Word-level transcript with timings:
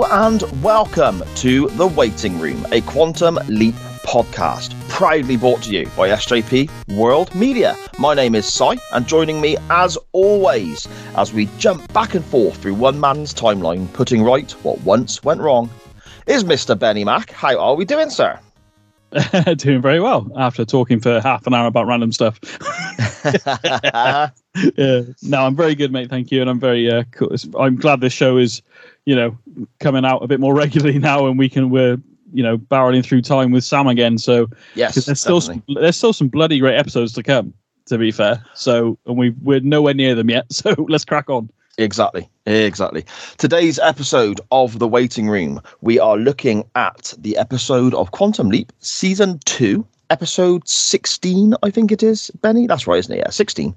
Hello 0.00 0.28
and 0.28 0.62
welcome 0.62 1.24
to 1.34 1.66
The 1.70 1.88
Waiting 1.88 2.38
Room, 2.38 2.64
a 2.70 2.80
Quantum 2.82 3.36
Leap 3.48 3.74
podcast, 4.04 4.78
proudly 4.88 5.36
brought 5.36 5.60
to 5.64 5.72
you 5.72 5.86
by 5.96 6.10
SJP 6.10 6.70
World 6.96 7.34
Media. 7.34 7.76
My 7.98 8.14
name 8.14 8.36
is 8.36 8.46
Cy, 8.46 8.76
and 8.92 9.08
joining 9.08 9.40
me, 9.40 9.56
as 9.70 9.98
always, 10.12 10.86
as 11.16 11.32
we 11.32 11.46
jump 11.58 11.92
back 11.92 12.14
and 12.14 12.24
forth 12.24 12.58
through 12.58 12.74
one 12.74 13.00
man's 13.00 13.34
timeline, 13.34 13.92
putting 13.92 14.22
right 14.22 14.48
what 14.62 14.80
once 14.82 15.24
went 15.24 15.40
wrong, 15.40 15.68
is 16.28 16.44
Mr. 16.44 16.78
Benny 16.78 17.04
Mack. 17.04 17.32
How 17.32 17.58
are 17.58 17.74
we 17.74 17.84
doing, 17.84 18.08
sir? 18.08 18.38
Doing 19.56 19.82
very 19.82 20.00
well 20.00 20.30
after 20.36 20.64
talking 20.64 21.00
for 21.00 21.20
half 21.20 21.46
an 21.46 21.54
hour 21.54 21.66
about 21.66 21.88
random 21.88 22.12
stuff. 22.12 22.38
yeah, 24.76 25.02
no, 25.22 25.42
I'm 25.42 25.56
very 25.56 25.74
good, 25.74 25.92
mate. 25.92 26.10
Thank 26.10 26.30
you, 26.30 26.40
and 26.40 26.50
I'm 26.50 26.60
very 26.60 26.90
uh, 26.90 27.04
cool. 27.12 27.34
I'm 27.58 27.76
glad 27.76 28.00
this 28.00 28.12
show 28.12 28.36
is, 28.36 28.62
you 29.06 29.16
know, 29.16 29.36
coming 29.80 30.04
out 30.04 30.22
a 30.22 30.26
bit 30.26 30.40
more 30.40 30.54
regularly 30.64 30.98
now, 30.98 31.26
and 31.26 31.38
we 31.38 31.48
can 31.48 31.70
we're 31.70 31.98
you 32.32 32.42
know 32.42 32.58
barreling 32.58 33.04
through 33.04 33.22
time 33.22 33.52
with 33.52 33.64
Sam 33.64 33.86
again. 33.86 34.18
So 34.18 34.48
yes, 34.74 35.04
there's 35.04 35.20
still 35.20 35.40
some, 35.40 35.62
there's 35.68 35.96
still 35.96 36.12
some 36.12 36.28
bloody 36.28 36.58
great 36.58 36.76
episodes 36.76 37.12
to 37.14 37.22
come. 37.22 37.54
To 37.86 37.96
be 37.96 38.10
fair, 38.10 38.44
so 38.54 38.98
and 39.06 39.16
we 39.16 39.30
we're 39.42 39.60
nowhere 39.60 39.94
near 39.94 40.14
them 40.14 40.28
yet. 40.28 40.46
So 40.52 40.74
let's 40.88 41.06
crack 41.06 41.30
on. 41.30 41.48
Exactly. 41.78 42.28
Exactly. 42.44 43.04
Today's 43.36 43.78
episode 43.78 44.40
of 44.50 44.80
The 44.80 44.88
Waiting 44.88 45.28
Room, 45.28 45.60
we 45.80 46.00
are 46.00 46.16
looking 46.16 46.64
at 46.74 47.14
the 47.18 47.36
episode 47.36 47.94
of 47.94 48.10
Quantum 48.10 48.48
Leap, 48.48 48.72
season 48.80 49.38
two, 49.44 49.86
episode 50.10 50.66
16, 50.68 51.54
I 51.62 51.70
think 51.70 51.92
it 51.92 52.02
is, 52.02 52.30
Benny. 52.42 52.66
That's 52.66 52.86
right, 52.86 52.98
isn't 52.98 53.14
it? 53.14 53.18
Yeah, 53.18 53.30
16, 53.30 53.74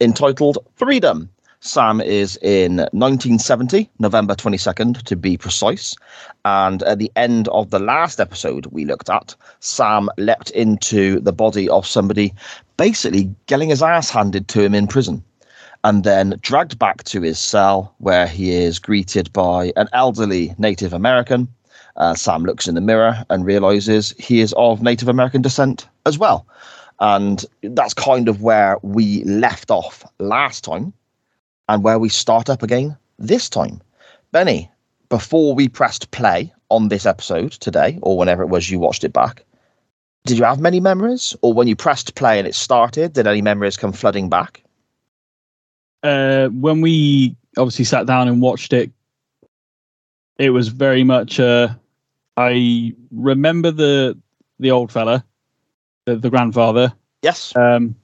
entitled 0.00 0.58
Freedom. 0.76 1.28
Sam 1.64 2.00
is 2.00 2.36
in 2.42 2.78
1970, 2.90 3.88
November 4.00 4.34
22nd 4.34 5.00
to 5.02 5.14
be 5.14 5.36
precise. 5.36 5.94
And 6.44 6.82
at 6.82 6.98
the 6.98 7.12
end 7.14 7.46
of 7.48 7.70
the 7.70 7.78
last 7.78 8.18
episode 8.18 8.66
we 8.72 8.84
looked 8.84 9.08
at, 9.08 9.36
Sam 9.60 10.08
leapt 10.18 10.50
into 10.50 11.20
the 11.20 11.32
body 11.32 11.68
of 11.68 11.86
somebody 11.86 12.34
basically 12.78 13.32
getting 13.46 13.68
his 13.68 13.80
ass 13.80 14.10
handed 14.10 14.48
to 14.48 14.60
him 14.60 14.74
in 14.74 14.88
prison 14.88 15.22
and 15.84 16.02
then 16.02 16.36
dragged 16.40 16.80
back 16.80 17.04
to 17.04 17.22
his 17.22 17.38
cell 17.38 17.94
where 17.98 18.26
he 18.26 18.50
is 18.50 18.80
greeted 18.80 19.32
by 19.32 19.72
an 19.76 19.88
elderly 19.92 20.56
Native 20.58 20.92
American. 20.92 21.46
Uh, 21.96 22.14
Sam 22.14 22.42
looks 22.42 22.66
in 22.66 22.74
the 22.74 22.80
mirror 22.80 23.24
and 23.30 23.46
realizes 23.46 24.16
he 24.18 24.40
is 24.40 24.52
of 24.56 24.82
Native 24.82 25.08
American 25.08 25.42
descent 25.42 25.86
as 26.06 26.18
well. 26.18 26.44
And 26.98 27.46
that's 27.62 27.94
kind 27.94 28.28
of 28.28 28.42
where 28.42 28.78
we 28.82 29.22
left 29.22 29.70
off 29.70 30.04
last 30.18 30.64
time 30.64 30.92
and 31.72 31.82
where 31.82 31.98
we 31.98 32.08
start 32.08 32.48
up 32.48 32.62
again 32.62 32.96
this 33.18 33.48
time. 33.48 33.80
Benny, 34.30 34.70
before 35.08 35.54
we 35.54 35.68
pressed 35.68 36.10
play 36.10 36.52
on 36.68 36.88
this 36.88 37.06
episode 37.06 37.52
today, 37.52 37.98
or 38.02 38.16
whenever 38.16 38.42
it 38.42 38.48
was 38.48 38.70
you 38.70 38.78
watched 38.78 39.04
it 39.04 39.12
back, 39.12 39.44
did 40.24 40.38
you 40.38 40.44
have 40.44 40.60
many 40.60 40.78
memories? 40.78 41.34
Or 41.42 41.52
when 41.52 41.66
you 41.66 41.74
pressed 41.74 42.14
play 42.14 42.38
and 42.38 42.46
it 42.46 42.54
started, 42.54 43.14
did 43.14 43.26
any 43.26 43.42
memories 43.42 43.76
come 43.76 43.92
flooding 43.92 44.28
back? 44.28 44.62
uh, 46.02 46.48
when 46.48 46.80
we 46.80 47.36
obviously 47.56 47.84
sat 47.84 48.06
down 48.06 48.28
and 48.28 48.40
watched 48.40 48.72
it, 48.72 48.90
it 50.38 50.50
was 50.50 50.68
very 50.68 51.04
much. 51.04 51.38
Uh, 51.38 51.68
I 52.36 52.94
remember 53.10 53.70
the 53.70 54.18
the 54.58 54.70
old 54.70 54.90
fella, 54.90 55.24
the, 56.06 56.16
the 56.16 56.30
grandfather. 56.30 56.92
Yes. 57.22 57.54
Um, 57.54 57.94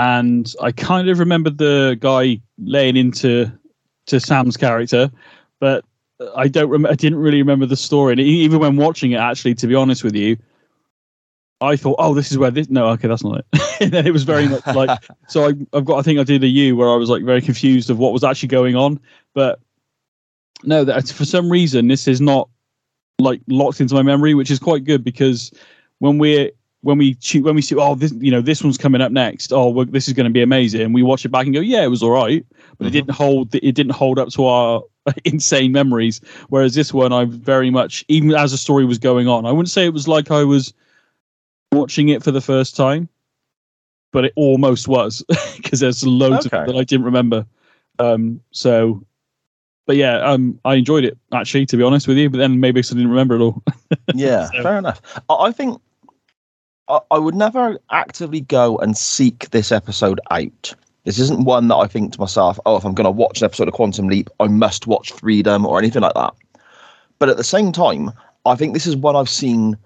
and 0.00 0.54
I 0.62 0.72
kind 0.72 1.10
of 1.10 1.18
remember 1.18 1.50
the 1.50 1.94
guy 2.00 2.40
laying 2.56 2.96
into 2.96 3.52
to 4.06 4.18
Sam's 4.18 4.56
character, 4.56 5.10
but 5.58 5.84
I 6.34 6.48
don't. 6.48 6.70
Rem- 6.70 6.86
I 6.86 6.94
didn't 6.94 7.18
really 7.18 7.36
remember 7.36 7.66
the 7.66 7.76
story. 7.76 8.14
And 8.14 8.20
even 8.20 8.60
when 8.60 8.76
watching 8.76 9.12
it, 9.12 9.18
actually, 9.18 9.54
to 9.56 9.66
be 9.66 9.74
honest 9.74 10.02
with 10.02 10.14
you, 10.14 10.38
I 11.60 11.76
thought, 11.76 11.96
oh, 11.98 12.14
this 12.14 12.32
is 12.32 12.38
where 12.38 12.50
this. 12.50 12.70
No, 12.70 12.86
okay, 12.88 13.08
that's 13.08 13.22
not 13.22 13.40
it. 13.40 13.62
and 13.82 13.92
then 13.92 14.06
it 14.06 14.12
was 14.12 14.22
very 14.22 14.48
much 14.48 14.66
like. 14.68 14.98
so 15.28 15.50
I, 15.50 15.52
I've 15.74 15.84
got. 15.84 15.98
I 15.98 16.02
think 16.02 16.18
I 16.18 16.24
did 16.24 16.42
a 16.44 16.48
U 16.48 16.76
where 16.76 16.88
I 16.88 16.96
was 16.96 17.10
like 17.10 17.22
very 17.22 17.42
confused 17.42 17.90
of 17.90 17.98
what 17.98 18.14
was 18.14 18.24
actually 18.24 18.48
going 18.48 18.76
on. 18.76 18.98
But 19.34 19.60
no, 20.64 20.82
that 20.82 21.10
for 21.10 21.26
some 21.26 21.52
reason 21.52 21.88
this 21.88 22.08
is 22.08 22.22
not 22.22 22.48
like 23.18 23.42
locked 23.48 23.82
into 23.82 23.94
my 23.94 24.02
memory, 24.02 24.32
which 24.32 24.50
is 24.50 24.58
quite 24.58 24.84
good 24.84 25.04
because 25.04 25.52
when 25.98 26.16
we're 26.16 26.52
when 26.82 26.96
we 26.96 27.16
shoot 27.20 27.44
when 27.44 27.54
we 27.54 27.62
see 27.62 27.74
oh 27.76 27.94
this 27.94 28.12
you 28.18 28.30
know 28.30 28.40
this 28.40 28.62
one's 28.62 28.78
coming 28.78 29.00
up 29.00 29.12
next 29.12 29.52
oh 29.52 29.84
this 29.84 30.08
is 30.08 30.14
going 30.14 30.24
to 30.24 30.32
be 30.32 30.42
amazing 30.42 30.80
and 30.80 30.94
we 30.94 31.02
watch 31.02 31.24
it 31.24 31.28
back 31.28 31.44
and 31.44 31.54
go 31.54 31.60
yeah 31.60 31.82
it 31.82 31.88
was 31.88 32.02
all 32.02 32.10
right 32.10 32.46
but 32.50 32.62
mm-hmm. 32.78 32.86
it 32.86 32.90
didn't 32.90 33.10
hold 33.10 33.54
it 33.54 33.74
didn't 33.74 33.92
hold 33.92 34.18
up 34.18 34.28
to 34.30 34.46
our 34.46 34.82
insane 35.24 35.72
memories 35.72 36.20
whereas 36.48 36.74
this 36.74 36.92
one 36.92 37.12
I 37.12 37.26
very 37.26 37.70
much 37.70 38.04
even 38.08 38.34
as 38.34 38.50
the 38.52 38.58
story 38.58 38.84
was 38.84 38.98
going 38.98 39.28
on 39.28 39.44
I 39.44 39.52
wouldn't 39.52 39.70
say 39.70 39.84
it 39.84 39.92
was 39.92 40.08
like 40.08 40.30
I 40.30 40.42
was 40.44 40.72
watching 41.72 42.08
it 42.08 42.22
for 42.22 42.30
the 42.30 42.40
first 42.40 42.76
time, 42.76 43.08
but 44.12 44.24
it 44.24 44.32
almost 44.36 44.88
was 44.88 45.24
because 45.56 45.80
there's 45.80 46.06
loads 46.06 46.46
okay. 46.46 46.58
of 46.58 46.66
that 46.66 46.76
I 46.76 46.84
didn't 46.84 47.04
remember. 47.04 47.46
Um, 47.98 48.40
so, 48.50 49.04
but 49.86 49.96
yeah, 49.96 50.18
um, 50.18 50.58
I 50.64 50.74
enjoyed 50.74 51.04
it 51.04 51.18
actually, 51.32 51.66
to 51.66 51.76
be 51.76 51.82
honest 51.82 52.08
with 52.08 52.16
you. 52.16 52.30
But 52.30 52.38
then 52.38 52.60
maybe 52.60 52.80
I 52.80 52.82
didn't 52.82 53.08
remember 53.08 53.36
it 53.36 53.40
all. 53.40 53.62
yeah, 54.14 54.50
so. 54.50 54.62
fair 54.62 54.78
enough. 54.78 55.00
I 55.28 55.52
think 55.52 55.80
I, 56.90 57.00
I 57.12 57.18
would 57.18 57.34
never 57.34 57.78
actively 57.90 58.40
go 58.40 58.76
and 58.78 58.96
seek 58.96 59.50
this 59.50 59.72
episode 59.72 60.20
out. 60.30 60.74
This 61.04 61.18
isn't 61.18 61.44
one 61.44 61.68
that 61.68 61.76
I 61.76 61.86
think 61.86 62.12
to 62.12 62.20
myself, 62.20 62.58
oh, 62.66 62.76
if 62.76 62.84
I'm 62.84 62.94
going 62.94 63.06
to 63.06 63.10
watch 63.10 63.40
an 63.40 63.46
episode 63.46 63.68
of 63.68 63.74
Quantum 63.74 64.08
Leap, 64.08 64.28
I 64.38 64.48
must 64.48 64.86
watch 64.86 65.12
Freedom 65.12 65.64
or 65.64 65.78
anything 65.78 66.02
like 66.02 66.14
that. 66.14 66.34
But 67.18 67.28
at 67.28 67.36
the 67.36 67.44
same 67.44 67.72
time, 67.72 68.10
I 68.44 68.54
think 68.54 68.74
this 68.74 68.86
is 68.86 68.96
one 68.96 69.16
I've 69.16 69.28
seen 69.28 69.78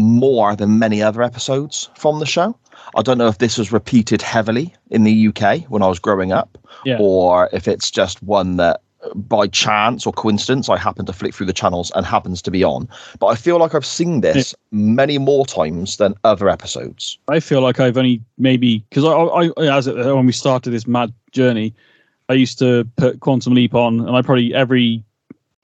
more 0.00 0.54
than 0.54 0.78
many 0.78 1.02
other 1.02 1.22
episodes 1.22 1.88
from 1.94 2.20
the 2.20 2.26
show. 2.26 2.58
I 2.94 3.02
don't 3.02 3.18
know 3.18 3.28
if 3.28 3.38
this 3.38 3.58
was 3.58 3.72
repeated 3.72 4.22
heavily 4.22 4.74
in 4.90 5.04
the 5.04 5.28
UK 5.28 5.62
when 5.64 5.82
I 5.82 5.88
was 5.88 5.98
growing 5.98 6.32
up, 6.32 6.58
yeah. 6.84 6.98
or 7.00 7.48
if 7.52 7.68
it's 7.68 7.90
just 7.90 8.22
one 8.22 8.56
that 8.56 8.80
by 9.14 9.46
chance 9.46 10.06
or 10.06 10.12
coincidence 10.12 10.68
I 10.68 10.76
happen 10.76 11.06
to 11.06 11.12
flick 11.12 11.34
through 11.34 11.46
the 11.46 11.52
channels 11.52 11.92
and 11.94 12.04
happens 12.04 12.42
to 12.42 12.50
be 12.50 12.64
on. 12.64 12.88
But 13.18 13.28
I 13.28 13.36
feel 13.36 13.58
like 13.58 13.74
I've 13.74 13.86
seen 13.86 14.20
this 14.20 14.54
many 14.70 15.18
more 15.18 15.46
times 15.46 15.96
than 15.96 16.14
other 16.24 16.48
episodes. 16.48 17.18
I 17.28 17.40
feel 17.40 17.60
like 17.60 17.80
I've 17.80 17.96
only 17.96 18.20
maybe 18.38 18.84
because 18.90 19.04
I, 19.04 19.10
I, 19.10 19.76
as 19.76 19.86
it, 19.86 19.96
when 19.96 20.26
we 20.26 20.32
started 20.32 20.70
this 20.70 20.86
mad 20.86 21.12
journey, 21.32 21.74
I 22.28 22.34
used 22.34 22.58
to 22.58 22.84
put 22.96 23.20
Quantum 23.20 23.54
Leap 23.54 23.74
on, 23.74 24.00
and 24.00 24.16
I 24.16 24.22
probably 24.22 24.52
every 24.54 25.04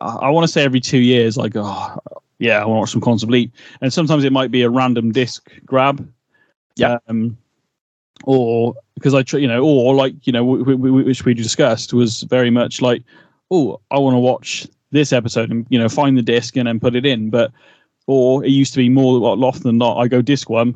I 0.01 0.31
want 0.31 0.45
to 0.45 0.53
say 0.53 0.63
every 0.63 0.81
two 0.81 0.99
years, 0.99 1.37
like, 1.37 1.53
oh, 1.57 1.99
yeah, 2.39 2.61
I 2.61 2.67
want 2.67 2.77
to 2.77 2.81
watch 2.81 2.91
some 2.91 3.01
Quantum 3.01 3.31
Leap. 3.31 3.53
And 3.81 3.93
sometimes 3.93 4.25
it 4.25 4.33
might 4.33 4.51
be 4.51 4.63
a 4.63 4.71
random 4.71 5.13
disc 5.13 5.51
grab. 5.65 6.07
Yeah. 6.77 6.99
Um, 7.09 7.39
or 8.25 8.75
because 8.95 9.15
I, 9.15 9.25
you 9.37 9.49
know, 9.49 9.65
or 9.65 9.95
like, 9.95 10.27
you 10.27 10.33
know, 10.33 10.57
w- 10.57 10.77
w- 10.77 11.05
which 11.05 11.25
we 11.25 11.35
discussed 11.35 11.93
was 11.93 12.23
very 12.23 12.51
much 12.51 12.83
like, 12.83 13.03
oh, 13.51 13.81
I 13.91 13.99
want 13.99 14.15
to 14.15 14.19
watch 14.19 14.67
this 14.91 15.13
episode 15.13 15.51
and, 15.51 15.67
you 15.69 15.79
know, 15.79 15.89
find 15.89 16.17
the 16.17 16.23
disc 16.23 16.57
and 16.57 16.69
then 16.69 16.81
put 16.81 16.97
it 16.97 17.07
in. 17.07 17.31
But, 17.31 17.53
or 18.07 18.45
it 18.45 18.51
used 18.51 18.73
to 18.75 18.79
be 18.79 18.89
more 18.89 19.21
often 19.23 19.63
than 19.63 19.79
not, 19.79 19.99
I 19.99 20.09
go 20.09 20.23
disc 20.23 20.49
one, 20.49 20.75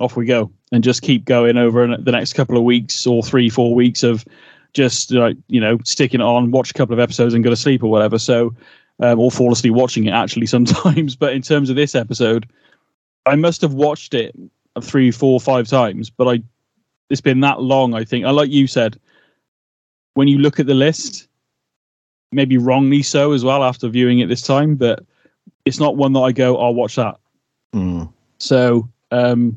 off 0.00 0.16
we 0.16 0.26
go, 0.26 0.50
and 0.72 0.84
just 0.84 1.02
keep 1.02 1.24
going 1.24 1.56
over 1.56 1.86
the 1.96 2.12
next 2.12 2.32
couple 2.32 2.56
of 2.56 2.64
weeks 2.64 3.06
or 3.06 3.22
three, 3.22 3.48
four 3.48 3.74
weeks 3.74 4.02
of 4.02 4.24
just 4.72 5.10
like, 5.10 5.36
you 5.48 5.60
know, 5.60 5.78
sticking 5.84 6.20
it 6.20 6.24
on, 6.24 6.50
watch 6.50 6.70
a 6.70 6.74
couple 6.74 6.92
of 6.92 7.00
episodes 7.00 7.34
and 7.34 7.44
go 7.44 7.50
to 7.50 7.56
sleep 7.56 7.82
or 7.82 7.90
whatever. 7.90 8.18
So, 8.18 8.54
um, 9.00 9.18
or 9.18 9.30
fall 9.30 9.52
asleep 9.52 9.74
watching 9.74 10.06
it 10.06 10.12
actually 10.12 10.46
sometimes. 10.46 11.16
But 11.16 11.32
in 11.32 11.42
terms 11.42 11.70
of 11.70 11.76
this 11.76 11.94
episode, 11.94 12.48
I 13.26 13.34
must 13.34 13.60
have 13.62 13.74
watched 13.74 14.14
it 14.14 14.34
three, 14.82 15.10
four, 15.10 15.40
five 15.40 15.68
times. 15.68 16.10
But 16.10 16.28
I, 16.28 16.42
it's 17.08 17.20
been 17.20 17.40
that 17.40 17.60
long. 17.60 17.94
I 17.94 18.04
think. 18.04 18.24
I 18.24 18.30
like 18.30 18.50
you 18.50 18.66
said, 18.66 18.98
when 20.14 20.28
you 20.28 20.38
look 20.38 20.60
at 20.60 20.66
the 20.66 20.74
list, 20.74 21.28
maybe 22.32 22.58
wrongly 22.58 23.02
so 23.02 23.32
as 23.32 23.44
well 23.44 23.62
after 23.64 23.88
viewing 23.88 24.20
it 24.20 24.28
this 24.28 24.42
time, 24.42 24.76
but 24.76 25.04
it's 25.64 25.80
not 25.80 25.96
one 25.96 26.12
that 26.12 26.20
I 26.20 26.32
go, 26.32 26.56
I'll 26.58 26.74
watch 26.74 26.96
that. 26.96 27.18
Mm. 27.74 28.12
So, 28.38 28.88
um, 29.10 29.56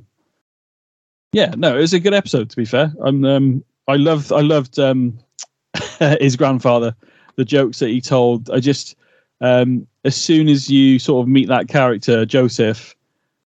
yeah, 1.32 1.54
no, 1.58 1.78
it 1.78 1.82
was 1.82 1.94
a 1.94 2.00
good 2.00 2.14
episode. 2.14 2.50
To 2.50 2.56
be 2.56 2.66
fair, 2.66 2.94
I'm, 3.04 3.24
um, 3.26 3.64
I 3.88 3.96
loved, 3.96 4.32
I 4.32 4.42
loved 4.42 4.80
um, 4.80 5.18
his 6.20 6.36
grandfather, 6.36 6.96
the 7.36 7.46
jokes 7.46 7.80
that 7.80 7.90
he 7.90 8.02
told. 8.02 8.50
I 8.50 8.60
just 8.60 8.96
um, 9.42 9.88
as 10.06 10.16
soon 10.16 10.48
as 10.48 10.70
you 10.70 11.00
sort 11.00 11.24
of 11.24 11.28
meet 11.28 11.48
that 11.50 11.68
character, 11.68 12.26
Joseph, 12.26 12.96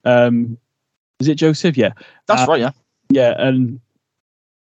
um, 0.04 0.58
is 1.20 1.28
it 1.28 1.36
Joseph? 1.36 1.76
Yeah, 1.76 1.92
That's 2.26 2.42
Uh, 2.42 2.46
right, 2.46 2.60
yeah. 2.60 2.70
yeah, 3.10 3.34
and 3.38 3.80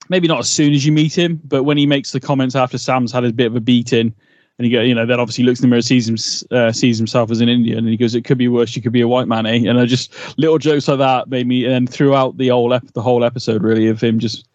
maybe 0.08 0.29
not 0.29 0.38
as 0.40 0.49
soon 0.50 0.73
as 0.73 0.85
you 0.85 0.93
meet 0.93 1.17
him, 1.17 1.40
but 1.44 1.64
when 1.64 1.76
he 1.76 1.87
makes 1.87 2.12
the 2.12 2.20
comments 2.20 2.55
after 2.55 2.79
Sam's 2.79 3.12
had 3.12 3.25
a 3.25 3.32
bit 3.32 3.46
of 3.46 3.56
a 3.56 3.61
beating, 3.61 4.14
and 4.58 4.66
he 4.66 4.72
go, 4.72 4.81
you 4.81 4.94
know, 4.94 5.06
then 5.06 5.20
obviously 5.20 5.44
looks 5.44 5.60
in 5.60 5.62
the 5.62 5.69
mirror, 5.69 5.82
sees 5.82 6.08
him, 6.08 6.16
uh, 6.56 6.72
sees 6.72 6.99
himself 6.99 7.31
as 7.31 7.40
an 7.40 7.49
Indian, 7.49 7.78
and 7.78 7.88
he 7.88 7.96
goes, 7.96 8.14
"It 8.14 8.25
could 8.25 8.38
be 8.38 8.49
worse. 8.49 8.75
You 8.75 8.82
could 8.82 8.93
be 8.93 9.00
a 9.00 9.08
white 9.08 9.28
man, 9.28 9.46
eh?" 9.46 9.69
And 9.69 9.78
I 9.78 9.87
just 9.87 10.12
little 10.37 10.58
jokes 10.58 10.88
like 10.88 10.99
that 10.99 11.28
made 11.28 11.46
me, 11.46 11.64
and 11.64 11.88
throughout 11.88 12.37
the 12.38 12.49
whole 12.49 12.75
ep- 12.75 12.93
the 12.93 13.02
whole 13.02 13.25
episode, 13.25 13.62
really, 13.62 13.87
of 13.87 14.00
him 14.00 14.19
just 14.19 14.49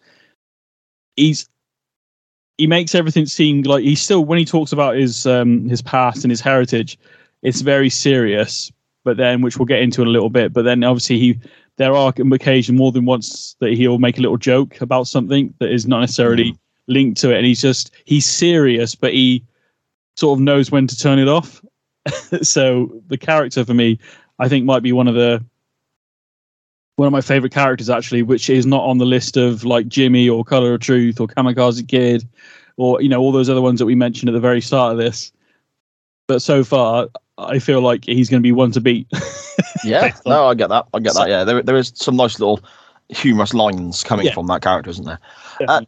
he's 1.16 1.48
he 2.58 2.66
makes 2.66 2.94
everything 2.94 3.26
seem 3.26 3.62
like 3.62 3.82
he's 3.82 4.02
still 4.02 4.24
when 4.24 4.38
he 4.38 4.44
talks 4.44 4.72
about 4.72 4.96
his 4.96 5.26
um 5.26 5.68
his 5.68 5.80
past 5.80 6.22
and 6.22 6.30
his 6.30 6.40
heritage, 6.40 6.98
it's 7.42 7.62
very 7.62 7.88
serious. 7.90 8.70
But 9.04 9.18
then, 9.18 9.42
which 9.42 9.58
we'll 9.58 9.66
get 9.66 9.82
into 9.82 10.00
in 10.00 10.08
a 10.08 10.10
little 10.10 10.30
bit. 10.30 10.54
But 10.54 10.64
then, 10.64 10.82
obviously, 10.82 11.18
he 11.18 11.38
there 11.76 11.94
are 11.94 12.12
occasion 12.32 12.76
more 12.76 12.92
than 12.92 13.04
once 13.04 13.56
that 13.60 13.72
he'll 13.72 13.98
make 13.98 14.18
a 14.18 14.22
little 14.22 14.36
joke 14.36 14.80
about 14.80 15.08
something 15.08 15.52
that 15.58 15.70
is 15.70 15.86
not 15.86 16.00
necessarily 16.00 16.56
linked 16.88 17.20
to 17.20 17.30
it, 17.30 17.38
and 17.38 17.46
he's 17.46 17.60
just 17.60 17.90
he's 18.04 18.26
serious, 18.26 18.94
but 18.94 19.12
he 19.12 19.42
sort 20.16 20.38
of 20.38 20.42
knows 20.42 20.70
when 20.70 20.86
to 20.86 20.96
turn 20.96 21.18
it 21.18 21.28
off. 21.28 21.62
so 22.42 23.02
the 23.08 23.16
character 23.18 23.64
for 23.64 23.74
me, 23.74 23.98
I 24.38 24.48
think, 24.48 24.64
might 24.64 24.82
be 24.82 24.92
one 24.92 25.08
of 25.08 25.14
the 25.14 25.44
one 26.96 27.06
of 27.06 27.12
my 27.12 27.20
favorite 27.20 27.52
characters 27.52 27.90
actually, 27.90 28.22
which 28.22 28.48
is 28.48 28.66
not 28.66 28.82
on 28.84 28.98
the 28.98 29.04
list 29.04 29.36
of 29.36 29.64
like 29.64 29.88
Jimmy 29.88 30.28
or 30.28 30.44
Color 30.44 30.74
of 30.74 30.80
Truth 30.80 31.20
or 31.20 31.26
Kamikaze 31.26 31.86
Kid 31.88 32.26
or 32.76 33.00
you 33.02 33.08
know 33.08 33.20
all 33.20 33.32
those 33.32 33.50
other 33.50 33.62
ones 33.62 33.78
that 33.80 33.86
we 33.86 33.94
mentioned 33.94 34.28
at 34.28 34.32
the 34.32 34.40
very 34.40 34.60
start 34.60 34.92
of 34.92 34.98
this. 34.98 35.32
But 36.28 36.40
so 36.40 36.62
far, 36.64 37.08
I 37.36 37.58
feel 37.58 37.80
like 37.80 38.04
he's 38.04 38.30
going 38.30 38.40
to 38.42 38.46
be 38.46 38.52
one 38.52 38.70
to 38.72 38.80
beat. 38.80 39.06
Yeah, 39.84 40.12
no, 40.24 40.46
I 40.46 40.54
get 40.54 40.70
that. 40.70 40.86
I 40.94 41.00
get 41.00 41.12
that. 41.14 41.28
Yeah, 41.28 41.44
there, 41.44 41.62
there 41.62 41.76
is 41.76 41.92
some 41.94 42.16
nice 42.16 42.40
little 42.40 42.60
humorous 43.10 43.52
lines 43.52 44.02
coming 44.02 44.24
Yeah. 44.26 44.32
from 44.32 44.46
that 44.46 44.62
character, 44.62 44.88
isn't 44.90 45.04
there? 45.04 45.18
Uh, 45.68 45.82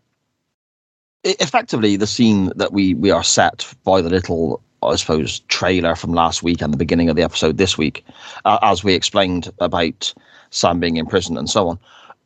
effectively, 1.24 1.96
the 1.96 2.06
scene 2.06 2.52
that 2.56 2.72
we 2.72 2.94
we 2.94 3.10
are 3.10 3.24
set 3.24 3.72
by 3.84 4.00
the 4.00 4.10
little, 4.10 4.62
I 4.82 4.96
suppose, 4.96 5.40
trailer 5.48 5.94
from 5.94 6.12
last 6.12 6.42
week 6.42 6.62
and 6.62 6.72
the 6.72 6.76
beginning 6.78 7.08
of 7.08 7.16
the 7.16 7.22
episode 7.22 7.58
this 7.58 7.76
week, 7.78 8.04
uh, 8.44 8.58
as 8.62 8.84
we 8.84 8.94
explained 8.94 9.50
about 9.60 10.12
Sam 10.50 10.80
being 10.80 10.96
in 10.96 11.06
prison 11.06 11.36
and 11.36 11.50
so 11.50 11.68
on, 11.68 11.78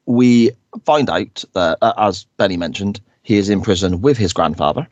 we 0.07 0.51
find 0.85 1.09
out 1.11 1.45
that, 1.55 1.79
uh, 1.83 1.93
as 1.97 2.25
Benny 2.37 2.57
mentioned, 2.57 3.01
he 3.23 3.37
is 3.37 3.49
in 3.49 3.61
prison 3.61 4.01
with 4.01 4.17
his 4.19 4.33
grandfather, 4.33 4.87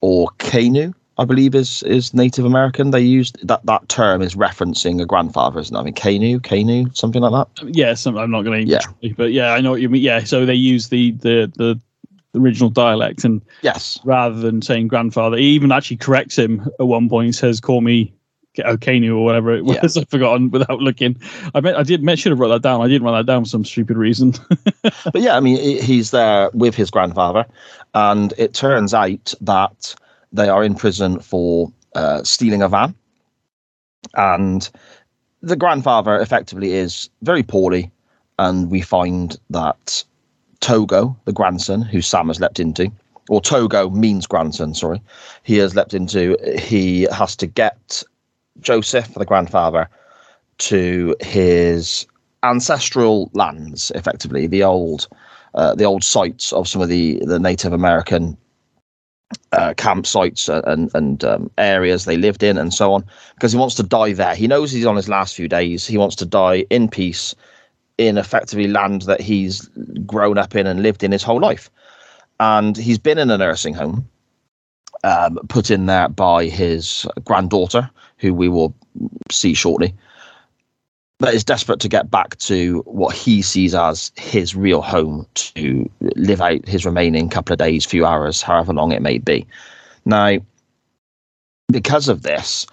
or 0.00 0.28
Kanu, 0.38 0.94
I 1.18 1.24
believe 1.24 1.54
is 1.54 1.82
is 1.84 2.12
Native 2.12 2.44
American. 2.44 2.90
They 2.90 3.00
used 3.00 3.38
that 3.46 3.64
that 3.64 3.88
term 3.88 4.20
is 4.20 4.34
referencing 4.34 5.00
a 5.00 5.06
grandfather, 5.06 5.60
isn't 5.60 5.74
it? 5.74 5.78
I 5.78 5.82
mean, 5.82 5.94
Kanu, 5.94 6.40
Kanu, 6.40 6.94
something 6.96 7.22
like 7.22 7.32
that. 7.32 7.74
yes, 7.74 8.04
I'm, 8.06 8.18
I'm 8.18 8.30
not 8.30 8.42
going 8.42 8.66
to, 8.66 8.70
Yeah. 9.00 9.12
but 9.16 9.32
yeah, 9.32 9.52
I 9.54 9.60
know 9.62 9.70
what 9.70 9.80
you 9.80 9.88
mean. 9.88 10.02
Yeah, 10.02 10.24
so 10.24 10.44
they 10.44 10.54
use 10.54 10.88
the 10.90 11.12
the 11.12 11.50
the 11.56 11.80
original 12.36 12.70
dialect, 12.70 13.24
and 13.24 13.42
Yes. 13.62 13.98
rather 14.04 14.36
than 14.38 14.62
saying 14.62 14.88
grandfather, 14.88 15.36
he 15.36 15.44
even 15.46 15.72
actually 15.72 15.96
corrects 15.96 16.36
him 16.38 16.68
at 16.78 16.86
one 16.86 17.08
point. 17.08 17.26
He 17.26 17.32
says, 17.32 17.60
"Call 17.60 17.80
me." 17.80 18.12
Okanu 18.58 19.10
or 19.18 19.22
whatever 19.22 19.54
it 19.54 19.66
Yeah. 19.66 19.80
was, 19.82 19.98
I've 19.98 20.08
forgotten 20.08 20.50
without 20.50 20.80
looking. 20.80 21.14
I 21.54 21.60
meant 21.60 21.76
I 21.76 21.82
did 21.82 22.08
I 22.08 22.14
should 22.14 22.32
have 22.32 22.38
wrote 22.38 22.48
that 22.48 22.62
down. 22.62 22.80
I 22.80 22.88
didn't 22.88 23.02
write 23.06 23.18
that 23.18 23.30
down 23.30 23.44
for 23.44 23.50
some 23.50 23.66
stupid 23.66 23.98
reason. 23.98 24.32
but 24.82 25.20
yeah, 25.20 25.36
I 25.36 25.40
mean, 25.40 25.58
he's 25.82 26.10
there 26.10 26.48
with 26.54 26.74
his 26.74 26.90
grandfather, 26.90 27.44
and 27.92 28.32
it 28.38 28.54
turns 28.54 28.94
out 28.94 29.34
that 29.42 29.94
they 30.32 30.48
are 30.48 30.64
in 30.64 30.74
prison 30.74 31.20
for 31.20 31.70
uh, 31.94 32.22
stealing 32.22 32.62
a 32.62 32.68
van, 32.70 32.94
and 34.14 34.70
the 35.42 35.56
grandfather 35.56 36.18
effectively 36.18 36.72
is 36.72 37.10
very 37.20 37.42
poorly, 37.42 37.90
and 38.38 38.70
we 38.70 38.80
find 38.80 39.38
that 39.50 40.02
Togo, 40.60 41.16
the 41.24 41.32
grandson 41.32 41.82
who 41.82 42.00
Sam 42.02 42.28
has 42.28 42.40
leapt 42.40 42.60
into, 42.60 42.90
or 43.28 43.40
Togo 43.40 43.90
means 43.90 44.26
grandson, 44.26 44.74
sorry, 44.74 45.00
he 45.42 45.56
has 45.56 45.74
leapt 45.74 45.94
into. 45.94 46.36
He 46.58 47.02
has 47.12 47.36
to 47.36 47.46
get 47.46 48.02
Joseph, 48.60 49.12
the 49.14 49.24
grandfather, 49.24 49.88
to 50.58 51.16
his 51.20 52.06
ancestral 52.42 53.30
lands, 53.32 53.90
effectively 53.94 54.46
the 54.46 54.62
old, 54.62 55.08
uh, 55.54 55.74
the 55.74 55.84
old 55.84 56.04
sites 56.04 56.52
of 56.52 56.68
some 56.68 56.82
of 56.82 56.88
the 56.88 57.20
the 57.26 57.38
Native 57.38 57.72
American 57.72 58.36
uh, 59.52 59.74
campsites 59.74 60.48
and 60.66 60.90
and 60.94 61.24
um, 61.24 61.50
areas 61.58 62.04
they 62.04 62.16
lived 62.16 62.42
in, 62.42 62.56
and 62.56 62.72
so 62.72 62.92
on. 62.92 63.04
Because 63.34 63.52
he 63.52 63.58
wants 63.58 63.74
to 63.76 63.82
die 63.82 64.12
there. 64.12 64.34
He 64.34 64.46
knows 64.46 64.70
he's 64.70 64.86
on 64.86 64.96
his 64.96 65.08
last 65.08 65.34
few 65.34 65.48
days. 65.48 65.86
He 65.86 65.98
wants 65.98 66.16
to 66.16 66.26
die 66.26 66.64
in 66.70 66.88
peace, 66.88 67.34
in 67.98 68.18
effectively 68.18 68.68
land 68.68 69.02
that 69.02 69.20
he's 69.20 69.68
grown 70.06 70.38
up 70.38 70.54
in 70.54 70.66
and 70.66 70.82
lived 70.82 71.02
in 71.02 71.12
his 71.12 71.22
whole 71.22 71.40
life. 71.40 71.70
And 72.40 72.76
he's 72.76 72.98
been 72.98 73.18
in 73.18 73.30
a 73.30 73.38
nursing 73.38 73.74
home, 73.74 74.06
um, 75.04 75.38
put 75.48 75.70
in 75.70 75.86
there 75.86 76.08
by 76.08 76.46
his 76.46 77.06
granddaughter, 77.24 77.90
who 78.18 78.34
we 78.34 78.48
will 78.48 78.74
see 79.30 79.54
shortly 79.54 79.94
that 81.18 81.34
is 81.34 81.44
desperate 81.44 81.80
to 81.80 81.88
get 81.88 82.10
back 82.10 82.36
to 82.38 82.82
what 82.86 83.14
he 83.14 83.40
sees 83.40 83.74
as 83.74 84.12
his 84.16 84.54
real 84.54 84.82
home 84.82 85.26
to 85.34 85.90
live 86.14 86.42
out 86.42 86.66
his 86.68 86.84
remaining 86.84 87.28
couple 87.28 87.54
of 87.54 87.58
days, 87.58 87.86
few 87.86 88.04
hours, 88.04 88.42
however 88.42 88.72
long 88.72 88.92
it 88.92 89.02
may 89.02 89.18
be. 89.18 89.46
Now, 90.04 90.38
because 91.72 92.08
of 92.08 92.22
this, 92.22 92.66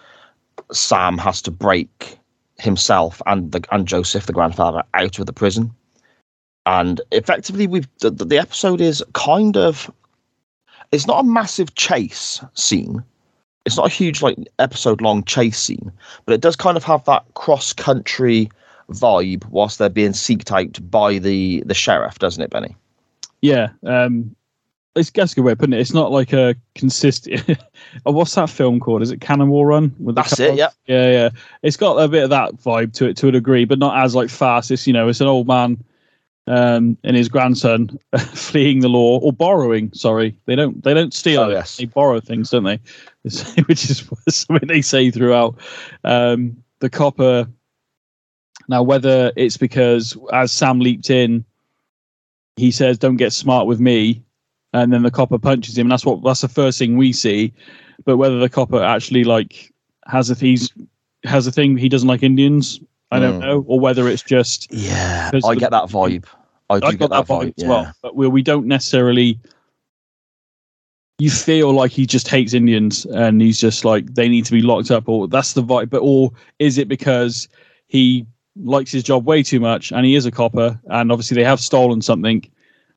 Sam 0.71 1.17
has 1.17 1.41
to 1.43 1.51
break 1.51 2.17
himself 2.63 3.21
and 3.25 3.51
the 3.51 3.63
and 3.71 3.87
Joseph, 3.87 4.25
the 4.25 4.33
grandfather, 4.33 4.83
out 4.93 5.19
of 5.19 5.25
the 5.25 5.33
prison. 5.33 5.71
And 6.65 7.01
effectively, 7.11 7.67
we've 7.67 7.87
the, 7.99 8.11
the 8.11 8.37
episode 8.37 8.81
is 8.81 9.03
kind 9.13 9.57
of 9.57 9.91
it's 10.91 11.07
not 11.07 11.23
a 11.23 11.27
massive 11.27 11.75
chase 11.75 12.43
scene. 12.53 13.03
It's 13.65 13.77
not 13.77 13.87
a 13.87 13.93
huge 13.93 14.21
like 14.21 14.37
episode 14.59 15.01
long 15.01 15.23
chase 15.23 15.59
scene, 15.59 15.91
but 16.25 16.33
it 16.33 16.41
does 16.41 16.55
kind 16.55 16.77
of 16.77 16.83
have 16.83 17.03
that 17.05 17.25
cross 17.33 17.73
country 17.73 18.49
vibe 18.89 19.45
whilst 19.49 19.79
they're 19.79 19.89
being 19.89 20.11
seeked 20.11 20.51
out 20.51 20.79
by 20.89 21.17
the 21.17 21.63
the 21.65 21.73
sheriff, 21.73 22.19
doesn't 22.19 22.43
it, 22.43 22.49
Benny? 22.49 22.75
Yeah, 23.41 23.69
um, 23.85 24.35
it's 24.95 25.09
that's 25.09 25.31
a 25.33 25.35
good 25.35 25.43
way 25.43 25.53
of 25.53 25.57
putting 25.57 25.73
it. 25.73 25.79
It's 25.79 25.93
not 25.93 26.11
like 26.11 26.33
a 26.33 26.55
consistent. 26.75 27.59
oh, 28.05 28.11
what's 28.11 28.35
that 28.35 28.49
film 28.49 28.79
called? 28.79 29.01
Is 29.01 29.11
it 29.11 29.21
Cannonball 29.21 29.65
Run? 29.65 29.95
With 29.99 30.15
the 30.15 30.21
That's 30.21 30.39
it, 30.39 30.55
yeah. 30.55 30.69
yeah, 30.85 31.11
yeah. 31.11 31.29
It's 31.63 31.77
got 31.77 31.95
a 31.95 32.07
bit 32.07 32.23
of 32.23 32.29
that 32.29 32.55
vibe 32.57 32.93
to 32.93 33.05
it 33.07 33.17
to 33.17 33.27
a 33.27 33.31
degree, 33.31 33.65
but 33.65 33.79
not 33.79 33.97
as 34.03 34.13
like 34.13 34.29
fast. 34.29 34.71
It's 34.71 34.85
you 34.85 34.93
know, 34.93 35.07
it's 35.07 35.21
an 35.21 35.27
old 35.27 35.47
man 35.47 35.83
um, 36.47 36.97
and 37.03 37.15
his 37.15 37.29
grandson 37.29 37.97
fleeing 38.33 38.81
the 38.81 38.89
law 38.89 39.19
or 39.19 39.33
borrowing. 39.33 39.91
Sorry, 39.93 40.37
they 40.45 40.55
don't 40.55 40.83
they 40.83 40.93
don't 40.93 41.13
steal 41.13 41.41
Oh, 41.41 41.49
yes. 41.49 41.77
They 41.77 41.85
borrow 41.85 42.19
things, 42.19 42.49
don't 42.49 42.63
they? 42.63 42.79
Which 43.65 43.89
is 43.89 44.09
something 44.29 44.67
they 44.67 44.81
say 44.81 45.11
throughout. 45.11 45.55
Um, 46.03 46.63
the 46.79 46.89
copper. 46.89 47.47
Now, 48.69 48.83
whether 48.83 49.31
it's 49.35 49.57
because 49.57 50.17
as 50.31 50.51
Sam 50.51 50.79
leaped 50.79 51.09
in, 51.09 51.43
he 52.55 52.71
says, 52.71 52.97
"Don't 52.97 53.17
get 53.17 53.33
smart 53.33 53.67
with 53.67 53.79
me," 53.79 54.23
and 54.73 54.91
then 54.91 55.03
the 55.03 55.11
copper 55.11 55.37
punches 55.39 55.77
him. 55.77 55.85
And 55.85 55.91
that's 55.91 56.05
what 56.05 56.23
that's 56.23 56.41
the 56.41 56.47
first 56.47 56.79
thing 56.79 56.97
we 56.97 57.13
see. 57.13 57.53
But 58.05 58.17
whether 58.17 58.39
the 58.39 58.49
copper 58.49 58.81
actually 58.81 59.23
like 59.23 59.71
has 60.07 60.29
a 60.29 60.35
he's 60.35 60.71
has 61.23 61.47
a 61.47 61.51
thing 61.51 61.77
he 61.77 61.89
doesn't 61.89 62.07
like 62.07 62.23
Indians, 62.23 62.79
I 63.11 63.19
don't 63.19 63.39
Mm. 63.39 63.41
know, 63.41 63.65
or 63.67 63.79
whether 63.79 64.07
it's 64.07 64.23
just 64.23 64.67
Yeah, 64.71 65.31
I 65.45 65.55
get 65.55 65.71
that 65.71 65.85
vibe. 65.85 66.25
I 66.69 66.79
do 66.79 66.87
I 66.87 66.91
get 66.91 66.99
got 66.99 67.09
that 67.11 67.27
that 67.27 67.33
vibe 67.33 67.53
vibe. 67.53 67.63
as 67.63 67.65
well. 67.65 67.93
But 68.01 68.15
we 68.15 68.27
we 68.27 68.41
don't 68.41 68.67
necessarily. 68.67 69.39
You 71.19 71.29
feel 71.29 71.71
like 71.71 71.91
he 71.91 72.05
just 72.07 72.27
hates 72.27 72.53
Indians 72.53 73.05
and 73.05 73.39
he's 73.39 73.59
just 73.59 73.85
like 73.85 74.13
they 74.15 74.27
need 74.27 74.45
to 74.45 74.51
be 74.51 74.61
locked 74.61 74.89
up, 74.91 75.07
or 75.07 75.27
that's 75.27 75.53
the 75.53 75.63
vibe. 75.63 75.91
But 75.91 75.99
or 76.01 76.31
is 76.59 76.77
it 76.79 76.87
because 76.87 77.47
he 77.87 78.25
likes 78.55 78.91
his 78.91 79.03
job 79.03 79.25
way 79.25 79.43
too 79.43 79.59
much 79.59 79.91
and 79.91 80.05
he 80.05 80.15
is 80.15 80.25
a 80.25 80.31
copper 80.31 80.79
and 80.89 81.11
obviously 81.11 81.35
they 81.35 81.43
have 81.43 81.59
stolen 81.59 82.01
something 82.01 82.43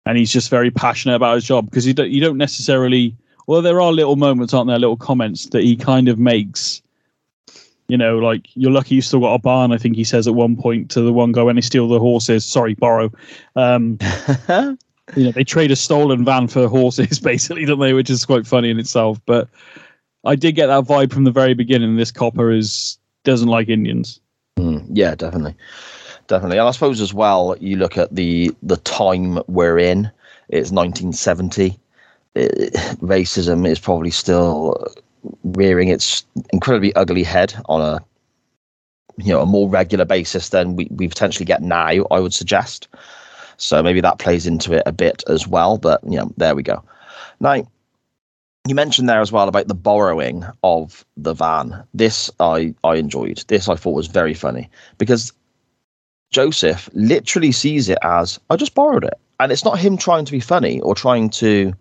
and 0.06 0.16
he's 0.16 0.32
just 0.32 0.48
very 0.48 0.70
passionate 0.70 1.16
about 1.16 1.34
his 1.34 1.44
job 1.44 1.68
because 1.68 1.86
you 1.86 1.92
don't 1.92 2.10
you 2.10 2.20
don't 2.20 2.38
necessarily. 2.38 3.14
Well, 3.48 3.62
there 3.62 3.80
are 3.80 3.92
little 3.92 4.16
moments, 4.16 4.54
aren't 4.54 4.68
there? 4.68 4.78
Little 4.78 4.96
comments 4.96 5.46
that 5.50 5.62
he 5.62 5.76
kind 5.76 6.08
of 6.08 6.18
makes. 6.18 6.80
You 7.88 7.96
know, 7.96 8.18
like 8.18 8.48
you're 8.54 8.72
lucky 8.72 8.96
you 8.96 9.02
still 9.02 9.20
got 9.20 9.34
a 9.34 9.38
barn. 9.38 9.72
I 9.72 9.78
think 9.78 9.94
he 9.94 10.02
says 10.02 10.26
at 10.26 10.34
one 10.34 10.56
point 10.56 10.90
to 10.92 11.02
the 11.02 11.12
one 11.12 11.30
guy 11.32 11.42
when 11.42 11.54
they 11.54 11.62
steal 11.62 11.86
the 11.88 12.00
horses. 12.00 12.44
Sorry, 12.44 12.74
borrow. 12.74 13.12
Um, 13.54 13.98
you 15.14 15.24
know, 15.24 15.30
they 15.30 15.44
trade 15.44 15.70
a 15.70 15.76
stolen 15.76 16.24
van 16.24 16.48
for 16.48 16.66
horses, 16.68 17.18
basically, 17.22 17.64
don't 17.64 17.78
they? 17.78 17.92
Which 17.92 18.10
is 18.10 18.24
quite 18.24 18.46
funny 18.46 18.70
in 18.70 18.80
itself. 18.80 19.20
But 19.26 19.48
I 20.24 20.34
did 20.34 20.56
get 20.56 20.66
that 20.66 20.84
vibe 20.84 21.12
from 21.12 21.24
the 21.24 21.30
very 21.30 21.54
beginning. 21.54 21.96
This 21.96 22.10
copper 22.10 22.50
is 22.50 22.98
doesn't 23.22 23.48
like 23.48 23.68
Indians. 23.68 24.20
Mm, 24.58 24.86
yeah, 24.90 25.14
definitely, 25.14 25.54
definitely. 26.26 26.58
And 26.58 26.68
I 26.68 26.70
suppose 26.70 27.00
as 27.00 27.14
well, 27.14 27.56
you 27.60 27.76
look 27.76 27.96
at 27.96 28.14
the 28.14 28.54
the 28.62 28.76
time 28.78 29.40
we're 29.46 29.78
in. 29.78 30.10
It's 30.48 30.70
1970. 30.70 31.78
It, 32.34 32.72
racism 33.00 33.66
is 33.66 33.78
probably 33.78 34.10
still 34.10 34.76
rearing 35.42 35.88
its 35.88 36.24
incredibly 36.52 36.94
ugly 36.94 37.22
head 37.22 37.54
on 37.66 37.80
a 37.80 38.04
you 39.16 39.32
know 39.32 39.40
a 39.40 39.46
more 39.46 39.68
regular 39.68 40.04
basis 40.04 40.50
than 40.50 40.76
we, 40.76 40.86
we 40.90 41.08
potentially 41.08 41.44
get 41.44 41.62
now 41.62 41.88
i 42.10 42.20
would 42.20 42.34
suggest 42.34 42.88
so 43.56 43.82
maybe 43.82 44.00
that 44.00 44.18
plays 44.18 44.46
into 44.46 44.74
it 44.74 44.82
a 44.86 44.92
bit 44.92 45.22
as 45.28 45.48
well 45.48 45.78
but 45.78 46.02
you 46.04 46.18
know 46.18 46.30
there 46.36 46.54
we 46.54 46.62
go 46.62 46.82
now 47.40 47.54
you 48.68 48.74
mentioned 48.74 49.08
there 49.08 49.20
as 49.20 49.32
well 49.32 49.48
about 49.48 49.68
the 49.68 49.74
borrowing 49.74 50.44
of 50.62 51.04
the 51.16 51.32
van 51.32 51.82
this 51.94 52.30
i 52.40 52.74
i 52.84 52.96
enjoyed 52.96 53.42
this 53.48 53.68
i 53.68 53.74
thought 53.74 53.94
was 53.94 54.06
very 54.08 54.34
funny 54.34 54.68
because 54.98 55.32
joseph 56.30 56.88
literally 56.92 57.52
sees 57.52 57.88
it 57.88 57.98
as 58.02 58.38
i 58.50 58.56
just 58.56 58.74
borrowed 58.74 59.04
it 59.04 59.14
and 59.40 59.52
it's 59.52 59.64
not 59.64 59.78
him 59.78 59.96
trying 59.96 60.24
to 60.24 60.32
be 60.32 60.40
funny 60.40 60.80
or 60.80 60.94
trying 60.94 61.30
to 61.30 61.72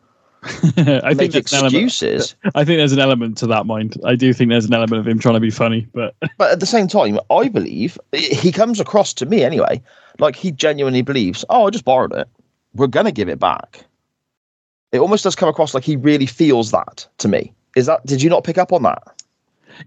I 0.77 1.13
make 1.15 1.31
think 1.31 1.35
excuses 1.35 2.35
I 2.53 2.63
think 2.63 2.77
there's 2.77 2.91
an 2.91 2.99
element 2.99 3.35
to 3.39 3.47
that 3.47 3.65
mind. 3.65 3.99
I 4.05 4.15
do 4.15 4.31
think 4.31 4.51
there's 4.51 4.65
an 4.65 4.75
element 4.75 4.99
of 4.99 5.07
him 5.07 5.17
trying 5.17 5.33
to 5.33 5.39
be 5.39 5.49
funny, 5.49 5.87
but 5.91 6.15
But 6.37 6.51
at 6.51 6.59
the 6.59 6.67
same 6.67 6.87
time, 6.87 7.19
I 7.31 7.47
believe 7.49 7.97
he 8.13 8.51
comes 8.51 8.79
across 8.79 9.13
to 9.15 9.25
me 9.25 9.43
anyway, 9.43 9.81
like 10.19 10.35
he 10.35 10.51
genuinely 10.51 11.01
believes, 11.01 11.43
oh, 11.49 11.65
I 11.65 11.69
just 11.71 11.85
borrowed 11.85 12.13
it. 12.13 12.27
We're 12.75 12.87
to 12.87 13.11
give 13.11 13.29
it 13.29 13.39
back. 13.39 13.85
It 14.91 14.99
almost 14.99 15.23
does 15.23 15.35
come 15.35 15.49
across 15.49 15.73
like 15.73 15.83
he 15.83 15.95
really 15.95 16.25
feels 16.27 16.71
that 16.71 17.07
to 17.17 17.27
me. 17.27 17.53
Is 17.75 17.87
that, 17.87 18.05
did 18.05 18.21
you 18.21 18.29
not 18.29 18.43
pick 18.43 18.57
up 18.57 18.71
on 18.71 18.83
that? 18.83 19.03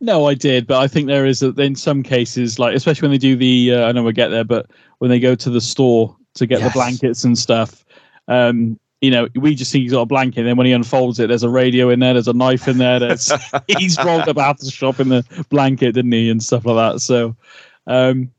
No, 0.00 0.26
I 0.26 0.35
did. 0.35 0.66
But 0.66 0.80
I 0.80 0.88
think 0.88 1.07
there 1.07 1.26
is 1.26 1.42
a, 1.42 1.49
in 1.61 1.75
some 1.75 2.02
cases, 2.02 2.59
like 2.59 2.75
especially 2.75 3.07
when 3.07 3.12
they 3.12 3.18
do 3.18 3.37
the, 3.37 3.75
uh, 3.75 3.87
I 3.87 3.92
know 3.92 4.02
we'll 4.02 4.12
get 4.12 4.28
there, 4.28 4.45
but 4.45 4.66
when 4.99 5.11
they 5.11 5.21
go 5.21 5.35
to 5.35 5.50
the 5.50 5.61
store 5.61 6.16
to 6.35 6.47
get 6.47 6.61
Yes. 6.61 6.68
the 6.68 6.78
blankets 6.78 7.25
and 7.25 7.38
stuff, 7.38 7.85
um, 8.28 8.78
you 9.00 9.11
know, 9.11 9.28
we 9.37 9.54
just 9.54 9.71
think 9.71 9.83
he's 9.83 9.92
got 9.92 10.02
a 10.02 10.07
blanket. 10.07 10.40
And 10.40 10.49
then 10.49 10.57
when 10.57 10.66
he 10.66 10.73
unfolds 10.73 11.21
it, 11.21 11.28
there's 11.28 11.45
a 11.45 11.49
radio 11.49 11.88
in 11.90 12.00
there, 12.00 12.14
there's 12.14 12.28
a 12.28 12.33
knife 12.33 12.66
in 12.66 12.78
there. 12.78 12.99
There's 12.99 13.30
he's 13.68 14.02
rolled 14.02 14.28
up 14.28 14.38
out 14.38 14.59
the 14.59 14.71
shop 14.71 15.00
in 15.00 15.09
the 15.09 15.25
blanket, 15.50 15.92
didn't 15.92 16.12
he, 16.12 16.30
and 16.30 16.42
stuff 16.42 16.64
like 16.66 16.95
that. 16.95 17.00
So, 17.00 17.37
um, 17.87 18.30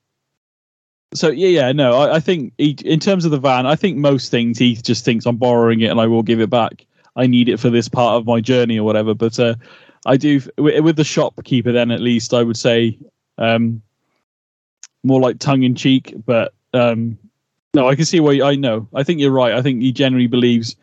so 1.14 1.30
yeah, 1.30 1.48
yeah, 1.48 1.72
no, 1.72 1.94
I, 1.94 2.16
I 2.16 2.20
think 2.20 2.54
he, 2.58 2.72
in 2.86 3.00
terms 3.00 3.26
of 3.26 3.32
the 3.32 3.40
van, 3.40 3.66
I 3.66 3.76
think 3.76 3.98
most 3.98 4.30
things 4.30 4.60
he 4.60 4.76
just 4.76 5.06
thinks 5.06 5.26
I'm 5.26 5.38
borrowing 5.38 5.82
it 5.82 5.88
and 5.88 6.00
I 6.00 6.08
will 6.08 6.24
give 6.24 6.40
it 6.42 6.50
back. 6.50 6.86
I 7.16 7.26
need 7.26 7.50
it 7.50 7.60
for 7.60 7.70
this 7.70 7.90
part 7.90 8.16
of 8.16 8.26
my 8.26 8.40
journey 8.40 8.78
or 8.78 8.84
whatever. 8.84 9.14
But 9.14 9.40
uh, 9.40 9.56
I 10.06 10.18
do 10.18 10.42
with, 10.58 10.96
the 10.96 11.04
shopkeeper. 11.04 11.72
Then 11.72 11.92
at 11.92 12.00
least 12.02 12.34
I 12.34 12.44
would 12.44 12.58
say 12.58 12.98
um, 13.38 13.82
more 15.04 15.20
like 15.20 15.40
tongue 15.40 15.64
in 15.64 15.76
cheek. 15.76 16.14
But 16.26 16.54
um, 16.74 17.18
no, 17.74 17.90
I 17.90 17.96
can 17.96 18.06
see 18.06 18.20
why. 18.20 18.42
I 18.42 18.56
know. 18.56 18.88
I 18.94 19.04
think 19.04 19.20
you're 19.20 19.32
right. 19.32 19.54
I 19.54 19.62
think 19.62 19.82
he 19.82 19.92
generally 19.92 20.28
believes 20.28 20.76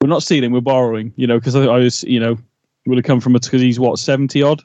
we're 0.00 0.08
not 0.08 0.22
stealing, 0.22 0.52
we're 0.52 0.60
borrowing. 0.60 1.12
You 1.16 1.26
know, 1.26 1.38
because 1.38 1.56
I, 1.56 1.64
I 1.64 1.78
was, 1.78 2.04
you 2.04 2.20
know, 2.20 2.36
would 2.86 2.98
have 2.98 3.04
come 3.04 3.20
from 3.20 3.32
because 3.34 3.60
he's 3.60 3.80
what 3.80 3.98
seventy 3.98 4.42
odd. 4.42 4.62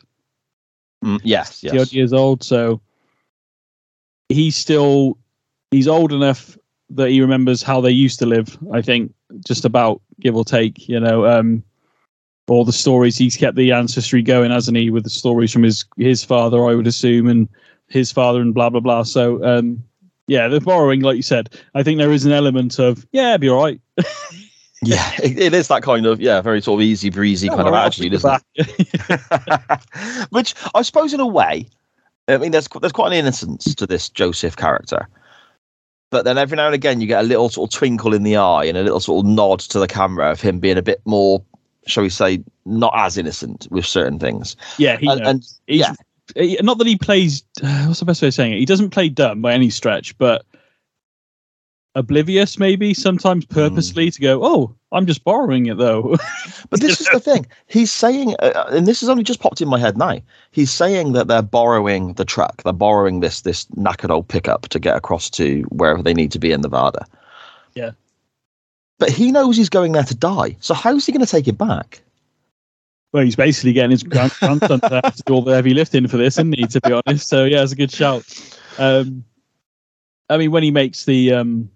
Mm, 1.04 1.22
yes, 1.24 1.56
60 1.56 1.70
odd 1.70 1.74
yes. 1.74 1.94
years 1.94 2.14
old. 2.14 2.44
So 2.44 2.82
he's 4.28 4.56
still 4.56 5.18
he's 5.72 5.88
old 5.88 6.12
enough 6.12 6.58
that 6.90 7.10
he 7.10 7.22
remembers 7.22 7.62
how 7.62 7.82
they 7.82 7.92
used 7.92 8.20
to 8.20 8.26
live. 8.26 8.58
I 8.74 8.82
think 8.82 9.14
just 9.46 9.66
about 9.66 10.02
give 10.20 10.36
or 10.36 10.44
take. 10.44 10.88
You 10.90 11.00
know, 11.00 11.26
um, 11.26 11.64
all 12.50 12.66
the 12.66 12.74
stories 12.74 13.18
he's 13.18 13.38
kept 13.38 13.56
the 13.56 13.72
ancestry 13.72 14.22
going, 14.22 14.52
hasn't 14.52 14.78
he? 14.78 14.90
With 14.90 15.04
the 15.04 15.10
stories 15.10 15.52
from 15.52 15.64
his 15.64 15.86
his 15.98 16.24
father, 16.24 16.66
I 16.66 16.76
would 16.76 16.88
assume, 16.88 17.28
and 17.28 17.48
his 17.88 18.12
father, 18.12 18.42
and 18.42 18.54
blah 18.54 18.70
blah 18.70 18.80
blah. 18.80 19.04
So 19.04 19.44
um, 19.44 19.84
yeah, 20.28 20.48
the 20.48 20.62
borrowing, 20.62 21.02
like 21.02 21.16
you 21.16 21.24
said, 21.24 21.50
I 21.76 21.84
think 21.84 21.98
there 21.98 22.12
is 22.12 22.26
an 22.26 22.32
element 22.32 22.80
of 22.80 23.06
yeah, 23.12 23.38
be 23.38 23.50
all 23.50 23.64
right. 23.64 23.82
Yeah, 24.82 25.12
it, 25.22 25.38
it 25.38 25.54
is 25.54 25.68
that 25.68 25.84
kind 25.84 26.06
of, 26.06 26.22
yeah, 26.22 26.40
very 26.42 26.62
sort 26.62 26.80
of 26.80 26.84
easy 26.84 27.10
breezy 27.10 27.50
kind 27.50 27.68
of 27.68 27.74
attitude, 27.74 28.14
isn't 28.14 28.44
it? 28.56 29.82
Which 30.30 30.56
I 30.74 30.84
suppose, 30.84 31.14
in 31.14 31.20
a 31.20 31.28
way, 31.28 31.68
I 32.30 32.38
mean, 32.38 32.52
there's 32.52 32.68
there's 32.68 32.94
quite 32.94 33.08
an 33.08 33.14
innocence 33.14 33.76
to 33.76 33.86
this 33.86 34.08
Joseph 34.08 34.56
character, 34.56 35.08
but 36.12 36.24
then 36.24 36.38
every 36.38 36.56
now 36.56 36.68
and 36.68 36.76
again 36.76 37.02
you 37.02 37.08
get 37.08 37.24
a 37.24 37.28
little 37.28 37.50
sort 37.50 37.70
of 37.70 37.78
twinkle 37.78 38.14
in 38.14 38.24
the 38.24 38.38
eye 38.38 38.66
and 38.66 38.78
a 38.78 38.84
little 38.84 39.00
sort 39.00 39.26
of 39.26 39.32
nod 39.32 39.60
to 39.60 39.80
the 39.80 39.88
camera 39.88 40.32
of 40.32 40.40
him 40.40 40.60
being 40.60 40.78
a 40.78 40.82
bit 40.82 41.02
more, 41.06 41.44
shall 41.88 42.04
we 42.04 42.10
say, 42.10 42.44
not 42.66 42.94
as 42.96 43.18
innocent 43.18 43.68
with 43.72 43.86
certain 43.86 44.20
things. 44.20 44.56
yeah, 44.78 44.98
he 44.98 45.08
And, 45.08 45.22
and 45.22 45.44
He's, 45.68 45.86
yeah. 46.36 46.62
not 46.62 46.78
that 46.78 46.88
he 46.88 46.98
plays. 46.98 47.44
Uh, 47.64 47.86
what's 47.86 48.00
the 48.00 48.06
best 48.06 48.22
way 48.22 48.28
of 48.28 48.34
saying 48.34 48.54
it? 48.54 48.60
He 48.60 48.66
doesn't 48.66 48.92
play 48.92 49.10
dumb 49.10 49.42
by 49.42 49.54
any 49.54 49.70
stretch, 49.70 50.18
but 50.18 50.46
oblivious 51.96 52.60
maybe 52.60 52.94
sometimes 52.94 53.46
Hmm. 53.46 53.54
purposely 53.56 54.12
to 54.12 54.22
go. 54.22 54.44
Oh, 54.46 54.76
I'm 54.92 55.06
just 55.06 55.24
borrowing 55.24 55.66
it 55.68 55.78
though. 55.78 56.16
But 56.70 56.82
this 56.82 57.02
is 57.02 57.08
the 57.12 57.20
thing. 57.20 57.48
He's 57.66 57.92
saying, 57.92 58.36
uh, 58.40 58.66
and 58.70 58.86
this 58.86 59.00
has 59.00 59.10
only 59.10 59.24
just 59.24 59.40
popped 59.40 59.60
in 59.60 59.68
my 59.68 59.80
head 59.80 59.98
now. 59.98 60.20
He's 60.52 60.70
saying 60.72 61.14
that 61.14 61.28
they're 61.28 61.42
borrowing 61.42 62.14
the 62.14 62.26
truck. 62.26 62.62
They're 62.62 62.74
borrowing 62.74 63.22
this 63.22 63.42
this 63.42 63.66
knackered 63.76 64.12
old 64.12 64.28
pickup 64.28 64.68
to 64.70 64.80
get 64.80 64.96
across 64.96 65.30
to 65.32 65.62
wherever 65.70 66.04
they 66.04 66.14
need 66.14 66.32
to 66.34 66.40
be 66.40 66.52
in 66.52 66.62
Nevada. 66.62 67.06
But 69.00 69.10
he 69.10 69.32
knows 69.32 69.58
he's 69.58 69.70
going 69.70 69.94
there 69.94 70.04
to 70.04 70.16
die. 70.16 70.56
So 70.60 70.74
how's 70.74 71.06
he 71.06 71.12
going 71.12 71.26
to 71.26 71.32
take 71.32 71.48
it 71.48 71.58
back? 71.58 72.02
well, 73.12 73.24
he's 73.24 73.36
basically 73.36 73.74
getting 73.74 73.90
his 73.90 74.04
grand- 74.04 74.34
grandson 74.40 74.80
to 74.82 75.02
have 75.04 75.16
to 75.16 75.24
do 75.26 75.34
all 75.34 75.42
the 75.42 75.56
heavy 75.56 75.74
lifting 75.74 76.08
for 76.08 76.18
this, 76.18 76.36
isn't 76.36 76.56
he? 76.56 76.68
To 76.68 76.80
be 76.82 76.94
honest, 76.94 77.28
so 77.28 77.44
yeah, 77.46 77.64
it's 77.64 77.72
a 77.72 77.76
good 77.76 77.92
shout. 77.92 78.24
Um, 78.78 79.24
I 80.30 80.38
mean, 80.38 80.52
when 80.52 80.62
he 80.62 80.70
makes 80.70 81.06
the, 81.06 81.34
um, 81.34 81.72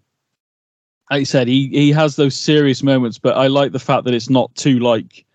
like 1.10 1.22
you 1.22 1.25
said, 1.25 1.48
he 1.48 1.70
he 1.70 1.92
has 1.92 2.18
those 2.18 2.36
serious 2.36 2.84
moments, 2.84 3.18
but 3.18 3.36
I 3.36 3.48
like 3.48 3.72
the 3.72 3.80
fact 3.80 4.03
that 4.06 4.13
it's 4.13 4.30
not 4.30 4.53
too 4.53 4.77
like 4.77 5.25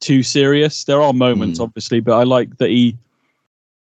too 0.00 0.22
serious. 0.22 0.84
There 0.84 1.02
are 1.02 1.12
moments, 1.12 1.58
Mm. 1.58 1.64
obviously, 1.64 2.00
but 2.00 2.16
I 2.18 2.22
like 2.22 2.56
that 2.56 2.70
he. 2.70 2.96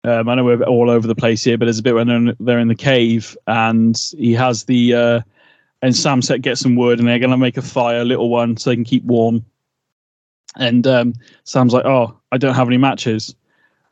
Um, 0.04 0.30
I 0.30 0.34
know 0.36 0.44
we're 0.44 0.62
all 0.62 0.88
over 0.88 1.06
the 1.06 1.14
place 1.16 1.44
here, 1.44 1.58
but 1.58 1.66
there's 1.66 1.80
a 1.80 1.82
bit 1.82 1.94
when 1.94 2.06
they're 2.06 2.16
in, 2.16 2.36
they're 2.40 2.58
in 2.60 2.68
the 2.68 2.74
cave 2.74 3.36
and 3.48 4.00
he 4.16 4.32
has 4.32 4.64
the 4.64 4.94
uh, 4.94 5.20
and 5.82 5.94
Sam 5.94 6.22
said 6.22 6.42
get 6.42 6.58
some 6.58 6.76
wood 6.76 6.98
and 6.98 7.08
they're 7.08 7.18
gonna 7.18 7.36
make 7.36 7.56
a 7.56 7.62
fire, 7.62 8.04
little 8.04 8.30
one, 8.30 8.56
so 8.56 8.70
they 8.70 8.76
can 8.76 8.84
keep 8.84 9.04
warm. 9.04 9.44
And 10.56 10.86
um, 10.86 11.14
Sam's 11.44 11.72
like, 11.72 11.84
"Oh, 11.84 12.18
I 12.32 12.38
don't 12.38 12.54
have 12.54 12.68
any 12.68 12.78
matches." 12.78 13.34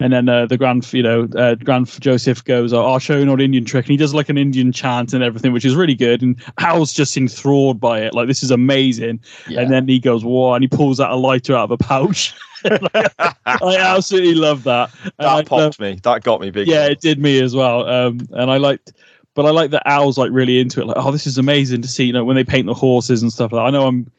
And 0.01 0.13
then 0.13 0.29
uh, 0.29 0.47
the 0.47 0.59
grand, 0.59 0.93
you 0.93 1.05
know, 1.05 1.29
uh, 1.37 1.55
grand 1.55 1.89
Joseph 2.01 2.45
goes, 2.45 2.73
oh, 2.73 2.85
"I'll 2.85 2.99
show 2.99 3.17
you 3.17 3.23
an 3.23 3.29
old 3.29 3.41
Indian 3.41 3.65
trick," 3.65 3.85
and 3.85 3.91
he 3.91 3.97
does 3.97 4.13
like 4.15 4.29
an 4.29 4.39
Indian 4.39 4.73
chant 4.73 5.13
and 5.13 5.23
everything, 5.23 5.53
which 5.53 5.65
is 5.65 5.77
really 5.77 5.95
good. 5.95 6.21
And 6.23 6.43
Al's 6.59 6.93
just 6.93 7.17
enthralled 7.17 7.81
by 7.81 8.01
it, 8.01 8.15
like 8.15 8.27
this 8.27 8.43
is 8.43 8.51
amazing. 8.51 9.21
Yeah. 9.49 9.61
And 9.61 9.71
then 9.73 9.87
he 9.87 10.01
goes, 10.01 10.25
"Whoa!" 10.25 10.55
and 10.55 10.65
he 10.65 10.69
pulls 10.69 11.01
out 11.01 11.13
a 11.13 11.17
lighter 11.17 11.55
out 11.55 11.65
of 11.65 11.71
a 11.71 11.79
pouch. 11.79 12.35
I 12.65 13.77
absolutely 13.79 14.35
love 14.35 14.65
that. 14.65 14.91
And 15.05 15.13
I 15.19 15.25
that 15.43 15.51
love- 15.51 15.73
popped 15.73 15.81
me. 15.81 16.01
That 16.03 16.23
got 16.23 16.41
me 16.41 16.51
big. 16.51 16.67
yeah, 16.67 16.85
time. 16.85 16.93
it 16.93 17.01
did 17.01 17.19
me 17.21 17.41
as 17.41 17.55
well. 17.55 17.87
Um, 17.89 18.21
and 18.33 18.51
I 18.51 18.57
liked, 18.57 18.93
but 19.35 19.47
I 19.47 19.51
like 19.51 19.71
that 19.73 19.87
Al's 19.89 20.17
like 20.19 20.31
really 20.33 20.59
into 20.61 20.81
it. 20.81 20.87
Like, 20.87 20.97
oh, 20.99 21.11
this 21.13 21.27
is 21.27 21.39
amazing 21.39 21.83
to 21.83 21.89
see. 21.89 22.05
You 22.05 22.13
know, 22.13 22.25
when 22.25 22.37
they 22.37 22.45
paint 22.45 22.67
the 22.67 22.75
horses 22.75 23.23
and 23.23 23.33
stuff 23.33 23.53
like 23.53 23.61
that. 23.61 23.67
I 23.67 23.71
know 23.71 23.87
I'm 23.87 24.11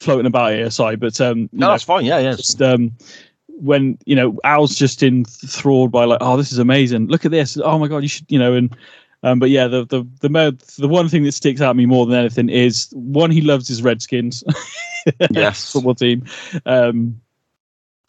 floating 0.00 0.26
about 0.26 0.52
here, 0.52 0.70
sorry, 0.70 0.96
but 0.96 1.20
um, 1.20 1.48
No, 1.52 1.66
know, 1.66 1.72
that's 1.72 1.84
fine. 1.84 2.04
Yeah, 2.04 2.18
yeah. 2.18 2.34
just 2.36 2.60
um, 2.60 2.92
when 3.48 3.96
you 4.04 4.14
know 4.16 4.38
Al's 4.44 4.74
just 4.74 5.02
enthralled 5.02 5.90
by 5.92 6.04
like, 6.04 6.18
oh, 6.20 6.36
this 6.36 6.52
is 6.52 6.58
amazing. 6.58 7.06
Look 7.06 7.24
at 7.24 7.30
this. 7.30 7.56
Oh 7.62 7.78
my 7.78 7.88
god, 7.88 7.98
you 8.02 8.08
should, 8.08 8.26
you 8.30 8.38
know, 8.38 8.54
and. 8.54 8.76
Um, 9.22 9.40
but 9.40 9.48
yeah, 9.50 9.66
the 9.66 9.84
the 9.86 10.06
the 10.20 10.28
mo- 10.28 10.52
the 10.78 10.86
one 10.86 11.08
thing 11.08 11.24
that 11.24 11.32
sticks 11.32 11.60
out 11.60 11.74
me 11.74 11.86
more 11.86 12.06
than 12.06 12.16
anything 12.16 12.48
is 12.48 12.90
one 12.92 13.30
he 13.30 13.40
loves 13.40 13.66
his 13.66 13.82
Redskins 13.82 14.44
Yes. 15.30 15.72
football 15.72 15.94
team, 15.96 16.26
um, 16.66 17.18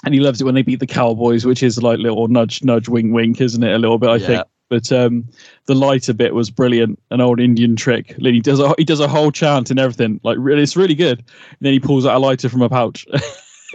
and 0.03 0.13
he 0.13 0.19
loves 0.19 0.41
it 0.41 0.43
when 0.43 0.53
they 0.53 0.61
beat 0.61 0.79
the 0.81 0.85
Cowboys, 0.85 1.43
which 1.45 1.63
is 1.63 1.81
like 1.81 1.97
little 1.97 2.27
nudge 2.27 2.61
nudge 2.63 2.87
wink 2.89 3.13
wink, 3.15 3.41
isn't 3.41 3.63
it? 3.63 3.73
A 3.73 3.77
little 3.79 3.97
bit, 3.97 4.09
I 4.09 4.15
Yeah. 4.17 4.27
think. 4.27 4.47
But 4.69 4.91
um, 4.91 5.25
the 5.65 5.75
lighter 5.75 6.13
bit 6.13 6.35
was 6.35 6.49
brilliant, 6.51 6.99
an 7.11 7.21
old 7.21 7.39
Indian 7.39 7.75
trick. 7.75 8.15
He 8.19 8.41
does 8.41 8.59
a 8.59 8.73
he 8.77 8.83
does 8.83 8.99
a 8.99 9.07
whole 9.07 9.31
chant 9.31 9.71
and 9.71 9.79
everything, 9.79 10.19
like 10.23 10.37
really, 10.39 10.61
it's 10.61 10.75
really 10.75 10.95
good. 10.95 11.19
And 11.19 11.57
then 11.61 11.73
he 11.73 11.79
pulls 11.79 12.05
out 12.05 12.15
a 12.15 12.19
lighter 12.19 12.49
from 12.49 12.61
a 12.61 12.69
pouch, 12.69 13.05
and 13.11 13.21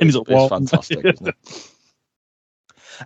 he's 0.00 0.16
like, 0.16 0.28
It's 0.28 0.30
"Wow." 0.30 0.48
fantastic, 0.48 1.04
isn't 1.04 1.28
it? 1.28 1.36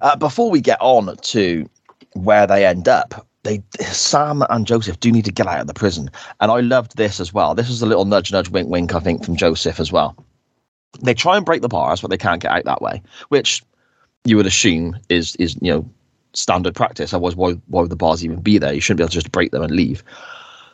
Uh, 0.02 0.14
before 0.16 0.50
we 0.50 0.60
get 0.60 0.78
on 0.82 1.16
to 1.18 1.64
where 2.12 2.46
they 2.46 2.66
end 2.66 2.86
up, 2.86 3.26
they 3.44 3.62
Sam 3.80 4.42
and 4.50 4.66
Joseph 4.66 5.00
do 5.00 5.10
need 5.10 5.24
to 5.24 5.32
get 5.32 5.46
out 5.46 5.60
of 5.60 5.68
the 5.68 5.74
prison, 5.74 6.10
and 6.40 6.50
I 6.50 6.60
loved 6.60 6.96
this 6.96 7.18
as 7.20 7.32
well. 7.32 7.54
This 7.54 7.70
is 7.70 7.80
a 7.80 7.86
little 7.86 8.04
nudge, 8.04 8.30
nudge, 8.32 8.50
wink, 8.50 8.68
wink. 8.68 8.94
I 8.94 9.00
think 9.00 9.24
from 9.24 9.36
Joseph 9.36 9.80
as 9.80 9.92
well. 9.92 10.16
They 11.00 11.14
try 11.14 11.36
and 11.36 11.46
break 11.46 11.62
the 11.62 11.68
bars, 11.68 12.00
but 12.02 12.08
they 12.10 12.18
can't 12.18 12.42
get 12.42 12.50
out 12.50 12.64
that 12.64 12.82
way, 12.82 13.02
which 13.28 13.62
you 14.24 14.36
would 14.36 14.46
assume 14.46 14.98
is 15.08 15.36
is 15.36 15.56
you 15.62 15.72
know 15.72 15.90
standard 16.36 16.74
practice. 16.74 17.12
Otherwise, 17.12 17.36
why 17.36 17.52
why 17.68 17.82
would 17.82 17.90
the 17.90 17.96
bars 17.96 18.24
even 18.24 18.40
be 18.40 18.58
there? 18.58 18.72
You 18.72 18.80
shouldn't 18.80 18.98
be 18.98 19.02
able 19.04 19.10
to 19.10 19.14
just 19.14 19.32
break 19.32 19.50
them 19.50 19.62
and 19.62 19.72
leave. 19.72 20.02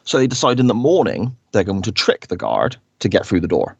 So 0.04 0.18
they 0.18 0.26
decide 0.26 0.60
in 0.60 0.66
the 0.66 0.74
morning 0.74 1.36
they're 1.52 1.64
going 1.64 1.82
to 1.82 1.92
trick 1.92 2.26
the 2.26 2.36
guard 2.36 2.76
to 2.98 3.08
get 3.08 3.24
through 3.24 3.40
the 3.40 3.48
door. 3.48 3.76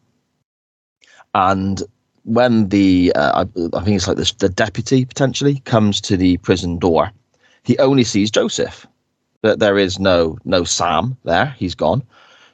And 1.35 1.83
when 2.25 2.69
the 2.69 3.13
uh, 3.15 3.45
I, 3.45 3.77
I 3.77 3.85
think 3.85 3.97
it's 3.97 4.09
like 4.09 4.17
this, 4.17 4.33
the 4.33 4.49
deputy 4.49 5.05
potentially 5.05 5.61
comes 5.61 6.01
to 6.03 6.17
the 6.17 6.37
prison 6.39 6.79
door, 6.79 7.11
he 7.65 7.79
only 7.79 8.05
sees 8.05 8.31
Joseph. 8.31 8.87
That 9.43 9.59
there 9.59 9.77
is 9.77 9.99
no 9.99 10.39
no 10.45 10.63
Sam 10.63 11.17
there. 11.25 11.55
He's 11.59 11.75
gone. 11.75 12.03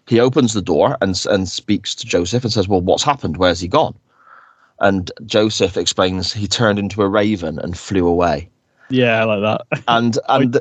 He 0.06 0.20
opens 0.20 0.54
the 0.54 0.62
door 0.62 0.96
and 1.02 1.22
and 1.28 1.46
speaks 1.46 1.94
to 1.96 2.06
Joseph 2.06 2.44
and 2.44 2.52
says, 2.52 2.66
"Well, 2.66 2.80
what's 2.80 3.02
happened? 3.02 3.36
Where's 3.36 3.60
he 3.60 3.68
gone?" 3.68 3.94
and 4.80 5.10
Joseph 5.26 5.76
explains 5.76 6.32
he 6.32 6.46
turned 6.46 6.78
into 6.78 7.02
a 7.02 7.08
raven 7.08 7.58
and 7.58 7.76
flew 7.76 8.06
away. 8.06 8.48
Yeah, 8.90 9.20
I 9.20 9.24
like 9.24 9.42
that. 9.68 9.82
And 9.88 10.18
and 10.28 10.60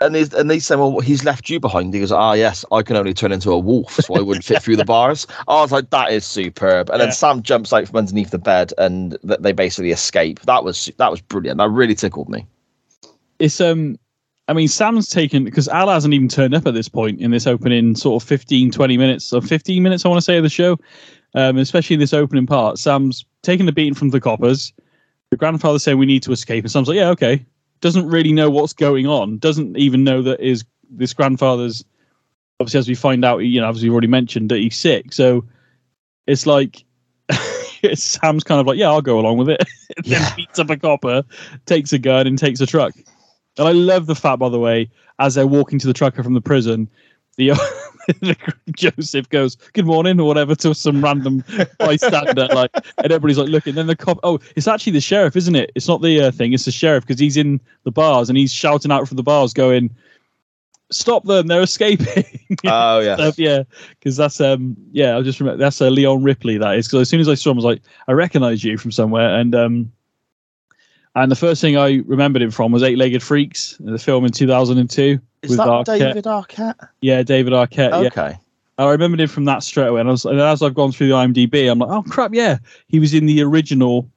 and 0.00 0.14
he's, 0.14 0.32
and 0.32 0.48
they 0.48 0.60
say, 0.60 0.76
well, 0.76 1.00
he's 1.00 1.24
left 1.24 1.50
you 1.50 1.58
behind. 1.58 1.92
He 1.92 1.98
goes, 2.00 2.12
ah, 2.12 2.32
yes, 2.32 2.64
I 2.70 2.82
can 2.82 2.94
only 2.96 3.12
turn 3.14 3.32
into 3.32 3.50
a 3.50 3.58
wolf, 3.58 3.92
so 3.94 4.14
I 4.14 4.20
wouldn't 4.20 4.44
fit 4.44 4.62
through 4.62 4.76
the 4.76 4.84
bars. 4.84 5.26
I 5.48 5.60
was 5.60 5.72
like, 5.72 5.90
that 5.90 6.12
is 6.12 6.24
superb. 6.24 6.88
And 6.90 7.00
Yeah. 7.00 7.06
then 7.06 7.12
Sam 7.12 7.42
jumps 7.42 7.72
out 7.72 7.88
from 7.88 7.96
underneath 7.96 8.30
the 8.30 8.38
bed, 8.38 8.72
and 8.78 9.18
th- 9.26 9.40
they 9.40 9.50
basically 9.52 9.90
escape. 9.90 10.40
That 10.42 10.62
was 10.62 10.90
that 10.98 11.10
was 11.10 11.20
brilliant. 11.20 11.58
That 11.58 11.68
really 11.70 11.96
tickled 11.96 12.28
me. 12.28 12.46
it's 13.40 13.60
um 13.60 13.98
I 14.46 14.52
mean 14.52 14.68
Sam's 14.68 15.10
taken 15.10 15.44
because 15.44 15.68
Al 15.68 15.88
hasn't 15.88 16.14
even 16.14 16.28
turned 16.28 16.54
up 16.54 16.66
at 16.66 16.74
this 16.74 16.88
point 16.88 17.20
in 17.20 17.30
this 17.32 17.46
opening 17.46 17.94
sort 17.96 18.22
of 18.22 18.28
15 18.28 18.70
20 18.70 18.96
minutes 18.96 19.32
or 19.32 19.42
15 19.42 19.82
minutes 19.82 20.04
I 20.04 20.08
want 20.08 20.18
to 20.18 20.24
say 20.24 20.36
of 20.38 20.42
the 20.42 20.48
show 20.48 20.78
um 21.34 21.58
especially 21.58 21.94
in 21.94 22.00
this 22.00 22.14
opening 22.14 22.46
part 22.46 22.78
Sam's 22.78 23.24
taken 23.42 23.66
the 23.66 23.72
beating 23.72 23.94
from 23.94 24.08
the 24.10 24.20
coppers 24.20 24.72
the 25.30 25.36
grandfather 25.36 25.78
saying 25.78 25.98
we 25.98 26.06
need 26.06 26.22
to 26.22 26.32
escape 26.32 26.64
and 26.64 26.70
Sam's 26.70 26.88
like 26.88 26.96
yeah 26.96 27.10
okay. 27.10 27.44
Doesn't 27.80 28.08
really 28.08 28.32
know 28.32 28.50
what's 28.50 28.72
going 28.72 29.06
on. 29.06 29.38
Doesn't 29.38 29.76
even 29.76 30.02
know 30.04 30.22
that 30.22 30.40
his 30.40 30.64
this 30.90 31.12
grandfather's 31.12 31.84
obviously 32.60 32.78
as 32.78 32.88
we 32.88 32.94
find 32.94 33.24
out 33.24 33.38
you 33.38 33.60
know 33.60 33.68
as 33.68 33.82
we've 33.82 33.92
already 33.92 34.08
mentioned 34.08 34.50
that 34.50 34.58
he's 34.58 34.76
sick. 34.76 35.12
So 35.12 35.44
it's 36.26 36.46
like 36.46 36.84
Sam's 37.94 38.42
kind 38.44 38.60
of 38.60 38.66
like 38.66 38.78
yeah 38.78 38.88
I'll 38.88 39.02
go 39.02 39.18
along 39.18 39.38
with 39.38 39.48
it. 39.50 39.62
And 39.96 40.06
Yeah. 40.06 40.18
then 40.20 40.32
beats 40.36 40.58
up 40.58 40.70
a 40.70 40.76
copper 40.76 41.24
takes 41.66 41.92
a 41.92 41.98
gun 41.98 42.26
and 42.26 42.38
takes 42.38 42.60
a 42.60 42.66
truck. 42.66 42.94
And 43.56 43.66
I 43.66 43.72
love 43.72 44.06
the 44.06 44.14
fact, 44.14 44.38
by 44.38 44.48
the 44.48 44.58
way, 44.58 44.90
as 45.18 45.34
they're 45.34 45.46
walking 45.46 45.78
to 45.80 45.86
the 45.86 45.92
trucker 45.94 46.22
from 46.22 46.34
the 46.34 46.40
prison, 46.40 46.88
the, 47.36 47.52
Joseph 48.76 49.28
goes, 49.28 49.56
"Good 49.72 49.86
morning" 49.86 50.20
or 50.20 50.26
whatever 50.26 50.54
to 50.56 50.74
some 50.74 51.02
random 51.02 51.44
bystander, 51.78 52.48
like, 52.54 52.70
and 52.74 53.06
everybody's 53.06 53.38
like 53.38 53.48
looking. 53.48 53.74
Then 53.74 53.86
the 53.86 53.96
cop, 53.96 54.18
oh, 54.22 54.38
it's 54.56 54.68
actually 54.68 54.92
the 54.92 55.00
sheriff, 55.00 55.36
isn't 55.36 55.54
it? 55.54 55.70
It's 55.74 55.88
not 55.88 56.02
the 56.02 56.20
uh, 56.22 56.30
thing; 56.30 56.52
it's 56.52 56.64
the 56.64 56.70
sheriff 56.70 57.06
because 57.06 57.20
he's 57.20 57.36
in 57.36 57.60
the 57.84 57.90
bars 57.90 58.28
and 58.28 58.38
he's 58.38 58.52
shouting 58.52 58.92
out 58.92 59.08
from 59.08 59.16
the 59.16 59.22
bars, 59.22 59.52
going, 59.52 59.90
"Stop 60.90 61.24
them! 61.24 61.46
They're 61.46 61.62
escaping!" 61.62 62.24
Oh 62.66 63.00
yeah. 63.00 63.30
Yeah, 63.36 63.62
because 63.90 64.16
that's 64.16 64.40
um 64.40 64.76
yeah, 64.92 65.16
I 65.16 65.22
just 65.22 65.40
remember 65.40 65.58
that's 65.58 65.80
uh, 65.80 65.88
Leon 65.88 66.22
Rippy. 66.22 66.58
That 66.60 66.76
is 66.76 66.86
because 66.86 67.02
as 67.02 67.08
soon 67.08 67.20
as 67.20 67.28
I 67.28 67.34
saw 67.34 67.50
him, 67.50 67.56
I 67.56 67.58
was 67.58 67.64
like, 67.64 67.82
I 68.06 68.12
recognise 68.12 68.64
you 68.64 68.78
from 68.78 68.92
somewhere, 68.92 69.38
and 69.38 69.54
um, 69.54 69.92
and 71.14 71.30
the 71.30 71.36
first 71.36 71.60
thing 71.60 71.76
I 71.76 72.02
remembered 72.06 72.42
him 72.42 72.50
from 72.50 72.72
was 72.72 72.82
Eight 72.82 72.96
Legged 72.96 73.22
Freaks, 73.22 73.76
the 73.80 73.98
film 73.98 74.24
in 74.24 74.32
two 74.32 74.46
thousand 74.46 74.78
and 74.78 74.88
two. 74.88 75.20
Is 75.42 75.50
with 75.50 75.58
that 75.58 75.66
Arquette. 75.68 75.84
David 75.98 76.24
Arquette? 76.24 76.88
Yeah, 77.00 77.22
David 77.22 77.52
Arquette. 77.52 77.90
Yeah, 78.02 78.08
Okay, 78.08 78.36
I 78.78 78.90
remembered 78.90 79.20
him 79.20 79.28
from 79.28 79.44
that 79.46 79.62
straight 79.62 79.86
away. 79.88 80.00
And, 80.00 80.08
I 80.08 80.12
was, 80.12 80.24
and 80.24 80.40
as 80.40 80.62
I've 80.62 80.74
gone 80.74 80.92
through 80.92 81.08
the 81.08 81.14
IMDb, 81.14 81.70
I'm 81.70 81.78
like, 81.78 81.90
oh 81.90 82.02
crap, 82.02 82.32
yeah, 82.34 82.58
he 82.88 82.98
was 82.98 83.14
in 83.14 83.26
the 83.26 83.42
original 83.42 84.08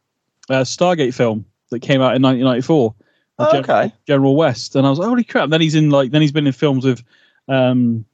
uh, 0.49 0.61
Stargate 0.61 1.13
film 1.13 1.45
that 1.69 1.79
came 1.79 2.01
out 2.01 2.15
in 2.15 2.21
1994. 2.21 2.93
Oh, 3.39 3.51
Gen- 3.51 3.63
okay. 3.63 3.93
General 4.07 4.35
West, 4.35 4.75
and 4.75 4.85
I 4.85 4.89
was 4.89 4.99
like, 4.99 5.07
holy 5.07 5.23
crap! 5.23 5.49
Then 5.49 5.61
he's 5.61 5.73
in 5.75 5.89
like 5.89 6.11
then 6.11 6.21
he's 6.21 6.31
been 6.31 6.45
in 6.45 6.53
films 6.53 6.85
with, 6.85 7.03
um, 7.47 8.05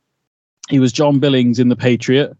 he 0.69 0.79
was 0.79 0.91
John 0.93 1.19
Billings 1.19 1.59
in 1.59 1.67
The 1.69 1.75
Patriot, 1.75 2.35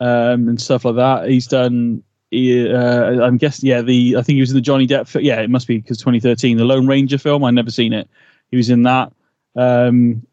um, 0.00 0.48
and 0.48 0.60
stuff 0.60 0.84
like 0.84 0.96
that. 0.96 1.28
He's 1.28 1.46
done. 1.46 2.02
He, 2.30 2.70
uh, 2.72 3.20
I'm 3.24 3.36
guessing, 3.38 3.68
yeah. 3.68 3.82
The 3.82 4.14
I 4.16 4.22
think 4.22 4.36
he 4.36 4.40
was 4.40 4.50
in 4.50 4.54
the 4.56 4.60
Johnny 4.60 4.86
Depp. 4.86 5.08
fi- 5.08 5.20
Yeah, 5.20 5.40
it 5.40 5.50
must 5.50 5.66
be 5.66 5.78
because 5.78 5.98
2013, 5.98 6.56
the 6.56 6.64
Lone 6.64 6.86
Ranger 6.86 7.18
film. 7.18 7.42
I 7.42 7.50
never 7.50 7.72
seen 7.72 7.92
it. 7.92 8.08
He 8.52 8.56
was 8.56 8.70
in 8.70 8.84
that. 8.84 9.12
Um, 9.56 10.26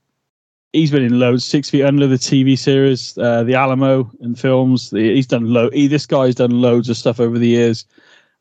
he's 0.74 0.92
been 0.92 1.04
in 1.04 1.20
loads. 1.20 1.46
Six 1.46 1.70
Feet 1.70 1.84
Under, 1.84 2.08
the 2.08 2.16
TV 2.16 2.58
series, 2.58 3.18
uh, 3.18 3.44
The 3.44 3.56
Alamo, 3.56 4.10
and 4.22 4.38
films. 4.40 4.92
He's 4.92 5.28
done 5.28 5.52
lo- 5.52 5.72
he, 5.72 5.88
This 5.88 6.06
guy's 6.06 6.36
done 6.36 6.52
loads 6.62 6.90
of 6.90 6.98
stuff 6.98 7.20
over 7.20 7.38
the 7.40 7.48
years. 7.48 7.86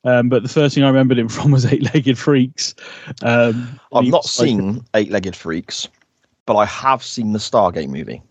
Um, 0.05 0.29
but 0.29 0.43
the 0.45 0.49
first 0.49 0.75
thing 0.75 0.85
I 0.85 0.89
remembered 0.89 1.19
him 1.19 1.29
from 1.31 1.51
was 1.51 1.67
Eight 1.67 1.83
Legged 1.95 2.19
Freaks. 2.19 2.75
Um, 3.23 3.81
I've 3.93 4.05
not 4.07 4.25
seen 4.25 4.85
Eight 4.95 5.11
Legged 5.11 5.35
Freaks, 5.35 5.89
but 6.47 6.57
I 6.57 6.65
have 6.67 7.03
seen 7.03 7.33
the 7.33 7.39
Stargate 7.41 7.89
movie. 7.89 8.23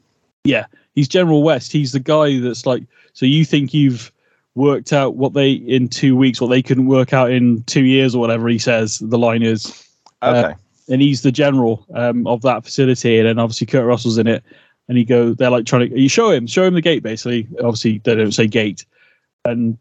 Yeah, 0.45 0.67
he's 0.93 1.07
General 1.07 1.43
West. 1.43 1.71
He's 1.71 1.91
the 1.91 1.99
guy 1.99 2.39
that's 2.39 2.65
like, 2.65 2.83
so 3.13 3.25
you 3.25 3.43
think 3.43 3.73
you've 3.73 4.11
worked 4.53 4.93
out 4.93 5.15
what 5.15 5.33
they 5.33 5.51
in 5.51 5.89
two 5.89 6.15
weeks, 6.15 6.39
what 6.39 6.47
they 6.47 6.61
couldn't 6.61 6.85
work 6.87 7.11
out 7.11 7.29
in 7.31 7.61
two 7.63 7.83
years 7.83 8.15
or 8.15 8.19
whatever 8.19 8.47
he 8.47 8.59
says. 8.59 8.99
The 8.99 9.17
line 9.17 9.41
is, 9.43 9.85
Uh, 10.21 10.43
Okay, 10.45 10.55
and 10.89 11.01
he's 11.01 11.21
the 11.21 11.31
general 11.31 11.85
um, 11.93 12.27
of 12.27 12.41
that 12.43 12.63
facility, 12.63 13.17
and 13.19 13.27
then 13.27 13.39
obviously 13.39 13.67
Kurt 13.67 13.85
Russell's 13.85 14.17
in 14.17 14.27
it. 14.27 14.43
And 14.87 14.99
he 14.99 15.03
go, 15.03 15.33
they're 15.33 15.49
like 15.49 15.65
trying 15.65 15.89
to, 15.89 15.99
you 15.99 16.07
show 16.07 16.29
him, 16.29 16.45
show 16.45 16.63
him 16.63 16.75
the 16.75 16.81
gate, 16.81 17.01
basically. 17.01 17.47
Obviously, 17.57 17.99
they 18.03 18.13
don't 18.13 18.31
say 18.31 18.45
gate, 18.45 18.85
and 19.43 19.79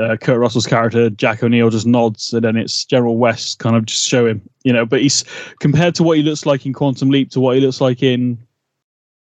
uh, 0.00 0.16
Kurt 0.16 0.38
Russell's 0.38 0.66
character 0.66 1.10
Jack 1.10 1.42
O'Neill 1.42 1.68
just 1.68 1.86
nods, 1.86 2.32
and 2.32 2.42
then 2.42 2.56
it's 2.56 2.86
General 2.86 3.18
West 3.18 3.58
kind 3.58 3.76
of 3.76 3.84
just 3.84 4.06
show 4.08 4.26
him, 4.26 4.40
you 4.64 4.72
know. 4.72 4.86
But 4.86 5.02
he's 5.02 5.22
compared 5.60 5.94
to 5.96 6.02
what 6.02 6.16
he 6.16 6.22
looks 6.22 6.46
like 6.46 6.64
in 6.64 6.72
Quantum 6.72 7.10
Leap 7.10 7.30
to 7.32 7.40
what 7.40 7.56
he 7.56 7.60
looks 7.60 7.82
like 7.82 8.02
in 8.02 8.38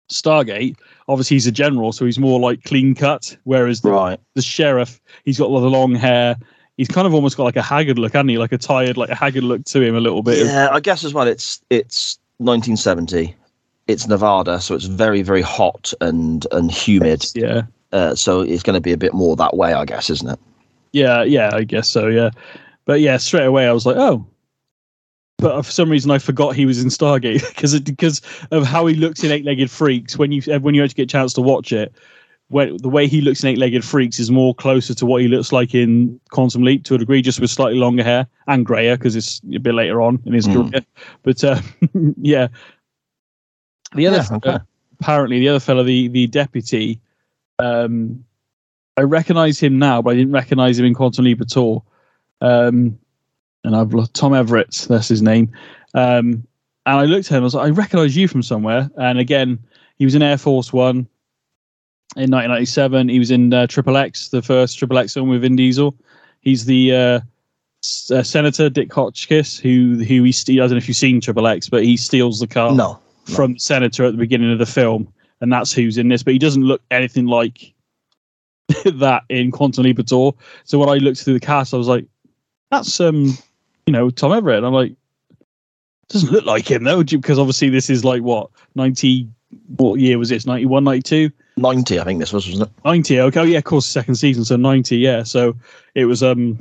Stargate. 0.10 0.76
Obviously, 1.08 1.36
he's 1.36 1.48
a 1.48 1.54
general, 1.54 1.94
so 1.94 2.04
he's 2.04 2.20
more 2.20 2.40
like 2.40 2.66
clean 2.66 2.94
cut. 2.94 3.38
Whereas 3.46 3.80
the, 3.80 3.92
right. 3.92 4.20
the 4.34 4.42
sheriff, 4.42 5.00
he's 5.24 5.40
got 5.40 5.48
a 5.48 5.54
lot 5.54 5.66
of 5.66 5.72
long 5.72 5.96
hair. 5.96 6.36
He's 6.78 6.88
kind 6.88 7.08
of 7.08 7.14
almost 7.14 7.38
got 7.38 7.44
like 7.44 7.56
a 7.56 7.62
haggard 7.62 7.98
look, 7.98 8.14
hasn't 8.14 8.30
he? 8.30 8.38
Like 8.38 8.52
a 8.52 8.58
tired, 8.58 8.98
like 8.98 9.10
a 9.10 9.16
haggard 9.16 9.44
look 9.44 9.66
to 9.66 9.82
him 9.82 9.96
a 9.96 10.00
little 10.00 10.22
bit. 10.22 10.46
Yeah, 10.46 10.70
I 10.72 10.80
guess 10.80 11.04
as 11.04 11.14
well. 11.14 11.28
It's 11.28 11.60
it's 11.72 12.20
1970. 12.38 13.36
It's 13.88 14.08
Nevada, 14.08 14.62
so 14.62 14.76
it's 14.76 14.86
very 14.86 15.24
very 15.24 15.42
hot 15.42 15.92
and 16.02 16.46
and 16.52 16.72
humid. 16.72 17.26
Yeah. 17.34 17.64
Uh, 17.92 18.14
so 18.14 18.42
it's 18.42 18.64
going 18.64 18.76
to 18.76 18.82
be 18.82 18.92
a 18.92 18.98
bit 18.98 19.14
more 19.14 19.36
that 19.38 19.56
way, 19.56 19.74
I 19.74 19.86
guess, 19.86 20.10
isn't 20.10 20.30
it? 20.30 20.40
Yeah, 20.92 21.24
yeah, 21.24 21.52
I 21.54 21.64
guess 21.64 21.90
so. 21.90 22.08
Yeah, 22.08 22.30
but 22.86 23.02
yeah, 23.02 23.18
straight 23.18 23.46
away 23.46 23.68
I 23.68 23.72
was 23.72 23.86
like, 23.86 23.98
oh. 23.98 24.26
But 25.38 25.64
for 25.64 25.72
some 25.72 25.90
reason 25.90 26.12
I 26.12 26.18
forgot 26.18 26.56
he 26.56 26.66
was 26.66 26.82
in 26.82 26.90
Stargate 26.90 27.48
because 27.56 27.80
because 27.80 28.22
of 28.52 28.66
how 28.66 28.86
he 28.86 28.96
looks 28.96 29.24
in 29.24 29.32
Eight 29.32 29.46
Legged 29.46 29.72
Freaks. 29.72 30.18
When 30.18 30.32
you 30.32 30.42
when 30.60 30.76
you 30.76 30.84
actually 30.84 30.96
get 30.96 31.04
a 31.04 31.18
chance 31.18 31.34
to 31.34 31.42
watch 31.42 31.72
it, 31.72 31.92
when 32.50 32.78
the 32.78 32.90
way 32.90 33.08
he 33.08 33.20
looks 33.22 33.44
in 33.44 33.50
Eight 33.50 33.58
Legged 33.58 33.84
Freaks 33.84 34.20
is 34.20 34.32
more 34.32 34.56
closer 34.56 34.94
to 34.94 35.06
what 35.06 35.22
he 35.22 35.28
looks 35.28 35.52
like 35.52 35.76
in 35.76 36.20
Quantum 36.32 36.64
Leap 36.64 36.84
to 36.86 36.96
a 36.96 36.98
degree, 36.98 37.22
just 37.22 37.42
with 37.42 37.50
slightly 37.50 37.78
longer 37.78 38.04
hair 38.04 38.26
and 38.48 38.66
grayer 38.66 38.96
because 38.96 39.16
it's 39.18 39.42
a 39.54 39.60
bit 39.60 39.74
later 39.74 40.02
on 40.02 40.22
in 40.26 40.34
his 40.34 40.48
Mm. 40.48 40.72
career. 40.72 40.86
But 41.24 41.44
uh, 41.44 41.60
yeah, 42.22 42.48
the 43.96 44.08
other 44.08 44.18
Yeah, 44.18 44.36
okay. 44.38 44.50
uh, 44.52 44.60
apparently 45.00 45.40
the 45.40 45.50
other 45.50 45.60
fellow, 45.60 45.84
the 45.84 46.08
the 46.08 46.28
deputy, 46.28 47.00
um, 47.60 48.24
I 48.96 49.02
recognise 49.02 49.60
him 49.60 49.78
now, 49.78 50.02
but 50.02 50.12
I 50.12 50.16
didn't 50.16 50.32
recognise 50.34 50.80
him 50.80 50.86
in 50.86 50.94
Quantum 50.94 51.26
Leap 51.26 51.42
at 51.42 51.58
all. 51.58 51.86
Um, 52.42 52.98
and 53.64 53.76
I've 53.76 53.92
Tom 54.14 54.34
Everett, 54.34 54.86
that's 54.90 55.08
his 55.10 55.22
name. 55.22 55.52
Um, 55.94 56.48
and 56.86 56.96
I 57.00 57.04
looked 57.04 57.30
at 57.32 57.36
him, 57.38 57.44
I 57.44 57.44
was 57.44 57.56
like, 57.56 57.68
I 57.68 57.72
recognise 57.72 58.16
you 58.16 58.30
from 58.30 58.42
somewhere. 58.42 58.90
And 58.98 59.20
again, 59.20 59.60
he 59.98 60.06
was 60.06 60.16
in 60.16 60.22
Air 60.22 60.38
Force 60.38 60.72
One 60.72 61.08
in 62.18 62.32
1997. 62.32 63.10
He 63.10 63.20
was 63.20 63.32
in 63.32 63.54
uh, 63.54 63.68
Triple 63.68 63.96
X, 63.98 64.30
the 64.30 64.42
first 64.42 64.78
Triple 64.78 64.98
X 64.98 65.14
film 65.14 65.30
with 65.30 65.42
Vin 65.42 65.56
Diesel. 65.56 65.96
He's 66.42 66.66
the 66.66 66.94
uh, 66.94 67.20
s- 67.84 68.12
uh, 68.12 68.24
Senator 68.24 68.70
Dick 68.70 68.92
Hotchkiss, 68.92 69.58
who 69.60 70.04
who 70.04 70.24
he 70.24 70.32
ste- 70.32 70.52
I 70.52 70.56
don't 70.58 70.72
know 70.72 70.78
if 70.78 70.88
you've 70.88 70.98
seen 70.98 71.22
Triple 71.22 71.48
X, 71.48 71.70
but 71.70 71.84
he 71.84 71.96
steals 71.98 72.40
the 72.40 72.48
car 72.48 72.74
No. 72.74 73.00
from 73.26 73.54
the 73.54 73.60
senator 73.60 74.06
at 74.06 74.12
the 74.12 74.18
beginning 74.18 74.52
of 74.52 74.60
the 74.60 74.66
film, 74.66 75.12
and 75.42 75.52
that's 75.54 75.72
who's 75.74 75.98
in 75.98 76.08
this. 76.10 76.24
But 76.24 76.34
he 76.34 76.40
doesn't 76.40 76.64
look 76.64 76.82
anything 76.92 77.28
like 77.28 77.74
that 78.86 79.24
in 79.30 79.52
Quantum 79.52 79.84
Leap 79.84 80.00
at 80.00 80.12
all. 80.12 80.38
So 80.66 80.80
when 80.80 80.90
I 80.90 80.96
looked 80.96 81.20
through 81.20 81.36
the 81.36 81.40
cast, 81.40 81.74
I 81.74 81.78
was 81.78 81.88
like, 81.88 82.06
"That's 82.72 83.00
um, 83.00 83.38
you 83.86 83.94
know, 83.94 84.10
Tom 84.10 84.32
Everett." 84.34 84.58
And 84.58 84.66
I'm 84.68 84.74
like, 84.74 84.94
"Doesn't 86.10 86.32
look 86.32 86.46
like 86.46 86.70
him 86.70 86.84
though," 86.84 87.04
because 87.04 87.40
obviously 87.40 87.70
this 87.70 87.90
is 87.90 88.04
like 88.06 88.22
what 88.24 88.50
ninety. 88.76 89.28
What 89.78 90.02
year 90.02 90.20
was 90.20 90.28
this? 90.28 90.46
91, 90.46 90.84
92? 90.84 91.32
90, 91.58 92.00
I 92.00 92.04
think 92.04 92.20
this 92.20 92.32
was, 92.32 92.48
wasn't 92.48 92.70
it? 92.70 92.86
90 92.86 93.20
okay 93.22 93.40
oh 93.40 93.44
yeah 93.44 93.58
of 93.58 93.64
course 93.64 93.86
second 93.86 94.16
season 94.16 94.46
so 94.46 94.56
90 94.56 94.98
yeah 94.98 95.24
so 95.24 95.56
it 95.96 96.06
was 96.06 96.24
um 96.24 96.60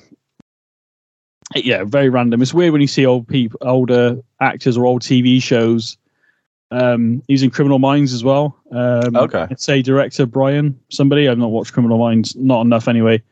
yeah 1.55 1.85
very 1.85 2.09
random 2.09 2.43
it's 2.43 2.53
weird 2.55 2.73
when 2.73 2.81
you 2.81 2.87
see 2.89 3.07
old 3.07 3.29
people 3.29 3.59
older 3.63 4.19
actors 4.41 4.77
or 4.77 4.85
old 4.85 5.03
tv 5.03 5.41
shows 5.41 5.97
um 6.73 7.23
he's 7.29 7.43
in 7.45 7.51
criminal 7.51 7.79
minds 7.79 8.13
as 8.13 8.25
well 8.25 8.57
um 8.73 9.15
Okay. 9.15 9.47
let's 9.51 9.63
say 9.65 9.83
director 9.83 10.27
brian 10.27 10.79
somebody 10.89 11.29
i've 11.29 11.39
not 11.39 11.51
watched 11.53 11.73
criminal 11.73 11.99
minds 11.99 12.35
not 12.35 12.63
enough 12.63 12.89
anyway 12.89 13.23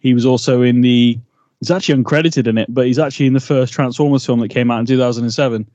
he 0.00 0.12
was 0.12 0.26
also 0.26 0.60
in 0.60 0.82
the 0.82 1.18
he's 1.60 1.70
actually 1.70 2.02
uncredited 2.02 2.46
in 2.46 2.58
it 2.58 2.66
but 2.68 2.86
he's 2.86 2.98
actually 2.98 3.26
in 3.26 3.32
the 3.32 3.40
first 3.40 3.72
transformers 3.72 4.26
film 4.26 4.40
that 4.40 4.48
came 4.48 4.70
out 4.70 4.80
in 4.80 4.86
2007 4.86 5.66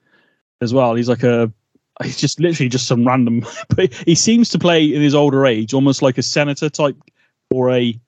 as 0.62 0.74
well 0.74 0.94
he's 0.94 1.10
like 1.10 1.24
a 1.24 1.52
he's 2.04 2.18
just 2.18 2.40
literally 2.40 2.70
just 2.70 2.88
some 2.88 3.06
random 3.06 3.46
but 3.76 3.94
he 3.94 4.16
seems 4.16 4.50
to 4.50 4.60
play 4.60 4.86
in 4.86 5.02
his 5.02 5.16
older 5.16 5.46
age 5.46 5.74
almost 5.74 6.02
like 6.02 6.18
a 6.18 6.24
senator 6.24 6.70
type 6.70 6.98
or 7.52 7.72
a 7.72 8.00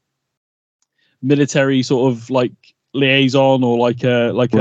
military 1.21 1.83
sort 1.83 2.11
of 2.11 2.29
like 2.29 2.51
liaison 2.93 3.63
or 3.63 3.77
like 3.77 4.03
a 4.03 4.31
like 4.31 4.53
a 4.53 4.57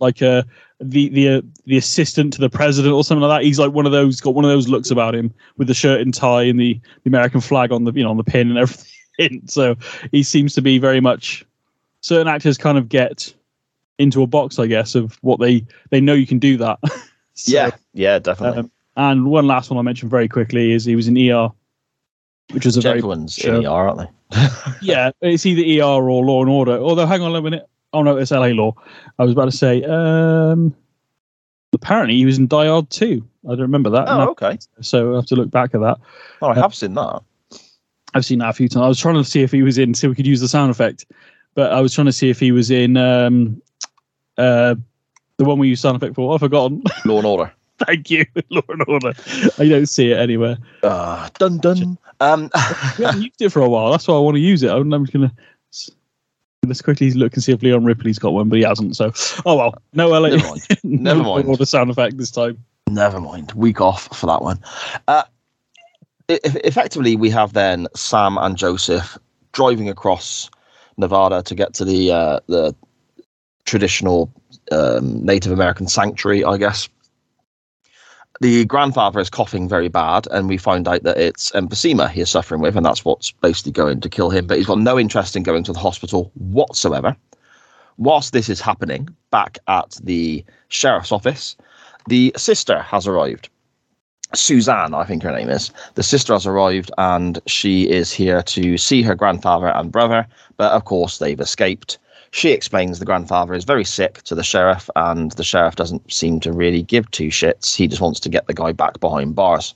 like 0.00 0.20
a 0.22 0.44
the 0.80 1.08
the 1.08 1.28
uh, 1.28 1.42
the 1.64 1.76
assistant 1.76 2.32
to 2.32 2.40
the 2.40 2.50
president 2.50 2.94
or 2.94 3.02
something 3.02 3.22
like 3.22 3.40
that 3.40 3.44
he's 3.44 3.58
like 3.58 3.72
one 3.72 3.84
of 3.84 3.90
those 3.90 4.20
got 4.20 4.34
one 4.34 4.44
of 4.44 4.50
those 4.50 4.68
looks 4.68 4.92
about 4.92 5.14
him 5.14 5.32
with 5.56 5.66
the 5.66 5.74
shirt 5.74 6.00
and 6.00 6.14
tie 6.14 6.42
and 6.42 6.60
the, 6.60 6.80
the 7.02 7.08
american 7.08 7.40
flag 7.40 7.72
on 7.72 7.82
the 7.84 7.92
you 7.92 8.04
know 8.04 8.10
on 8.10 8.16
the 8.16 8.24
pin 8.24 8.48
and 8.48 8.58
everything. 9.18 9.42
So 9.46 9.76
he 10.12 10.22
seems 10.22 10.54
to 10.54 10.62
be 10.62 10.78
very 10.78 11.00
much. 11.00 11.44
Certain 12.00 12.28
actors 12.28 12.56
kind 12.56 12.78
of 12.78 12.88
get 12.88 13.34
into 13.98 14.22
a 14.22 14.26
box, 14.26 14.58
I 14.58 14.66
guess, 14.66 14.94
of 14.94 15.18
what 15.22 15.40
they 15.40 15.66
they 15.90 16.00
know 16.00 16.14
you 16.14 16.26
can 16.26 16.38
do 16.38 16.56
that. 16.58 16.78
So, 17.38 17.52
yeah, 17.52 17.70
yeah, 17.94 18.18
definitely. 18.18 18.58
um, 18.58 18.72
and 18.96 19.26
one 19.26 19.46
last 19.46 19.70
one 19.70 19.78
I 19.78 19.82
mentioned 19.82 20.10
very 20.10 20.26
quickly 20.26 20.72
is 20.72 20.84
he 20.84 20.96
was 20.96 21.06
in 21.06 21.16
ER, 21.16 21.50
which 22.50 22.64
was 22.64 22.76
a 22.76 22.80
very 22.80 22.96
Gentlemen's 22.96 23.34
show. 23.34 23.60
in 23.60 23.64
ER, 23.64 23.70
aren't 23.70 23.98
they? 23.98 24.48
yeah, 24.82 25.12
it's 25.20 25.46
either 25.46 25.62
ER 25.80 26.10
or 26.10 26.24
Law 26.24 26.42
and 26.42 26.50
Order. 26.50 26.78
Although, 26.78 27.06
hang 27.06 27.22
on 27.22 27.36
a 27.36 27.40
minute. 27.40 27.68
Oh 27.92 28.02
no, 28.02 28.16
it's 28.16 28.32
LA 28.32 28.48
Law. 28.48 28.74
I 29.20 29.22
was 29.22 29.32
about 29.32 29.44
to 29.44 29.56
say. 29.56 29.84
Um, 29.84 30.74
apparently, 31.72 32.16
he 32.16 32.26
was 32.26 32.38
in 32.38 32.48
Die 32.48 32.66
Hard 32.66 32.90
2. 32.90 33.24
I 33.46 33.50
don't 33.50 33.60
remember 33.60 33.90
that. 33.90 34.08
Oh, 34.08 34.30
okay. 34.30 34.58
So 34.80 35.12
I 35.12 35.16
have 35.16 35.26
to 35.26 35.36
look 35.36 35.52
back 35.52 35.76
at 35.76 35.80
that. 35.80 35.98
Oh, 36.42 36.48
I 36.48 36.54
have 36.56 36.74
seen 36.74 36.94
that. 36.94 37.22
I've 38.14 38.24
seen 38.24 38.40
that 38.40 38.50
a 38.50 38.52
few 38.52 38.68
times. 38.68 38.84
I 38.84 38.88
was 38.88 38.98
trying 38.98 39.14
to 39.14 39.24
see 39.24 39.42
if 39.42 39.52
he 39.52 39.62
was 39.62 39.78
in, 39.78 39.94
so 39.94 40.08
we 40.08 40.16
could 40.16 40.26
use 40.26 40.40
the 40.40 40.48
sound 40.48 40.72
effect. 40.72 41.06
But 41.54 41.72
I 41.72 41.80
was 41.80 41.94
trying 41.94 42.06
to 42.06 42.12
see 42.12 42.30
if 42.30 42.40
he 42.40 42.50
was 42.50 42.70
in 42.70 42.96
um, 42.96 43.62
uh, 44.38 44.74
the 45.38 45.44
one 45.44 45.58
we 45.58 45.68
use 45.68 45.80
sound 45.80 45.96
effect 45.96 46.14
for. 46.14 46.34
I've 46.34 46.40
forgotten. 46.40 46.82
Law 47.04 47.18
and 47.18 47.26
Order. 47.26 47.52
Thank 47.78 48.10
you, 48.10 48.26
Law 48.50 48.62
and 48.68 48.84
Order. 48.86 49.12
I 49.58 49.68
don't 49.68 49.86
see 49.86 50.10
it 50.10 50.18
anywhere. 50.18 50.58
Uh, 50.82 51.28
dun 51.38 51.58
dun. 51.58 51.96
Um, 52.20 52.50
We 52.98 53.04
haven't 53.04 53.22
used 53.22 53.40
it 53.40 53.50
for 53.50 53.62
a 53.62 53.68
while. 53.68 53.90
That's 53.92 54.06
why 54.06 54.16
I 54.16 54.18
want 54.18 54.34
to 54.34 54.40
use 54.40 54.62
it. 54.62 54.70
I'm, 54.70 54.92
I'm 54.92 55.06
just 55.06 55.12
gonna 55.12 55.32
let's 56.66 56.82
quickly 56.82 57.10
look 57.12 57.34
and 57.34 57.42
see 57.42 57.52
if 57.52 57.62
Leon 57.62 57.84
Rippy's 57.84 58.18
got 58.18 58.32
one, 58.32 58.48
but 58.48 58.58
he 58.58 58.64
hasn't. 58.64 58.96
So, 58.96 59.12
oh 59.46 59.56
well, 59.56 59.74
no 59.94 60.08
LA. 60.08 60.30
never 60.30 60.48
mind. 60.48 60.62
Never 60.82 61.22
no 61.22 61.34
mind. 61.34 61.48
Order 61.48 61.64
sound 61.64 61.90
effect 61.90 62.18
this 62.18 62.32
time. 62.32 62.62
Never 62.90 63.20
mind. 63.20 63.52
Week 63.52 63.80
off 63.80 64.14
for 64.16 64.26
that 64.26 64.42
one. 64.42 64.58
Uh, 65.06 65.22
effectively, 66.28 67.14
we 67.16 67.30
have 67.30 67.52
then 67.52 67.86
Sam 67.94 68.38
and 68.38 68.56
Joseph 68.56 69.16
driving 69.52 69.88
across 69.88 70.50
Nevada 70.96 71.42
to 71.44 71.54
get 71.54 71.74
to 71.74 71.84
the 71.84 72.10
uh, 72.10 72.40
the 72.48 72.74
traditional 73.64 74.32
um, 74.72 75.24
Native 75.24 75.52
American 75.52 75.86
sanctuary, 75.86 76.44
I 76.44 76.56
guess. 76.56 76.88
The 78.40 78.64
grandfather 78.66 79.18
is 79.18 79.30
coughing 79.30 79.68
very 79.68 79.88
bad, 79.88 80.28
and 80.30 80.48
we 80.48 80.58
find 80.58 80.86
out 80.86 81.02
that 81.02 81.18
it's 81.18 81.50
emphysema 81.52 82.08
he 82.08 82.20
is 82.20 82.30
suffering 82.30 82.60
with, 82.60 82.76
and 82.76 82.86
that's 82.86 83.04
what's 83.04 83.32
basically 83.32 83.72
going 83.72 84.00
to 84.00 84.08
kill 84.08 84.30
him. 84.30 84.46
But 84.46 84.58
he's 84.58 84.66
got 84.66 84.78
no 84.78 84.98
interest 84.98 85.34
in 85.34 85.42
going 85.42 85.64
to 85.64 85.72
the 85.72 85.78
hospital 85.78 86.30
whatsoever. 86.34 87.16
Whilst 87.96 88.32
this 88.32 88.48
is 88.48 88.60
happening, 88.60 89.08
back 89.32 89.58
at 89.66 89.98
the 90.02 90.44
sheriff's 90.68 91.10
office, 91.10 91.56
the 92.06 92.32
sister 92.36 92.80
has 92.80 93.08
arrived. 93.08 93.48
Suzanne, 94.34 94.94
I 94.94 95.04
think 95.04 95.22
her 95.22 95.32
name 95.32 95.48
is. 95.48 95.72
The 95.94 96.02
sister 96.02 96.32
has 96.34 96.46
arrived 96.46 96.90
and 96.98 97.40
she 97.46 97.88
is 97.88 98.12
here 98.12 98.42
to 98.42 98.76
see 98.76 99.02
her 99.02 99.14
grandfather 99.14 99.68
and 99.68 99.90
brother, 99.90 100.26
but 100.56 100.70
of 100.72 100.84
course 100.84 101.18
they've 101.18 101.40
escaped. 101.40 101.98
She 102.30 102.50
explains 102.50 102.98
the 102.98 103.04
grandfather 103.04 103.54
is 103.54 103.64
very 103.64 103.84
sick 103.84 104.22
to 104.22 104.34
the 104.34 104.42
sheriff, 104.42 104.90
and 104.96 105.32
the 105.32 105.44
sheriff 105.44 105.76
doesn't 105.76 106.12
seem 106.12 106.40
to 106.40 106.52
really 106.52 106.82
give 106.82 107.10
two 107.10 107.28
shits. 107.28 107.74
He 107.74 107.86
just 107.86 108.02
wants 108.02 108.20
to 108.20 108.28
get 108.28 108.46
the 108.46 108.54
guy 108.54 108.72
back 108.72 109.00
behind 109.00 109.34
bars. 109.34 109.74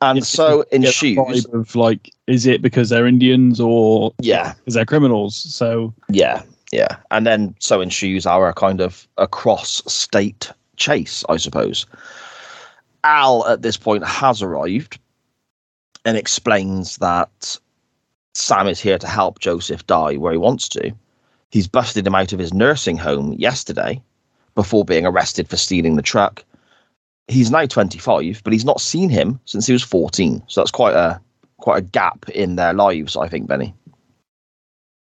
And 0.00 0.18
Yeah, 0.18 0.24
so 0.24 0.64
ensues, 0.70 1.44
of 1.46 1.74
like, 1.74 2.10
is 2.26 2.46
it 2.46 2.62
because 2.62 2.88
they're 2.88 3.06
Indians 3.06 3.60
or 3.60 4.14
yeah, 4.20 4.54
because 4.54 4.74
they're 4.74 4.86
criminals? 4.86 5.36
So 5.36 5.92
Yeah, 6.08 6.42
yeah. 6.72 6.96
And 7.10 7.26
then 7.26 7.54
so 7.58 7.80
ensues 7.80 8.26
our 8.26 8.52
kind 8.52 8.80
of 8.80 9.06
across 9.18 9.82
state 9.92 10.50
chase, 10.76 11.24
I 11.28 11.36
suppose. 11.36 11.86
Al 13.04 13.46
at 13.46 13.62
this 13.62 13.76
point 13.76 14.04
has 14.06 14.42
arrived 14.42 14.98
and 16.04 16.16
explains 16.16 16.96
that 16.98 17.58
Sam 18.34 18.68
is 18.68 18.80
here 18.80 18.98
to 18.98 19.06
help 19.06 19.40
Joseph 19.40 19.86
die 19.86 20.16
where 20.16 20.32
he 20.32 20.38
wants 20.38 20.68
to. 20.70 20.92
He's 21.50 21.66
busted 21.68 22.06
him 22.06 22.14
out 22.14 22.32
of 22.32 22.38
his 22.38 22.54
nursing 22.54 22.96
home 22.96 23.32
yesterday 23.34 24.00
before 24.54 24.84
being 24.84 25.06
arrested 25.06 25.48
for 25.48 25.56
stealing 25.56 25.96
the 25.96 26.02
truck. 26.02 26.44
He's 27.28 27.50
now 27.50 27.66
25, 27.66 28.42
but 28.44 28.52
he's 28.52 28.64
not 28.64 28.80
seen 28.80 29.08
him 29.08 29.38
since 29.44 29.66
he 29.66 29.72
was 29.72 29.82
14. 29.82 30.42
So 30.48 30.60
that's 30.60 30.70
quite 30.70 30.94
a 30.94 31.20
quite 31.58 31.78
a 31.78 31.82
gap 31.82 32.28
in 32.30 32.56
their 32.56 32.72
lives, 32.72 33.16
I 33.16 33.28
think, 33.28 33.46
Benny. 33.46 33.74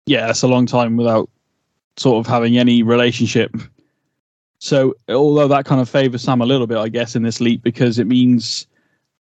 yeah, 0.06 0.28
that's 0.28 0.44
a 0.44 0.48
long 0.48 0.66
time 0.66 0.98
without 0.98 1.30
sort 1.98 2.18
of 2.26 2.30
having 2.30 2.58
any 2.58 2.84
relationship. 2.84 3.56
So, 4.60 4.94
although 5.08 5.48
that 5.48 5.66
kind 5.66 5.80
of 5.80 5.88
favors 5.88 6.22
Sam 6.24 6.42
a 6.42 6.46
little 6.46 6.68
bit, 6.68 6.78
I 6.78 6.90
guess, 6.90 7.16
in 7.16 7.24
this 7.24 7.40
leap 7.40 7.64
because 7.64 7.98
it 7.98 8.08
means 8.08 8.68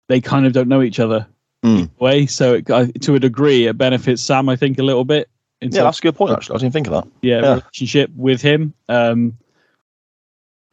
they 0.07 0.21
kind 0.21 0.45
of 0.45 0.53
don't 0.53 0.69
know 0.69 0.81
each 0.81 0.99
other 0.99 1.27
Mm. 1.65 1.89
way. 1.99 2.27
So, 2.27 2.53
it, 2.53 3.01
to 3.01 3.15
a 3.15 3.19
degree, 3.19 3.65
it 3.67 3.77
benefits 3.77 4.21
Sam, 4.21 4.47
I 4.47 4.55
think, 4.55 4.77
a 4.79 4.83
little 4.83 5.03
bit. 5.03 5.27
In 5.61 5.69
Yeah, 5.71 5.79
terms 5.79 5.85
that's 5.87 5.99
a 5.99 6.01
good 6.03 6.15
point, 6.15 6.33
actually. 6.33 6.55
I 6.55 6.59
didn't 6.59 6.73
think 6.73 6.87
of 6.87 6.93
that. 6.93 7.07
yeah, 7.21 7.41
Yeah. 7.41 7.49
relationship 7.55 8.11
with 8.15 8.41
him. 8.41 8.73
Um, 8.89 9.37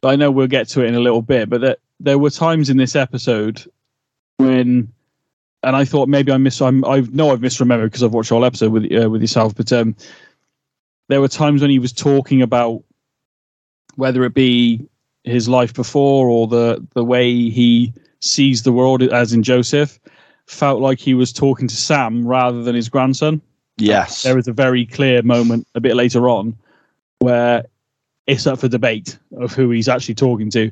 I 0.03 0.15
know 0.15 0.29
we'll 0.29 0.47
get 0.47 0.67
to 0.69 0.81
it 0.81 0.87
in 0.87 0.95
a 0.95 0.99
little 0.99 1.23
bit, 1.23 1.49
but 1.49 1.61
there, 1.61 1.77
there 1.99 2.19
were 2.19 2.29
times 2.29 2.69
in 2.69 2.77
this 2.77 2.95
episode 2.95 3.65
when, 4.37 4.91
and 5.63 5.75
I 5.75 5.83
thought 5.85 6.07
maybe 6.09 6.31
I 6.31 6.37
miss, 6.37 6.61
I'm, 6.61 6.85
I 6.85 6.99
know 7.11 7.31
I've 7.31 7.39
misremembered 7.39 7.85
because 7.85 8.03
I've 8.03 8.13
watched 8.13 8.29
the 8.29 8.35
whole 8.35 8.45
episode 8.45 8.71
with 8.71 8.91
uh, 8.91 9.09
with 9.09 9.21
yourself, 9.21 9.55
but 9.55 9.73
um, 9.73 9.95
there 11.09 11.21
were 11.21 11.27
times 11.27 11.61
when 11.61 11.71
he 11.71 11.79
was 11.79 11.91
talking 11.91 12.43
about 12.43 12.83
whether 13.95 14.23
it 14.25 14.35
be 14.35 14.87
his 15.23 15.49
life 15.49 15.73
before 15.73 16.29
or 16.29 16.45
the 16.47 16.85
the 16.93 17.03
way 17.03 17.31
he 17.49 17.91
sees 18.19 18.61
the 18.61 18.71
world, 18.73 19.01
as 19.01 19.33
in 19.33 19.41
Joseph, 19.41 19.99
felt 20.45 20.81
like 20.81 20.99
he 20.99 21.15
was 21.15 21.33
talking 21.33 21.67
to 21.67 21.75
Sam 21.75 22.27
rather 22.27 22.61
than 22.61 22.75
his 22.75 22.89
grandson 22.89 23.41
Yes. 23.77 24.23
there 24.23 24.37
is 24.37 24.47
a 24.47 24.53
very 24.53 24.85
clear 24.85 25.21
moment 25.21 25.67
a 25.75 25.81
bit 25.81 25.95
later 25.95 26.29
on 26.29 26.55
where 27.19 27.65
it's 28.27 28.47
up 28.47 28.59
for 28.59 28.67
debate 28.67 29.17
of 29.37 29.53
who 29.53 29.69
he's 29.69 29.87
actually 29.87 30.15
talking 30.15 30.49
to. 30.51 30.71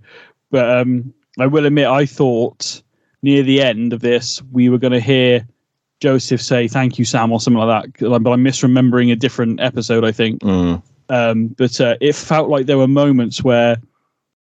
But 0.51 0.69
um, 0.69 1.13
I 1.39 1.47
will 1.47 1.65
admit, 1.65 1.87
I 1.87 2.05
thought 2.05 2.81
near 3.21 3.43
the 3.43 3.61
end 3.61 3.93
of 3.93 4.01
this, 4.01 4.41
we 4.51 4.69
were 4.69 4.77
going 4.77 4.93
to 4.93 4.99
hear 4.99 5.47
Joseph 5.99 6.41
say, 6.41 6.67
Thank 6.67 6.99
you, 6.99 7.05
Sam, 7.05 7.31
or 7.31 7.39
something 7.39 7.59
like 7.59 7.93
that. 7.97 8.23
But 8.23 8.31
I'm 8.31 8.43
misremembering 8.43 9.11
a 9.11 9.15
different 9.15 9.59
episode, 9.61 10.03
I 10.03 10.11
think. 10.11 10.41
Mm. 10.41 10.81
Um, 11.09 11.47
but 11.47 11.79
uh, 11.79 11.95
it 12.01 12.13
felt 12.13 12.49
like 12.49 12.65
there 12.65 12.77
were 12.77 12.87
moments 12.87 13.43
where 13.43 13.77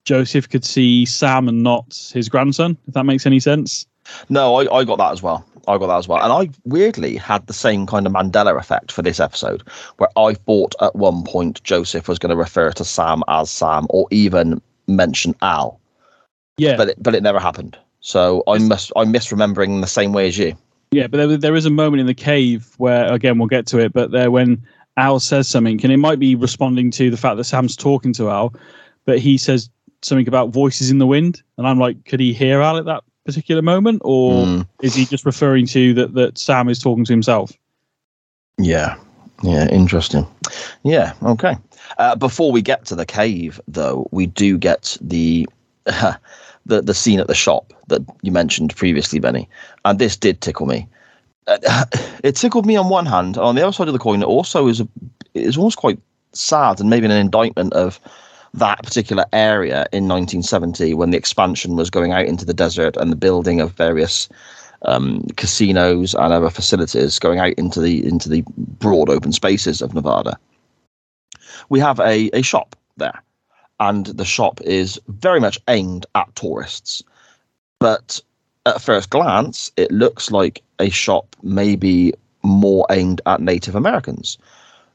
Joseph 0.05 0.49
could 0.49 0.65
see 0.65 1.05
Sam 1.05 1.49
and 1.49 1.63
not 1.63 2.11
his 2.15 2.29
grandson, 2.29 2.77
if 2.87 2.95
that 2.95 3.05
makes 3.05 3.27
any 3.27 3.41
sense. 3.41 3.87
No, 4.29 4.57
I, 4.57 4.79
I 4.79 4.85
got 4.85 4.97
that 4.99 5.13
as 5.13 5.23
well. 5.23 5.45
I 5.69 5.79
got 5.79 5.89
that 5.89 5.99
as 5.99 6.09
well. 6.09 6.23
And 6.23 6.33
I 6.33 6.51
weirdly 6.65 7.17
had 7.17 7.47
the 7.47 7.53
same 7.53 7.87
kind 7.87 8.07
of 8.07 8.13
Mandela 8.13 8.59
effect 8.59 8.91
for 8.91 9.03
this 9.03 9.21
episode, 9.21 9.63
where 9.99 10.09
I 10.17 10.35
thought 10.35 10.75
at 10.81 10.97
one 10.97 11.23
point 11.25 11.63
Joseph 11.63 12.09
was 12.09 12.19
going 12.19 12.31
to 12.31 12.37
refer 12.37 12.73
to 12.73 12.85
Sam 12.85 13.23
as 13.29 13.51
Sam 13.51 13.87
or 13.91 14.07
even 14.11 14.61
mention 14.87 15.35
Al, 15.43 15.79
Yeah. 16.57 16.77
but 16.77 16.89
it, 16.91 17.03
but 17.03 17.15
it 17.15 17.23
never 17.23 17.39
happened. 17.39 17.77
So 18.01 18.43
I 18.49 18.59
must 18.59 18.93
I'm 18.97 19.13
misremembering 19.13 19.67
in 19.69 19.81
the 19.81 19.87
same 19.87 20.13
way 20.13 20.29
as 20.29 20.39
you. 20.39 20.57
Yeah, 20.91 21.07
but 21.07 21.19
there, 21.19 21.37
there 21.37 21.55
is 21.57 21.67
a 21.67 21.71
moment 21.71 22.01
in 22.01 22.07
the 22.07 22.15
cave 22.15 22.73
where, 22.79 23.13
again, 23.13 23.39
we'll 23.39 23.49
get 23.49 23.67
to 23.67 23.79
it, 23.79 23.93
but 23.93 24.11
there 24.11 24.31
when 24.31 24.63
Al 24.97 25.21
says 25.21 25.47
something, 25.47 25.79
and 25.83 25.93
it 25.93 25.99
might 25.99 26.19
be 26.19 26.35
responding 26.35 26.91
to 26.93 27.11
the 27.11 27.17
fact 27.17 27.37
that 27.37 27.45
Sam's 27.45 27.77
talking 27.77 28.13
to 28.15 28.31
Al, 28.31 28.55
but 29.05 29.19
he 29.19 29.37
says 29.37 29.69
something 30.03 30.27
about 30.29 30.49
voices 30.51 30.91
in 30.91 30.99
the 30.99 31.07
wind, 31.07 31.43
and 31.59 31.67
I'm 31.67 31.79
like, 31.79 32.05
could 32.07 32.21
he 32.21 32.33
hear 32.33 32.63
Al 32.63 32.79
at 32.79 32.87
that 32.87 33.05
particular 33.29 33.61
moment, 33.61 34.01
or 34.07 34.47
Mm, 34.47 34.67
is 34.81 34.95
he 34.95 35.05
just 35.05 35.27
referring 35.27 35.67
to 35.67 35.93
that 35.93 36.15
that 36.15 36.39
Sam 36.39 36.71
is 36.71 36.79
talking 36.79 37.05
to 37.05 37.13
himself? 37.13 37.53
yeah, 38.57 38.97
yeah, 39.43 39.69
interesting. 39.69 40.27
Yeah, 40.83 41.13
okay. 41.23 41.57
Uh, 41.99 42.17
before 42.17 42.51
we 42.51 42.63
get 42.63 42.87
to 42.87 42.95
the 42.95 43.05
cave, 43.05 43.61
though, 43.69 44.09
we 44.13 44.25
do 44.25 44.57
get 44.57 44.97
the 45.03 45.47
the 45.85 46.81
the 46.81 46.95
scene 46.95 47.21
at 47.21 47.27
the 47.27 47.35
shop 47.35 47.75
that 47.89 48.01
you 48.23 48.33
mentioned 48.33 48.75
previously, 48.75 49.21
Benny, 49.21 49.47
and 49.85 49.99
this 49.99 50.17
did 50.17 50.41
tickle 50.41 50.65
me. 50.65 50.89
Uh, 51.47 51.85
it 52.25 52.35
tickled 52.35 52.65
me 52.65 52.77
on 52.77 52.89
one 52.89 53.05
hand. 53.05 53.37
On 53.37 53.55
the 53.55 53.63
other 53.63 53.73
side 53.75 53.89
of 53.89 53.93
the 53.93 53.99
coin, 53.99 54.23
it 54.23 54.27
also 54.27 54.69
is 54.69 54.81
a 54.81 54.89
is 55.35 55.59
almost 55.59 55.77
quite 55.77 55.99
sad 56.33 56.81
and 56.81 56.89
maybe 56.89 57.05
an 57.05 57.13
indictment 57.13 57.75
of 57.75 58.01
that 58.55 58.83
particular 58.83 59.25
area 59.33 59.87
in 59.93 60.09
1970 60.09 60.95
when 60.95 61.11
the 61.11 61.19
expansion 61.19 61.77
was 61.77 61.91
going 61.91 62.13
out 62.13 62.27
into 62.27 62.45
the 62.45 62.55
desert 62.55 62.97
and 62.97 63.13
the 63.13 63.17
building 63.17 63.61
of 63.61 63.73
various 63.73 64.29
um, 64.83 65.23
casinos 65.37 66.15
and 66.15 66.33
other 66.33 66.51
facilities 66.51 67.19
going 67.19 67.39
out 67.39 67.53
into 67.55 67.81
the 67.81 68.07
into 68.07 68.29
the 68.29 68.45
broad 68.57 69.09
open 69.09 69.33
spaces 69.33 69.83
of 69.83 69.95
Nevada. 69.95 70.39
We 71.69 71.81
have 71.81 71.99
a, 72.01 72.31
a 72.33 72.43
shop 72.43 72.77
there, 72.97 73.23
and 73.81 74.07
the 74.07 74.25
shop 74.25 74.61
is 74.63 75.01
very 75.09 75.41
much 75.41 75.59
aimed 75.69 76.07
at 76.15 76.35
tourists. 76.37 77.03
But 77.81 78.21
at 78.67 78.83
first 78.83 79.11
glance, 79.11 79.73
it 79.77 79.91
looks 79.91 80.31
like 80.31 80.63
a 80.79 80.91
shop 80.91 81.35
maybe 81.43 82.13
more 82.43 82.87
aimed 82.91 83.21
at 83.27 83.41
Native 83.41 83.75
Americans. 83.75 84.39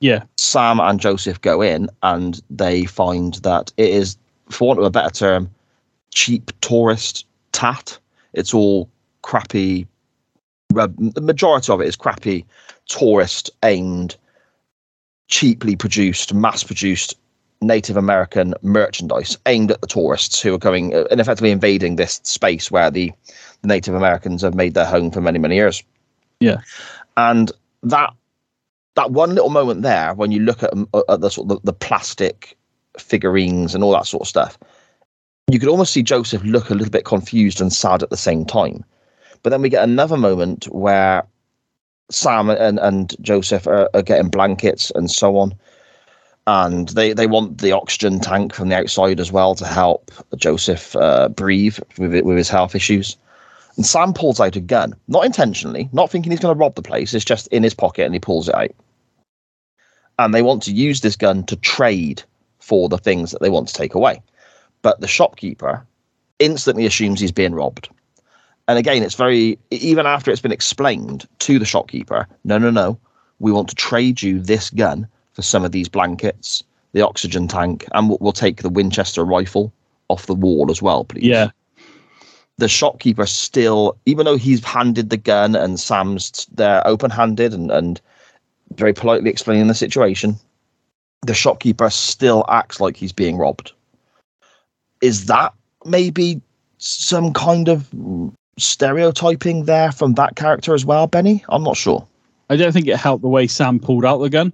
Yeah, 0.03 0.23
Sam 0.35 0.81
and 0.81 0.99
Joseph 0.99 1.39
go 1.39 1.61
in 1.61 1.87
and 2.03 2.41
they 2.49 2.83
find 2.83 3.35
that 3.35 3.71
it 3.77 3.89
is, 3.89 4.17
for 4.49 4.67
want 4.67 4.79
of 4.81 4.85
a 4.85 4.89
better 4.91 5.09
term, 5.09 5.49
cheap 6.13 6.51
tourist 6.59 7.25
tat. 7.53 7.97
It's 8.33 8.53
all 8.53 8.89
crappy 9.21 9.87
the 10.73 11.21
majority 11.21 11.71
of 11.71 11.79
it 11.79 11.87
is 11.87 11.95
crappy 11.95 12.45
tourist 12.87 13.49
aimed 13.63 14.17
cheaply 15.29 15.75
produced 15.77 16.33
mass 16.33 16.63
produced 16.63 17.15
native 17.61 17.95
american 17.95 18.53
merchandise 18.63 19.37
aimed 19.45 19.71
at 19.71 19.79
the 19.81 19.87
tourists 19.87 20.41
who 20.41 20.53
are 20.53 20.57
going 20.57 20.93
uh, 20.93 21.05
and 21.11 21.21
effectively 21.21 21.51
invading 21.51 21.95
this 21.95 22.19
space 22.23 22.69
where 22.71 22.89
the, 22.91 23.11
the 23.61 23.67
native 23.67 23.93
americans 23.93 24.41
have 24.41 24.55
made 24.55 24.73
their 24.73 24.85
home 24.85 25.11
for 25.11 25.21
many 25.21 25.39
many 25.39 25.55
years 25.55 25.83
Yeah. 26.39 26.59
and 27.15 27.51
that 27.83 28.13
that 28.95 29.11
one 29.11 29.33
little 29.33 29.49
moment 29.49 29.81
there 29.81 30.13
when 30.13 30.31
you 30.31 30.39
look 30.39 30.63
at, 30.63 30.71
um, 30.73 30.87
at 31.09 31.21
the 31.21 31.29
sort 31.29 31.49
of 31.49 31.57
the, 31.57 31.71
the 31.71 31.77
plastic 31.77 32.55
figurines 32.97 33.73
and 33.73 33.83
all 33.83 33.93
that 33.93 34.05
sort 34.05 34.21
of 34.21 34.27
stuff 34.27 34.57
you 35.49 35.59
could 35.59 35.69
almost 35.69 35.93
see 35.93 36.03
joseph 36.03 36.43
look 36.43 36.69
a 36.69 36.75
little 36.75 36.91
bit 36.91 37.05
confused 37.05 37.59
and 37.59 37.73
sad 37.73 38.03
at 38.03 38.09
the 38.09 38.17
same 38.17 38.45
time 38.45 38.83
but 39.41 39.49
then 39.49 39.61
we 39.61 39.69
get 39.69 39.83
another 39.83 40.17
moment 40.17 40.65
where 40.65 41.23
sam 42.11 42.49
and, 42.49 42.79
and 42.79 43.15
joseph 43.21 43.65
are, 43.67 43.89
are 43.93 44.03
getting 44.03 44.29
blankets 44.29 44.91
and 44.95 45.09
so 45.09 45.37
on 45.37 45.53
and 46.45 46.89
they, 46.89 47.13
they 47.13 47.25
want 47.25 47.59
the 47.59 47.71
oxygen 47.71 48.19
tank 48.19 48.53
from 48.53 48.67
the 48.67 48.75
outside 48.75 49.19
as 49.19 49.31
well 49.31 49.55
to 49.55 49.65
help 49.65 50.11
joseph 50.35 50.95
uh, 50.97 51.29
breathe 51.29 51.79
with, 51.97 52.13
with 52.23 52.37
his 52.37 52.49
health 52.49 52.75
issues 52.75 53.17
and 53.75 53.85
Sam 53.85 54.13
pulls 54.13 54.39
out 54.39 54.55
a 54.55 54.59
gun, 54.59 54.93
not 55.07 55.25
intentionally, 55.25 55.89
not 55.93 56.11
thinking 56.11 56.31
he's 56.31 56.39
going 56.39 56.53
to 56.53 56.59
rob 56.59 56.75
the 56.75 56.81
place. 56.81 57.13
It's 57.13 57.25
just 57.25 57.47
in 57.47 57.63
his 57.63 57.73
pocket 57.73 58.05
and 58.05 58.13
he 58.13 58.19
pulls 58.19 58.47
it 58.47 58.55
out. 58.55 58.71
And 60.23 60.33
they 60.33 60.41
want 60.41 60.63
to 60.63 60.71
use 60.71 61.01
this 61.01 61.17
gun 61.17 61.43
to 61.45 61.55
trade 61.57 62.23
for 62.59 62.87
the 62.87 62.97
things 62.97 63.31
that 63.31 63.41
they 63.41 63.49
want 63.49 63.67
to 63.67 63.73
take 63.73 63.93
away. 63.93 64.21
But 64.81 65.01
the 65.01 65.07
shopkeeper 65.07 65.85
instantly 66.39 66.85
assumes 66.85 67.19
he's 67.19 67.31
being 67.31 67.53
robbed. 67.53 67.89
And 68.69 68.79
again, 68.79 69.03
it's 69.03 69.15
very, 69.15 69.59
even 69.71 70.05
after 70.05 70.31
it's 70.31 70.41
been 70.41 70.53
explained 70.53 71.27
to 71.39 71.59
the 71.59 71.65
shopkeeper 71.65 72.25
no, 72.45 72.57
no, 72.57 72.71
no, 72.71 72.97
we 73.39 73.51
want 73.51 73.67
to 73.69 73.75
trade 73.75 74.21
you 74.21 74.39
this 74.39 74.69
gun 74.69 75.05
for 75.33 75.41
some 75.41 75.65
of 75.65 75.73
these 75.73 75.89
blankets, 75.89 76.63
the 76.93 77.05
oxygen 77.05 77.49
tank, 77.49 77.85
and 77.93 78.07
we'll, 78.07 78.17
we'll 78.21 78.31
take 78.31 78.61
the 78.61 78.69
Winchester 78.69 79.25
rifle 79.25 79.73
off 80.07 80.27
the 80.27 80.35
wall 80.35 80.71
as 80.71 80.81
well, 80.81 81.03
please 81.03 81.25
Yeah. 81.25 81.49
the 82.57 82.69
shopkeeper 82.69 83.25
still, 83.25 83.97
even 84.05 84.25
though 84.25 84.37
he's 84.37 84.63
handed 84.63 85.09
the 85.09 85.17
gun 85.17 85.55
and 85.55 85.77
Sam's 85.79 86.47
there 86.53 86.85
open 86.87 87.11
handed 87.11 87.53
and, 87.53 87.71
and 87.71 87.99
very 88.77 88.93
politely 88.93 89.29
explaining 89.29 89.67
the 89.67 89.75
situation, 89.75 90.35
the 91.25 91.33
shopkeeper 91.33 91.89
still 91.89 92.45
acts 92.49 92.79
like 92.79 92.97
he's 92.97 93.13
being 93.13 93.37
robbed. 93.37 93.73
Is 95.01 95.25
that 95.25 95.53
maybe 95.85 96.41
some 96.77 97.33
kind 97.33 97.69
of 97.69 97.89
stereotyping 98.57 99.65
there 99.65 99.91
from 99.91 100.13
that 100.13 100.35
character 100.35 100.73
as 100.73 100.85
well, 100.85 101.07
Benny? 101.07 101.43
I'm 101.49 101.63
not 101.63 101.77
sure. 101.77 102.05
I 102.49 102.55
don't 102.55 102.71
think 102.71 102.87
it 102.87 102.97
helped 102.97 103.21
the 103.21 103.29
way 103.29 103.47
Sam 103.47 103.79
pulled 103.79 104.05
out 104.05 104.19
the 104.19 104.29
gun. 104.29 104.53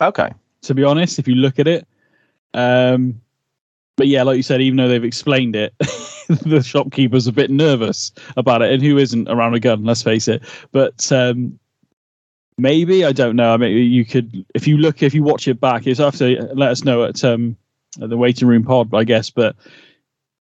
Okay. 0.00 0.30
to 0.62 0.74
be 0.74 0.84
honest, 0.84 1.18
if 1.18 1.26
you 1.26 1.34
look 1.34 1.58
at 1.58 1.66
it. 1.66 1.86
Um, 2.54 3.20
but 3.96 4.08
yeah, 4.08 4.22
like 4.22 4.36
you 4.36 4.42
said, 4.42 4.60
even 4.60 4.76
though 4.76 4.88
they've 4.88 5.02
explained 5.04 5.56
it, 5.56 5.74
the 6.28 6.62
shopkeeper's 6.62 7.26
a 7.26 7.32
bit 7.32 7.50
nervous 7.50 8.12
about 8.36 8.62
it. 8.62 8.72
And 8.72 8.82
who 8.82 8.98
isn't 8.98 9.28
around 9.28 9.54
a 9.54 9.60
gun? 9.60 9.84
Let's 9.84 10.02
face 10.02 10.28
it. 10.28 10.42
But 10.72 11.10
um, 11.10 11.58
maybe 12.58 13.04
I 13.04 13.12
don't 13.12 13.36
know. 13.36 13.52
I 13.52 13.56
mean, 13.56 13.90
you 13.92 14.04
could 14.04 14.44
if 14.54 14.66
you 14.66 14.78
look 14.78 15.02
if 15.02 15.14
you 15.14 15.22
watch 15.22 15.48
it 15.48 15.60
back, 15.60 15.86
it's 15.86 16.00
after 16.00 16.28
let 16.54 16.70
us 16.70 16.84
know 16.84 17.04
at 17.04 17.22
um 17.24 17.56
at 18.00 18.10
the 18.10 18.16
waiting 18.16 18.48
room 18.48 18.64
pod, 18.64 18.92
I 18.94 19.04
guess. 19.04 19.30
But 19.30 19.56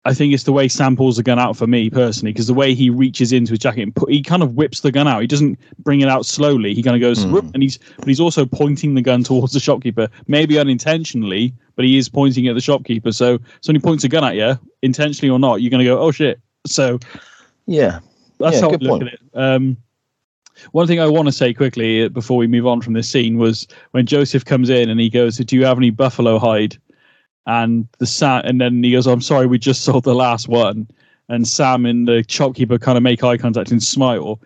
I 0.04 0.14
think 0.14 0.32
it's 0.32 0.44
the 0.44 0.52
way 0.52 0.68
samples 0.68 1.16
are 1.18 1.22
the 1.22 1.24
gun 1.24 1.40
out 1.40 1.56
for 1.56 1.66
me 1.66 1.90
personally, 1.90 2.32
because 2.32 2.46
the 2.46 2.54
way 2.54 2.74
he 2.74 2.90
reaches 2.90 3.32
into 3.32 3.50
his 3.50 3.59
jacket 3.59 3.82
and 3.82 3.94
put, 3.94 4.09
he 4.09 4.22
kind 4.22 4.40
of 4.42 4.54
whips 4.54 4.80
the 4.80 4.92
gun 4.92 5.09
out. 5.09 5.20
He 5.20 5.26
doesn't 5.26 5.59
bring 5.80 6.00
it 6.00 6.09
out 6.09 6.24
slowly. 6.24 6.74
He 6.74 6.82
kind 6.82 6.94
of 6.94 7.00
goes, 7.00 7.26
Mm. 7.26 7.50
And 7.54 7.62
he's 7.62 7.78
but 7.98 8.06
he's 8.06 8.20
also 8.20 8.46
pointing 8.46 8.94
the 8.94 9.02
gun 9.02 9.24
towards 9.24 9.52
the 9.52 9.59
shopkeeper, 9.61 10.09
maybe 10.28 10.59
unintentionally, 10.61 11.52
but 11.74 11.85
he 11.85 11.98
is 11.98 12.09
pointing 12.09 12.46
at 12.46 12.54
the 12.54 12.61
shopkeeper. 12.61 13.11
So, 13.11 13.38
so 13.61 13.70
when 13.70 13.76
he 13.76 13.80
points 13.80 14.04
a 14.04 14.09
gun 14.09 14.22
at 14.22 14.37
you, 14.37 14.56
intentionally 14.82 15.28
or 15.30 15.40
not, 15.40 15.61
you're 15.61 15.70
going 15.72 15.85
to 15.85 15.90
go, 15.90 15.98
"Oh 15.98 16.12
shit!" 16.12 16.38
So 16.68 17.00
Yeah. 17.66 17.98
that's 18.38 18.56
Yeah, 18.56 18.61
how 18.61 18.68
I 18.68 18.70
look 18.72 18.80
point. 19.00 19.02
at 19.02 19.12
it. 19.14 19.20
Um, 19.35 19.76
one 20.73 20.87
thing 20.87 21.01
I 21.01 21.07
want 21.07 21.27
to 21.27 21.33
say 21.33 21.53
quickly 21.53 22.05
uh, 22.05 22.09
before 22.09 22.37
we 22.37 22.47
move 22.47 22.66
on 22.66 22.81
from 22.81 22.95
this 22.95 23.09
scene 23.09 23.38
was 23.38 23.66
when 23.92 24.07
Joseph 24.07 24.45
comes 24.45 24.71
in 24.71 24.88
and 24.88 25.01
he 25.01 25.11
goes, 25.11 25.38
"Do 25.38 25.57
you 25.57 25.64
have 25.64 25.79
any 25.79 25.90
buffalo 25.90 26.38
hide?" 26.38 26.77
And 27.47 27.87
the 27.99 28.07
Sam, 28.07 28.42
and 28.45 28.61
then 28.61 28.83
he 28.83 28.92
goes, 28.92 29.07
"I'm 29.07 29.21
sorry, 29.21 29.47
we 29.47 29.59
just 29.59 29.83
sold 29.85 30.05
the 30.05 30.14
last 30.14 30.49
one." 30.49 30.88
And 31.29 31.47
Sam 31.47 31.87
and 31.87 32.07
the 32.07 32.25
shopkeeper 32.29 32.79
kind 32.79 32.97
of 32.97 33.03
make 33.03 33.25
eye 33.25 33.37
contact 33.37 33.71
and 33.71 33.83
smile. 33.83 34.40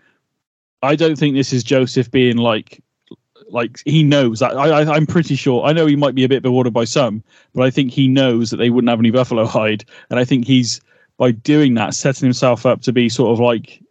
I 0.83 0.97
don't 0.97 1.17
think 1.17 1.35
this 1.35 1.53
is 1.53 1.63
Joseph 1.63 2.11
being 2.11 2.39
like, 2.39 2.83
like 3.51 3.81
he 3.85 4.03
knows 4.03 4.41
that. 4.41 4.57
I, 4.57 4.81
I, 4.81 4.95
I'm 4.95 5.07
pretty 5.07 5.35
sure. 5.35 5.63
I 5.65 5.73
know 5.73 5.85
he 5.85 5.97
might 5.97 6.15
be 6.15 6.25
a 6.25 6.29
bit 6.29 6.43
bewildered 6.43 6.73
by 6.73 6.85
some, 6.85 7.23
but 7.55 7.65
I 7.65 7.71
think 7.71 7.93
he 7.93 8.09
knows 8.09 8.51
that 8.51 8.57
they 8.57 8.71
wouldn't 8.71 8.89
have 8.89 8.99
any 8.99 9.11
buffalo 9.11 9.45
hide, 9.45 9.85
and 10.09 10.19
I 10.19 10.25
think 10.25 10.47
he's 10.47 10.81
by 11.19 11.33
doing 11.33 11.75
that 11.75 11.95
setting 11.95 12.25
himself 12.25 12.65
up 12.65 12.81
to 12.81 12.95
be 12.95 13.11
sort 13.11 13.31
of 13.33 13.41
like 13.41 13.83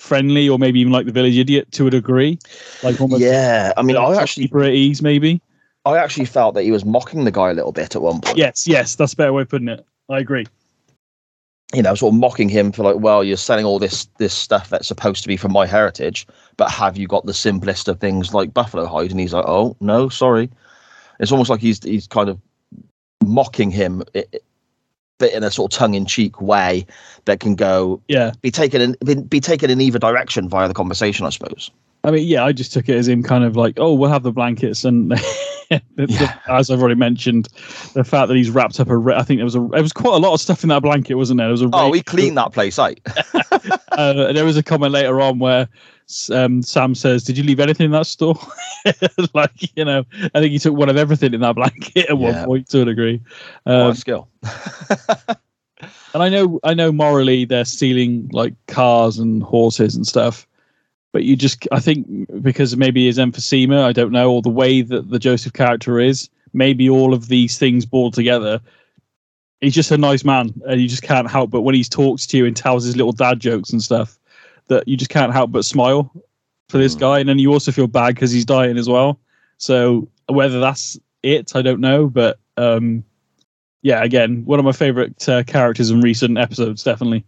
friendly 0.00 0.48
or 0.48 0.58
maybe 0.58 0.80
even 0.80 0.92
like 0.92 1.06
the 1.06 1.12
village 1.12 1.36
idiot 1.36 1.70
to 1.72 1.86
a 1.86 1.90
degree 1.90 2.38
like 2.82 3.00
almost 3.00 3.22
Yeah. 3.22 3.72
I 3.76 3.82
mean, 3.82 3.96
I 3.96 4.14
actually, 4.16 4.50
at 4.52 4.72
ease 4.72 5.02
maybe 5.02 5.40
I 5.84 5.98
actually 5.98 6.26
felt 6.26 6.54
that 6.54 6.62
he 6.62 6.70
was 6.70 6.84
mocking 6.84 7.24
the 7.24 7.30
guy 7.30 7.50
a 7.50 7.54
little 7.54 7.72
bit 7.72 7.94
at 7.94 8.02
one 8.02 8.20
point. 8.20 8.38
yes 8.38 8.66
yes 8.66 8.94
that's 8.94 9.12
a 9.12 9.16
better 9.16 9.32
way 9.32 9.42
of 9.42 9.48
putting 9.48 9.68
it 9.68 9.84
i 10.08 10.18
agree 10.18 10.46
you 11.74 11.82
know, 11.82 11.94
sort 11.94 12.12
of 12.12 12.18
mocking 12.18 12.48
him 12.48 12.72
for 12.72 12.82
like, 12.82 12.96
well, 12.96 13.22
you're 13.22 13.36
selling 13.36 13.64
all 13.64 13.78
this 13.78 14.06
this 14.18 14.34
stuff 14.34 14.70
that's 14.70 14.88
supposed 14.88 15.22
to 15.22 15.28
be 15.28 15.36
from 15.36 15.52
my 15.52 15.66
heritage, 15.66 16.26
but 16.56 16.68
have 16.70 16.96
you 16.96 17.06
got 17.06 17.26
the 17.26 17.34
simplest 17.34 17.86
of 17.86 18.00
things 18.00 18.34
like 18.34 18.52
buffalo 18.52 18.86
hide? 18.86 19.10
And 19.10 19.20
he's 19.20 19.32
like, 19.32 19.44
oh 19.46 19.76
no, 19.80 20.08
sorry. 20.08 20.50
It's 21.20 21.30
almost 21.30 21.48
like 21.50 21.60
he's 21.60 21.82
he's 21.84 22.08
kind 22.08 22.28
of 22.28 22.40
mocking 23.24 23.70
him, 23.70 24.02
but 25.20 25.32
in 25.32 25.44
a 25.44 25.50
sort 25.52 25.72
of 25.72 25.78
tongue 25.78 25.94
in 25.94 26.04
cheek 26.06 26.40
way 26.40 26.84
that 27.26 27.38
can 27.38 27.54
go 27.54 28.02
yeah 28.08 28.32
be 28.42 28.50
taken 28.50 28.80
in 28.80 28.96
be, 29.04 29.14
be 29.14 29.38
taken 29.38 29.70
in 29.70 29.80
either 29.80 30.00
direction 30.00 30.48
via 30.48 30.66
the 30.66 30.74
conversation, 30.74 31.24
I 31.24 31.30
suppose. 31.30 31.70
i 32.02 32.10
mean 32.10 32.26
yeah 32.26 32.44
i 32.44 32.50
just 32.50 32.72
took 32.72 32.88
it 32.88 32.96
as 32.96 33.06
him 33.06 33.22
kind 33.22 33.44
of 33.44 33.54
like 33.56 33.74
oh 33.78 33.94
we'll 33.94 34.10
have 34.10 34.24
the 34.24 34.32
blankets 34.32 34.84
and 34.84 35.10
the- 35.70 35.80
the- 35.96 36.34
as 36.48 36.68
i've 36.70 36.80
already 36.80 36.96
mentioned 36.96 37.46
the 37.94 38.02
fact 38.02 38.26
that 38.28 38.36
he's 38.36 38.50
wrapped 38.50 38.80
up 38.80 38.88
a 38.88 38.96
ra- 38.96 39.18
i 39.18 39.22
think 39.22 39.38
there 39.38 39.44
was 39.44 39.54
a 39.54 39.60
there 39.70 39.82
was 39.82 39.92
quite 39.92 40.14
a 40.14 40.18
lot 40.18 40.34
of 40.34 40.40
stuff 40.40 40.64
in 40.64 40.68
that 40.70 40.82
blanket 40.82 41.14
wasn't 41.14 41.38
there 41.38 41.46
there 41.46 41.52
was 41.52 41.62
a 41.62 41.66
Oh, 41.72 41.84
ra- 41.84 41.88
we 41.90 42.02
cleaned 42.02 42.36
that 42.38 42.52
place 42.52 42.78
out. 42.78 42.98
uh, 43.92 44.32
there 44.32 44.44
was 44.44 44.56
a 44.56 44.62
comment 44.62 44.92
later 44.92 45.20
on 45.20 45.38
where 45.38 45.68
um, 46.30 46.62
Sam 46.62 46.94
says, 46.94 47.24
"Did 47.24 47.38
you 47.38 47.44
leave 47.44 47.60
anything 47.60 47.86
in 47.86 47.90
that 47.92 48.06
store?" 48.06 48.38
like 49.34 49.76
you 49.76 49.84
know, 49.84 50.04
I 50.34 50.40
think 50.40 50.52
he 50.52 50.58
took 50.58 50.74
one 50.74 50.88
of 50.88 50.96
everything 50.96 51.34
in 51.34 51.40
that 51.40 51.54
blanket 51.54 52.10
at 52.10 52.18
Yeah. 52.18 52.32
one 52.32 52.44
point 52.44 52.68
to 52.70 52.82
a 52.82 52.84
degree. 52.84 53.20
Um, 53.66 53.94
skill. 53.94 54.28
and 56.14 56.22
I 56.22 56.28
know, 56.28 56.60
I 56.64 56.74
know, 56.74 56.92
morally 56.92 57.44
they're 57.44 57.64
stealing 57.64 58.28
like 58.32 58.54
cars 58.66 59.18
and 59.18 59.42
horses 59.42 59.96
and 59.96 60.06
stuff. 60.06 60.46
But 61.12 61.24
you 61.24 61.34
just, 61.34 61.66
I 61.72 61.80
think, 61.80 62.06
because 62.40 62.76
maybe 62.76 63.06
his 63.06 63.18
emphysema, 63.18 63.82
I 63.82 63.92
don't 63.92 64.12
know, 64.12 64.32
or 64.32 64.42
the 64.42 64.48
way 64.48 64.82
that 64.82 65.10
the 65.10 65.18
Joseph 65.18 65.52
character 65.52 65.98
is, 65.98 66.30
maybe 66.52 66.88
all 66.88 67.12
of 67.12 67.26
these 67.26 67.58
things 67.58 67.84
balled 67.84 68.14
together. 68.14 68.60
He's 69.60 69.74
just 69.74 69.90
a 69.90 69.98
nice 69.98 70.24
man, 70.24 70.54
and 70.68 70.80
you 70.80 70.88
just 70.88 71.02
can't 71.02 71.28
help 71.28 71.50
but 71.50 71.62
when 71.62 71.74
he 71.74 71.82
talks 71.82 72.26
to 72.28 72.36
you 72.36 72.46
and 72.46 72.56
tells 72.56 72.84
his 72.84 72.96
little 72.96 73.12
dad 73.12 73.40
jokes 73.40 73.70
and 73.70 73.82
stuff, 73.82 74.19
that 74.70 74.88
you 74.88 74.96
just 74.96 75.10
can't 75.10 75.32
help 75.32 75.52
but 75.52 75.64
smile 75.64 76.10
for 76.68 76.78
this 76.78 76.94
Mm. 76.96 77.00
guy, 77.00 77.18
and 77.18 77.28
then 77.28 77.38
you 77.38 77.52
also 77.52 77.70
feel 77.72 77.86
bad 77.86 78.14
because 78.14 78.30
he's 78.32 78.44
dying 78.46 78.78
as 78.78 78.88
well. 78.88 79.18
So 79.58 80.08
whether 80.28 80.58
that's 80.60 80.98
it, 81.22 81.54
I 81.54 81.60
don't 81.62 81.80
know, 81.80 82.06
but 82.08 82.38
um, 82.56 83.04
yeah, 83.82 84.02
again, 84.02 84.42
one 84.46 84.58
of 84.58 84.64
my 84.64 84.72
favorite 84.72 85.28
uh, 85.28 85.42
characters 85.42 85.90
in 85.90 86.00
recent 86.00 86.38
episodes, 86.38 86.82
definitely. 86.82 87.24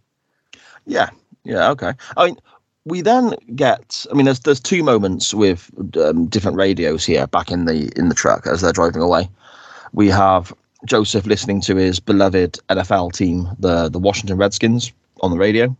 Yeah, 0.85 1.09
yeah, 1.43 1.69
okay. 1.71 1.93
I 2.17 2.25
mean, 2.27 2.37
we 2.85 3.01
then 3.01 3.35
get. 3.55 4.05
I 4.11 4.15
mean, 4.15 4.25
there's 4.25 4.41
there's 4.41 4.59
two 4.59 4.83
moments 4.83 5.33
with 5.33 5.69
um, 5.97 6.25
different 6.27 6.57
radios 6.57 7.05
here 7.05 7.27
back 7.27 7.51
in 7.51 7.65
the 7.65 7.91
in 7.97 8.09
the 8.09 8.15
truck 8.15 8.47
as 8.47 8.61
they're 8.61 8.73
driving 8.73 9.01
away. 9.01 9.29
We 9.93 10.09
have 10.09 10.53
Joseph 10.85 11.25
listening 11.25 11.61
to 11.61 11.75
his 11.75 11.99
beloved 11.99 12.59
NFL 12.69 13.13
team, 13.13 13.47
the 13.59 13.89
the 13.89 13.99
Washington 13.99 14.37
Redskins, 14.37 14.91
on 15.21 15.31
the 15.31 15.37
radio, 15.37 15.75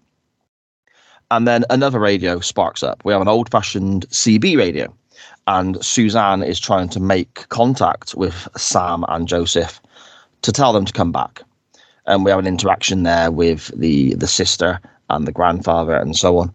and 1.35 1.47
then 1.47 1.65
another 1.69 1.99
radio 1.99 2.39
sparks 2.39 2.83
up. 2.83 3.03
We 3.03 3.13
have 3.13 3.21
an 3.21 3.27
old 3.27 3.49
fashioned 3.51 4.07
CB 4.09 4.57
radio, 4.57 4.93
and 5.47 5.83
Suzanne 5.83 6.43
is 6.43 6.59
trying 6.59 6.89
to 6.89 6.99
make 6.99 7.47
contact 7.49 8.15
with 8.15 8.47
Sam 8.55 9.05
and 9.09 9.27
Joseph 9.27 9.81
to 10.41 10.51
tell 10.51 10.73
them 10.73 10.85
to 10.85 10.93
come 10.93 11.11
back 11.11 11.43
and 12.05 12.25
we 12.25 12.31
have 12.31 12.39
an 12.39 12.47
interaction 12.47 13.03
there 13.03 13.31
with 13.31 13.67
the 13.79 14.15
the 14.15 14.27
sister 14.27 14.79
and 15.09 15.27
the 15.27 15.31
grandfather 15.31 15.95
and 15.95 16.15
so 16.15 16.37
on. 16.37 16.53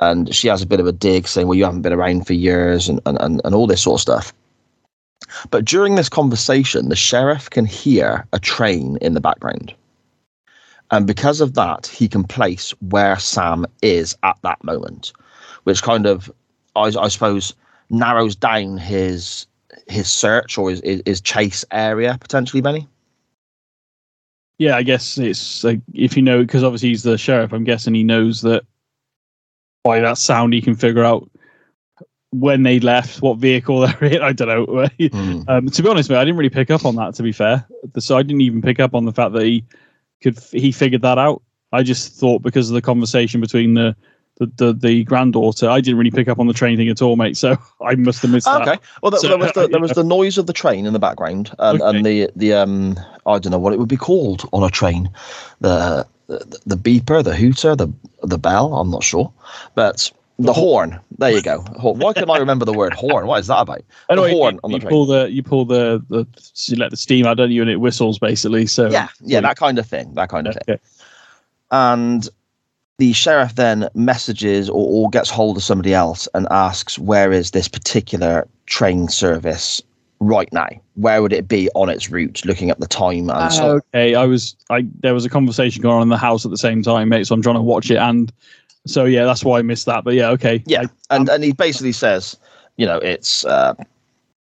And 0.00 0.34
she 0.34 0.48
has 0.48 0.62
a 0.62 0.66
bit 0.66 0.80
of 0.80 0.86
a 0.86 0.92
dig 0.92 1.28
saying, 1.28 1.46
Well, 1.46 1.56
you 1.56 1.64
haven't 1.64 1.82
been 1.82 1.92
around 1.92 2.26
for 2.26 2.34
years 2.34 2.88
and, 2.88 3.00
and, 3.06 3.16
and, 3.20 3.40
and 3.44 3.54
all 3.54 3.66
this 3.66 3.82
sort 3.82 3.98
of 3.98 4.02
stuff. 4.02 4.32
But 5.50 5.64
during 5.64 5.94
this 5.94 6.08
conversation, 6.08 6.88
the 6.88 6.96
sheriff 6.96 7.48
can 7.48 7.64
hear 7.64 8.26
a 8.32 8.38
train 8.38 8.98
in 9.00 9.14
the 9.14 9.20
background. 9.20 9.74
And 10.94 11.08
because 11.08 11.40
of 11.40 11.54
that, 11.54 11.88
he 11.88 12.06
can 12.06 12.22
place 12.22 12.70
where 12.80 13.18
Sam 13.18 13.66
is 13.82 14.16
at 14.22 14.38
that 14.42 14.62
moment. 14.62 15.12
which 15.64 15.82
kind 15.82 16.06
of, 16.06 16.30
I, 16.76 16.92
I 16.96 17.08
suppose, 17.08 17.52
narrows 17.90 18.36
down 18.36 18.78
his 18.78 19.48
his 19.88 20.08
search 20.08 20.56
or 20.56 20.70
his, 20.70 20.80
his, 21.04 21.20
chase 21.20 21.64
area 21.72 22.16
potentially, 22.20 22.60
Benny. 22.60 22.86
Yeah, 24.58 24.76
I 24.76 24.84
guess 24.84 25.18
it's 25.18 25.64
like 25.64 25.80
if 25.94 26.16
you 26.16 26.22
know 26.22 26.42
because 26.42 26.62
obviously 26.62 26.90
he's 26.90 27.02
the 27.02 27.18
sheriff. 27.18 27.52
I'm 27.52 27.64
guessing 27.64 27.94
he 27.94 28.04
knows 28.04 28.42
that 28.42 28.62
by 29.82 29.98
that 29.98 30.16
sound 30.16 30.52
he 30.52 30.62
can 30.62 30.76
figure 30.76 31.02
out 31.02 31.28
when 32.30 32.62
they 32.62 32.78
left, 32.78 33.20
what 33.20 33.38
vehicle 33.38 33.80
they're 33.86 34.04
in. 34.04 34.22
I 34.22 34.32
don't 34.32 34.48
know. 34.48 34.66
Mm. 35.00 35.48
Um, 35.48 35.66
to 35.66 35.82
be 35.82 35.88
honest, 35.88 36.08
mate, 36.08 36.18
I 36.18 36.24
didn't 36.24 36.36
really 36.36 36.50
pick 36.50 36.70
up 36.70 36.84
on 36.84 36.94
that. 36.96 37.16
To 37.16 37.24
be 37.24 37.32
fair, 37.32 37.66
so 37.98 38.16
I 38.16 38.22
didn't 38.22 38.42
even 38.42 38.62
pick 38.62 38.78
up 38.78 38.94
on 38.94 39.06
the 39.06 39.12
fact 39.12 39.32
that 39.32 39.42
he 39.42 39.64
could 40.24 40.38
he 40.50 40.72
figured 40.72 41.02
that 41.02 41.18
out. 41.18 41.42
I 41.72 41.82
just 41.82 42.14
thought 42.14 42.42
because 42.42 42.70
of 42.70 42.74
the 42.74 42.82
conversation 42.82 43.40
between 43.40 43.74
the 43.74 43.94
the, 44.38 44.46
the, 44.56 44.72
the 44.72 45.04
granddaughter, 45.04 45.70
I 45.70 45.80
didn't 45.80 45.96
really 45.96 46.10
pick 46.10 46.28
up 46.28 46.40
on 46.40 46.48
the 46.48 46.52
train 46.52 46.76
thing 46.76 46.88
at 46.88 47.00
all, 47.00 47.14
mate. 47.14 47.36
So 47.36 47.56
I 47.80 47.94
must 47.94 48.20
have 48.22 48.32
missed 48.32 48.46
that. 48.46 48.62
Okay. 48.66 48.80
Well, 49.00 49.10
there, 49.12 49.20
So, 49.20 49.28
there 49.28 49.38
was 49.38 49.52
the, 49.52 49.68
there 49.68 49.80
was 49.80 49.92
the 49.92 50.02
noise 50.02 50.38
of 50.38 50.46
the 50.46 50.52
train 50.52 50.86
in 50.86 50.92
the 50.92 50.98
background, 50.98 51.54
and, 51.60 51.80
Okay. 51.80 51.96
and 51.96 52.06
the 52.06 52.30
the 52.34 52.52
um 52.54 52.98
I 53.26 53.38
don't 53.38 53.52
know 53.52 53.58
what 53.58 53.72
it 53.72 53.78
would 53.78 53.88
be 53.88 53.96
called 53.96 54.48
on 54.52 54.64
a 54.64 54.70
train, 54.70 55.10
the 55.60 56.06
the, 56.26 56.58
the 56.66 56.76
beeper, 56.76 57.22
the 57.22 57.36
hooter, 57.36 57.76
the 57.76 57.88
the 58.22 58.38
bell. 58.38 58.74
I'm 58.74 58.90
not 58.90 59.04
sure, 59.04 59.32
but 59.76 60.10
the 60.38 60.52
horn. 60.52 60.98
There 61.18 61.30
you 61.30 61.42
go. 61.42 61.60
Horn. 61.76 61.98
Why 61.98 62.12
can 62.12 62.28
I 62.28 62.38
remember 62.38 62.64
the 62.64 62.72
word 62.72 62.92
horn? 62.92 63.26
What 63.26 63.40
is 63.40 63.46
that 63.46 63.60
about? 63.60 63.78
The 64.08 64.12
Anyway, 64.12 64.32
horn 64.32 64.54
you, 64.54 64.60
on 64.64 64.70
the 64.70 64.76
you 64.76 64.80
train. 64.80 64.90
pull 64.90 65.06
the 65.06 65.30
you 65.30 65.42
pull 65.42 65.64
the 65.64 66.04
the 66.08 66.26
you 66.66 66.76
let 66.76 66.90
the 66.90 66.96
steam 66.96 67.26
out, 67.26 67.36
don't 67.36 67.50
you? 67.52 67.62
And 67.62 67.70
it 67.70 67.76
whistles 67.76 68.18
basically. 68.18 68.66
So 68.66 68.90
Yeah, 68.90 69.08
yeah, 69.20 69.40
that 69.40 69.56
kind 69.56 69.78
of 69.78 69.86
thing. 69.86 70.14
That 70.14 70.28
kind 70.28 70.46
of 70.48 70.56
thing. 70.66 70.78
And 71.70 72.28
the 72.98 73.12
sheriff 73.12 73.54
then 73.56 73.88
messages 73.94 74.68
or, 74.68 74.86
or 75.06 75.10
gets 75.10 75.30
hold 75.30 75.56
of 75.56 75.62
somebody 75.62 75.94
else 75.94 76.28
and 76.34 76.46
asks 76.50 76.98
where 76.98 77.32
is 77.32 77.50
this 77.50 77.66
particular 77.68 78.46
train 78.66 79.08
service 79.08 79.82
right 80.20 80.50
now 80.52 80.68
where 80.94 81.20
would 81.20 81.32
it 81.32 81.48
be 81.48 81.68
on 81.74 81.88
its 81.88 82.08
route 82.08 82.44
looking 82.44 82.70
at 82.70 82.78
the 82.80 82.86
time 82.86 83.28
and 83.28 83.52
so. 83.52 83.80
Okay, 83.92 84.14
I 84.14 84.24
was 84.24 84.56
I 84.70 84.86
there 85.00 85.12
was 85.12 85.24
a 85.24 85.28
conversation 85.28 85.82
going 85.82 85.96
on 85.96 86.02
in 86.02 86.08
the 86.08 86.16
house 86.16 86.44
at 86.44 86.50
the 86.50 86.56
same 86.58 86.82
time, 86.82 87.08
mate. 87.08 87.26
So 87.26 87.34
I'm 87.34 87.42
trying 87.42 87.56
to 87.56 87.62
watch 87.62 87.90
it, 87.90 87.96
and 87.96 88.32
so 88.86 89.04
yeah, 89.04 89.24
that's 89.24 89.44
why 89.44 89.58
I 89.58 89.62
missed 89.62 89.86
that. 89.86 90.04
But 90.04 90.14
yeah, 90.14 90.30
okay, 90.30 90.62
yeah 90.66 90.84
and 91.10 91.28
and 91.28 91.44
he 91.44 91.52
basically 91.52 91.92
says 91.92 92.36
you 92.76 92.86
know 92.86 92.98
it's 92.98 93.44
uh 93.44 93.74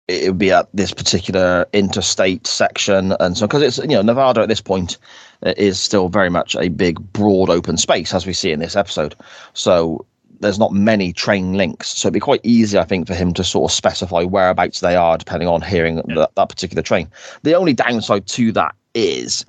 it 0.07 0.29
would 0.29 0.37
be 0.37 0.51
at 0.51 0.67
this 0.73 0.93
particular 0.93 1.65
interstate 1.73 2.45
section 2.45 3.15
and 3.19 3.37
so 3.37 3.47
because 3.47 3.63
it's 3.63 3.77
you 3.79 3.95
know 3.95 4.03
nevada 4.03 4.41
at 4.41 4.49
this 4.49 4.61
point 4.61 4.97
uh, 5.45 5.53
is 5.57 5.79
still 5.79 6.09
very 6.09 6.29
much 6.29 6.55
a 6.55 6.69
big 6.69 6.99
broad 7.13 7.49
open 7.49 7.77
space 7.77 8.13
as 8.13 8.25
we 8.25 8.33
see 8.33 8.51
in 8.51 8.59
this 8.59 8.75
episode. 8.75 9.15
So 9.53 10.05
there's 10.41 10.59
not 10.59 10.73
many 10.73 11.13
train 11.13 11.53
links 11.53 11.87
so 11.89 12.07
it'd 12.07 12.13
be 12.13 12.19
quite 12.19 12.41
easy 12.43 12.77
i 12.77 12.83
think 12.83 13.07
for 13.07 13.13
him 13.13 13.33
to 13.33 13.41
sort 13.41 13.71
of 13.71 13.73
specify 13.73 14.21
whereabouts 14.21 14.81
they 14.81 14.93
are 14.93 15.17
depending 15.17 15.47
on 15.47 15.61
hearing 15.61 15.95
that, 15.95 16.29
that 16.35 16.49
particular 16.49 16.83
train. 16.83 17.09
The 17.43 17.55
only 17.55 17.73
downside 17.73 18.27
to 18.27 18.51
that 18.51 18.75
is 18.93 19.45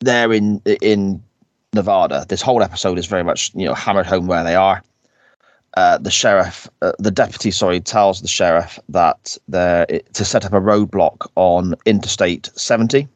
they're 0.00 0.32
in 0.32 0.62
in 0.80 1.22
nevada 1.76 2.24
this 2.28 2.42
whole 2.42 2.62
episode 2.62 2.98
is 2.98 3.06
very 3.06 3.22
much 3.22 3.52
you 3.54 3.64
know 3.66 3.74
hammered 3.74 4.06
home 4.06 4.26
where 4.26 4.42
they 4.44 4.56
are 4.56 4.82
uh, 5.78 5.98
the 5.98 6.10
sheriff, 6.10 6.66
uh, 6.80 6.92
the 6.98 7.10
deputy, 7.10 7.50
sorry, 7.50 7.80
tells 7.80 8.22
the 8.22 8.28
sheriff 8.28 8.78
that 8.88 9.36
they're 9.46 9.84
to 10.14 10.24
set 10.24 10.46
up 10.46 10.54
a 10.54 10.58
roadblock 10.58 11.28
on 11.34 11.74
Interstate 11.84 12.48
70, 12.54 13.06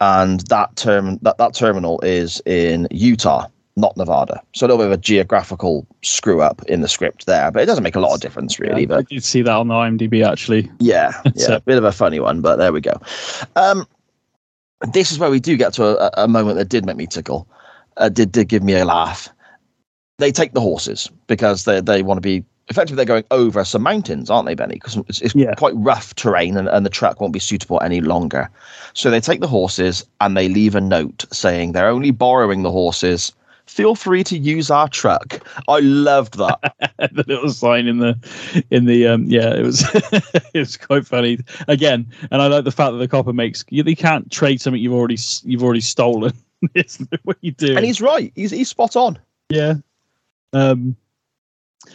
and 0.00 0.40
that 0.48 0.76
term 0.76 1.18
that 1.22 1.38
that 1.38 1.54
terminal 1.54 1.98
is 2.02 2.42
in 2.44 2.86
Utah, 2.90 3.46
not 3.76 3.96
Nevada. 3.96 4.42
So 4.54 4.66
a 4.66 4.68
little 4.68 4.78
bit 4.84 4.86
of 4.86 4.92
a 4.92 4.96
geographical 4.98 5.86
screw 6.02 6.42
up 6.42 6.62
in 6.66 6.82
the 6.82 6.88
script 6.88 7.24
there, 7.24 7.50
but 7.50 7.62
it 7.62 7.66
doesn't 7.66 7.84
make 7.84 7.96
a 7.96 8.00
lot 8.00 8.14
of 8.14 8.20
difference 8.20 8.60
really. 8.60 8.82
Yeah, 8.82 8.94
I 8.96 8.98
But 8.98 9.08
did 9.08 9.24
see 9.24 9.40
that 9.42 9.50
on 9.56 9.68
the 9.68 9.74
IMDb 9.74 10.24
actually. 10.30 10.70
yeah, 10.78 11.12
yeah, 11.24 11.32
So- 11.46 11.56
a 11.56 11.60
bit 11.60 11.78
of 11.78 11.84
a 11.84 11.92
funny 11.92 12.20
one, 12.20 12.42
but 12.42 12.56
there 12.56 12.72
we 12.72 12.82
go. 12.82 13.00
Um, 13.56 13.86
this 14.92 15.10
is 15.12 15.18
where 15.18 15.30
we 15.30 15.40
do 15.40 15.56
get 15.56 15.72
to 15.74 15.84
a, 15.84 16.24
a 16.24 16.28
moment 16.28 16.56
that 16.58 16.68
did 16.68 16.86
make 16.86 16.96
me 16.96 17.06
tickle, 17.06 17.48
uh, 17.96 18.08
did 18.08 18.32
did 18.32 18.48
give 18.48 18.62
me 18.62 18.74
a 18.74 18.84
laugh. 18.84 19.28
They 20.18 20.32
take 20.32 20.52
the 20.52 20.60
horses 20.60 21.10
because 21.26 21.64
they 21.64 21.80
they 21.80 22.02
want 22.02 22.18
to 22.18 22.22
be 22.22 22.44
effectively 22.68 22.96
they're 22.96 23.06
going 23.06 23.24
over 23.30 23.64
some 23.64 23.82
mountains, 23.82 24.28
aren't 24.30 24.46
they, 24.46 24.54
Benny? 24.54 24.74
Because 24.74 24.96
it's, 25.08 25.20
it's 25.22 25.34
Yeah. 25.34 25.54
quite 25.54 25.74
rough 25.74 26.14
terrain 26.14 26.56
and, 26.56 26.68
and 26.68 26.84
the 26.84 26.90
truck 26.90 27.20
won't 27.20 27.32
be 27.32 27.38
suitable 27.38 27.80
any 27.82 28.00
longer. 28.00 28.50
So 28.94 29.10
they 29.10 29.20
take 29.20 29.40
the 29.40 29.46
horses 29.46 30.04
and 30.20 30.36
they 30.36 30.48
leave 30.48 30.74
a 30.74 30.80
note 30.80 31.24
saying 31.32 31.72
they're 31.72 31.88
only 31.88 32.10
borrowing 32.10 32.62
the 32.62 32.70
horses. 32.70 33.32
Feel 33.68 33.94
free 33.94 34.24
to 34.24 34.38
use 34.38 34.70
our 34.70 34.88
truck. 34.88 35.40
I 35.68 35.80
loved 35.80 36.38
that. 36.38 36.74
the 36.98 37.24
little 37.26 37.50
sign 37.50 37.86
in 37.86 37.98
the 37.98 38.16
in 38.70 38.84
the 38.84 39.06
um 39.06 39.24
yeah 39.24 39.54
it 39.54 39.62
was 39.62 39.84
it 39.94 40.58
was 40.58 40.76
quite 40.76 41.06
funny 41.06 41.38
again 41.68 42.06
and 42.30 42.42
i 42.42 42.46
like 42.46 42.64
the 42.64 42.72
fact 42.72 42.92
that 42.92 42.98
the 42.98 43.08
copper 43.08 43.32
makes 43.32 43.64
you, 43.70 43.84
you 43.84 43.96
can't 43.96 44.30
trade 44.30 44.60
something 44.60 44.82
you've 44.82 44.92
already 44.92 45.16
you've 45.44 45.62
already 45.62 45.80
stolen 45.80 46.32
it's 46.74 46.98
what 47.22 47.36
you 47.40 47.52
do 47.52 47.76
and 47.76 47.84
he's 47.84 48.00
right. 48.00 48.32
He's 48.34 48.50
he's 48.50 48.68
spot 48.68 48.96
on. 48.96 49.18
yeah 49.48 49.74
um 50.52 50.96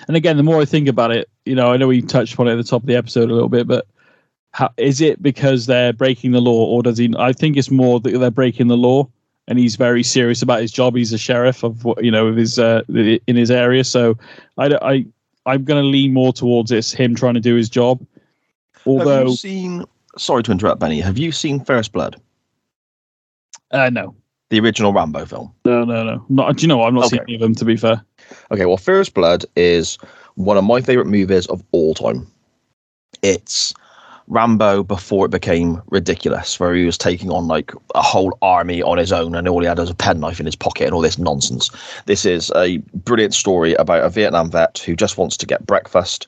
and 0.08 0.16
again 0.16 0.38
the 0.38 0.44
more 0.44 0.62
i 0.62 0.66
think 0.66 0.88
about 0.88 1.12
it 1.12 1.30
you 1.46 1.56
know 1.56 1.74
i 1.74 1.78
know 1.78 1.88
we 1.88 2.02
touched 2.02 2.34
upon 2.34 2.48
it 2.48 2.54
at 2.54 2.58
the 2.58 2.64
top 2.64 2.84
of 2.84 2.88
the 2.88 2.96
episode 2.96 3.30
a 3.30 3.34
little 3.34 3.50
bit 3.50 3.68
but 3.68 3.88
how 4.52 4.72
is 4.78 5.02
it 5.02 5.22
because 5.22 5.66
they're 5.66 5.94
breaking 5.94 6.32
the 6.32 6.42
law 6.42 6.66
or 6.66 6.82
does 6.82 6.98
he 6.98 7.14
i 7.20 7.34
think 7.34 7.58
it's 7.58 7.72
more 7.72 8.00
that 8.00 8.18
they're 8.18 8.32
breaking 8.32 8.68
the 8.68 8.78
law 8.78 9.08
and 9.48 9.60
he's 9.60 9.76
very 9.76 10.04
serious 10.04 10.42
about 10.42 10.62
his 10.62 10.72
job 10.72 10.96
he's 10.96 11.14
a 11.14 11.18
sheriff 11.18 11.64
of 11.64 11.84
what 11.86 12.04
you 12.04 12.12
know 12.12 12.28
of 12.28 12.36
his 12.36 12.58
uh 12.60 12.82
in 12.90 13.36
his 13.36 13.52
area 13.52 13.84
so 13.84 14.18
I 14.58 14.68
I 14.82 15.06
I'm 15.46 15.64
going 15.66 15.82
to 15.84 15.88
lean 15.88 16.14
more 16.14 16.32
towards 16.34 16.70
this 16.70 16.92
him 16.94 17.16
trying 17.16 17.34
to 17.34 17.40
do 17.42 17.56
his 17.56 17.70
job 17.70 18.00
Have 18.76 18.88
although 18.88 19.26
you 19.28 19.36
seen? 19.36 19.86
Sorry 20.18 20.44
to 20.44 20.52
interrupt, 20.52 20.80
Benny. 20.80 21.02
Have 21.02 21.18
you 21.18 21.32
seen 21.32 21.60
First 21.64 21.92
Blood, 21.92 22.22
uh 23.72 23.90
no 23.90 24.16
the 24.50 24.60
original 24.60 24.94
Rambo 24.94 25.26
film? 25.26 25.52
no 25.66 25.84
no 25.84 26.04
no 26.04 26.26
not 26.30 26.56
do 26.58 26.62
you 26.62 26.68
know 26.68 26.78
what? 26.78 26.88
I'm 26.88 26.96
not 26.96 27.06
Okay. 27.06 27.20
any 27.24 27.36
of 27.36 27.42
them 27.42 27.56
to 27.56 27.66
be 27.66 27.76
fair 27.76 28.04
Okay, 28.52 28.66
well, 28.66 28.78
First 28.78 29.14
Blood 29.14 29.46
is 29.56 29.98
one 30.36 30.58
of 30.58 30.64
my 30.64 30.80
favorite 30.82 31.08
movies 31.08 31.46
of 31.48 31.64
all 31.72 31.94
time. 31.94 32.26
It's 33.22 33.74
Rambo 34.28 34.84
before 34.84 35.26
it 35.26 35.32
became 35.32 35.82
ridiculous, 35.90 36.60
where 36.60 36.74
he 36.74 36.86
was 36.86 36.98
taking 36.98 37.30
on 37.30 37.48
like 37.48 37.72
a 37.94 38.02
whole 38.02 38.38
army 38.42 38.82
on 38.82 38.98
his 38.98 39.12
own, 39.12 39.36
and 39.36 39.48
all 39.48 39.62
he 39.62 39.68
had 39.68 39.78
was 39.80 39.90
a 39.90 39.96
penknife 39.96 40.40
in 40.40 40.46
his 40.46 40.56
pocket 40.56 40.86
and 40.86 40.94
all 40.94 41.02
this 41.02 41.18
nonsense. 41.20 41.70
This 42.06 42.26
is 42.26 42.52
a 42.56 42.78
brilliant 42.94 43.34
story 43.34 43.74
about 43.76 44.06
a 44.06 44.10
Vietnam 44.10 44.50
vet 44.50 44.78
who 44.80 44.96
just 44.96 45.18
wants 45.18 45.38
to 45.38 45.46
get 45.46 45.66
breakfast, 45.66 46.28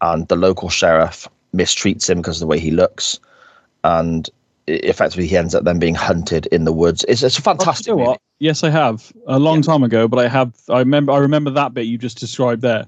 and 0.00 0.26
the 0.28 0.36
local 0.36 0.68
sheriff 0.68 1.28
mistreats 1.54 2.08
him 2.10 2.18
because 2.18 2.36
of 2.38 2.40
the 2.40 2.46
way 2.46 2.58
he 2.58 2.70
looks, 2.70 3.20
and 3.84 4.30
effectively 4.66 5.26
he 5.26 5.36
ends 5.36 5.54
up 5.54 5.64
then 5.64 5.78
being 5.78 5.94
hunted 5.94 6.46
in 6.46 6.64
the 6.64 6.72
woods. 6.72 7.04
It's, 7.08 7.22
it's 7.22 7.38
a 7.38 7.42
fantastic 7.42 7.92
Oh, 7.92 7.96
you 7.98 8.02
know 8.04 8.10
what? 8.10 8.20
Yes, 8.38 8.64
I 8.64 8.70
have 8.70 9.12
a 9.26 9.38
long 9.38 9.58
Yeah. 9.58 9.62
time 9.62 9.82
ago, 9.84 10.08
but 10.08 10.18
I 10.18 10.28
have. 10.28 10.52
I 10.68 10.78
remember. 10.80 11.12
I 11.12 11.18
remember 11.18 11.50
that 11.50 11.74
bit 11.74 11.86
you 11.86 11.98
just 11.98 12.18
described 12.18 12.62
there. 12.62 12.86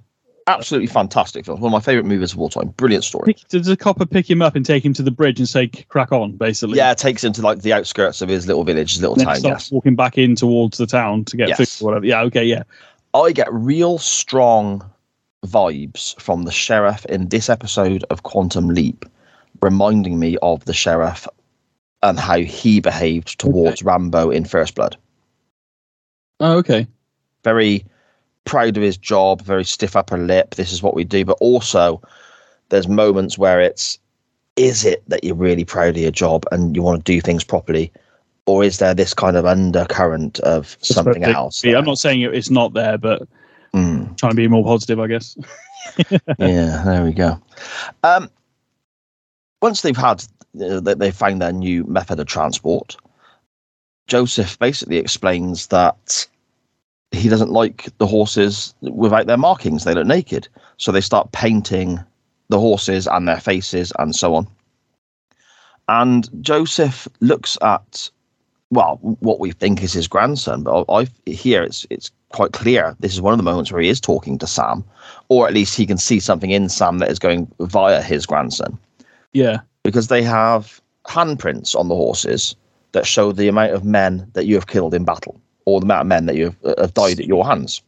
Absolutely 0.48 0.86
fantastic 0.86 1.44
film. 1.44 1.60
One 1.60 1.70
of 1.70 1.72
my 1.72 1.80
favorite 1.80 2.06
movies 2.06 2.32
of 2.32 2.38
all 2.38 2.48
time. 2.48 2.68
Brilliant 2.68 3.02
story. 3.02 3.34
Pick, 3.34 3.48
does 3.48 3.66
the 3.66 3.76
copper 3.76 4.06
pick 4.06 4.30
him 4.30 4.40
up 4.40 4.54
and 4.54 4.64
take 4.64 4.84
him 4.84 4.92
to 4.94 5.02
the 5.02 5.10
bridge 5.10 5.40
and 5.40 5.48
say, 5.48 5.66
"Crack 5.66 6.12
on," 6.12 6.36
basically? 6.36 6.76
Yeah, 6.76 6.92
it 6.92 6.98
takes 6.98 7.24
him 7.24 7.32
to 7.32 7.42
like 7.42 7.62
the 7.62 7.72
outskirts 7.72 8.22
of 8.22 8.28
his 8.28 8.46
little 8.46 8.62
village, 8.62 8.92
his 8.92 9.00
little 9.00 9.16
And 9.16 9.24
town. 9.24 9.40
Yes, 9.42 9.72
walking 9.72 9.96
back 9.96 10.16
in 10.16 10.36
towards 10.36 10.78
the 10.78 10.86
town 10.86 11.24
to 11.24 11.36
get 11.36 11.48
Yes. 11.48 11.58
food 11.58 11.84
or 11.84 11.88
whatever. 11.88 12.06
Yeah. 12.06 12.22
Okay. 12.22 12.44
Yeah. 12.44 12.62
I 13.12 13.32
get 13.32 13.52
real 13.52 13.98
strong 13.98 14.88
vibes 15.44 16.20
from 16.20 16.44
the 16.44 16.52
sheriff 16.52 17.04
in 17.06 17.28
this 17.28 17.48
episode 17.48 18.04
of 18.10 18.22
Quantum 18.22 18.68
Leap, 18.68 19.04
reminding 19.62 20.20
me 20.20 20.36
of 20.42 20.64
the 20.64 20.74
sheriff 20.74 21.26
and 22.02 22.20
how 22.20 22.38
he 22.38 22.80
behaved 22.80 23.38
towards 23.40 23.82
Rambo 23.82 24.30
in 24.30 24.44
First 24.44 24.76
Blood. 24.76 24.96
Oh, 26.38 26.58
okay. 26.58 26.86
Very 27.42 27.84
proud 28.46 28.76
of 28.76 28.82
his 28.82 28.96
job, 28.96 29.42
very 29.42 29.64
stiff 29.64 29.94
upper 29.94 30.16
lip. 30.16 30.54
This 30.54 30.72
is 30.72 30.82
what 30.82 30.94
we 30.94 31.04
do, 31.04 31.24
but 31.24 31.36
also 31.40 32.00
there's 32.70 32.88
moments 32.88 33.36
where 33.36 33.60
it's 33.60 33.98
is 34.56 34.86
it 34.86 35.02
that 35.08 35.22
you're 35.22 35.34
really 35.34 35.64
proud 35.64 35.90
of 35.90 35.98
your 35.98 36.10
job 36.10 36.44
and 36.50 36.74
you 36.74 36.82
want 36.82 37.04
to 37.04 37.12
do 37.12 37.20
things 37.20 37.44
properly, 37.44 37.92
or 38.46 38.64
is 38.64 38.78
there 38.78 38.94
this 38.94 39.12
kind 39.12 39.36
of 39.36 39.44
undercurrent 39.44 40.40
of 40.40 40.78
something 40.80 41.20
That's 41.20 41.36
else? 41.36 41.64
Yeah, 41.64 41.72
there? 41.72 41.80
I'm 41.80 41.84
not 41.84 41.98
saying 41.98 42.22
it's 42.22 42.50
not 42.50 42.72
there, 42.72 42.96
but 42.96 43.28
Mm. 43.74 44.16
trying 44.16 44.32
to 44.32 44.36
be 44.36 44.48
more 44.48 44.64
positive, 44.64 44.98
I 44.98 45.06
guess. 45.06 45.36
yeah, 46.38 46.82
there 46.84 47.04
we 47.04 47.12
go. 47.12 47.38
Um, 48.02 48.30
once 49.60 49.82
they've 49.82 49.96
had, 49.96 50.24
uh, 50.60 50.80
they, 50.80 50.94
they 50.94 51.10
found 51.10 51.42
their 51.42 51.52
new 51.52 51.84
method 51.84 52.18
of 52.18 52.26
transport, 52.26 52.96
Joseph 54.06 54.58
basically 54.58 54.96
explains 54.96 55.66
that 55.66 56.26
he 57.12 57.28
doesn't 57.28 57.50
like 57.50 57.88
the 57.98 58.06
horses 58.06 58.74
without 58.80 59.26
their 59.26 59.36
markings. 59.36 59.84
They 59.84 59.94
look 59.94 60.06
naked. 60.06 60.48
So 60.76 60.92
they 60.92 61.00
start 61.00 61.32
painting 61.32 62.00
the 62.48 62.60
horses 62.60 63.06
and 63.06 63.26
their 63.26 63.40
faces 63.40 63.92
and 63.98 64.14
so 64.14 64.34
on. 64.34 64.46
And 65.88 66.28
Joseph 66.42 67.06
looks 67.20 67.56
at, 67.62 68.10
well, 68.70 68.98
what 69.20 69.38
we 69.40 69.52
think 69.52 69.82
is 69.82 69.92
his 69.92 70.08
grandson, 70.08 70.62
but 70.64 70.84
I, 70.88 71.00
I 71.02 71.06
here 71.26 71.62
it's 71.62 71.86
it's 71.90 72.10
quite 72.30 72.52
clear 72.52 72.96
this 72.98 73.12
is 73.12 73.20
one 73.20 73.32
of 73.32 73.38
the 73.38 73.44
moments 73.44 73.70
where 73.70 73.80
he 73.80 73.88
is 73.88 74.00
talking 74.00 74.36
to 74.38 74.46
Sam, 74.46 74.84
or 75.28 75.46
at 75.46 75.54
least 75.54 75.76
he 75.76 75.86
can 75.86 75.96
see 75.98 76.18
something 76.18 76.50
in 76.50 76.68
Sam 76.68 76.98
that 76.98 77.10
is 77.10 77.20
going 77.20 77.50
via 77.60 78.02
his 78.02 78.26
grandson 78.26 78.76
Yeah. 79.32 79.60
because 79.84 80.08
they 80.08 80.22
have 80.22 80.80
handprints 81.06 81.76
on 81.76 81.86
the 81.88 81.94
horses 81.94 82.56
that 82.92 83.06
show 83.06 83.30
the 83.30 83.46
amount 83.46 83.72
of 83.72 83.84
men 83.84 84.28
that 84.32 84.46
you 84.46 84.56
have 84.56 84.66
killed 84.66 84.92
in 84.92 85.04
battle 85.04 85.40
or 85.66 85.80
the 85.80 85.84
amount 85.84 86.02
of 86.02 86.06
men 86.06 86.26
that 86.26 86.36
you 86.36 86.46
have, 86.46 86.56
uh, 86.78 86.86
died 86.86 87.20
at 87.20 87.26
your 87.26 87.46
hands. 87.46 87.82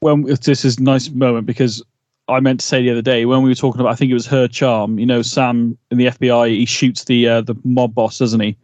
Well, 0.00 0.16
this 0.16 0.64
is 0.64 0.78
a 0.78 0.82
nice 0.82 1.10
moment 1.10 1.46
because 1.46 1.82
I 2.28 2.40
meant 2.40 2.60
to 2.60 2.66
say 2.66 2.82
the 2.82 2.90
other 2.90 3.02
day 3.02 3.24
when 3.26 3.42
we 3.42 3.50
were 3.50 3.54
talking 3.54 3.80
about, 3.80 3.92
I 3.92 3.96
think 3.96 4.10
it 4.10 4.14
was 4.14 4.26
her 4.26 4.48
charm. 4.48 4.98
You 4.98 5.06
know, 5.06 5.22
Sam 5.22 5.76
in 5.90 5.98
the 5.98 6.06
FBI, 6.06 6.48
he 6.50 6.66
shoots 6.66 7.04
the 7.04 7.28
uh, 7.28 7.40
the 7.42 7.54
mob 7.64 7.94
boss, 7.94 8.18
doesn't 8.18 8.40
he? 8.40 8.56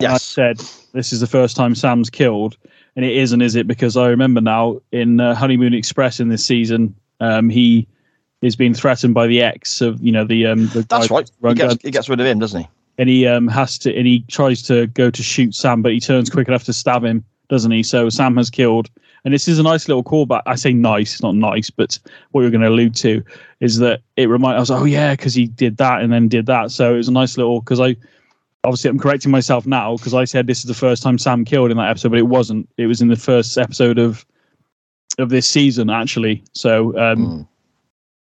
And 0.00 0.12
I 0.12 0.18
said 0.18 0.62
this 0.92 1.12
is 1.12 1.20
the 1.20 1.26
first 1.26 1.56
time 1.56 1.74
Sam's 1.74 2.10
killed, 2.10 2.56
and 2.96 3.04
it 3.04 3.16
isn't, 3.16 3.40
is 3.40 3.54
it? 3.54 3.66
Because 3.66 3.96
I 3.96 4.08
remember 4.08 4.40
now 4.40 4.80
in 4.92 5.20
uh, 5.20 5.34
Honeymoon 5.34 5.74
Express 5.74 6.20
in 6.20 6.28
this 6.28 6.44
season, 6.44 6.94
um, 7.20 7.48
he 7.48 7.86
is 8.42 8.56
being 8.56 8.74
threatened 8.74 9.14
by 9.14 9.26
the 9.26 9.40
ex 9.40 9.80
of 9.80 10.02
you 10.02 10.12
know 10.12 10.24
the 10.24 10.46
um 10.46 10.68
the 10.68 10.82
That's 10.82 11.10
right. 11.10 11.30
He 11.42 11.54
gets, 11.54 11.82
he 11.82 11.90
gets 11.90 12.08
rid 12.08 12.20
of 12.20 12.26
him, 12.26 12.38
doesn't 12.38 12.62
he? 12.62 12.68
and 12.98 13.08
he 13.08 13.26
um 13.26 13.48
has 13.48 13.78
to 13.78 13.94
and 13.94 14.06
he 14.06 14.20
tries 14.28 14.62
to 14.62 14.86
go 14.88 15.10
to 15.10 15.22
shoot 15.22 15.54
Sam, 15.54 15.82
but 15.82 15.92
he 15.92 16.00
turns 16.00 16.30
quick 16.30 16.48
enough 16.48 16.64
to 16.64 16.72
stab 16.72 17.04
him, 17.04 17.24
doesn't 17.48 17.70
he? 17.70 17.82
So 17.82 18.08
Sam 18.08 18.36
has 18.36 18.50
killed. 18.50 18.90
And 19.24 19.32
this 19.32 19.48
is 19.48 19.58
a 19.58 19.62
nice 19.62 19.88
little 19.88 20.04
callback. 20.04 20.42
I 20.44 20.54
say 20.54 20.74
nice, 20.74 21.22
not 21.22 21.34
nice, 21.34 21.70
but 21.70 21.98
what 22.32 22.42
you're 22.42 22.50
going 22.50 22.60
to 22.60 22.68
allude 22.68 22.94
to 22.96 23.22
is 23.60 23.78
that 23.78 24.02
it 24.16 24.28
reminds 24.28 24.68
like, 24.68 24.80
oh 24.82 24.84
yeah, 24.84 25.12
because 25.14 25.32
he 25.34 25.46
did 25.46 25.78
that 25.78 26.02
and 26.02 26.12
then 26.12 26.28
did 26.28 26.44
that. 26.46 26.70
So 26.72 26.92
it 26.92 26.98
was 26.98 27.08
a 27.08 27.12
nice 27.12 27.38
little. 27.38 27.60
Because 27.60 27.80
I 27.80 27.96
obviously 28.64 28.90
I'm 28.90 28.98
correcting 28.98 29.30
myself 29.30 29.66
now 29.66 29.96
because 29.96 30.12
I 30.12 30.24
said 30.24 30.46
this 30.46 30.58
is 30.58 30.64
the 30.66 30.74
first 30.74 31.02
time 31.02 31.16
Sam 31.16 31.44
killed 31.44 31.70
in 31.70 31.78
that 31.78 31.88
episode, 31.88 32.10
but 32.10 32.18
it 32.18 32.28
wasn't. 32.28 32.68
It 32.76 32.86
was 32.86 33.00
in 33.00 33.08
the 33.08 33.16
first 33.16 33.56
episode 33.56 33.98
of 33.98 34.26
of 35.18 35.30
this 35.30 35.46
season 35.46 35.88
actually. 35.90 36.42
So 36.52 36.88
um, 36.98 37.18
Mm. 37.26 37.48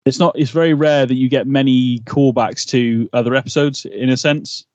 it's 0.04 0.18
not. 0.18 0.38
It's 0.38 0.50
very 0.50 0.74
rare 0.74 1.06
that 1.06 1.14
you 1.14 1.30
get 1.30 1.46
many 1.46 2.00
callbacks 2.00 2.66
to 2.70 3.08
other 3.14 3.34
episodes 3.34 3.86
in 3.86 4.10
a 4.10 4.18
sense. 4.18 4.66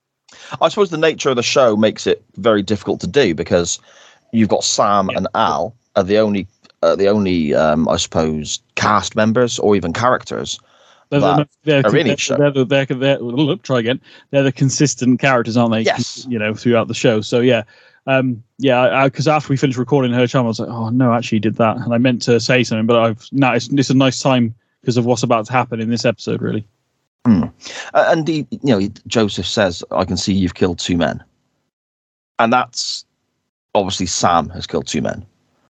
I 0.59 0.69
suppose 0.69 0.89
the 0.89 0.97
nature 0.97 1.29
of 1.29 1.35
the 1.35 1.43
show 1.43 1.75
makes 1.77 2.07
it 2.07 2.23
very 2.37 2.63
difficult 2.63 2.99
to 3.01 3.07
do 3.07 3.35
because 3.35 3.79
you've 4.35 4.49
got 4.49 4.63
Sam 4.63 5.09
Yeah. 5.09 5.17
and 5.17 5.27
Al 5.35 5.75
are 5.95 6.03
the 6.03 6.17
only 6.19 6.47
uh, 6.81 6.95
the 6.95 7.07
only 7.07 7.53
um, 7.55 7.87
I 7.89 7.97
suppose 7.97 8.59
cast 8.75 9.15
members 9.15 9.57
or 9.59 9.75
even 9.75 9.93
characters. 9.93 10.59
They're, 11.09 11.19
That 11.19 11.37
the, 11.37 11.47
they're, 11.63 11.85
are 11.85 11.95
in 11.97 12.07
each 12.07 12.21
show. 12.21 12.35
they're, 12.37 12.51
the- 12.51 12.65
they're, 12.65 12.85
they're, 12.85 13.19
look, 13.19 13.61
try 13.61 13.79
again. 13.79 14.01
They're 14.31 14.43
the 14.43 14.51
consistent 14.51 15.19
characters, 15.19 15.55
aren't 15.55 15.71
they? 15.73 15.81
Yes. 15.81 16.25
You 16.27 16.39
know, 16.39 16.53
throughout 16.55 16.87
the 16.87 16.93
show. 16.95 17.21
So 17.21 17.41
yeah, 17.41 17.63
um, 18.07 18.43
yeah. 18.57 19.05
Because 19.05 19.27
after 19.27 19.49
we 19.53 19.57
finished 19.57 19.77
recording 19.79 20.11
her 20.13 20.25
charm, 20.27 20.45
I 20.45 20.49
was 20.49 20.59
like, 20.59 20.69
oh 20.69 20.89
no, 20.89 21.13
actually, 21.13 21.39
did 21.39 21.55
that, 21.55 21.77
and 21.77 21.93
I 21.93 21.97
meant 21.99 22.21
to 22.23 22.39
say 22.39 22.63
something, 22.63 22.87
but 22.87 22.97
I've 22.97 23.27
now 23.31 23.53
it's, 23.53 23.69
it's 23.71 23.89
a 23.89 23.93
nice 23.95 24.21
time 24.21 24.53
because 24.81 24.97
of 24.97 25.05
what's 25.05 25.23
about 25.23 25.45
to 25.47 25.51
happen 25.53 25.79
in 25.79 25.89
this 25.89 26.05
episode. 26.05 26.41
Really. 26.41 26.65
Uh, 27.27 27.49
and 27.95 28.27
he, 28.27 28.45
you 28.51 28.59
know, 28.79 28.87
Joseph 29.07 29.47
says, 29.47 29.83
"I 29.91 30.05
can 30.05 30.17
see 30.17 30.33
you've 30.33 30.53
killed 30.53 30.77
two 30.79 30.95
men," 30.97 31.23
and 32.39 32.53
that's 32.53 33.05
obviously 33.75 34.05
Sam 34.05 34.49
has 34.49 34.65
killed 34.65 34.87
two 34.87 35.01
men. 35.01 35.25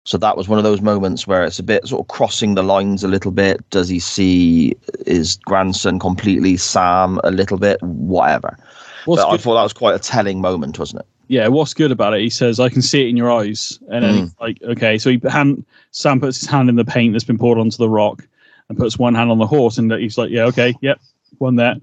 So 0.05 0.17
that 0.17 0.35
was 0.35 0.49
one 0.49 0.57
of 0.59 0.65
those 0.65 0.81
moments 0.81 1.25
where 1.25 1.45
it's 1.45 1.59
a 1.59 1.63
bit 1.63 1.87
sort 1.87 2.01
of 2.01 2.09
crossing 2.09 2.55
the 2.55 2.63
lines 2.63 3.03
a 3.03 3.07
little 3.07 3.31
bit. 3.31 3.67
Does 3.69 3.87
he 3.87 3.99
see 3.99 4.75
his 5.07 5.37
grandson 5.37 5.97
completely? 5.97 6.57
Sam 6.57 7.19
a 7.23 7.31
little 7.31 7.57
bit, 7.57 7.81
whatever. 7.81 8.57
What's 9.05 9.23
but 9.23 9.29
I 9.29 9.37
thought 9.37 9.55
that 9.55 9.63
was 9.63 9.73
quite 9.73 9.95
a 9.95 9.99
telling 9.99 10.41
moment, 10.41 10.77
wasn't 10.77 11.01
it? 11.01 11.07
yeah, 11.29 11.47
what's 11.47 11.73
good 11.73 11.91
about 11.91 12.13
it? 12.13 12.19
He 12.19 12.29
says, 12.29 12.59
"I 12.59 12.67
can 12.69 12.81
see 12.81 13.03
it 13.05 13.07
in 13.07 13.17
your 13.17 13.31
eyes," 13.31 13.79
and 13.89 14.03
then 14.03 14.13
Mm. 14.13 14.21
he's 14.23 14.35
like, 14.41 14.61
"Okay." 14.63 14.97
So 14.97 15.09
he 15.09 15.21
hand 15.29 15.65
Sam 15.91 16.19
puts 16.19 16.39
his 16.41 16.49
hand 16.49 16.69
in 16.69 16.75
the 16.75 16.85
paint 16.85 17.13
that's 17.13 17.23
been 17.23 17.37
poured 17.37 17.57
onto 17.57 17.77
the 17.77 17.89
rock, 17.89 18.27
and 18.67 18.77
puts 18.77 18.99
one 18.99 19.15
hand 19.15 19.31
on 19.31 19.37
the 19.39 19.47
horse, 19.47 19.77
and 19.77 19.91
he's 19.93 20.17
like, 20.17 20.29
"Yeah, 20.29 20.43
okay, 20.47 20.75
yep, 20.81 20.99
one 21.37 21.55
there." 21.55 21.77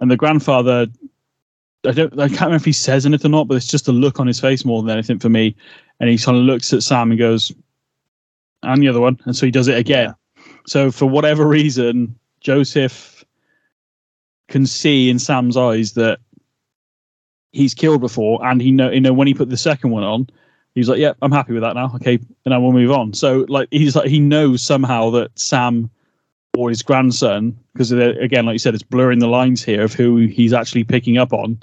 And 0.00 0.10
the 0.10 0.16
grandfather, 0.16 0.86
I 1.88 1.92
don't, 1.92 2.12
I 2.20 2.28
can't 2.28 2.42
remember 2.42 2.56
if 2.56 2.64
he 2.66 2.72
says 2.72 3.06
anything 3.06 3.30
or 3.30 3.38
not, 3.38 3.48
but 3.48 3.56
it's 3.56 3.66
just 3.66 3.88
a 3.88 3.92
look 3.92 4.20
on 4.20 4.26
his 4.26 4.38
face 4.38 4.64
more 4.64 4.82
than 4.82 4.90
anything 4.90 5.18
for 5.18 5.30
me. 5.30 5.56
And 6.00 6.10
he 6.10 6.18
kind 6.18 6.36
of 6.36 6.44
looks 6.44 6.72
at 6.74 6.82
Sam 6.82 7.10
and 7.10 7.18
goes, 7.18 7.50
"And 8.62 8.82
the 8.82 8.88
other 8.88 9.00
one," 9.00 9.18
and 9.24 9.34
so 9.34 9.46
he 9.46 9.52
does 9.52 9.68
it 9.68 9.78
again. 9.78 10.14
So 10.66 10.90
for 10.90 11.06
whatever 11.06 11.46
reason, 11.46 12.14
Joseph 12.40 13.24
can 14.48 14.66
see 14.66 15.08
in 15.08 15.18
Sam's 15.18 15.56
eyes 15.56 15.92
that 15.94 16.20
he's 17.52 17.72
killed 17.72 18.02
before, 18.02 18.44
and 18.46 18.60
he 18.60 18.70
know 18.70 18.90
you 18.90 19.00
know 19.00 19.14
when 19.14 19.26
he 19.26 19.34
put 19.34 19.48
the 19.48 19.56
second 19.56 19.90
one 19.90 20.04
on, 20.04 20.28
he's 20.74 20.90
like, 20.90 20.98
"Yeah, 20.98 21.14
I'm 21.22 21.32
happy 21.32 21.54
with 21.54 21.62
that 21.62 21.74
now. 21.74 21.92
Okay, 21.94 22.18
and 22.44 22.52
I 22.52 22.58
will 22.58 22.72
move 22.72 22.90
on." 22.90 23.14
So 23.14 23.46
like 23.48 23.68
he's 23.70 23.96
like 23.96 24.08
he 24.08 24.20
knows 24.20 24.62
somehow 24.62 25.08
that 25.10 25.36
Sam 25.38 25.90
or 26.54 26.68
his 26.68 26.82
grandson, 26.82 27.58
because 27.72 27.92
again, 27.92 28.44
like 28.44 28.52
you 28.52 28.58
said, 28.58 28.74
it's 28.74 28.82
blurring 28.82 29.20
the 29.20 29.26
lines 29.28 29.64
here 29.64 29.84
of 29.84 29.94
who 29.94 30.26
he's 30.26 30.52
actually 30.52 30.84
picking 30.84 31.16
up 31.16 31.32
on 31.32 31.58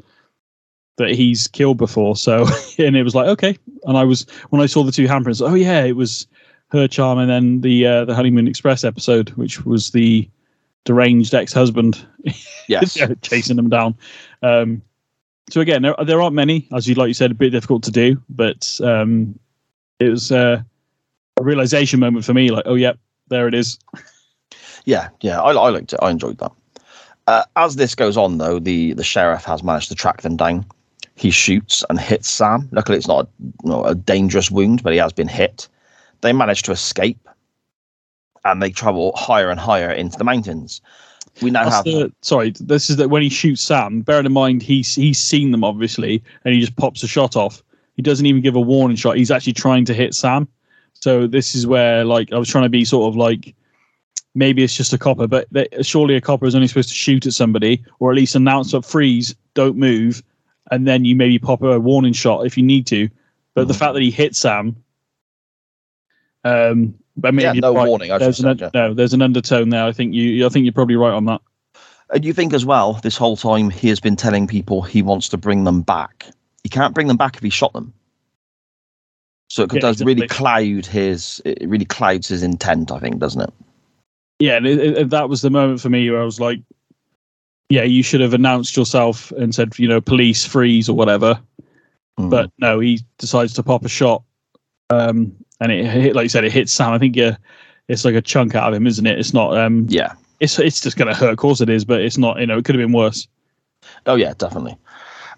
that 0.97 1.11
he's 1.11 1.47
killed 1.47 1.77
before. 1.77 2.15
So 2.15 2.45
and 2.79 2.95
it 2.95 3.03
was 3.03 3.15
like 3.15 3.27
okay, 3.27 3.57
and 3.83 3.97
I 3.97 4.03
was 4.03 4.25
when 4.49 4.61
I 4.61 4.65
saw 4.65 4.83
the 4.83 4.91
two 4.91 5.07
handprints, 5.07 5.47
oh 5.47 5.55
yeah, 5.55 5.83
it 5.83 5.95
was 5.95 6.27
her 6.69 6.87
charm, 6.87 7.19
and 7.19 7.29
then 7.29 7.61
the 7.61 7.85
uh, 7.85 8.05
the 8.05 8.15
honeymoon 8.15 8.47
express 8.47 8.83
episode, 8.83 9.29
which 9.31 9.65
was 9.65 9.91
the 9.91 10.29
deranged 10.83 11.33
ex-husband 11.33 12.05
Yes. 12.67 12.97
chasing 13.21 13.55
them 13.55 13.69
down. 13.69 13.95
Um, 14.41 14.81
so 15.49 15.61
again, 15.61 15.81
there, 15.83 15.95
there 16.05 16.21
aren't 16.21 16.35
many, 16.35 16.67
as 16.73 16.87
you 16.87 16.95
like 16.95 17.07
you 17.07 17.13
said, 17.13 17.31
a 17.31 17.35
bit 17.35 17.51
difficult 17.51 17.83
to 17.83 17.91
do, 17.91 18.21
but 18.29 18.79
um, 18.83 19.37
it 19.99 20.09
was 20.09 20.31
uh, 20.31 20.61
a 21.39 21.43
realization 21.43 21.99
moment 21.99 22.25
for 22.25 22.33
me. 22.33 22.49
Like, 22.49 22.63
oh 22.65 22.75
yeah, 22.75 22.93
there 23.27 23.47
it 23.47 23.53
is. 23.53 23.77
Yeah, 24.85 25.09
yeah, 25.21 25.41
I, 25.41 25.51
I 25.51 25.69
liked 25.69 25.93
it. 25.93 25.99
I 26.01 26.09
enjoyed 26.09 26.37
that. 26.39 26.51
Uh, 27.27 27.43
as 27.55 27.75
this 27.75 27.95
goes 27.95 28.17
on, 28.17 28.37
though, 28.37 28.59
the 28.59 28.93
the 28.93 29.03
sheriff 29.03 29.43
has 29.45 29.63
managed 29.63 29.89
to 29.89 29.95
track 29.95 30.21
them 30.21 30.37
down. 30.37 30.65
He 31.15 31.31
shoots 31.31 31.83
and 31.89 31.99
hits 31.99 32.29
Sam. 32.29 32.67
Luckily, 32.71 32.97
it's 32.97 33.07
not 33.07 33.29
a, 33.65 33.81
a 33.81 33.95
dangerous 33.95 34.51
wound, 34.51 34.83
but 34.83 34.93
he 34.93 34.99
has 34.99 35.13
been 35.13 35.27
hit. 35.27 35.67
They 36.21 36.33
manage 36.33 36.63
to 36.63 36.71
escape, 36.71 37.27
and 38.43 38.61
they 38.61 38.69
travel 38.69 39.13
higher 39.15 39.49
and 39.49 39.59
higher 39.59 39.91
into 39.91 40.17
the 40.17 40.23
mountains. 40.23 40.81
We 41.41 41.51
now 41.51 41.63
That's 41.63 41.75
have 41.75 41.85
the- 41.85 42.13
sorry, 42.21 42.53
this 42.59 42.89
is 42.89 42.97
that 42.97 43.09
when 43.09 43.21
he 43.21 43.29
shoots 43.29 43.61
Sam. 43.61 44.01
Bearing 44.01 44.25
in 44.25 44.31
mind 44.33 44.61
he's 44.61 44.95
he's 44.95 45.19
seen 45.19 45.51
them 45.51 45.63
obviously, 45.63 46.23
and 46.43 46.53
he 46.53 46.59
just 46.59 46.75
pops 46.75 47.03
a 47.03 47.07
shot 47.07 47.35
off. 47.35 47.61
He 47.95 48.01
doesn't 48.01 48.25
even 48.25 48.41
give 48.41 48.55
a 48.55 48.61
warning 48.61 48.97
shot. 48.97 49.17
He's 49.17 49.31
actually 49.31 49.53
trying 49.53 49.85
to 49.85 49.93
hit 49.93 50.13
Sam. 50.13 50.47
So 50.93 51.27
this 51.27 51.55
is 51.55 51.67
where 51.67 52.03
like 52.05 52.31
I 52.31 52.37
was 52.37 52.49
trying 52.49 52.63
to 52.63 52.69
be 52.69 52.85
sort 52.85 53.07
of 53.09 53.17
like 53.17 53.53
maybe 54.33 54.63
it's 54.63 54.75
just 54.75 54.93
a 54.93 54.97
copper, 54.97 55.27
but 55.27 55.47
they, 55.51 55.67
surely 55.81 56.15
a 56.15 56.21
copper 56.21 56.45
is 56.45 56.55
only 56.55 56.67
supposed 56.67 56.89
to 56.89 56.95
shoot 56.95 57.25
at 57.25 57.33
somebody 57.33 57.83
or 57.99 58.11
at 58.11 58.15
least 58.17 58.35
announce 58.35 58.73
up 58.73 58.83
freeze, 58.83 59.33
don't 59.53 59.77
move, 59.77 60.21
and 60.71 60.87
then 60.87 61.05
you 61.05 61.15
maybe 61.15 61.39
pop 61.39 61.61
a 61.61 61.79
warning 61.79 62.13
shot 62.13 62.45
if 62.45 62.57
you 62.57 62.63
need 62.63 62.87
to. 62.87 63.09
But 63.53 63.67
the 63.67 63.73
Mhm. 63.73 63.77
fact 63.79 63.93
that 63.93 64.03
he 64.03 64.11
hit 64.11 64.35
Sam, 64.35 64.75
um, 66.43 66.95
but 67.17 67.33
maybe 67.33 67.57
yeah, 67.57 67.61
no 67.61 67.73
right. 67.73 67.87
warning. 67.87 68.09
There's 68.09 68.39
an, 68.39 68.57
yeah. 68.57 68.69
no, 68.73 68.93
there's 68.93 69.13
an 69.13 69.21
undertone 69.21 69.69
there. 69.69 69.85
I 69.85 69.91
think 69.91 70.13
you, 70.13 70.45
I 70.45 70.49
think 70.49 70.65
you're 70.65 70.73
probably 70.73 70.95
right 70.95 71.13
on 71.13 71.25
that. 71.25 71.41
And 72.13 72.23
you 72.23 72.33
think 72.33 72.53
as 72.53 72.65
well, 72.65 72.93
this 72.93 73.17
whole 73.17 73.35
time 73.37 73.69
he 73.69 73.87
has 73.89 73.99
been 73.99 74.15
telling 74.15 74.45
people 74.45 74.81
he 74.81 75.01
wants 75.01 75.29
to 75.29 75.37
bring 75.37 75.63
them 75.63 75.81
back. 75.81 76.25
He 76.63 76.69
can't 76.69 76.93
bring 76.93 77.07
them 77.07 77.17
back 77.17 77.35
if 77.37 77.43
he 77.43 77.49
shot 77.49 77.73
them. 77.73 77.93
So 79.49 79.63
it 79.63 79.73
Yeah, 79.73 79.79
does 79.79 80.03
really 80.03 80.27
cloud 80.27 80.85
his. 80.85 81.41
It 81.45 81.67
really 81.67 81.85
clouds 81.85 82.27
his 82.27 82.43
intent, 82.43 82.91
I 82.91 82.99
think, 82.99 83.19
doesn't 83.19 83.41
it? 83.41 83.53
yeah, 84.39 84.57
and 84.57 84.67
it, 84.67 84.79
it, 84.79 85.09
that 85.11 85.29
was 85.29 85.41
the 85.41 85.49
moment 85.49 85.79
for 85.79 85.89
me 85.89 86.09
where 86.11 86.21
I 86.21 86.25
was 86.25 86.39
like, 86.39 86.59
yeah, 87.69 87.83
you 87.83 88.03
should 88.03 88.21
have 88.21 88.33
announced 88.33 88.77
yourself 88.77 89.31
and 89.31 89.53
said, 89.53 89.77
you 89.79 89.87
know, 89.87 90.01
police 90.01 90.45
freeze 90.45 90.87
or 90.87 90.95
whatever. 90.95 91.39
Mm. 92.19 92.29
But 92.29 92.51
no, 92.59 92.79
he 92.79 93.01
decides 93.17 93.53
to 93.53 93.63
pop 93.63 93.83
a 93.83 93.89
shot, 93.89 94.23
um, 94.89 95.35
and 95.59 95.71
it 95.71 95.85
hit, 95.85 96.15
like 96.15 96.23
you 96.23 96.29
said, 96.29 96.45
it 96.45 96.51
hits 96.51 96.71
Sam. 96.71 96.93
I 96.93 96.97
think 96.97 97.15
yeah, 97.15 97.37
it's 97.87 98.05
like 98.05 98.15
a 98.15 98.21
chunk 98.21 98.55
out 98.55 98.71
of 98.71 98.77
him, 98.77 98.87
isn't 98.87 99.05
it? 99.05 99.19
It's 99.19 99.33
not. 99.33 99.57
Um, 99.57 99.85
yeah, 99.89 100.13
it's 100.39 100.57
it's 100.59 100.79
just 100.79 100.97
going 100.97 101.07
to 101.07 101.13
hurt. 101.13 101.31
Of 101.31 101.37
course 101.37 101.59
it 101.61 101.69
is, 101.69 101.83
but 101.83 102.01
it's 102.01 102.17
not. 102.17 102.39
You 102.39 102.47
know, 102.47 102.57
it 102.57 102.65
could 102.65 102.75
have 102.75 102.83
been 102.83 102.93
worse. 102.93 103.27
Oh 104.05 104.15
yeah, 104.15 104.33
definitely. 104.37 104.77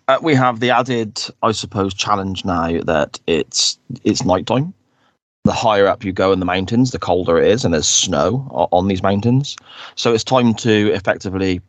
Uh, 0.07 0.19
we 0.21 0.34
have 0.34 0.59
the 0.61 0.69
added, 0.69 1.21
I 1.43 1.51
suppose, 1.51 1.93
challenge 1.93 2.45
now 2.45 2.80
that 2.82 3.19
it's 3.28 3.78
it's 4.03 4.23
nighttime. 4.23 4.73
The 5.43 5.51
higher 5.51 5.88
up 5.88 6.03
you 6.03 6.11
go 6.13 6.32
in 6.32 6.39
the 6.39 6.45
mountains, 6.45 6.91
the 6.91 6.99
colder 6.99 7.38
it 7.38 7.49
is, 7.49 7.65
and 7.65 7.73
there's 7.73 7.88
snow 7.88 8.47
on 8.71 8.88
these 8.88 9.03
mountains. 9.03 9.55
So 9.95 10.13
it's 10.13 10.23
time 10.23 10.53
to 10.55 10.91
effectively, 10.93 11.61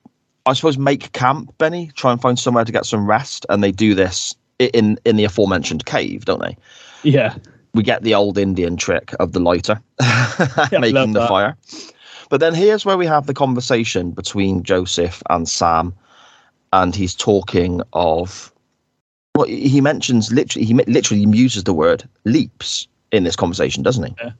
I 0.48 0.54
suppose, 0.54 0.78
make 0.78 1.12
camp. 1.12 1.56
Benny, 1.58 1.90
try 1.94 2.10
and 2.12 2.20
find 2.20 2.38
somewhere 2.38 2.64
to 2.64 2.72
get 2.72 2.86
some 2.86 3.06
rest, 3.06 3.44
and 3.48 3.62
they 3.62 3.72
do 3.72 3.94
this 3.94 4.34
in 4.58 4.98
in 5.04 5.16
the 5.16 5.24
aforementioned 5.24 5.84
cave, 5.86 6.24
don't 6.24 6.40
they? 6.40 6.56
Yeah, 7.02 7.36
we 7.74 7.82
get 7.82 8.02
the 8.02 8.14
old 8.14 8.38
Indian 8.38 8.76
trick 8.76 9.14
of 9.20 9.32
the 9.32 9.40
lighter 9.40 9.80
making 10.72 11.12
the 11.12 11.20
that. 11.20 11.28
fire. 11.28 11.56
But 12.30 12.40
then 12.40 12.54
here's 12.54 12.84
where 12.84 12.96
we 12.96 13.06
have 13.06 13.26
the 13.26 13.34
conversation 13.34 14.10
between 14.10 14.62
Joseph 14.62 15.22
and 15.30 15.48
Sam, 15.48 15.94
and 16.72 16.94
he's 16.94 17.14
talking 17.14 17.82
of. 17.92 18.52
Well, 19.36 19.46
he 19.46 19.80
mentions 19.80 20.32
literally, 20.32 20.66
he 20.66 20.74
literally 20.74 21.22
uses 21.22 21.62
the 21.62 21.72
word 21.72 22.08
leaps 22.24 22.88
in 23.12 23.22
this 23.22 23.36
conversation, 23.36 23.84
doesn't 23.84 24.04
he? 24.04 24.14
Yeah. 24.24 24.32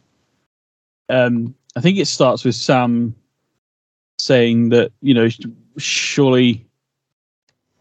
um, 1.25 1.55
I 1.77 1.81
think 1.81 1.99
it 1.99 2.07
starts 2.07 2.45
with 2.45 2.57
Sam 2.57 3.15
saying 4.19 4.71
that 4.71 4.91
you 5.01 5.15
know 5.15 5.29
surely 5.79 6.67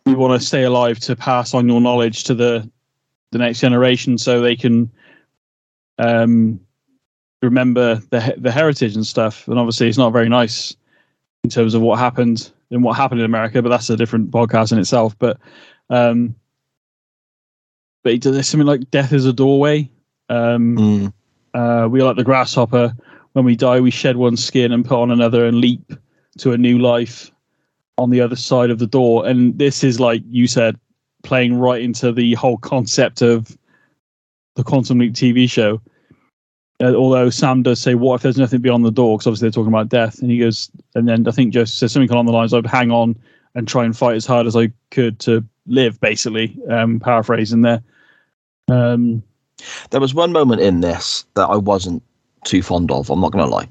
you 0.05 0.15
want 0.15 0.39
to 0.39 0.45
stay 0.45 0.63
alive 0.63 0.99
to 0.99 1.15
pass 1.15 1.53
on 1.53 1.67
your 1.67 1.81
knowledge 1.81 2.23
to 2.25 2.33
the 2.33 2.69
the 3.31 3.37
next 3.37 3.59
generation 3.59 4.17
so 4.17 4.39
they 4.39 4.55
can 4.55 4.89
um, 5.99 6.59
remember 7.41 7.95
the 8.09 8.35
the 8.37 8.51
heritage 8.51 8.95
and 8.95 9.05
stuff. 9.05 9.47
And 9.47 9.59
obviously, 9.59 9.87
it's 9.89 9.97
not 9.97 10.13
very 10.13 10.29
nice 10.29 10.75
in 11.43 11.49
terms 11.49 11.73
of 11.73 11.81
what 11.81 11.99
happened 11.99 12.51
and 12.71 12.83
what 12.83 12.93
happened 12.97 13.19
in 13.21 13.25
America, 13.25 13.61
but 13.61 13.69
that's 13.69 13.89
a 13.89 13.97
different 13.97 14.31
podcast 14.31 14.71
in 14.71 14.79
itself. 14.79 15.17
But 15.19 15.37
um, 15.89 16.35
but 18.03 18.21
there's 18.21 18.47
something 18.47 18.67
like 18.67 18.89
death 18.91 19.13
is 19.13 19.25
a 19.25 19.33
doorway. 19.33 19.89
Um, 20.29 20.77
Mm. 20.77 21.13
uh, 21.53 21.87
we 21.89 22.01
are 22.01 22.05
like 22.05 22.17
the 22.17 22.23
grasshopper. 22.23 22.93
When 23.33 23.45
we 23.45 23.55
die, 23.55 23.79
we 23.79 23.91
shed 23.91 24.17
one 24.17 24.35
skin 24.37 24.71
and 24.71 24.83
put 24.85 24.99
on 24.99 25.11
another 25.11 25.45
and 25.45 25.59
leap 25.59 25.93
to 26.39 26.53
a 26.53 26.57
new 26.57 26.79
life 26.79 27.31
on 27.97 28.09
the 28.09 28.21
other 28.21 28.35
side 28.35 28.69
of 28.69 28.79
the 28.79 28.87
door. 28.87 29.25
And 29.25 29.57
this 29.57 29.83
is 29.83 29.99
like 29.99 30.21
you 30.27 30.47
said, 30.47 30.79
playing 31.23 31.57
right 31.57 31.81
into 31.81 32.11
the 32.11 32.33
whole 32.35 32.57
concept 32.57 33.21
of 33.21 33.57
the 34.55 34.63
Quantum 34.63 34.99
Leap 34.99 35.13
TV 35.13 35.49
show. 35.49 35.81
Uh, 36.79 36.93
although 36.93 37.29
Sam 37.29 37.63
does 37.63 37.81
say, 37.81 37.95
"What 37.95 38.15
if 38.15 38.21
there's 38.21 38.37
nothing 38.37 38.61
beyond 38.61 38.85
the 38.85 38.91
door?" 38.91 39.17
Because 39.17 39.27
obviously 39.27 39.47
they're 39.47 39.53
talking 39.53 39.73
about 39.73 39.89
death, 39.89 40.21
and 40.21 40.29
he 40.29 40.37
goes, 40.37 40.69
and 40.93 41.07
then 41.07 41.27
I 41.27 41.31
think 41.31 41.53
Joseph 41.53 41.75
says 41.75 41.91
something 41.91 42.11
along 42.11 42.27
the 42.27 42.31
lines 42.31 42.53
of, 42.53 42.65
"Hang 42.65 42.91
on 42.91 43.15
and 43.55 43.67
try 43.67 43.83
and 43.83 43.97
fight 43.97 44.15
as 44.15 44.27
hard 44.27 44.45
as 44.45 44.55
I 44.55 44.71
could 44.91 45.17
to 45.21 45.43
live." 45.65 45.99
Basically, 45.99 46.55
um, 46.69 46.99
paraphrasing 46.99 47.61
there. 47.61 47.81
Um, 48.67 49.23
There 49.89 49.99
was 49.99 50.13
one 50.13 50.31
moment 50.31 50.61
in 50.61 50.81
this 50.81 51.25
that 51.33 51.47
I 51.47 51.55
wasn't 51.55 52.03
too 52.45 52.61
fond 52.61 52.91
of. 52.91 53.09
I'm 53.09 53.21
not 53.21 53.31
going 53.31 53.43
to 53.43 53.49
lie. 53.49 53.67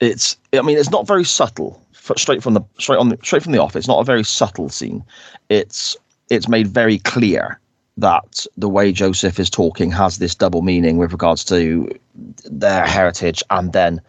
It's, 0.00 0.36
I 0.52 0.62
mean, 0.62 0.78
it's 0.78 0.90
not 0.90 1.06
very 1.06 1.24
subtle. 1.24 1.83
Straight 2.16 2.42
from 2.42 2.54
the 2.54 2.60
straight 2.78 2.98
on 2.98 3.08
the, 3.08 3.18
straight 3.22 3.42
from 3.42 3.52
the 3.52 3.58
off, 3.62 3.76
it's 3.76 3.88
not 3.88 4.00
a 4.00 4.04
very 4.04 4.24
subtle 4.24 4.68
scene. 4.68 5.02
It's 5.48 5.96
it's 6.30 6.48
made 6.48 6.68
very 6.68 6.98
clear 6.98 7.58
that 7.96 8.46
the 8.56 8.68
way 8.68 8.92
Joseph 8.92 9.38
is 9.40 9.48
talking 9.48 9.90
has 9.90 10.18
this 10.18 10.34
double 10.34 10.62
meaning 10.62 10.98
with 10.98 11.12
regards 11.12 11.44
to 11.44 11.88
their 12.44 12.84
heritage 12.84 13.42
and 13.50 13.72
then 13.72 14.00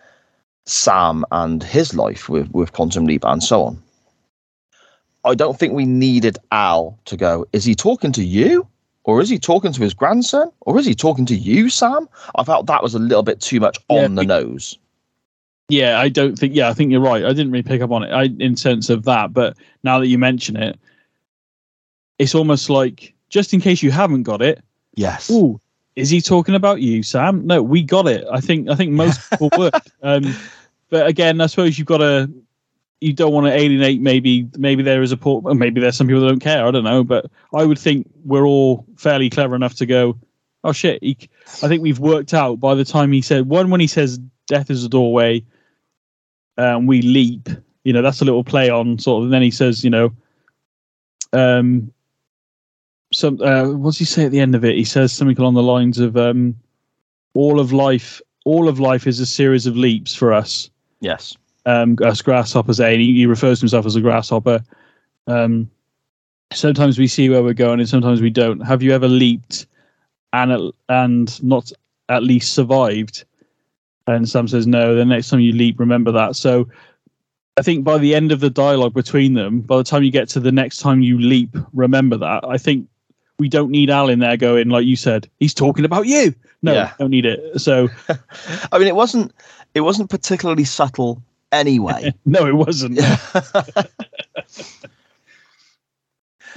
Sam 0.66 1.24
and 1.32 1.64
his 1.64 1.94
life 1.94 2.28
with 2.28 2.52
with 2.52 2.74
Quantum 2.74 3.06
Leap 3.06 3.24
and 3.24 3.42
so 3.42 3.64
on. 3.64 3.82
I 5.24 5.34
don't 5.34 5.58
think 5.58 5.74
we 5.74 5.86
needed 5.86 6.38
Al 6.52 7.00
to 7.06 7.16
go. 7.16 7.46
Is 7.54 7.64
he 7.64 7.76
talking 7.76 8.12
to 8.12 8.24
you? 8.24 8.68
or 9.06 9.22
is 9.22 9.30
he 9.30 9.38
talking 9.38 9.72
to 9.72 9.82
his 9.82 9.94
grandson, 9.94 10.52
or 10.62 10.80
is 10.80 10.86
he 10.86 10.96
talking 10.96 11.26
to 11.28 11.36
you, 11.36 11.70
Sam? 11.70 12.10
I 12.36 12.44
felt 12.44 12.66
that 12.66 12.82
was 12.84 12.96
a 12.96 13.00
little 13.00 13.24
bit 13.24 13.40
too 13.40 13.60
much 13.60 13.78
Yeah, 13.90 14.06
on 14.06 14.16
the 14.16 14.22
be- 14.22 14.28
nose. 14.28 14.78
Yeah, 15.70 16.00
I 16.00 16.10
don't 16.10 16.38
think. 16.38 16.54
Yeah, 16.54 16.70
I 16.70 16.74
think 16.74 16.92
you're 16.92 17.02
right. 17.02 17.26
I 17.26 17.30
didn't 17.30 17.52
really 17.52 17.64
pick 17.64 17.82
up 17.82 17.92
on 17.92 18.04
it 18.04 18.12
I, 18.12 18.24
in 18.40 18.56
sense 18.56 18.90
of 18.90 19.04
that, 19.06 19.34
but 19.34 19.58
now 19.84 20.00
that 20.00 20.08
you 20.08 20.18
mention 20.18 20.56
it, 20.56 20.80
it's 22.20 22.36
almost 22.36 22.70
like 22.70 23.14
just 23.30 23.54
in 23.54 23.62
case 23.62 23.82
you 23.82 23.92
haven't 23.92 24.24
got 24.24 24.42
it. 24.42 24.64
Yes. 24.94 25.30
Ooh, 25.32 25.60
is 25.96 26.10
he 26.10 26.22
talking 26.22 26.56
about 26.56 26.82
you, 26.82 27.02
Sam? 27.04 27.46
No, 27.48 27.64
we 27.64 27.82
got 27.82 28.08
it. 28.08 28.26
I 28.32 28.42
think. 28.42 28.70
I 28.70 28.76
think 28.76 28.92
most 28.92 29.28
people 29.32 29.50
would. 29.58 29.74
Um, 30.04 30.36
but 30.90 31.08
again, 31.08 31.42
I 31.42 31.48
suppose 31.48 31.78
you've 31.78 31.88
got 31.88 31.98
to. 31.98 32.30
You 33.02 33.14
don't 33.14 33.34
want 33.34 33.48
to 33.48 33.54
alienate. 33.54 34.02
Maybe, 34.02 34.48
maybe 34.58 34.82
there 34.82 35.02
is 35.02 35.12
a 35.12 35.18
port. 35.18 35.44
Maybe 35.56 35.82
there's 35.82 35.98
some 35.98 36.08
people 36.08 36.22
that 36.22 36.30
don't 36.30 36.40
care. 36.40 36.66
I 36.66 36.72
don't 36.72 36.84
know, 36.84 37.04
but 37.04 37.30
I 37.54 37.66
would 37.66 37.78
think 37.78 38.10
we're 38.24 38.46
all 38.46 38.86
fairly 38.98 39.30
clever 39.30 39.56
enough 39.56 39.76
to 39.76 39.86
go. 39.86 40.18
Oh 40.64 40.72
shit! 40.72 41.04
He, 41.04 41.18
I 41.62 41.68
think 41.68 41.82
we've 41.82 42.00
worked 42.00 42.34
out 42.34 42.60
by 42.60 42.74
the 42.76 42.86
time 42.86 43.12
he 43.12 43.22
said 43.22 43.48
one 43.48 43.70
when 43.70 43.82
he 43.82 43.88
says 43.88 44.20
death 44.48 44.70
is 44.70 44.84
a 44.84 44.90
doorway, 44.90 45.44
and 46.58 46.88
we 46.88 47.02
leap. 47.02 47.50
You 47.84 47.94
know, 47.94 48.02
that's 48.02 48.22
a 48.22 48.26
little 48.26 48.44
play 48.44 48.70
on 48.70 48.98
sort 49.00 49.20
of. 49.20 49.24
And 49.26 49.34
then 49.34 49.42
he 49.42 49.52
says, 49.52 49.84
you 49.84 49.90
know, 49.90 50.12
um, 51.34 51.92
some 53.14 53.40
uh, 53.42 53.70
what's 53.70 53.98
he 53.98 54.06
say 54.06 54.26
at 54.26 54.32
the 54.32 54.40
end 54.40 54.56
of 54.56 54.66
it? 54.66 54.76
He 54.76 54.84
says 54.84 55.14
something 55.14 55.38
along 55.38 55.54
the 55.54 55.64
lines 55.64 56.00
of, 56.00 56.18
um, 56.18 56.56
all 57.36 57.60
of 57.60 57.72
life, 57.72 58.22
all 58.46 58.68
of 58.68 58.80
life 58.80 59.06
is 59.06 59.20
a 59.20 59.26
series 59.26 59.68
of 59.68 59.78
leaps 59.78 60.16
for 60.16 60.34
us. 60.34 60.70
Yes. 61.02 61.38
Um, 61.68 61.98
us 62.04 62.22
grasshoppers, 62.22 62.80
A, 62.80 62.88
and 62.88 63.02
he, 63.02 63.14
he 63.14 63.26
refers 63.26 63.60
to 63.60 63.64
himself 63.64 63.86
as 63.86 63.96
a 63.96 64.02
grasshopper. 64.02 64.64
Um, 65.28 65.70
sometimes 66.54 66.98
we 66.98 67.08
see 67.08 67.30
where 67.30 67.44
we're 67.44 67.54
going, 67.54 67.80
and 67.80 67.90
sometimes 67.90 68.22
we 68.22 68.30
don't. 68.30 68.60
Have 68.62 68.82
you 68.82 68.92
ever 68.92 69.08
leaped 69.08 69.68
and 70.34 70.72
and 70.90 71.44
not 71.44 71.72
at 72.10 72.24
least 72.24 72.54
survived? 72.54 73.26
And 74.08 74.30
Sam 74.30 74.48
says 74.48 74.68
no. 74.68 74.96
The 74.96 75.06
next 75.06 75.30
time 75.30 75.40
you 75.40 75.52
leap, 75.54 75.80
remember 75.80 76.12
that. 76.12 76.36
So 76.36 76.68
I 77.58 77.62
think 77.62 77.84
by 77.84 77.98
the 77.98 78.14
end 78.14 78.32
of 78.32 78.40
the 78.40 78.50
dialogue 78.50 78.94
between 78.94 79.34
them, 79.34 79.62
by 79.62 79.78
the 79.78 79.84
time 79.84 80.04
you 80.04 80.12
get 80.12 80.30
to 80.30 80.40
the 80.40 80.52
next 80.52 80.78
time 80.80 81.02
you 81.02 81.20
leap, 81.20 81.56
remember 81.74 82.18
that. 82.18 82.44
I 82.48 82.58
think 82.58 82.88
we 83.40 83.50
don't 83.50 83.72
need 83.72 83.90
Al 83.90 84.10
in 84.10 84.20
there 84.20 84.38
going 84.38 84.70
like 84.70 84.86
you 84.86 84.96
said. 84.96 85.30
He's 85.40 85.54
talking 85.54 85.86
about 85.86 86.06
you. 86.06 86.36
No, 86.62 86.74
Yeah. 86.74 86.94
don't 87.00 87.10
need 87.12 87.26
it. 87.26 87.60
So 87.60 87.90
I 88.72 88.78
mean, 88.78 88.88
it 88.88 88.96
wasn't. 88.96 89.34
It 89.74 89.82
wasn't 89.82 90.10
particularly 90.10 90.64
subtle 90.64 91.22
anyway. 91.52 92.14
no, 92.26 92.46
it 92.46 92.56
wasn't. 92.56 93.00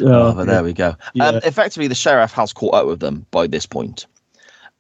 oh, 0.00 0.32
but 0.34 0.46
there 0.46 0.62
we 0.62 0.72
go. 0.72 0.96
Yeah. 1.14 1.28
Um, 1.28 1.36
effectively, 1.44 1.88
the 1.88 1.94
sheriff 1.94 2.32
has 2.32 2.52
caught 2.52 2.74
up 2.74 2.86
with 2.86 3.00
them 3.00 3.26
by 3.30 3.46
this 3.46 3.66
point, 3.66 4.06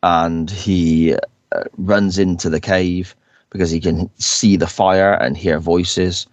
and 0.02 0.50
he 0.50 1.16
uh, 1.52 1.64
runs 1.76 2.18
into 2.18 2.50
the 2.50 2.60
cave 2.60 3.14
because 3.50 3.70
he 3.70 3.80
can 3.80 4.10
see 4.18 4.56
the 4.56 4.66
fire 4.66 5.14
and 5.14 5.36
hear 5.36 5.58
voices. 5.58 6.26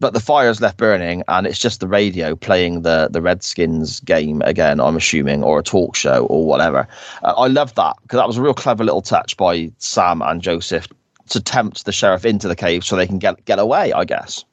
But 0.00 0.12
the 0.12 0.20
fire's 0.20 0.60
left 0.60 0.76
burning, 0.76 1.24
and 1.26 1.46
it's 1.46 1.58
just 1.58 1.80
the 1.80 1.88
radio 1.88 2.36
playing 2.36 2.82
the 2.82 3.08
the 3.10 3.20
Redskins 3.20 3.98
game 4.00 4.42
again. 4.42 4.78
I'm 4.80 4.96
assuming, 4.96 5.42
or 5.42 5.58
a 5.58 5.62
talk 5.62 5.96
show, 5.96 6.26
or 6.26 6.46
whatever. 6.46 6.86
Uh, 7.24 7.34
I 7.36 7.48
love 7.48 7.74
that 7.74 7.96
because 8.02 8.18
that 8.18 8.26
was 8.28 8.36
a 8.36 8.42
real 8.42 8.54
clever 8.54 8.84
little 8.84 9.02
touch 9.02 9.36
by 9.36 9.72
Sam 9.78 10.22
and 10.22 10.40
Joseph 10.40 10.86
to 11.30 11.40
tempt 11.40 11.84
the 11.84 11.92
sheriff 11.92 12.24
into 12.24 12.46
the 12.46 12.56
cave 12.56 12.84
so 12.84 12.94
they 12.94 13.08
can 13.08 13.18
get 13.18 13.44
get 13.44 13.58
away. 13.58 13.92
I 13.92 14.04
guess. 14.04 14.44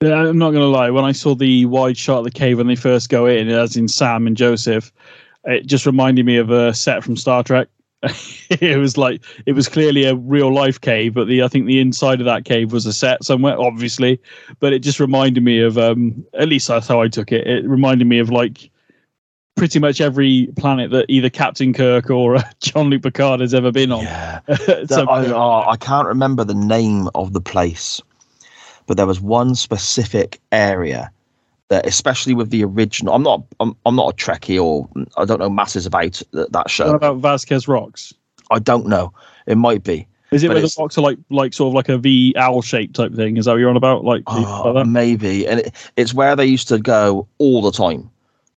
Yeah, 0.00 0.14
I'm 0.14 0.38
not 0.38 0.52
gonna 0.52 0.66
lie. 0.66 0.90
When 0.90 1.04
I 1.04 1.12
saw 1.12 1.34
the 1.34 1.66
wide 1.66 1.96
shot 1.96 2.18
of 2.18 2.24
the 2.24 2.30
cave 2.30 2.58
when 2.58 2.68
they 2.68 2.76
first 2.76 3.08
go 3.08 3.26
in, 3.26 3.48
as 3.48 3.76
in 3.76 3.88
Sam 3.88 4.26
and 4.28 4.36
Joseph, 4.36 4.92
it 5.44 5.66
just 5.66 5.86
reminded 5.86 6.24
me 6.24 6.36
of 6.36 6.50
a 6.50 6.72
set 6.72 7.02
from 7.02 7.16
Star 7.16 7.42
Trek. 7.42 7.68
it 8.50 8.78
was 8.78 8.96
like 8.96 9.22
it 9.46 9.52
was 9.52 9.68
clearly 9.68 10.04
a 10.04 10.16
real 10.16 10.52
life 10.52 10.80
cave, 10.80 11.14
but 11.14 11.28
the 11.28 11.42
I 11.42 11.48
think 11.48 11.66
the 11.66 11.80
inside 11.80 12.20
of 12.20 12.24
that 12.26 12.44
cave 12.44 12.72
was 12.72 12.84
a 12.84 12.92
set 12.92 13.22
somewhere, 13.24 13.58
obviously. 13.60 14.20
But 14.58 14.72
it 14.72 14.80
just 14.80 14.98
reminded 14.98 15.44
me 15.44 15.60
of 15.60 15.78
um 15.78 16.24
at 16.34 16.48
least 16.48 16.68
that's 16.68 16.88
how 16.88 17.00
I 17.00 17.08
took 17.08 17.30
it. 17.30 17.46
It 17.46 17.64
reminded 17.64 18.06
me 18.06 18.18
of 18.18 18.30
like 18.30 18.70
pretty 19.54 19.78
much 19.78 20.00
every 20.00 20.48
planet 20.56 20.90
that 20.90 21.06
either 21.08 21.30
Captain 21.30 21.72
Kirk 21.72 22.10
or 22.10 22.36
uh, 22.36 22.42
Jean-Luc 22.60 23.02
Picard 23.02 23.40
has 23.40 23.54
ever 23.54 23.70
been 23.70 23.92
on. 23.92 24.02
Yeah. 24.04 24.40
That- 24.46 25.06
I, 25.08 25.26
oh, 25.26 25.68
I 25.68 25.76
can't 25.76 26.08
remember 26.08 26.42
the 26.42 26.54
name 26.54 27.08
of 27.14 27.34
the 27.34 27.40
place, 27.40 28.00
but 28.86 28.96
there 28.96 29.06
was 29.06 29.20
one 29.20 29.54
specific 29.54 30.40
area 30.50 31.12
that, 31.72 31.86
especially 31.86 32.34
with 32.34 32.50
the 32.50 32.62
original, 32.64 33.14
I'm 33.14 33.22
not, 33.22 33.42
I'm, 33.58 33.74
I'm 33.86 33.96
not 33.96 34.12
a 34.12 34.16
Trekkie 34.16 34.62
or 34.62 34.86
I 35.16 35.24
don't 35.24 35.40
know 35.40 35.48
masses 35.48 35.86
about 35.86 36.12
th- 36.12 36.22
that 36.32 36.52
what 36.52 36.70
show. 36.70 36.94
about 36.94 37.16
Vasquez 37.16 37.66
Rocks? 37.66 38.12
I 38.50 38.58
don't 38.58 38.86
know. 38.86 39.14
It 39.46 39.56
might 39.56 39.82
be. 39.82 40.06
Is 40.32 40.42
it 40.42 40.48
But 40.48 40.54
where 40.54 40.62
the 40.62 40.74
rocks 40.78 40.98
are 40.98 41.02
like 41.02 41.18
like 41.30 41.54
sort 41.54 41.68
of 41.70 41.74
like 41.74 41.88
a 41.88 41.96
V 41.96 42.34
owl 42.36 42.60
shape 42.60 42.92
type 42.92 43.14
thing? 43.14 43.38
Is 43.38 43.46
that 43.46 43.52
what 43.52 43.58
you're 43.58 43.70
on 43.70 43.76
about? 43.78 44.04
Like, 44.04 44.22
Oh, 44.26 44.72
like 44.74 44.86
maybe, 44.86 45.46
and 45.46 45.60
it, 45.60 45.90
it's 45.96 46.12
where 46.12 46.36
they 46.36 46.44
used 46.44 46.68
to 46.68 46.78
go 46.78 47.26
all 47.38 47.62
the 47.62 47.72
time 47.72 48.10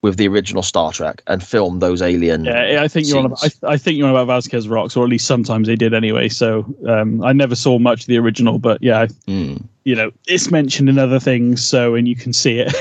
with 0.02 0.16
the 0.16 0.26
original 0.28 0.62
Star 0.62 0.92
Trek 0.92 1.22
and 1.28 1.42
film 1.42 1.78
those 1.78 2.02
alien. 2.02 2.44
Yeah, 2.44 2.82
I 2.82 2.88
think 2.88 3.06
you're 3.08 3.18
on. 3.18 3.26
About, 3.26 3.44
I. 3.44 3.72
I 3.72 3.76
think 3.78 3.96
you're 3.96 4.08
on 4.08 4.14
about 4.14 4.26
Vasquez 4.26 4.68
Rocks, 4.68 4.96
or 4.96 5.04
at 5.04 5.10
least 5.10 5.26
sometimes 5.26 5.68
they 5.68 5.76
did 5.76 5.94
anyway. 5.94 6.28
So 6.28 6.66
um, 6.88 7.22
I 7.24 7.32
never 7.32 7.54
saw 7.54 7.78
much 7.78 8.02
of 8.02 8.06
the 8.08 8.18
original, 8.18 8.58
but 8.58 8.82
yeah, 8.82 9.06
Mm. 9.28 9.62
you 9.84 9.94
know, 9.94 10.10
it's 10.26 10.50
mentioned 10.50 10.88
in 10.88 10.98
other 10.98 11.20
things, 11.20 11.64
so 11.64 11.94
and 11.94 12.06
you 12.08 12.16
can 12.16 12.32
see 12.32 12.58
it. 12.58 12.74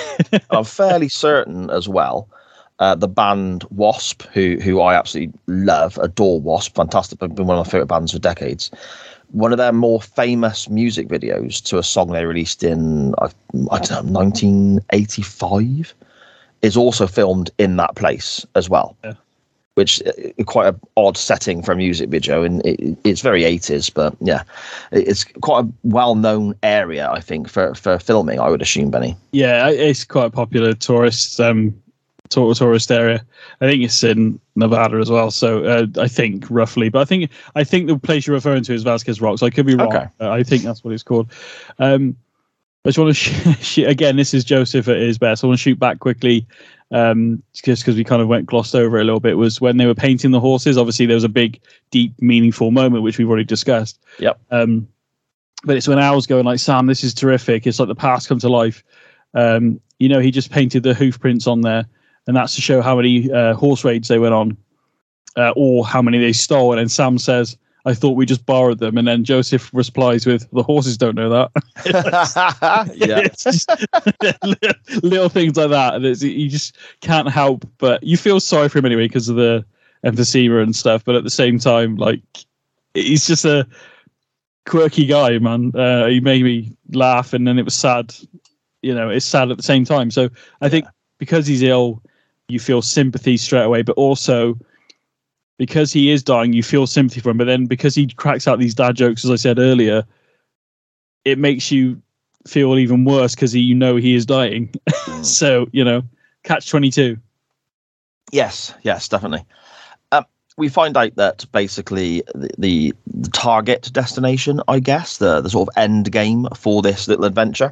I'm 0.49 0.63
fairly 0.65 1.09
certain 1.09 1.69
as 1.69 1.87
well. 1.87 2.27
Uh, 2.79 2.95
the 2.95 3.07
band 3.07 3.63
Wasp, 3.69 4.23
who 4.33 4.57
who 4.59 4.81
I 4.81 4.95
absolutely 4.95 5.39
love, 5.45 5.99
adore 5.99 6.41
Wasp, 6.41 6.75
fantastic, 6.75 7.19
been 7.19 7.35
one 7.35 7.57
of 7.59 7.65
my 7.67 7.69
favorite 7.69 7.85
bands 7.85 8.11
for 8.13 8.19
decades. 8.19 8.71
One 9.29 9.51
of 9.53 9.59
their 9.59 9.71
more 9.71 10.01
famous 10.01 10.67
music 10.67 11.07
videos 11.07 11.63
to 11.65 11.77
a 11.77 11.83
song 11.83 12.09
they 12.09 12.25
released 12.25 12.63
in 12.63 13.13
I, 13.19 13.25
I 13.69 13.79
don't 13.79 14.07
know 14.07 14.19
1985 14.19 15.93
is 16.61 16.77
also 16.77 17.07
filmed 17.07 17.51
in 17.57 17.77
that 17.77 17.95
place 17.95 18.45
as 18.55 18.69
well. 18.69 18.95
Yeah. 19.03 19.13
Which 19.75 20.01
is 20.01 20.45
quite 20.45 20.67
an 20.67 20.79
odd 20.97 21.15
setting 21.15 21.63
for 21.63 21.71
a 21.71 21.77
music 21.77 22.09
video, 22.09 22.43
and 22.43 22.63
it, 22.65 22.97
it's 23.05 23.21
very 23.21 23.43
80s, 23.43 23.91
but 23.93 24.15
yeah, 24.19 24.43
it's 24.91 25.23
quite 25.23 25.63
a 25.63 25.69
well-known 25.83 26.55
area, 26.61 27.09
I 27.09 27.21
think, 27.21 27.47
for 27.47 27.73
for 27.73 27.97
filming. 27.97 28.37
I 28.37 28.49
would 28.49 28.61
assume, 28.61 28.91
Benny. 28.91 29.15
yeah, 29.31 29.69
it's 29.69 30.03
quite 30.03 30.25
a 30.25 30.29
popular 30.29 30.73
tourist 30.73 31.39
um, 31.39 31.73
tourist 32.31 32.91
area. 32.91 33.23
I 33.61 33.65
think 33.67 33.83
it's 33.83 34.03
in 34.03 34.39
Nevada 34.55 34.97
as 34.97 35.09
well. 35.09 35.31
So 35.31 35.63
uh, 35.63 35.87
I 35.97 36.07
think 36.07 36.45
roughly, 36.49 36.89
but 36.89 36.99
I 36.99 37.05
think 37.05 37.31
I 37.55 37.63
think 37.63 37.87
the 37.87 37.97
place 37.97 38.27
you're 38.27 38.35
referring 38.35 38.63
to 38.63 38.73
is 38.73 38.83
Vasquez 38.83 39.21
Rocks. 39.21 39.41
I 39.43 39.49
could 39.49 39.65
be 39.65 39.75
wrong. 39.75 39.95
Okay. 39.95 40.07
Uh, 40.19 40.31
I 40.31 40.43
think 40.43 40.63
that's 40.63 40.83
what 40.83 40.93
it's 40.93 41.03
called. 41.03 41.31
Um, 41.79 42.15
I 42.83 42.89
just 42.89 42.97
want 42.97 43.09
to 43.09 43.13
sh- 43.13 43.59
sh- 43.61 43.77
again. 43.79 44.15
This 44.15 44.33
is 44.33 44.43
Joseph 44.43 44.87
at 44.87 44.97
his 44.97 45.17
best. 45.17 45.43
I 45.43 45.47
want 45.47 45.59
to 45.59 45.61
shoot 45.61 45.77
back 45.77 45.99
quickly, 45.99 46.47
um, 46.89 47.41
just 47.53 47.83
because 47.83 47.95
we 47.95 48.03
kind 48.03 48.21
of 48.21 48.27
went 48.27 48.47
glossed 48.47 48.73
over 48.73 48.97
it 48.97 49.01
a 49.01 49.05
little 49.05 49.19
bit. 49.19 49.37
Was 49.37 49.61
when 49.61 49.77
they 49.77 49.85
were 49.85 49.95
painting 49.95 50.31
the 50.31 50.39
horses. 50.39 50.77
Obviously, 50.77 51.05
there 51.05 51.15
was 51.15 51.23
a 51.23 51.29
big, 51.29 51.59
deep, 51.91 52.19
meaningful 52.19 52.71
moment 52.71 53.03
which 53.03 53.17
we've 53.17 53.29
already 53.29 53.43
discussed. 53.43 53.99
Yep. 54.19 54.39
Um, 54.49 54.87
but 55.63 55.77
it's 55.77 55.87
when 55.87 55.99
Al's 55.99 56.25
going 56.25 56.43
like, 56.43 56.59
Sam, 56.59 56.87
this 56.87 57.03
is 57.03 57.13
terrific. 57.13 57.67
It's 57.67 57.77
like 57.77 57.87
the 57.87 57.95
past 57.95 58.27
come 58.27 58.39
to 58.39 58.49
life. 58.49 58.83
Um, 59.35 59.79
you 59.99 60.09
know, 60.09 60.19
he 60.19 60.31
just 60.31 60.49
painted 60.49 60.81
the 60.81 60.95
hoof 60.95 61.19
prints 61.19 61.45
on 61.45 61.61
there, 61.61 61.85
and 62.25 62.35
that's 62.35 62.55
to 62.55 62.61
show 62.61 62.81
how 62.81 62.95
many 62.95 63.31
uh, 63.31 63.53
horse 63.53 63.83
raids 63.83 64.07
they 64.07 64.17
went 64.17 64.33
on, 64.33 64.57
uh, 65.37 65.53
or 65.55 65.85
how 65.85 66.01
many 66.01 66.17
they 66.17 66.33
stole. 66.33 66.71
And 66.71 66.79
then 66.79 66.89
Sam 66.89 67.19
says, 67.19 67.57
"I 67.85 67.93
thought 67.93 68.15
we 68.15 68.25
just 68.25 68.45
borrowed 68.45 68.79
them." 68.79 68.97
And 68.97 69.07
then 69.07 69.23
Joseph 69.23 69.69
replies 69.73 70.25
with, 70.25 70.49
"The 70.51 70.63
horses 70.63 70.97
don't 70.97 71.15
know 71.15 71.29
that." 71.29 71.51
yeah. 72.95 73.19
it's 73.25 73.43
just 73.43 73.69
little 75.03 75.29
things 75.29 75.57
like 75.57 75.69
that, 75.69 75.95
and 75.95 76.05
it's, 76.05 76.21
you 76.21 76.49
just 76.49 76.77
can't 77.01 77.29
help 77.29 77.65
but 77.77 78.03
you 78.03 78.17
feel 78.17 78.39
sorry 78.39 78.69
for 78.69 78.79
him 78.79 78.85
anyway 78.85 79.07
because 79.07 79.29
of 79.29 79.35
the 79.35 79.65
emphysema 80.05 80.61
and 80.61 80.75
stuff. 80.75 81.03
But 81.03 81.15
at 81.15 81.23
the 81.23 81.29
same 81.29 81.59
time, 81.59 81.95
like 81.95 82.21
he's 82.93 83.27
just 83.27 83.45
a 83.45 83.67
quirky 84.65 85.05
guy, 85.05 85.37
man. 85.39 85.75
Uh, 85.75 86.07
he 86.07 86.19
made 86.19 86.43
me 86.43 86.75
laugh, 86.91 87.33
and 87.33 87.47
then 87.47 87.59
it 87.59 87.65
was 87.65 87.75
sad. 87.75 88.13
You 88.81 88.95
know, 88.95 89.09
it's 89.09 89.25
sad 89.25 89.51
at 89.51 89.57
the 89.57 89.63
same 89.63 89.85
time. 89.85 90.11
So 90.11 90.29
I 90.61 90.69
think 90.69 90.85
because 91.17 91.45
he's 91.45 91.61
ill, 91.61 92.01
you 92.47 92.59
feel 92.59 92.81
sympathy 92.81 93.37
straight 93.37 93.63
away, 93.63 93.81
but 93.81 93.93
also 93.93 94.57
because 95.61 95.93
he 95.93 96.09
is 96.09 96.23
dying, 96.23 96.53
you 96.53 96.63
feel 96.63 96.87
sympathy 96.87 97.21
for 97.21 97.29
him. 97.29 97.37
But 97.37 97.45
then 97.45 97.67
because 97.67 97.93
he 97.93 98.07
cracks 98.07 98.47
out 98.47 98.57
these 98.57 98.73
dad 98.73 98.95
jokes, 98.95 99.23
as 99.23 99.29
I 99.29 99.35
said 99.35 99.59
earlier, 99.59 100.03
it 101.23 101.37
makes 101.37 101.71
you 101.71 102.01
feel 102.47 102.79
even 102.79 103.05
worse 103.05 103.35
because 103.35 103.55
you 103.55 103.75
know 103.75 103.95
he 103.95 104.15
is 104.15 104.25
dying. 104.25 104.73
so 105.21 105.67
you 105.71 105.83
know, 105.83 106.01
catch 106.43 106.67
twenty 106.67 106.89
two. 106.89 107.15
Yes, 108.31 108.73
yes, 108.81 109.07
definitely. 109.07 109.45
Um, 110.11 110.25
we 110.57 110.67
find 110.67 110.97
out 110.97 111.15
that 111.17 111.45
basically 111.51 112.23
the, 112.33 112.49
the, 112.57 112.93
the 113.05 113.29
target 113.29 113.91
destination, 113.93 114.61
I 114.67 114.79
guess, 114.79 115.17
the, 115.17 115.41
the 115.41 115.49
sort 115.51 115.69
of 115.69 115.77
end 115.77 116.11
game 116.11 116.47
for 116.55 116.81
this 116.81 117.07
little 117.07 117.25
adventure 117.25 117.71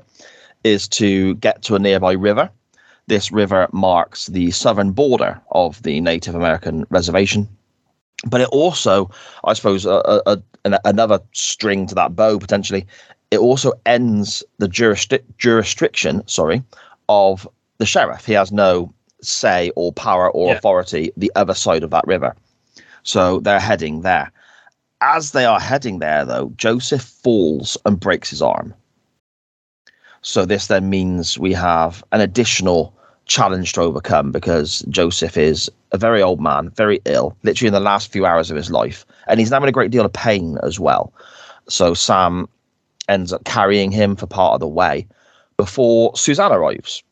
is 0.63 0.87
to 0.89 1.33
get 1.35 1.63
to 1.63 1.75
a 1.75 1.79
nearby 1.79 2.11
river. 2.11 2.51
This 3.07 3.31
river 3.31 3.67
marks 3.71 4.27
the 4.27 4.51
southern 4.51 4.91
border 4.91 5.41
of 5.49 5.81
the 5.81 6.01
Native 6.01 6.35
American 6.35 6.85
reservation. 6.91 7.49
But 8.27 8.41
it 8.41 8.49
also, 8.49 9.09
I 9.45 9.53
suppose, 9.53 9.85
a, 9.85 10.21
a, 10.25 10.41
a, 10.65 10.79
another 10.85 11.19
string 11.31 11.87
to 11.87 11.95
that 11.95 12.15
bow 12.15 12.37
potentially. 12.37 12.85
It 13.31 13.39
also 13.39 13.73
ends 13.85 14.43
the 14.57 14.67
jurisdic- 14.67 15.23
jurisdiction, 15.37 16.27
sorry, 16.27 16.63
of 17.07 17.47
the 17.77 17.85
sheriff. 17.85 18.25
He 18.25 18.33
has 18.33 18.51
no 18.51 18.93
say 19.21 19.71
or 19.75 19.93
power 19.93 20.29
or 20.31 20.49
Yeah. 20.49 20.55
authority 20.55 21.11
the 21.15 21.31
other 21.35 21.53
side 21.53 21.83
of 21.83 21.91
that 21.91 22.07
river. 22.07 22.35
So 23.03 23.39
they're 23.39 23.59
heading 23.59 24.01
there. 24.01 24.31
As 25.01 25.31
they 25.31 25.45
are 25.45 25.59
heading 25.59 25.99
there, 25.99 26.25
though, 26.25 26.51
Joseph 26.57 27.01
falls 27.01 27.77
and 27.85 27.99
breaks 27.99 28.29
his 28.29 28.41
arm. 28.41 28.73
So 30.21 30.45
this 30.45 30.67
then 30.67 30.89
means 30.89 31.39
we 31.39 31.53
have 31.53 32.03
an 32.11 32.19
additional 32.19 32.93
challenge 33.29 33.73
to 33.73 33.81
overcome 33.81 34.31
because 34.31 34.79
Joseph 34.89 35.37
is 35.37 35.71
a 35.91 35.97
very 35.97 36.21
old 36.21 36.41
man, 36.41 36.69
very 36.71 36.99
ill, 37.05 37.37
literally 37.43 37.67
in 37.67 37.73
the 37.73 37.79
last 37.79 38.11
few 38.11 38.25
hours 38.25 38.51
of 38.51 38.57
his 38.57 38.69
life, 38.69 39.05
and 39.27 39.39
he's 39.39 39.49
having 39.51 39.69
a 39.69 39.71
great 39.73 39.91
deal 39.91 40.03
of 40.05 40.11
pain 40.11 40.57
as 40.63 40.79
well. 40.79 41.13
So 41.69 41.93
Sam 41.93 42.49
ends 43.07 43.31
up 43.31 43.45
carrying 43.45 43.91
him 43.91 44.15
for 44.15 44.25
part 44.27 44.55
of 44.55 44.59
the 44.59 44.67
way 44.67 45.07
before 45.57 46.15
Suzanne 46.17 46.51
arrives. 46.51 47.03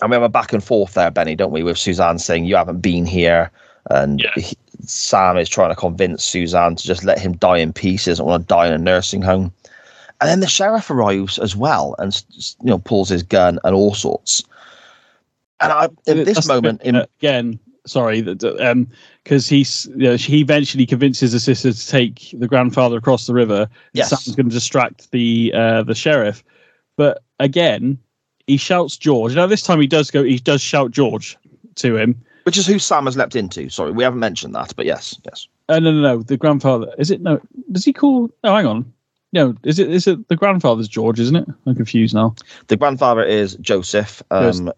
And 0.00 0.10
we 0.10 0.14
have 0.14 0.22
a 0.22 0.28
back 0.28 0.52
and 0.52 0.64
forth 0.64 0.94
there, 0.94 1.10
Benny, 1.10 1.36
don't 1.36 1.52
we? 1.52 1.62
With 1.62 1.78
Suzanne 1.78 2.18
saying, 2.18 2.46
You 2.46 2.56
haven't 2.56 2.80
been 2.80 3.06
here. 3.06 3.50
And 3.90 4.20
Yeah. 4.20 4.30
he- 4.36 4.56
Sam 4.84 5.36
is 5.36 5.48
trying 5.48 5.70
to 5.70 5.76
convince 5.76 6.24
Suzanne 6.24 6.74
to 6.74 6.84
just 6.84 7.04
let 7.04 7.18
him 7.20 7.36
die 7.36 7.58
in 7.58 7.72
peace. 7.72 8.04
He 8.06 8.10
doesn't 8.10 8.24
want 8.26 8.42
to 8.42 8.46
die 8.46 8.66
in 8.66 8.72
a 8.72 8.78
nursing 8.78 9.22
home. 9.22 9.52
And 10.20 10.28
then 10.28 10.40
the 10.40 10.46
sheriff 10.48 10.90
arrives 10.90 11.38
as 11.38 11.54
well 11.54 11.94
and 11.98 12.20
you 12.62 12.70
know 12.70 12.78
pulls 12.78 13.08
his 13.08 13.22
gun 13.22 13.58
and 13.64 13.74
all 13.76 13.94
sorts. 13.94 14.42
And 15.62 15.72
I, 15.72 15.88
in 16.06 16.24
this 16.24 16.46
moment, 16.48 16.82
in, 16.82 16.96
uh, 16.96 17.06
again, 17.20 17.58
sorry, 17.86 18.20
that, 18.20 18.44
um, 18.60 18.88
because 19.22 19.48
he's 19.48 19.86
you 19.96 20.08
know, 20.08 20.16
he 20.16 20.40
eventually 20.40 20.86
convinces 20.86 21.32
his 21.32 21.44
sister 21.44 21.72
to 21.72 21.88
take 21.88 22.34
the 22.34 22.48
grandfather 22.48 22.96
across 22.96 23.26
the 23.26 23.34
river. 23.34 23.68
Yes. 23.92 24.10
Sam's 24.10 24.34
going 24.36 24.48
to 24.48 24.54
distract 24.54 25.10
the 25.12 25.52
uh, 25.54 25.82
the 25.82 25.94
sheriff, 25.94 26.42
but 26.96 27.22
again, 27.38 27.98
he 28.46 28.56
shouts 28.56 28.96
George. 28.96 29.34
Now 29.34 29.46
this 29.46 29.62
time 29.62 29.80
he 29.80 29.86
does 29.86 30.10
go. 30.10 30.22
He 30.22 30.38
does 30.38 30.60
shout 30.60 30.90
George 30.90 31.36
to 31.76 31.96
him. 31.96 32.20
which 32.44 32.58
is 32.58 32.66
who 32.66 32.78
Sam 32.78 33.04
has 33.06 33.16
leapt 33.16 33.36
into. 33.36 33.68
Sorry, 33.70 33.92
we 33.92 34.02
haven't 34.04 34.20
mentioned 34.20 34.54
that, 34.54 34.74
but 34.76 34.84
yes, 34.84 35.18
yes. 35.24 35.46
Uh, 35.68 35.78
no, 35.78 35.92
no, 35.92 36.00
no. 36.00 36.22
The 36.22 36.36
grandfather 36.36 36.92
is 36.98 37.10
it? 37.10 37.20
No, 37.20 37.40
does 37.70 37.84
he 37.84 37.92
call? 37.92 38.30
No, 38.42 38.54
hang 38.54 38.66
on. 38.66 38.92
No, 39.32 39.54
is 39.64 39.78
it? 39.78 39.90
Is 39.90 40.06
it 40.06 40.28
the 40.28 40.36
grandfather's 40.36 40.88
George? 40.88 41.18
Isn't 41.18 41.36
it? 41.36 41.48
I'm 41.66 41.74
confused 41.74 42.14
now. 42.14 42.34
The 42.66 42.76
grandfather 42.76 43.22
is 43.24 43.54
Joseph. 43.56 44.22
Um, 44.30 44.72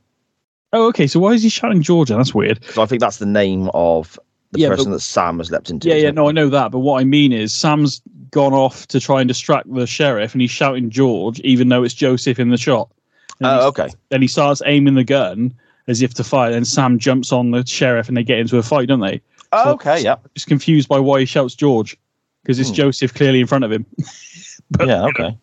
Oh, 0.74 0.88
okay. 0.88 1.06
So 1.06 1.20
why 1.20 1.32
is 1.32 1.42
he 1.42 1.48
shouting 1.48 1.82
George? 1.82 2.08
That's 2.10 2.34
weird. 2.34 2.62
so 2.64 2.82
I 2.82 2.86
think 2.86 3.00
that's 3.00 3.18
the 3.18 3.26
name 3.26 3.70
of 3.74 4.18
the 4.52 4.60
Yeah, 4.60 4.68
person 4.68 4.86
but- 4.86 4.96
that 4.96 5.00
Sam 5.00 5.38
has 5.38 5.50
leapt 5.50 5.70
into. 5.70 5.88
Yeah, 5.88 5.94
yeah, 5.94 6.08
it? 6.08 6.14
no, 6.14 6.28
I 6.28 6.32
know 6.32 6.48
that. 6.50 6.70
But 6.72 6.80
what 6.80 7.00
I 7.00 7.04
mean 7.04 7.32
is, 7.32 7.54
Sam's 7.54 8.02
gone 8.30 8.52
off 8.52 8.86
to 8.88 8.98
try 9.00 9.20
and 9.20 9.28
distract 9.28 9.72
the 9.72 9.86
sheriff, 9.86 10.32
and 10.34 10.40
he's 10.42 10.50
shouting 10.50 10.90
George, 10.90 11.38
even 11.40 11.68
though 11.68 11.84
it's 11.84 11.94
Joseph 11.94 12.38
in 12.40 12.50
the 12.50 12.56
shot. 12.56 12.90
Oh, 13.42 13.48
he's- 13.54 13.64
okay. 13.66 13.88
Then 14.10 14.20
he 14.22 14.28
starts 14.28 14.60
aiming 14.66 14.94
the 14.94 15.04
gun 15.04 15.54
as 15.86 16.02
if 16.02 16.14
to 16.14 16.24
fire, 16.24 16.50
and 16.52 16.66
Sam 16.66 16.98
jumps 16.98 17.30
on 17.32 17.50
the 17.52 17.64
sheriff, 17.66 18.08
and 18.08 18.16
they 18.16 18.24
get 18.24 18.38
into 18.40 18.58
a 18.58 18.62
fight, 18.62 18.88
don't 18.88 19.00
they? 19.00 19.20
Oh, 19.52 19.64
So- 19.64 19.70
okay, 19.74 20.02
yeah. 20.02 20.16
Just 20.34 20.48
confused 20.48 20.88
by 20.88 20.98
why 20.98 21.20
he 21.20 21.26
shouts 21.26 21.54
George, 21.54 21.96
because 22.42 22.58
it's 22.58 22.70
Hmm. 22.70 22.74
Joseph 22.76 23.14
clearly 23.14 23.40
in 23.40 23.46
front 23.46 23.62
of 23.64 23.70
him. 23.70 23.86
But, 24.70 24.88
Yeah, 24.88 25.06
you 25.06 25.12
know, 25.20 25.26
okay. 25.26 25.38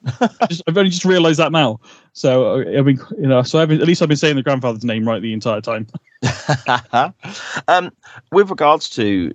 just- 0.50 0.64
I've 0.68 0.78
only 0.78 0.90
just 0.90 1.06
realised 1.06 1.40
that 1.40 1.52
now. 1.52 1.80
So 2.14 2.60
uh, 2.62 2.80
I 2.80 2.82
mean, 2.82 3.00
you 3.18 3.28
know, 3.28 3.44
so 3.44 3.60
I've 3.60 3.70
been, 3.70 3.80
at 3.82 3.88
least 3.88 4.02
I've 4.02 4.10
been 4.10 4.18
saying 4.18 4.36
the 4.36 4.44
grandfather's 4.44 4.84
name 4.84 5.08
right 5.08 5.22
the 5.22 5.32
entire 5.34 5.62
time. 5.62 5.88
um, 7.68 7.92
with 8.32 8.50
regards 8.50 8.90
to 8.92 9.34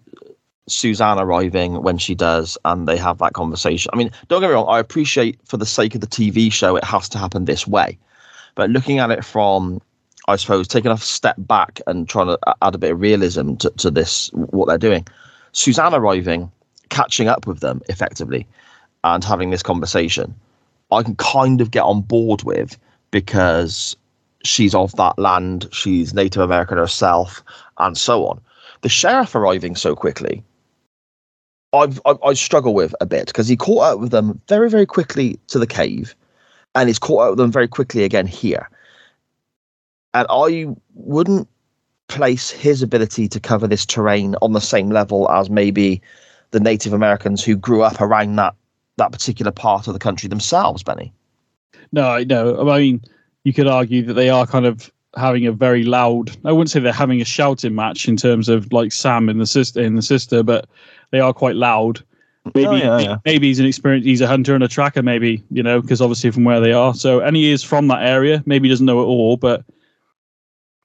Suzanne 0.68 1.18
arriving 1.18 1.82
when 1.82 1.98
she 1.98 2.14
does, 2.14 2.58
and 2.64 2.88
they 2.88 2.96
have 2.96 3.18
that 3.18 3.32
conversation. 3.34 3.90
I 3.92 3.96
mean, 3.96 4.10
don't 4.28 4.40
get 4.40 4.48
me 4.48 4.54
wrong. 4.54 4.66
I 4.68 4.78
appreciate 4.80 5.38
for 5.44 5.56
the 5.56 5.66
sake 5.66 5.94
of 5.94 6.00
the 6.00 6.06
TV 6.06 6.52
show, 6.52 6.76
it 6.76 6.84
has 6.84 7.08
to 7.10 7.18
happen 7.18 7.44
this 7.44 7.66
way. 7.66 7.98
But 8.56 8.70
looking 8.70 8.98
at 8.98 9.10
it 9.10 9.24
from, 9.24 9.80
I 10.28 10.36
suppose, 10.36 10.66
taking 10.66 10.90
a 10.90 10.98
step 10.98 11.36
back 11.38 11.80
and 11.86 12.08
trying 12.08 12.26
to 12.26 12.38
add 12.62 12.74
a 12.74 12.78
bit 12.78 12.92
of 12.92 13.00
realism 13.00 13.54
to, 13.56 13.70
to 13.70 13.90
this, 13.90 14.28
what 14.32 14.66
they're 14.66 14.78
doing. 14.78 15.06
Suzanne 15.52 15.94
arriving, 15.94 16.50
catching 16.88 17.28
up 17.28 17.46
with 17.46 17.60
them 17.60 17.80
effectively, 17.88 18.46
and 19.14 19.22
having 19.22 19.50
this 19.50 19.62
conversation, 19.62 20.34
I 20.90 21.02
can 21.02 21.16
kind 21.16 21.60
of 21.60 21.70
get 21.70 21.82
on 21.82 22.02
board 22.02 22.42
with 22.42 22.76
because 23.10 23.96
she's 24.42 24.74
of 24.74 24.94
that 24.96 25.18
land, 25.18 25.68
she's 25.72 26.12
Native 26.12 26.42
American 26.42 26.78
herself, 26.78 27.42
and 27.78 27.96
so 27.96 28.26
on. 28.26 28.40
The 28.82 28.88
sheriff 28.88 29.34
arriving 29.34 29.76
so 29.76 29.94
quickly, 29.94 30.42
I've, 31.72 32.00
I, 32.04 32.14
I 32.24 32.32
struggle 32.34 32.74
with 32.74 32.94
a 33.00 33.06
bit 33.06 33.26
because 33.26 33.48
he 33.48 33.56
caught 33.56 33.94
up 33.94 34.00
with 34.00 34.10
them 34.10 34.40
very, 34.48 34.68
very 34.68 34.86
quickly 34.86 35.38
to 35.48 35.58
the 35.58 35.66
cave, 35.66 36.14
and 36.74 36.88
he's 36.88 36.98
caught 36.98 37.22
up 37.22 37.30
with 37.30 37.38
them 37.38 37.52
very 37.52 37.68
quickly 37.68 38.04
again 38.04 38.26
here. 38.26 38.68
And 40.14 40.26
I 40.30 40.68
wouldn't 40.94 41.48
place 42.08 42.50
his 42.50 42.82
ability 42.82 43.28
to 43.28 43.40
cover 43.40 43.66
this 43.66 43.84
terrain 43.84 44.36
on 44.42 44.52
the 44.52 44.60
same 44.60 44.90
level 44.90 45.30
as 45.30 45.50
maybe 45.50 46.00
the 46.52 46.60
Native 46.60 46.92
Americans 46.92 47.44
who 47.44 47.56
grew 47.56 47.82
up 47.82 48.00
around 48.00 48.36
that 48.36 48.54
that 48.96 49.12
particular 49.12 49.52
part 49.52 49.86
of 49.86 49.92
the 49.92 49.98
country 49.98 50.28
themselves, 50.28 50.82
Benny. 50.82 51.12
No, 51.92 52.08
I 52.08 52.24
know. 52.24 52.68
I 52.70 52.78
mean, 52.78 53.02
you 53.44 53.52
could 53.52 53.68
argue 53.68 54.02
that 54.02 54.14
they 54.14 54.28
are 54.28 54.46
kind 54.46 54.66
of 54.66 54.90
having 55.16 55.46
a 55.46 55.52
very 55.52 55.84
loud. 55.84 56.36
I 56.44 56.52
wouldn't 56.52 56.70
say 56.70 56.80
they're 56.80 56.92
having 56.92 57.20
a 57.20 57.24
shouting 57.24 57.74
match 57.74 58.08
in 58.08 58.16
terms 58.16 58.48
of 58.48 58.72
like 58.72 58.92
Sam 58.92 59.28
and 59.28 59.40
the 59.40 59.46
sister 59.46 59.80
in 59.80 59.94
the 59.94 60.02
sister, 60.02 60.42
but 60.42 60.68
they 61.10 61.20
are 61.20 61.32
quite 61.32 61.56
loud. 61.56 62.02
Maybe 62.54 62.66
Oh, 62.66 62.74
yeah, 62.76 62.98
yeah. 62.98 63.16
maybe 63.24 63.48
he's 63.48 63.58
an 63.58 63.66
experienced. 63.66 64.06
He's 64.06 64.20
a 64.20 64.26
hunter 64.26 64.54
and 64.54 64.62
a 64.62 64.68
tracker. 64.68 65.02
Maybe 65.02 65.42
you 65.50 65.62
know 65.62 65.80
because 65.80 66.00
obviously 66.00 66.30
from 66.30 66.44
where 66.44 66.60
they 66.60 66.72
are. 66.72 66.94
So 66.94 67.20
and 67.20 67.34
he 67.36 67.50
is 67.50 67.62
from 67.62 67.88
that 67.88 68.02
area. 68.02 68.42
Maybe 68.46 68.68
he 68.68 68.72
doesn't 68.72 68.86
know 68.86 69.00
it 69.00 69.06
all, 69.06 69.36
but 69.36 69.64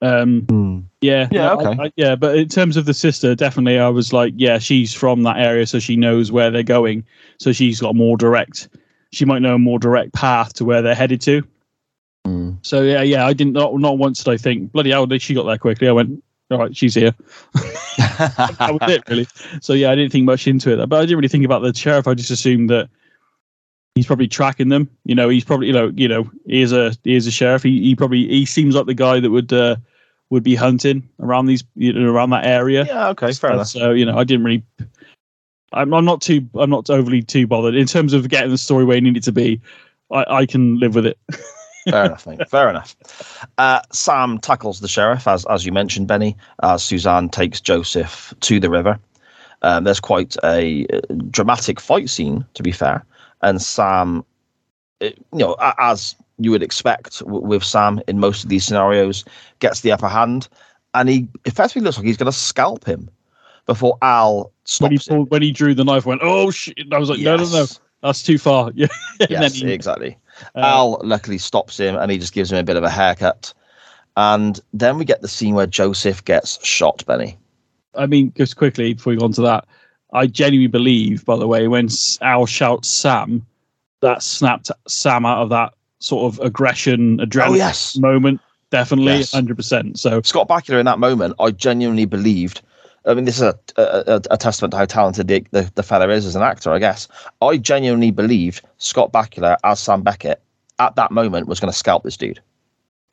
um, 0.02 0.88
yeah, 1.00 1.28
Yeah, 1.30 1.40
no, 1.40 1.48
I- 1.48 1.70
okay. 1.70 1.82
I- 1.84 1.92
yeah, 1.96 2.16
but 2.16 2.36
in 2.36 2.48
terms 2.48 2.76
of 2.76 2.84
the 2.84 2.94
sister, 2.94 3.34
definitely, 3.34 3.78
I 3.78 3.88
was 3.88 4.12
like, 4.12 4.34
yeah, 4.36 4.58
she's 4.58 4.92
from 4.92 5.22
that 5.22 5.38
area, 5.38 5.66
so 5.66 5.78
she 5.78 5.96
knows 5.96 6.30
where 6.30 6.50
they're 6.50 6.62
going. 6.62 7.04
So 7.38 7.52
she's 7.52 7.80
got 7.80 7.90
a 7.90 7.94
more 7.94 8.16
direct. 8.16 8.68
She 9.12 9.24
might 9.24 9.40
know 9.42 9.54
a 9.54 9.58
more 9.58 9.78
direct 9.78 10.12
path 10.12 10.54
to 10.54 10.64
where 10.64 10.82
they're 10.82 10.94
headed 10.94 11.20
to. 11.22 11.42
Mm. 12.26 12.58
So 12.62 12.82
yeah, 12.82 13.02
yeah, 13.02 13.26
I 13.26 13.32
didn't 13.32 13.52
not 13.54 13.74
not 13.78 13.98
once 13.98 14.22
did 14.22 14.30
I 14.32 14.36
think 14.36 14.72
bloody 14.72 14.90
hell 14.90 15.06
did 15.06 15.22
she 15.22 15.34
got 15.34 15.44
there 15.44 15.58
quickly. 15.58 15.88
I 15.88 15.92
went 15.92 16.22
all 16.50 16.58
right, 16.58 16.76
she's 16.76 16.94
here. 16.94 17.14
that 17.98 18.78
was 18.80 18.90
it, 18.90 19.02
really. 19.08 19.26
So 19.60 19.72
yeah, 19.72 19.90
I 19.90 19.94
didn't 19.94 20.12
think 20.12 20.24
much 20.24 20.46
into 20.46 20.70
it, 20.72 20.88
but 20.88 20.96
I 20.96 21.00
didn't 21.02 21.16
really 21.16 21.28
think 21.28 21.44
about 21.44 21.62
the 21.62 21.74
sheriff. 21.74 22.06
I 22.06 22.14
just 22.14 22.30
assumed 22.30 22.70
that 22.70 22.88
he's 23.94 24.06
probably 24.06 24.28
tracking 24.28 24.68
them. 24.68 24.88
You 25.04 25.14
know, 25.14 25.28
he's 25.28 25.44
probably 25.44 25.66
you 25.68 25.72
know 25.72 25.92
you 25.96 26.08
know 26.08 26.30
he 26.46 26.62
is 26.62 26.72
a 26.72 26.94
he 27.04 27.14
is 27.14 27.26
a 27.26 27.30
sheriff. 27.30 27.62
He 27.62 27.80
he 27.82 27.94
probably 27.94 28.26
he 28.28 28.44
seems 28.44 28.74
like 28.74 28.86
the 28.86 28.94
guy 28.94 29.20
that 29.20 29.30
would 29.30 29.52
uh, 29.52 29.76
would 30.32 30.42
be 30.42 30.54
hunting 30.54 31.06
around 31.20 31.44
these 31.44 31.62
you 31.76 31.92
know, 31.92 32.10
around 32.10 32.30
that 32.30 32.46
area. 32.46 32.86
yeah, 32.86 33.08
okay, 33.08 33.34
fair 33.34 33.52
enough. 33.52 33.66
So 33.66 33.90
you 33.90 34.06
know, 34.06 34.16
I 34.16 34.24
didn't 34.24 34.46
really. 34.46 34.64
I'm, 35.74 35.92
I'm 35.92 36.06
not 36.06 36.22
too. 36.22 36.48
I'm 36.54 36.70
not 36.70 36.88
overly 36.88 37.20
too 37.20 37.46
bothered 37.46 37.74
in 37.74 37.86
terms 37.86 38.14
of 38.14 38.30
getting 38.30 38.50
the 38.50 38.56
story 38.56 38.86
where 38.86 38.96
you 38.96 39.02
need 39.02 39.10
it 39.10 39.12
needed 39.12 39.24
to 39.24 39.32
be. 39.32 39.60
I, 40.10 40.24
I 40.38 40.46
can 40.46 40.78
live 40.78 40.94
with 40.94 41.04
it. 41.04 41.18
Fair 41.90 42.06
enough, 42.06 42.26
mate. 42.26 42.48
Fair 42.48 42.70
enough. 42.70 42.96
Uh, 43.58 43.80
Sam 43.92 44.38
tackles 44.38 44.80
the 44.80 44.88
sheriff, 44.88 45.28
as 45.28 45.44
as 45.46 45.66
you 45.66 45.72
mentioned, 45.72 46.08
Benny, 46.08 46.34
as 46.62 46.82
Suzanne 46.82 47.28
takes 47.28 47.60
Joseph 47.60 48.32
to 48.40 48.58
the 48.58 48.70
river. 48.70 48.98
Um, 49.60 49.84
there's 49.84 50.00
quite 50.00 50.34
a 50.42 50.86
uh, 50.86 51.00
dramatic 51.30 51.78
fight 51.78 52.08
scene, 52.08 52.46
to 52.54 52.62
be 52.62 52.72
fair, 52.72 53.04
and 53.42 53.60
Sam, 53.60 54.24
it, 54.98 55.18
you 55.30 55.40
know, 55.40 55.56
as 55.78 56.16
you 56.38 56.50
would 56.50 56.62
expect 56.62 57.18
w- 57.20 57.44
with 57.44 57.64
Sam 57.64 58.00
in 58.08 58.18
most 58.20 58.42
of 58.44 58.48
these 58.50 58.64
scenarios, 58.64 59.24
gets 59.60 59.80
the 59.80 59.92
upper 59.92 60.08
hand, 60.08 60.48
and 60.94 61.08
he 61.08 61.28
effectively 61.44 61.82
looks 61.82 61.96
like 61.96 62.06
he's 62.06 62.16
going 62.16 62.30
to 62.32 62.36
scalp 62.36 62.84
him 62.84 63.08
before 63.66 63.96
Al 64.02 64.52
when 64.80 64.90
he 64.92 64.96
stops 64.98 65.08
him. 65.08 65.16
pulled, 65.16 65.30
when 65.30 65.42
he 65.42 65.52
drew 65.52 65.74
the 65.74 65.84
knife, 65.84 66.06
went 66.06 66.20
oh 66.22 66.50
shit! 66.50 66.78
I 66.92 66.98
was 66.98 67.10
like, 67.10 67.20
no, 67.20 67.36
no, 67.36 67.44
no, 67.48 67.66
that's 68.02 68.22
too 68.22 68.38
far. 68.38 68.70
Yeah, 68.74 68.86
Yes, 69.28 69.54
he, 69.54 69.70
exactly. 69.70 70.18
uh, 70.56 70.60
Al 70.60 71.00
luckily 71.04 71.38
stops 71.38 71.78
him 71.78 71.96
and 71.96 72.10
he 72.10 72.18
just 72.18 72.32
gives 72.32 72.50
him 72.50 72.58
a 72.58 72.64
bit 72.64 72.76
of 72.76 72.82
a 72.84 72.90
haircut. 72.90 73.52
And 74.16 74.60
then 74.74 74.98
we 74.98 75.04
get 75.04 75.22
the 75.22 75.28
scene 75.28 75.54
where 75.54 75.66
Joseph 75.66 76.24
gets 76.24 76.62
shot, 76.66 77.04
Benny. 77.06 77.38
I 77.94 78.06
mean, 78.06 78.32
just 78.36 78.56
quickly 78.56 78.94
before 78.94 79.12
we 79.12 79.18
go 79.18 79.24
on 79.24 79.32
to 79.32 79.42
that, 79.42 79.66
I 80.12 80.26
genuinely 80.26 80.66
believe, 80.68 81.24
by 81.24 81.36
the 81.36 81.46
way, 81.46 81.68
when 81.68 81.88
Al 82.20 82.44
shouts 82.44 82.88
Sam, 82.90 83.46
that 84.00 84.22
snapped 84.22 84.70
Sam 84.88 85.24
out 85.24 85.42
of 85.42 85.48
that 85.50 85.72
sort 86.02 86.32
of 86.32 86.40
aggression, 86.44 87.18
adrenaline 87.18 87.48
Oh, 87.50 87.54
yes. 87.54 87.96
moment. 87.96 88.40
Definitely, 88.70 89.18
Yes. 89.18 89.32
hundred 89.32 89.56
percent. 89.56 89.98
So 89.98 90.22
Scott 90.22 90.48
Bakula 90.48 90.78
in 90.80 90.86
that 90.86 90.98
moment, 90.98 91.34
I 91.38 91.50
genuinely 91.50 92.06
believed. 92.06 92.62
I 93.04 93.12
mean, 93.14 93.24
this 93.26 93.36
is 93.36 93.42
a, 93.42 93.58
a, 93.76 93.82
a- 94.16 94.22
a 94.34 94.36
testament 94.38 94.70
to 94.72 94.78
how 94.78 94.84
talented 94.86 95.28
the, 95.28 95.44
the, 95.50 95.70
the 95.74 95.82
fella 95.82 96.08
is 96.08 96.24
as 96.24 96.36
an 96.36 96.42
actor, 96.42 96.70
I 96.72 96.78
guess. 96.78 97.06
I 97.42 97.56
genuinely 97.58 98.10
believed 98.12 98.62
Scott 98.78 99.12
Bakula 99.12 99.56
as 99.64 99.80
Sam 99.80 100.02
Beckett 100.02 100.40
at 100.78 100.96
that 100.96 101.10
moment 101.10 101.48
was 101.48 101.60
going 101.60 101.70
to 101.72 101.76
scalp 101.78 102.02
this 102.04 102.16
dude. 102.16 102.40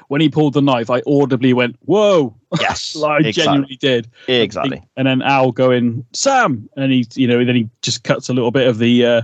when 0.08 0.22
he 0.22 0.30
pulled 0.30 0.54
the 0.54 0.62
knife, 0.62 0.90
I 0.90 1.02
audibly 1.06 1.54
went, 1.54 1.76
"Whoa!" 1.86 2.34
Yes, 2.62 2.96
Like, 3.00 3.26
I 3.26 3.28
exactly. 3.30 3.44
genuinely 3.44 3.76
did. 3.76 4.08
Exactly. 4.28 4.82
And 4.96 5.08
then 5.08 5.22
Al 5.24 5.52
going, 5.52 6.06
Sam, 6.14 6.70
and 6.78 6.92
he, 6.92 7.06
you 7.16 7.28
know, 7.28 7.44
then 7.44 7.56
he 7.56 7.70
just 7.82 8.04
cuts 8.06 8.30
a 8.30 8.34
little 8.34 8.52
bit 8.52 8.68
of 8.68 8.78
the 8.78 9.06
uh, 9.06 9.22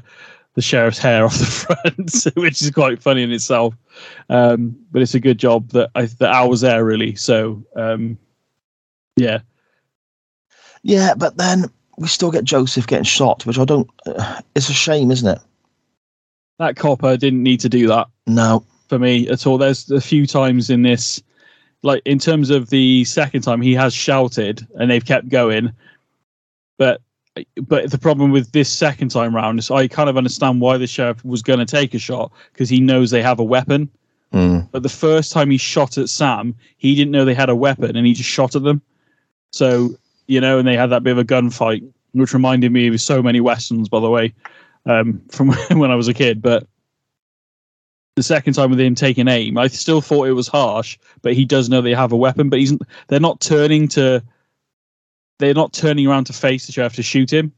the 0.56 0.62
sheriff's 0.62 0.98
hair 0.98 1.26
off 1.26 1.38
the 1.38 1.46
front, 2.26 2.36
which 2.38 2.62
is 2.62 2.72
quite 2.72 3.02
funny 3.02 3.24
in 3.24 3.32
itself. 3.32 3.76
Um, 4.30 4.76
but 4.92 5.02
it's 5.02 5.14
a 5.16 5.20
good 5.20 5.38
job 5.38 5.70
that 5.70 5.92
I 5.96 6.06
that 6.06 6.34
Al 6.34 6.50
was 6.50 6.62
there 6.62 6.84
really. 6.84 7.16
So 7.16 7.64
um, 7.76 8.18
yeah, 9.18 9.40
Yeah, 10.84 11.14
but 11.16 11.38
then 11.38 11.66
we 11.98 12.08
still 12.08 12.32
get 12.32 12.44
Joseph 12.44 12.88
getting 12.88 13.04
shot, 13.06 13.46
which 13.46 13.58
I 13.60 13.66
don't. 13.66 13.90
Uh, 14.06 14.42
it's 14.56 14.70
a 14.70 14.74
shame, 14.74 15.12
isn't 15.12 15.28
it? 15.38 15.40
that 16.58 16.78
copper 16.78 17.18
didn't 17.18 17.44
need 17.44 17.60
to 17.60 17.68
do 17.68 17.86
that 17.88 18.08
No. 18.28 18.64
for 18.88 18.98
me 18.98 19.28
at 19.28 19.46
all. 19.46 19.58
There's 19.58 19.92
a 19.92 20.00
few 20.00 20.26
times 20.26 20.70
in 20.70 20.84
this, 20.84 21.22
like 21.84 22.02
in 22.06 22.18
terms 22.18 22.50
of 22.50 22.70
the 22.70 23.04
second 23.04 23.42
time, 23.42 23.62
he 23.62 23.74
has 23.74 23.94
shouted 23.94 24.66
and 24.80 24.90
they've 24.90 25.04
kept 25.04 25.28
going, 25.28 25.74
but 26.78 27.02
but 27.62 27.92
the 27.92 27.98
problem 27.98 28.32
with 28.32 28.52
this 28.52 28.72
second 28.72 29.10
time 29.10 29.36
round 29.36 29.60
is 29.60 29.70
I 29.70 29.88
kind 29.88 30.10
of 30.10 30.18
understand 30.18 30.62
why 30.62 30.78
the 30.78 30.88
sheriff 30.88 31.24
was 31.26 31.42
going 31.42 31.60
to 31.60 31.66
take 31.66 31.94
a 31.94 32.00
shot 32.00 32.32
because 32.54 32.70
he 32.70 32.80
knows 32.80 33.12
they 33.12 33.22
have 33.22 33.40
a 33.40 33.44
weapon. 33.44 33.90
Mm. 34.34 34.70
But 34.72 34.84
the 34.84 34.90
first 34.90 35.32
time 35.32 35.50
he 35.50 35.58
shot 35.58 35.98
at 35.98 36.10
Sam, 36.10 36.56
he 36.78 36.96
didn't 36.96 37.12
know 37.12 37.26
they 37.26 37.34
had 37.34 37.50
a 37.50 37.56
weapon 37.56 37.96
and 37.96 38.08
he 38.08 38.14
just 38.14 38.30
shot 38.30 38.56
at 38.56 38.64
them. 38.64 38.82
So 39.52 39.98
you 40.28 40.42
know, 40.42 40.58
and 40.58 40.68
they 40.68 40.76
had 40.76 40.90
that 40.90 41.04
bit 41.04 41.12
of 41.12 41.18
a 41.18 41.24
gunfight, 41.24 41.88
which 42.14 42.34
reminded 42.34 42.72
me 42.72 42.88
of 42.88 43.00
so 43.00 43.22
many 43.22 43.40
westerns, 43.42 43.90
by 43.90 44.00
the 44.00 44.10
way, 44.10 44.34
um, 44.86 45.22
from 45.30 45.50
when 45.80 45.92
I 45.92 45.96
was 45.96 46.08
a 46.08 46.14
kid. 46.14 46.42
But 46.42 46.68
the 48.16 48.24
second 48.24 48.54
time 48.54 48.70
with 48.70 48.80
him 48.80 48.96
taking 48.96 49.28
aim, 49.28 49.58
I 49.58 49.68
still 49.68 50.02
thought 50.02 50.28
it 50.28 50.34
was 50.34 50.48
harsh, 50.48 50.98
but 51.22 51.34
he 51.34 51.46
does 51.46 51.70
know 51.70 51.82
they 51.82 51.94
have 51.94 52.12
a 52.12 52.18
weapon. 52.18 52.50
But 52.50 52.60
he's 52.60 52.74
they're 53.08 53.20
not 53.20 53.42
turning 53.42 53.88
to 53.90 54.24
they're 55.40 55.54
not 55.54 55.74
turning 55.74 56.08
around 56.08 56.26
to 56.26 56.34
face 56.34 56.66
the 56.66 56.72
sheriff 56.72 56.94
to 56.96 57.04
shoot 57.04 57.32
him. 57.32 57.52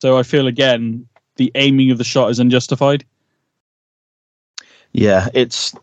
So 0.00 0.16
I 0.18 0.22
feel 0.22 0.46
again 0.46 1.06
the 1.36 1.50
aiming 1.54 1.90
of 1.90 1.98
the 1.98 2.04
shot 2.04 2.30
is 2.30 2.38
unjustified. 2.38 3.04
Yeah, 4.92 5.28
it's 5.34 5.74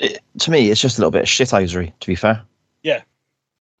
it, 0.00 0.20
to 0.40 0.50
me, 0.50 0.70
it's 0.70 0.80
just 0.80 0.98
a 0.98 1.00
little 1.00 1.10
bit 1.10 1.22
of 1.22 1.28
shithousery. 1.28 1.92
To 2.00 2.06
be 2.06 2.14
fair, 2.14 2.42
Yeah. 2.82 3.02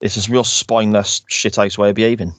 it's 0.00 0.14
this 0.14 0.28
real 0.28 0.44
spineless 0.44 1.20
shithouse 1.30 1.78
way 1.78 1.90
of 1.90 1.96
behaving. 1.96 2.32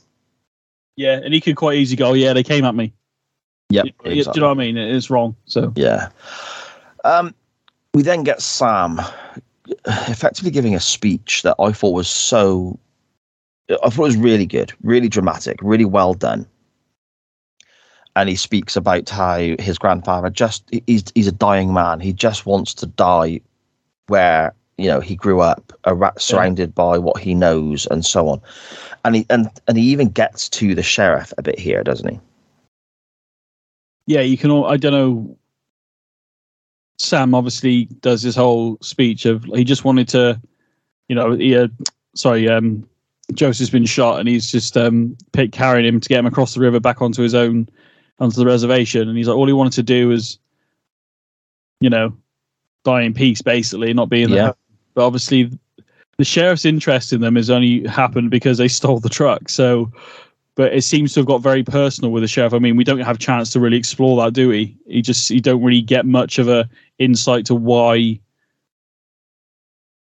Yeah, 0.95 1.19
and 1.23 1.34
he 1.34 1.41
could 1.41 1.55
quite 1.55 1.77
easily 1.77 1.97
go, 1.97 2.09
oh, 2.09 2.13
"Yeah, 2.13 2.34
they 2.34 2.43
came 2.43 2.65
at 2.65 2.75
me." 2.75 2.93
Yep, 3.69 3.86
You- 3.86 3.91
you- 4.11 4.23
Do 4.23 4.32
you 4.36 4.41
know 4.41 4.47
what 4.47 4.57
I 4.57 4.59
mean? 4.59 4.77
It's 4.77 5.09
wrong. 5.09 5.36
So 5.45 5.71
Yeah. 5.75 6.09
Um, 7.05 7.34
we 7.93 8.01
then 8.01 8.23
get 8.23 8.41
Sam 8.41 8.99
effectively 9.86 10.51
giving 10.51 10.75
a 10.75 10.80
speech 10.80 11.43
that 11.43 11.55
I 11.59 11.71
thought 11.71 11.91
was 11.93 12.07
so. 12.09 12.80
I 13.70 13.89
thought 13.89 14.03
it 14.03 14.07
was 14.07 14.17
really 14.17 14.45
good, 14.45 14.74
really 14.84 15.09
dramatic, 15.09 15.57
really 15.61 15.86
well 15.86 16.13
done. 16.13 16.47
And 18.15 18.28
he 18.28 18.36
speaks 18.36 18.76
about 18.76 19.09
how 19.09 19.55
his 19.59 19.78
grandfather 19.78 20.30
just 20.30 20.63
he's 20.88 21.03
he's 21.15 21.28
a 21.28 21.32
dying 21.32 21.74
man. 21.74 21.99
He 21.99 22.11
just 22.11 22.45
wants 22.45 22.74
to 22.76 22.86
die 22.86 23.41
where 24.07 24.53
you 24.78 24.88
know 24.88 24.99
he 24.99 25.15
grew 25.15 25.41
up, 25.41 25.72
surrounded 26.17 26.74
by 26.74 26.97
what 26.97 27.22
he 27.22 27.36
knows, 27.36 27.86
and 27.88 28.05
so 28.05 28.28
on. 28.28 28.41
And 29.05 29.15
he 29.15 29.26
and 29.30 29.49
and 29.67 29.78
he 29.78 29.84
even 29.91 30.09
gets 30.09 30.49
to 30.49 30.74
the 30.76 30.84
sheriff 30.84 31.32
a 31.38 31.43
bit 31.43 31.59
here, 31.59 31.84
doesn't 31.84 32.09
he? 32.09 32.20
yeah, 34.09 34.22
you 34.22 34.39
can. 34.39 34.49
all 34.49 34.65
I 34.65 34.76
don't 34.76 34.91
know. 34.91 35.38
Sam 36.97 37.36
obviously 37.36 37.86
does 38.01 38.24
this 38.24 38.36
whole 38.36 38.80
speech 38.82 39.28
of 39.28 39.43
he 39.43 39.63
just 39.63 39.86
wanted 39.86 40.07
to, 40.09 40.41
you 41.07 41.15
know, 41.15 41.34
he, 41.34 41.55
uh, 41.55 41.67
sorry, 42.15 42.49
um, 42.49 42.89
Joseph's 43.34 43.69
been 43.69 43.86
shot 43.86 44.19
and 44.19 44.27
he's 44.27 44.51
just 44.51 44.75
um, 44.77 45.15
pick, 45.32 45.51
carrying 45.51 45.86
him 45.86 45.99
to 45.99 46.09
get 46.09 46.19
him 46.19 46.25
across 46.25 46.53
the 46.53 46.59
river 46.59 46.80
back 46.80 47.01
onto 47.01 47.21
his 47.21 47.36
own, 47.36 47.69
onto 48.19 48.36
the 48.36 48.45
reservation. 48.45 49.07
And 49.07 49.17
he's 49.17 49.27
like, 49.27 49.38
all 49.38 49.47
he 49.47 49.53
wanted 49.53 49.73
to 49.73 49.84
do 49.84 50.09
was, 50.09 50.39
you 51.80 51.89
know, 51.89 52.15
die 52.84 53.01
in 53.01 53.13
peace, 53.13 53.41
basically, 53.41 53.93
not 53.93 54.09
being 54.09 54.30
Yeah. 54.30 54.36
there. 54.36 54.55
But 54.95 55.05
obviously, 55.05 55.51
the 56.17 56.25
sheriff's 56.25 56.65
interest 56.65 57.13
in 57.13 57.21
them 57.21 57.36
has 57.36 57.49
only 57.49 57.88
happened 57.88 58.32
because 58.32 58.57
they 58.57 58.67
stole 58.67 58.99
the 58.99 59.09
truck. 59.09 59.47
So, 59.47 59.91
but 60.55 60.73
it 60.73 60.82
seems 60.82 61.13
to 61.13 61.21
have 61.21 61.27
got 61.27 61.41
very 61.41 61.63
personal 61.63 62.11
with 62.11 62.23
the 62.23 62.27
sheriff. 62.27 62.53
I 62.53 62.59
mean, 62.59 62.75
we 62.75 62.84
don't 62.84 62.99
have 62.99 63.15
a 63.15 63.19
chance 63.19 63.51
to 63.51 63.59
really 63.59 63.77
explore 63.77 64.21
that, 64.21 64.34
do 64.34 64.49
we? 64.49 64.75
He 64.88 65.01
just 65.01 65.30
you 65.30 65.39
don't 65.39 65.63
really 65.63 65.82
get 65.82 66.05
much 66.05 66.39
of 66.39 66.49
a 66.49 66.67
insight 66.97 67.45
to 67.45 67.55
why 67.55 68.19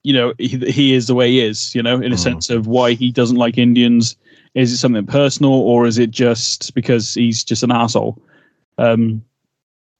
you 0.09 0.15
know 0.15 0.33
he, 0.39 0.57
he 0.71 0.95
is 0.95 1.07
the 1.07 1.15
way 1.15 1.29
he 1.31 1.41
is. 1.41 1.75
You 1.75 1.83
know, 1.83 1.97
in 1.97 2.13
a 2.13 2.17
Mm. 2.17 2.27
sense 2.29 2.51
of 2.51 2.67
why 2.67 2.95
he 2.95 3.11
doesn't 3.13 3.37
like 3.45 3.59
Indians. 3.59 4.17
Is 4.55 4.73
it 4.73 4.79
something 4.79 5.07
personal, 5.07 5.53
or 5.53 5.87
is 5.87 5.99
it 5.99 6.11
just 6.11 6.75
because 6.75 7.15
he's 7.15 7.45
just 7.45 7.63
an 7.63 7.71
asshole? 7.71 8.21
Um, 8.79 9.23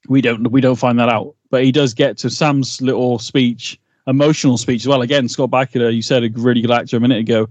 we 0.07 0.21
don't 0.21 0.51
we 0.51 0.61
don't 0.61 0.75
find 0.85 0.97
that 0.99 1.09
out. 1.09 1.35
But 1.51 1.63
he 1.63 1.71
does 1.71 1.93
get 1.93 2.17
to 2.19 2.29
Sam's 2.29 2.81
little 2.81 3.19
speech, 3.19 3.79
emotional 4.07 4.57
speech 4.57 4.81
as 4.83 4.87
well. 4.87 5.01
Again, 5.01 5.29
Scott 5.29 5.51
Bakula, 5.51 5.93
you 5.93 6.01
said 6.01 6.23
a 6.23 6.29
really 6.33 6.61
good 6.61 6.71
actor 6.71 6.97
a 6.97 6.99
minute 6.99 7.19
ago 7.19 7.47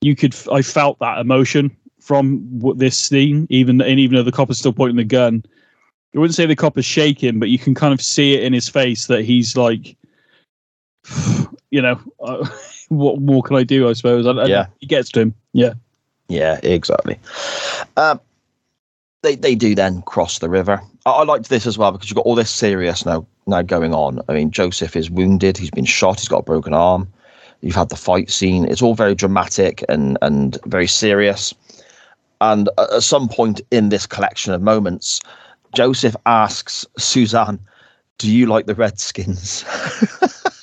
you 0.00 0.14
could 0.14 0.34
I 0.52 0.62
felt 0.62 0.98
that 1.00 1.18
emotion 1.18 1.76
from 2.00 2.48
this 2.76 2.96
scene, 2.96 3.46
even 3.50 3.80
and 3.80 3.98
even 3.98 4.16
though 4.16 4.22
the 4.22 4.32
cop 4.32 4.50
is 4.50 4.58
still 4.58 4.72
pointing 4.72 4.96
the 4.96 5.04
gun. 5.04 5.44
I 6.14 6.18
wouldn't 6.18 6.34
say 6.34 6.46
the 6.46 6.56
cop 6.56 6.78
is 6.78 6.84
shaking, 6.84 7.38
but 7.38 7.48
you 7.48 7.58
can 7.58 7.74
kind 7.74 7.92
of 7.92 8.00
see 8.00 8.34
it 8.34 8.44
in 8.44 8.52
his 8.52 8.68
face 8.68 9.06
that 9.08 9.24
he's 9.24 9.56
like, 9.56 9.96
you 11.70 11.82
know, 11.82 11.98
uh, 12.20 12.48
what 12.88 13.20
more 13.20 13.42
can 13.42 13.56
I 13.56 13.62
do? 13.64 13.88
I 13.88 13.92
suppose. 13.92 14.26
I, 14.26 14.30
I- 14.32 14.46
Yeah. 14.46 14.66
he 14.78 14.86
gets 14.86 15.10
to 15.10 15.20
him. 15.20 15.34
Yeah, 15.52 15.74
Yeah, 16.28 16.58
exactly. 16.62 17.18
Um, 17.96 18.20
they 19.22 19.34
they 19.36 19.54
do 19.54 19.74
then 19.74 20.02
cross 20.02 20.38
the 20.38 20.48
river. 20.48 20.80
I, 21.04 21.10
I 21.10 21.24
liked 21.24 21.48
this 21.48 21.66
as 21.66 21.78
well 21.78 21.92
because 21.92 22.08
you've 22.10 22.16
got 22.16 22.26
all 22.26 22.34
this 22.34 22.50
serious 22.50 23.04
now 23.06 23.26
now 23.46 23.62
going 23.62 23.94
on. 23.94 24.20
I 24.28 24.32
mean, 24.34 24.50
Joseph 24.50 24.94
is 24.96 25.10
wounded. 25.10 25.56
He's 25.56 25.70
been 25.70 25.84
shot. 25.86 26.20
He's 26.20 26.28
got 26.28 26.40
a 26.40 26.42
broken 26.42 26.74
arm. 26.74 27.08
You've 27.62 27.74
had 27.74 27.88
the 27.88 27.96
fight 27.96 28.30
scene. 28.30 28.66
It's 28.66 28.82
all 28.82 28.94
very 28.94 29.14
dramatic 29.14 29.82
and 29.88 30.18
and 30.22 30.58
very 30.66 30.86
serious. 30.86 31.54
And 32.40 32.68
at 32.78 32.92
at 32.92 33.02
some 33.02 33.28
point 33.28 33.62
in 33.70 33.88
this 33.88 34.06
collection 34.06 34.52
of 34.52 34.60
moments, 34.62 35.20
Joseph 35.74 36.14
asks 36.26 36.84
Suzanne, 36.98 37.58
"Do 38.18 38.30
you 38.30 38.46
like 38.46 38.66
the 38.66 38.74
Redskins?" 38.74 39.64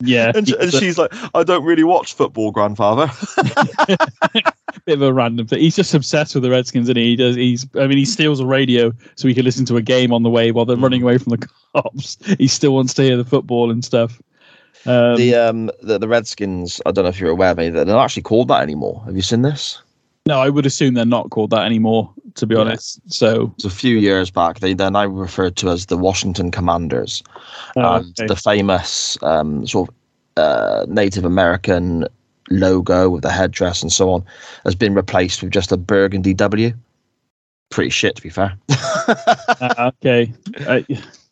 Yeah, 0.00 0.32
And, 0.34 0.48
and 0.50 0.72
she's 0.72 0.98
like, 0.98 1.10
I 1.34 1.42
don't 1.42 1.64
really 1.64 1.84
watch 1.84 2.12
football, 2.14 2.50
grandfather. 2.50 3.10
bit 4.84 4.94
of 4.96 5.02
a 5.02 5.12
random 5.12 5.46
thing. 5.46 5.58
He's 5.60 5.74
just 5.76 5.94
obsessed 5.94 6.34
with 6.34 6.42
the 6.44 6.50
Redskins, 6.50 6.86
isn't 6.86 6.96
he? 6.96 7.04
He 7.04 7.16
does. 7.16 7.34
He's. 7.36 7.66
I 7.76 7.86
mean, 7.86 7.98
he 7.98 8.04
steals 8.04 8.38
a 8.40 8.46
radio 8.46 8.92
so 9.14 9.26
he 9.26 9.34
can 9.34 9.44
listen 9.44 9.64
to 9.66 9.76
a 9.76 9.82
game 9.82 10.12
on 10.12 10.22
the 10.22 10.30
way 10.30 10.52
while 10.52 10.64
they're 10.64 10.76
Mm. 10.76 10.82
running 10.82 11.02
away 11.02 11.18
from 11.18 11.30
the 11.30 11.48
cops. 11.74 12.18
He 12.38 12.46
still 12.46 12.74
wants 12.74 12.92
to 12.94 13.02
hear 13.02 13.16
the 13.16 13.24
football 13.24 13.70
and 13.70 13.84
stuff. 13.84 14.20
Um, 14.84 15.16
the 15.16 15.34
um 15.34 15.70
the, 15.82 15.98
the 15.98 16.06
Redskins, 16.08 16.80
I 16.86 16.92
don't 16.92 17.04
know 17.04 17.08
if 17.08 17.18
you're 17.18 17.30
aware, 17.30 17.54
maybe 17.54 17.74
they're 17.74 17.84
not 17.86 18.04
actually 18.04 18.22
called 18.22 18.48
that 18.48 18.62
anymore. 18.62 19.02
Have 19.06 19.16
you 19.16 19.22
seen 19.22 19.42
this? 19.42 19.80
No, 20.26 20.40
I 20.40 20.48
would 20.48 20.66
assume 20.66 20.94
they're 20.94 21.04
not 21.06 21.30
called 21.30 21.50
that 21.50 21.64
anymore. 21.64 22.12
To 22.34 22.46
be 22.46 22.54
Yeah. 22.54 22.60
honest, 22.62 23.00
so 23.10 23.50
It's 23.54 23.64
a 23.64 23.70
few 23.70 23.96
years 23.96 24.30
back. 24.30 24.60
They 24.60 24.74
they're 24.74 24.90
now 24.90 25.06
referred 25.06 25.56
to 25.56 25.70
as 25.70 25.86
the 25.86 25.96
Washington 25.96 26.50
Commanders. 26.50 27.22
uh, 27.76 27.80
and 28.00 28.10
okay. 28.18 28.26
the 28.26 28.36
famous 28.36 29.16
um, 29.22 29.66
sort 29.66 29.88
of 29.88 29.94
uh, 30.36 30.84
Native 30.86 31.24
American 31.24 32.06
logo 32.50 33.08
with 33.08 33.22
the 33.22 33.30
headdress 33.30 33.82
and 33.82 33.90
so 33.90 34.10
on 34.10 34.24
has 34.64 34.74
been 34.74 34.94
replaced 34.94 35.42
with 35.42 35.50
just 35.50 35.72
a 35.72 35.76
burgundy 35.78 36.34
W. 36.34 36.72
Pretty 37.70 37.90
shit, 37.90 38.16
to 38.16 38.22
be 38.22 38.28
fair. 38.28 38.56
Uh, 38.68 39.90
okay, 40.04 40.32
uh, 40.66 40.80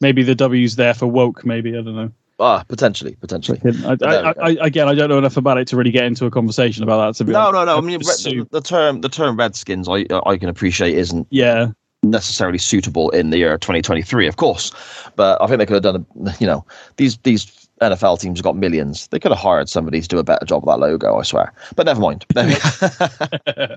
maybe 0.01 0.23
the 0.23 0.35
W's 0.35 0.77
there 0.77 0.95
for 0.95 1.07
woke. 1.07 1.45
Maybe 1.45 1.71
I 1.77 1.83
don't 1.83 1.95
know. 1.97 2.11
Ah, 2.41 2.65
potentially, 2.69 3.17
potentially. 3.21 3.61
I, 3.85 3.97
I. 4.03 4.35
I, 4.43 4.67
again, 4.67 4.89
I 4.89 4.95
don't 4.95 5.09
know 5.09 5.19
enough 5.19 5.37
about 5.37 5.59
it 5.59 5.67
to 5.69 5.77
really 5.77 5.91
get 5.91 6.05
into 6.05 6.27
a 6.27 6.31
conversation 6.31 6.83
about 6.83 7.07
that. 7.07 7.19
To 7.19 7.25
be 7.25 7.33
No, 7.33 7.41
honest. 7.41 7.55
no, 7.55 7.65
no. 7.65 7.79
I 7.79 7.81
mean, 7.81 8.01
assume- 8.01 8.49
the 8.51 8.61
term 8.61 9.01
the 9.01 9.09
term 9.09 9.37
Redskins, 9.37 9.89
I 9.89 10.07
I 10.27 10.37
can 10.37 10.49
appreciate, 10.49 10.97
isn't 10.97 11.27
yeah, 11.31 11.69
necessarily 12.03 12.59
suitable 12.59 13.11
in 13.11 13.31
the 13.31 13.39
year 13.39 13.57
2023, 13.59 14.27
of 14.27 14.37
course. 14.37 14.73
But 15.17 15.41
I 15.41 15.47
think 15.47 15.59
they 15.59 15.67
could 15.67 15.83
have 15.83 15.95
done, 15.95 16.07
a, 16.27 16.35
you 16.39 16.47
know, 16.47 16.65
these 16.97 17.17
these 17.19 17.69
NFL 17.81 18.21
teams 18.21 18.39
have 18.39 18.45
got 18.45 18.57
millions. 18.57 19.09
They 19.09 19.19
could 19.19 19.33
have 19.33 19.41
hired 19.41 19.69
somebody 19.69 20.01
to 20.01 20.09
do 20.09 20.19
a 20.19 20.25
better 20.25 20.45
job 20.47 20.63
of 20.63 20.69
that 20.69 20.85
logo, 20.87 21.17
I 21.19 21.23
swear. 21.23 21.53
But 21.77 21.87
never 21.87 22.01
mind. 22.01 22.25
There 22.35 22.47
we 22.47 22.55
go. 22.55 23.77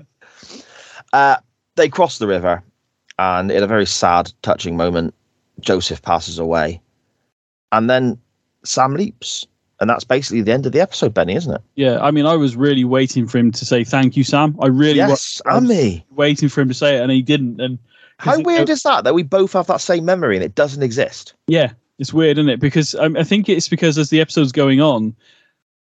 uh, 1.12 1.36
they 1.76 1.88
cross 1.88 2.18
the 2.18 2.26
river, 2.26 2.62
and 3.18 3.50
in 3.50 3.62
a 3.62 3.66
very 3.66 3.86
sad, 3.86 4.32
touching 4.42 4.76
moment, 4.76 5.14
Joseph 5.60 6.02
passes 6.02 6.38
away, 6.38 6.80
and 7.72 7.90
then 7.90 8.18
Sam 8.68 8.94
leaps. 8.94 9.46
And 9.80 9.88
that's 9.88 10.04
basically 10.04 10.42
the 10.42 10.52
end 10.52 10.66
of 10.66 10.72
the 10.72 10.80
episode, 10.80 11.14
Benny, 11.14 11.36
isn't 11.36 11.54
it? 11.54 11.60
yeah. 11.76 12.00
I 12.00 12.10
mean, 12.10 12.26
I 12.26 12.34
was 12.34 12.56
really 12.56 12.84
waiting 12.84 13.28
for 13.28 13.38
him 13.38 13.52
to 13.52 13.64
say 13.64 13.84
thank 13.84 14.16
you, 14.16 14.24
Sam. 14.24 14.56
I 14.60 14.66
really 14.66 14.96
yes, 14.96 15.08
was 15.08 15.42
I 15.46 16.04
waiting 16.10 16.48
for 16.48 16.60
him 16.60 16.68
to 16.68 16.74
say 16.74 16.96
it, 16.96 17.00
and 17.00 17.12
he 17.12 17.22
didn't. 17.22 17.60
And 17.60 17.78
how 18.18 18.40
weird 18.40 18.68
is 18.68 18.82
that? 18.82 19.04
That 19.04 19.14
we 19.14 19.22
both 19.22 19.52
have 19.52 19.68
that 19.68 19.80
same 19.80 20.04
memory 20.04 20.34
and 20.34 20.44
it 20.44 20.56
doesn't 20.56 20.82
exist. 20.82 21.34
Yeah, 21.46 21.72
it's 21.98 22.12
weird, 22.12 22.38
isn't 22.38 22.48
it? 22.48 22.60
Because 22.60 22.96
um, 22.96 23.16
I 23.16 23.22
think 23.22 23.48
it's 23.48 23.68
because 23.68 23.96
as 23.98 24.10
the 24.10 24.20
episode's 24.20 24.50
going 24.50 24.80
on, 24.80 25.14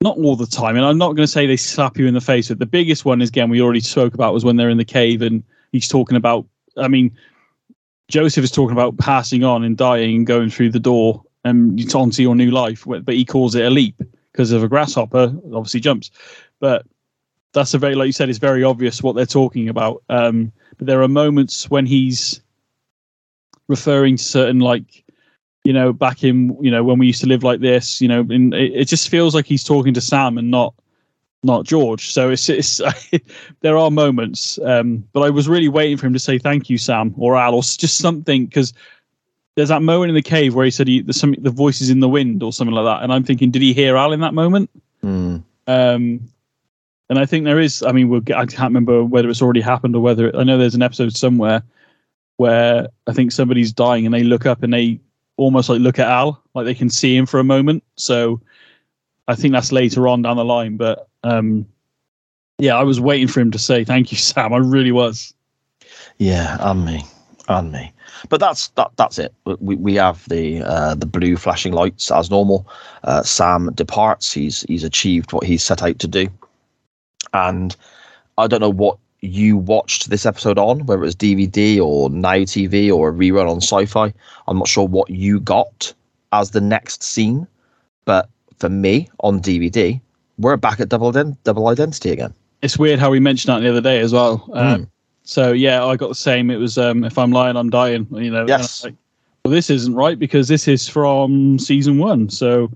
not 0.00 0.16
all 0.16 0.36
the 0.36 0.46
time, 0.46 0.76
and 0.76 0.84
I'm 0.86 0.98
not 0.98 1.08
going 1.08 1.26
to 1.26 1.26
say 1.26 1.46
they 1.46 1.56
slap 1.56 1.98
you 1.98 2.06
in 2.06 2.14
the 2.14 2.22
face, 2.22 2.48
but 2.48 2.58
the 2.58 2.66
biggest 2.66 3.04
one 3.04 3.20
is 3.20 3.28
again 3.28 3.50
we 3.50 3.60
already 3.60 3.80
spoke 3.80 4.14
about 4.14 4.32
was 4.32 4.46
when 4.46 4.56
they're 4.56 4.70
in 4.70 4.78
the 4.78 4.84
cave 4.84 5.20
and 5.20 5.42
he's 5.72 5.88
talking 5.88 6.16
about. 6.16 6.46
I 6.76 6.88
mean, 6.88 7.16
Joseph 8.08 8.44
is 8.44 8.50
talking 8.50 8.72
about 8.72 8.96
passing 8.96 9.44
on 9.44 9.62
and 9.62 9.76
dying 9.76 10.16
and 10.16 10.26
going 10.26 10.50
through 10.50 10.70
the 10.70 10.80
door 10.80 11.22
and 11.44 11.78
it's 11.78 11.94
on 11.94 12.10
to 12.10 12.22
your 12.22 12.34
new 12.34 12.50
life, 12.50 12.84
but 12.86 13.14
he 13.14 13.24
calls 13.24 13.54
it 13.54 13.64
a 13.64 13.70
leap 13.70 14.00
because 14.32 14.52
of 14.52 14.62
a 14.62 14.68
grasshopper. 14.68 15.34
Obviously 15.52 15.80
jumps, 15.80 16.10
but 16.60 16.86
that's 17.52 17.74
a 17.74 17.78
very 17.78 17.94
like 17.94 18.06
you 18.06 18.12
said, 18.12 18.28
it's 18.28 18.38
very 18.38 18.64
obvious 18.64 19.02
what 19.02 19.14
they're 19.14 19.26
talking 19.26 19.68
about. 19.68 20.02
Um, 20.08 20.52
but 20.78 20.86
there 20.86 21.02
are 21.02 21.08
moments 21.08 21.70
when 21.70 21.86
he's 21.86 22.40
referring 23.68 24.16
to 24.16 24.22
certain 24.22 24.60
like 24.60 25.04
you 25.64 25.72
know, 25.72 25.92
back 25.92 26.22
in, 26.22 26.56
you 26.62 26.70
know, 26.70 26.84
when 26.84 26.98
we 26.98 27.06
used 27.06 27.22
to 27.22 27.26
live 27.26 27.42
like 27.42 27.60
this, 27.60 28.00
you 28.00 28.06
know, 28.06 28.20
and 28.20 28.52
it, 28.54 28.72
it 28.74 28.84
just 28.84 29.08
feels 29.08 29.34
like 29.34 29.46
he's 29.46 29.64
talking 29.64 29.94
to 29.94 30.00
Sam 30.00 30.36
and 30.36 30.50
not, 30.50 30.74
not 31.42 31.64
George. 31.64 32.12
So 32.12 32.30
it's, 32.30 32.48
it's, 32.50 32.82
there 33.60 33.78
are 33.78 33.90
moments, 33.90 34.58
um, 34.62 35.08
but 35.14 35.22
I 35.22 35.30
was 35.30 35.48
really 35.48 35.68
waiting 35.68 35.96
for 35.96 36.06
him 36.06 36.12
to 36.12 36.18
say 36.18 36.38
thank 36.38 36.68
you, 36.68 36.76
Sam 36.76 37.14
or 37.16 37.36
Al, 37.36 37.54
or 37.54 37.62
just 37.62 37.96
something 37.96 38.44
because 38.44 38.74
there's 39.56 39.68
that 39.68 39.82
moment 39.82 40.08
in 40.10 40.14
the 40.14 40.22
cave 40.22 40.54
where 40.54 40.64
he 40.64 40.70
said 40.70 40.88
he, 40.88 41.00
there's 41.00 41.20
some 41.20 41.34
the 41.38 41.50
voices 41.50 41.90
in 41.90 42.00
the 42.00 42.08
wind 42.08 42.42
or 42.42 42.52
something 42.52 42.74
like 42.74 42.84
that, 42.84 43.02
and 43.02 43.12
I'm 43.12 43.24
thinking, 43.24 43.50
did 43.50 43.62
he 43.62 43.72
hear 43.72 43.96
Al 43.96 44.12
in 44.12 44.20
that 44.20 44.34
moment? 44.34 44.70
Hmm. 45.00 45.38
Um, 45.66 46.20
and 47.10 47.18
I 47.18 47.26
think 47.26 47.44
there 47.44 47.60
is. 47.60 47.82
I 47.82 47.92
mean, 47.92 48.08
we'll, 48.08 48.20
get- 48.20 48.38
I 48.38 48.46
can't 48.46 48.70
remember 48.70 49.04
whether 49.04 49.28
it's 49.28 49.42
already 49.42 49.60
happened 49.60 49.94
or 49.94 50.00
whether 50.00 50.34
I 50.36 50.42
know 50.44 50.58
there's 50.58 50.74
an 50.74 50.82
episode 50.82 51.14
somewhere 51.16 51.62
where 52.36 52.88
I 53.06 53.12
think 53.12 53.30
somebody's 53.30 53.72
dying 53.72 54.06
and 54.06 54.14
they 54.14 54.24
look 54.24 54.46
up 54.46 54.62
and 54.62 54.72
they 54.72 54.98
almost 55.36 55.68
like 55.68 55.80
look 55.80 55.98
at 55.98 56.08
Al, 56.08 56.42
like 56.54 56.64
they 56.64 56.74
can 56.74 56.90
see 56.90 57.16
him 57.16 57.26
for 57.26 57.38
a 57.38 57.44
moment. 57.44 57.84
So 57.96 58.40
I 59.28 59.34
think 59.34 59.52
that's 59.52 59.70
later 59.72 60.08
on 60.08 60.22
down 60.22 60.36
the 60.36 60.44
line. 60.44 60.76
But 60.76 61.08
um, 61.22 61.66
yeah, 62.58 62.76
I 62.76 62.82
was 62.82 63.00
waiting 63.00 63.28
for 63.28 63.40
him 63.40 63.50
to 63.52 63.58
say 63.58 63.84
thank 63.84 64.10
you, 64.10 64.18
Sam. 64.18 64.52
I 64.52 64.58
really 64.58 64.92
was. 64.92 65.32
Yeah, 66.18 66.56
and 66.60 66.84
me, 66.84 67.04
and 67.48 67.72
me. 67.72 67.92
But 68.28 68.40
that's 68.40 68.68
that. 68.68 68.90
That's 68.96 69.18
it. 69.18 69.34
We 69.44 69.76
we 69.76 69.94
have 69.94 70.28
the 70.28 70.62
uh, 70.62 70.94
the 70.94 71.06
blue 71.06 71.36
flashing 71.36 71.72
lights 71.72 72.10
as 72.10 72.30
normal. 72.30 72.66
Uh, 73.02 73.22
Sam 73.22 73.72
departs. 73.74 74.32
He's 74.32 74.62
he's 74.62 74.84
achieved 74.84 75.32
what 75.32 75.44
he's 75.44 75.62
set 75.62 75.82
out 75.82 75.98
to 75.98 76.08
do, 76.08 76.28
and 77.32 77.76
I 78.38 78.46
don't 78.46 78.60
know 78.60 78.70
what 78.70 78.98
you 79.20 79.56
watched 79.56 80.10
this 80.10 80.26
episode 80.26 80.58
on, 80.58 80.84
whether 80.86 81.02
it 81.02 81.06
was 81.06 81.16
DVD 81.16 81.80
or 81.80 82.10
Now 82.10 82.44
TV 82.44 82.92
or 82.94 83.08
a 83.08 83.12
rerun 83.12 83.50
on 83.50 83.56
Sci-Fi. 83.56 84.12
I'm 84.46 84.58
not 84.58 84.68
sure 84.68 84.86
what 84.86 85.08
you 85.08 85.40
got 85.40 85.92
as 86.32 86.50
the 86.50 86.60
next 86.60 87.02
scene, 87.02 87.46
but 88.04 88.28
for 88.58 88.68
me 88.68 89.08
on 89.20 89.40
DVD, 89.40 90.00
we're 90.38 90.56
back 90.56 90.80
at 90.80 90.88
double 90.88 91.12
double 91.12 91.68
identity 91.68 92.10
again. 92.10 92.34
It's 92.62 92.78
weird 92.78 92.98
how 92.98 93.10
we 93.10 93.20
mentioned 93.20 93.54
that 93.54 93.60
the 93.60 93.70
other 93.70 93.80
day 93.80 94.00
as 94.00 94.12
well. 94.12 94.48
Um, 94.52 94.80
Mm. 94.82 94.88
So 95.24 95.52
yeah, 95.52 95.84
I 95.84 95.96
got 95.96 96.08
the 96.08 96.14
same. 96.14 96.50
It 96.50 96.56
was 96.56 96.76
um, 96.78 97.02
if 97.04 97.18
I'm 97.18 97.32
lying, 97.32 97.56
I'm 97.56 97.70
dying. 97.70 98.06
You 98.10 98.30
know. 98.30 98.42
and 98.42 98.50
I 98.50 98.54
was 98.54 98.62
Yes. 98.62 98.84
like, 98.84 98.94
well, 99.44 99.52
this 99.52 99.70
isn't 99.70 99.94
right 99.94 100.18
because 100.18 100.48
this 100.48 100.68
is 100.68 100.88
from 100.88 101.58
season 101.58 101.98
one. 101.98 102.28
So 102.30 102.70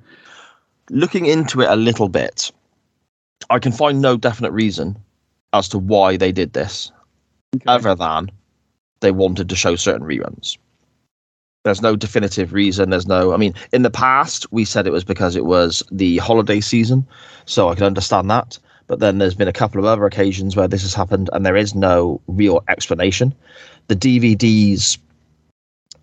looking 0.91 1.27
into 1.27 1.61
it 1.61 1.69
a 1.69 1.77
little 1.77 2.09
bit, 2.09 2.51
I 3.51 3.59
can 3.59 3.73
find 3.73 4.01
no 4.01 4.17
definite 4.17 4.53
reason 4.53 4.97
as 5.53 5.69
to 5.71 5.79
why 5.79 6.17
they 6.17 6.33
did 6.33 6.53
this, 6.53 6.91
other 7.67 7.95
than 7.95 8.31
they 9.01 9.11
wanted 9.11 9.49
to 9.49 9.57
show 9.57 9.77
certain 9.77 10.07
reruns. 10.07 10.57
There's 11.65 11.83
no 11.83 11.97
definitive 11.97 12.53
reason. 12.53 12.91
There's 12.91 13.07
no. 13.07 13.33
I 13.33 13.37
mean, 13.37 13.55
in 13.73 13.83
the 13.83 13.91
past, 13.91 14.51
we 14.53 14.65
said 14.65 14.87
it 14.87 14.93
was 14.93 15.05
because 15.05 15.37
it 15.37 15.45
was 15.45 15.83
the 15.91 16.17
holiday 16.19 16.61
season, 16.61 17.07
so 17.45 17.69
I 17.69 17.75
can 17.75 17.85
understand 17.85 18.31
that. 18.31 18.59
But 18.89 19.01
then 19.01 19.19
there's 19.19 19.35
been 19.35 19.49
a 19.49 19.53
couple 19.53 19.79
of 19.79 19.85
other 19.85 20.05
occasions 20.07 20.57
where 20.57 20.67
this 20.67 20.83
has 20.83 20.95
happened, 20.95 21.31
and 21.33 21.47
there 21.47 21.57
is 21.57 21.75
no 21.75 22.21
real 22.27 22.65
explanation. 22.69 23.35
The 23.87 23.97
DVDs 23.97 24.99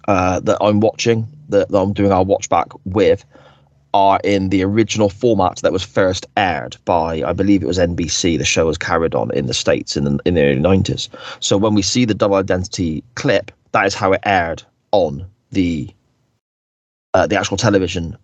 uh, 0.08 0.40
that 0.42 0.58
I'm 0.62 0.80
watching, 0.80 1.28
that, 1.50 1.70
that 1.70 1.78
I'm 1.78 1.94
doing 1.94 2.12
our 2.12 2.24
watch 2.24 2.48
back 2.48 2.68
with, 2.86 3.26
are 3.94 4.20
in 4.24 4.50
the 4.50 4.64
original 4.64 5.10
format 5.10 5.58
that 5.58 5.72
was 5.72 5.82
first 5.84 6.26
aired 6.38 6.78
by, 6.86 7.24
I 7.24 7.34
believe 7.34 7.64
it 7.64 7.68
was 7.68 7.80
NBC. 7.80 8.38
The 8.38 8.46
show 8.46 8.66
was 8.66 8.78
carried 8.78 9.16
on 9.16 9.34
in 9.34 9.48
the 9.48 9.54
States 9.54 9.98
in 9.98 10.04
the, 10.04 10.20
in 10.26 10.36
the 10.36 10.44
early 10.44 10.60
90s. 10.60 11.10
So 11.40 11.58
when 11.58 11.74
we 11.74 11.82
see 11.82 12.06
the 12.06 12.14
double 12.14 12.36
identity 12.36 13.04
clip, 13.16 13.52
that 13.72 13.86
is 13.86 13.94
how 13.94 14.14
it 14.14 14.22
aired 14.26 14.64
on 14.92 15.26
the 15.52 15.90
uh, 17.14 17.26
the 17.26 17.40
actual 17.40 17.56
television 17.56 18.18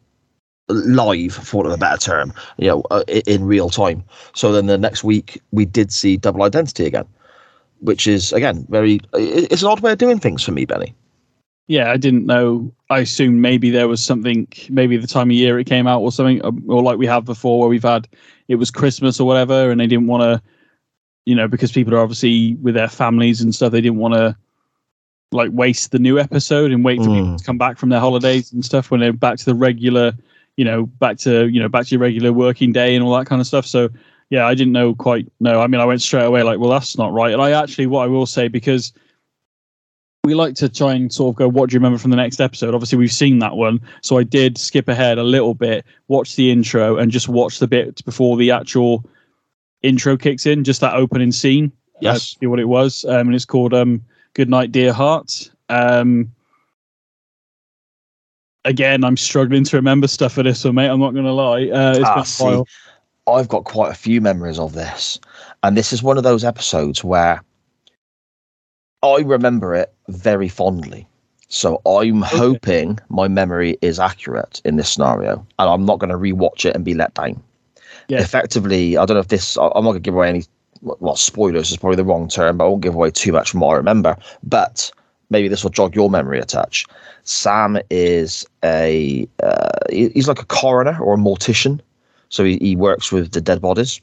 live, 0.74 1.34
for 1.34 1.66
of 1.66 1.72
a 1.72 1.78
better 1.78 1.98
term, 1.98 2.34
you 2.58 2.68
know, 2.68 2.84
uh, 2.92 3.04
in 3.08 3.46
real 3.46 3.70
time. 3.70 4.04
So 4.34 4.52
then 4.52 4.68
the 4.68 4.78
next 4.78 5.04
week 5.04 5.42
we 5.52 5.66
did 5.66 5.92
see 5.92 6.18
double 6.18 6.44
identity 6.44 6.86
again, 6.86 7.08
which 7.80 8.08
is 8.08 8.34
again 8.34 8.66
very. 8.70 9.00
It's 9.14 9.62
an 9.62 9.68
odd 9.68 9.82
way 9.82 9.92
of 9.92 9.98
doing 9.98 10.20
things 10.20 10.44
for 10.44 10.52
me, 10.52 10.66
Benny. 10.66 10.94
yeah, 11.68 11.92
I 11.92 11.98
didn't 11.98 12.26
know. 12.26 12.72
I 12.90 13.00
assumed 13.00 13.42
maybe 13.42 13.70
there 13.70 13.88
was 13.88 14.04
something, 14.04 14.48
maybe 14.70 14.98
the 14.98 15.08
time 15.08 15.30
of 15.30 15.36
year 15.36 15.58
it 15.58 15.68
came 15.68 15.88
out 15.88 16.02
or 16.02 16.12
something, 16.12 16.44
um, 16.44 16.64
or 16.68 16.82
like 16.82 16.98
we 16.98 17.06
have 17.08 17.24
before 17.24 17.60
where 17.60 17.70
we've 17.70 17.84
had 17.84 18.08
it 18.48 18.56
was 18.56 18.72
Christmas 18.72 19.20
or 19.20 19.28
whatever, 19.28 19.72
and 19.72 19.80
they 19.80 19.88
didn't 19.88 20.08
want 20.08 20.22
to, 20.22 20.42
you 21.26 21.36
know, 21.36 21.48
because 21.48 21.72
people 21.72 21.94
are 21.94 22.00
obviously 22.00 22.56
with 22.56 22.74
their 22.76 22.90
families 22.90 23.40
and 23.42 23.56
stuff, 23.56 23.72
they 23.72 23.80
didn't 23.80 24.00
want 24.00 24.14
to 24.16 24.36
like 25.32 25.52
waste 25.54 25.92
the 25.92 26.00
new 26.00 26.20
episode 26.20 26.72
and 26.72 26.84
wait 26.84 26.98
for 27.00 27.06
people 27.06 27.22
Mm. 27.22 27.38
to 27.38 27.44
come 27.46 27.58
back 27.58 27.78
from 27.78 27.88
their 27.88 28.02
holidays 28.02 28.52
and 28.52 28.66
stuff 28.66 28.92
when 28.92 29.00
they're 29.00 29.14
back 29.14 29.38
to 29.38 29.46
the 29.46 29.56
regular, 29.56 30.12
you 30.58 30.66
know, 30.66 30.86
back 30.86 31.18
to 31.20 31.48
you 31.48 31.60
know 31.60 31.70
back 31.70 31.86
to 31.88 31.92
your 31.92 32.02
regular 32.02 32.34
working 32.34 32.72
day 32.72 32.96
and 32.96 33.04
all 33.04 33.18
that 33.18 33.26
kind 33.26 33.42
of 33.42 33.48
stuff. 33.48 33.66
So 33.66 33.90
yeah, 34.30 34.48
I 34.48 34.56
didn't 34.56 34.74
know 34.74 34.96
quite. 34.96 35.32
No, 35.40 35.62
I 35.62 35.68
mean, 35.68 35.82
I 35.82 35.86
went 35.86 36.02
straight 36.02 36.26
away 36.26 36.44
like, 36.44 36.60
well, 36.60 36.70
that's 36.70 36.98
not 36.98 37.14
right. 37.14 37.34
And 37.34 37.42
I 37.42 37.52
actually, 37.52 37.88
what 37.88 38.04
I 38.04 38.08
will 38.08 38.26
say 38.26 38.48
because 38.48 38.94
we 40.24 40.36
like 40.36 40.56
to 40.56 40.70
try 40.70 40.94
and 40.94 41.12
sort 41.12 41.34
of 41.34 41.38
go, 41.38 41.48
what 41.48 41.70
do 41.70 41.74
you 41.74 41.80
remember 41.80 41.98
from 41.98 42.12
the 42.12 42.18
next 42.18 42.40
episode? 42.40 42.74
Obviously, 42.76 42.98
we've 42.98 43.12
seen 43.12 43.40
that 43.40 43.56
one. 43.56 43.82
So 44.02 44.18
I 44.18 44.24
did 44.24 44.58
skip 44.58 44.88
ahead 44.88 45.18
a 45.18 45.24
little 45.24 45.54
bit, 45.54 45.86
watch 46.08 46.36
the 46.36 46.52
intro, 46.52 46.98
and 46.98 47.12
just 47.12 47.28
watch 47.28 47.60
the 47.60 47.68
bit 47.68 48.06
before 48.06 48.38
the 48.38 48.52
actual 48.52 49.04
intro 49.82 50.18
kicks 50.18 50.46
in, 50.46 50.64
just 50.64 50.82
that 50.82 50.94
opening 50.94 51.32
scene. 51.32 51.72
Yes. 52.02 52.16
Uh, 52.16 52.40
see 52.40 52.46
what 52.48 52.60
it 52.60 52.66
was. 52.66 53.04
Um, 53.06 53.28
and 53.28 53.36
it's 53.36 53.46
called 53.46 53.74
um, 53.74 54.02
Good 54.34 54.50
Night, 54.50 54.72
Dear 54.72 54.94
Heart. 54.94 55.52
Um, 55.70 56.32
again, 58.66 59.04
I'm 59.04 59.18
struggling 59.18 59.64
to 59.66 59.76
remember 59.76 60.08
stuff 60.08 60.34
for 60.34 60.44
this 60.44 60.64
one, 60.64 60.76
mate. 60.76 60.88
I'm 60.88 61.00
not 61.00 61.14
going 61.14 61.26
to 61.26 61.34
lie. 61.34 61.70
Uh, 61.70 61.96
it's 61.98 62.06
Ah, 62.08 62.14
been 62.16 62.24
a 62.24 62.26
see, 62.26 62.44
while. 62.44 62.68
I've 63.28 63.48
got 63.48 63.66
quite 63.66 63.92
a 63.92 63.96
few 63.96 64.20
memories 64.22 64.60
of 64.60 64.74
this, 64.74 65.20
and 65.64 65.78
this 65.78 65.94
is 65.94 66.02
one 66.04 66.18
of 66.18 66.24
those 66.24 66.44
episodes 66.44 67.04
where 67.04 67.42
I 69.04 69.18
remember 69.20 69.76
it 69.76 69.94
very 70.10 70.50
fondly. 70.50 71.08
So 71.48 71.82
I'm 71.86 72.22
hoping 72.22 72.98
my 73.10 73.28
memory 73.28 73.78
is 73.82 74.00
accurate 74.00 74.62
in 74.64 74.78
this 74.78 74.90
scenario, 74.90 75.46
and 75.60 75.70
I'm 75.70 75.86
not 75.86 76.00
going 76.00 76.10
to 76.10 76.18
rewatch 76.18 76.66
it 76.66 76.76
and 76.76 76.86
be 76.86 76.94
let 76.94 77.14
down. 77.14 77.42
Yeah. 78.08 78.22
Effectively, 78.22 78.98
I 78.98 79.06
don't 79.06 79.16
know 79.16 79.22
if 79.22 79.28
this. 79.28 79.58
I'm 79.58 79.68
not 79.68 79.82
going 79.82 79.94
to 79.96 80.00
give 80.00 80.16
away 80.16 80.30
any. 80.30 80.44
Well, 80.82 81.16
spoilers 81.16 81.70
is 81.70 81.78
probably 81.78 81.98
the 81.98 82.06
wrong 82.06 82.28
term, 82.28 82.58
but 82.58 82.66
I 82.66 82.68
won't 82.70 82.82
give 82.82 82.96
away 82.96 83.12
too 83.12 83.32
much 83.32 83.52
from 83.52 83.60
what 83.60 83.74
I 83.74 83.78
remember. 83.78 84.18
But 84.44 84.92
maybe 85.32 85.48
this 85.48 85.64
will 85.64 85.72
jog 85.72 85.96
your 85.96 86.10
memory 86.10 86.40
a 86.40 86.46
touch. 86.46 86.86
Sam 87.24 87.80
is 87.90 88.46
a 88.64 89.28
uh, 89.42 89.70
he's 89.90 90.28
like 90.28 90.42
a 90.42 90.46
coroner 90.46 91.00
or 91.02 91.16
a 91.16 91.18
mortician, 91.18 91.80
so 92.30 92.44
he, 92.44 92.58
he 92.58 92.76
works 92.76 93.12
with 93.12 93.32
the 93.32 93.42
dead 93.42 93.62
bodies. 93.62 94.00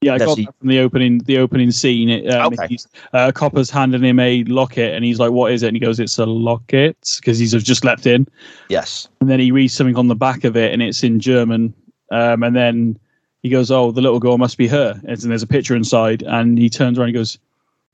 Yeah, 0.00 0.14
I 0.14 0.18
Does 0.18 0.26
got 0.28 0.38
he- 0.38 0.44
that 0.44 0.54
from 0.58 0.68
the 0.68 0.78
opening. 0.80 1.18
The 1.20 1.38
opening 1.38 1.70
scene. 1.72 2.30
Um, 2.30 2.52
Okay. 2.52 2.76
uh, 3.14 3.32
Copper's 3.32 3.70
handing 3.70 4.02
him 4.04 4.20
a 4.20 4.44
locket, 4.44 4.94
and 4.94 5.04
he's 5.04 5.18
like, 5.18 5.30
"What 5.32 5.52
is 5.52 5.62
it?" 5.62 5.68
And 5.68 5.76
he 5.76 5.80
goes, 5.80 5.98
"It's 5.98 6.18
a 6.18 6.26
locket," 6.26 6.96
because 7.16 7.38
he's 7.38 7.52
just 7.64 7.84
leapt 7.84 8.06
in. 8.06 8.26
Yes, 8.68 9.08
And 9.20 9.28
then 9.30 9.40
he 9.40 9.50
reads 9.50 9.74
something 9.74 9.96
on 9.96 10.06
the 10.08 10.14
back 10.14 10.44
of 10.44 10.56
it, 10.56 10.72
and 10.72 10.82
it's 10.82 11.02
in 11.02 11.18
German. 11.18 11.74
Um, 12.12 12.42
and 12.44 12.54
then 12.54 12.98
he 13.42 13.48
goes, 13.48 13.70
"Oh, 13.72 13.90
the 13.90 14.00
little 14.00 14.20
girl 14.20 14.38
must 14.38 14.56
be 14.56 14.68
her." 14.68 15.00
And 15.04 15.18
there's 15.20 15.42
a 15.42 15.48
picture 15.48 15.74
inside, 15.74 16.22
and 16.22 16.58
he 16.58 16.70
turns 16.70 16.96
around 16.98 17.08
and 17.08 17.16
he 17.16 17.20
goes. 17.20 17.38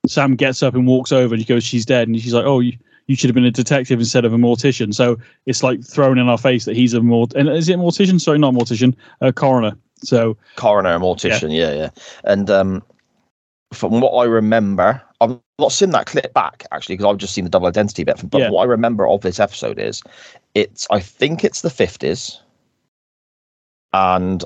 Sam 0.07 0.37
gets 0.37 0.63
up 0.63 0.75
and 0.75 0.87
walks 0.87 1.13
over, 1.13 1.35
and 1.35 1.41
he 1.41 1.47
goes, 1.47 1.65
"She's 1.65 1.87
dead." 1.87 2.09
And 2.09 2.21
she's 2.21 2.35
like, 2.35 2.45
"Oh, 2.45 2.61
you, 2.61 2.73
you 3.07 3.17
should 3.17 3.29
have 3.29 3.35
been 3.35 3.45
a 3.45 3.51
detective 3.51 3.99
instead 3.99 4.25
of 4.25 4.33
a 4.33 4.37
mortician." 4.37 4.95
So 4.95 5.19
it's 5.47 5.63
like 5.63 5.83
thrown 5.85 6.19
in 6.19 6.29
our 6.29 6.39
face 6.39 6.65
that 6.65 6.77
he's 6.77 6.95
a 6.95 7.01
mort. 7.01 7.35
And 7.35 7.49
is 7.49 7.69
it 7.69 7.75
a 7.75 7.79
mortician? 7.79 8.21
Sorry, 8.21 8.39
not 8.39 8.55
a 8.55 8.57
mortician, 8.57 8.95
a 9.21 9.33
coroner. 9.33 9.77
So 10.03 10.37
coroner 10.57 10.99
mortician. 10.99 11.55
Yeah, 11.55 11.73
yeah. 11.73 11.91
And 12.25 12.51
um, 12.51 12.83
from 13.73 14.01
what 14.01 14.13
I 14.13 14.25
remember, 14.25 15.01
I've 15.21 15.39
not 15.59 15.73
seen 15.73 15.91
that 15.91 16.07
clip 16.07 16.33
back 16.35 16.67
actually 16.73 16.97
because 16.97 17.11
I've 17.11 17.19
just 17.19 17.35
seen 17.35 17.45
the 17.45 17.51
double 17.51 17.67
identity 17.67 18.05
bit. 18.05 18.21
But 18.29 18.39
Yeah. 18.41 18.51
what 18.51 18.63
I 18.63 18.65
remember 18.65 19.07
of 19.09 19.23
this 19.23 19.41
episode 19.41 19.79
is, 19.79 20.03
it's 20.55 20.87
I 20.91 21.01
think 21.01 21.45
it's 21.45 21.63
the 21.63 21.71
fifties, 21.71 22.39
and 23.93 24.45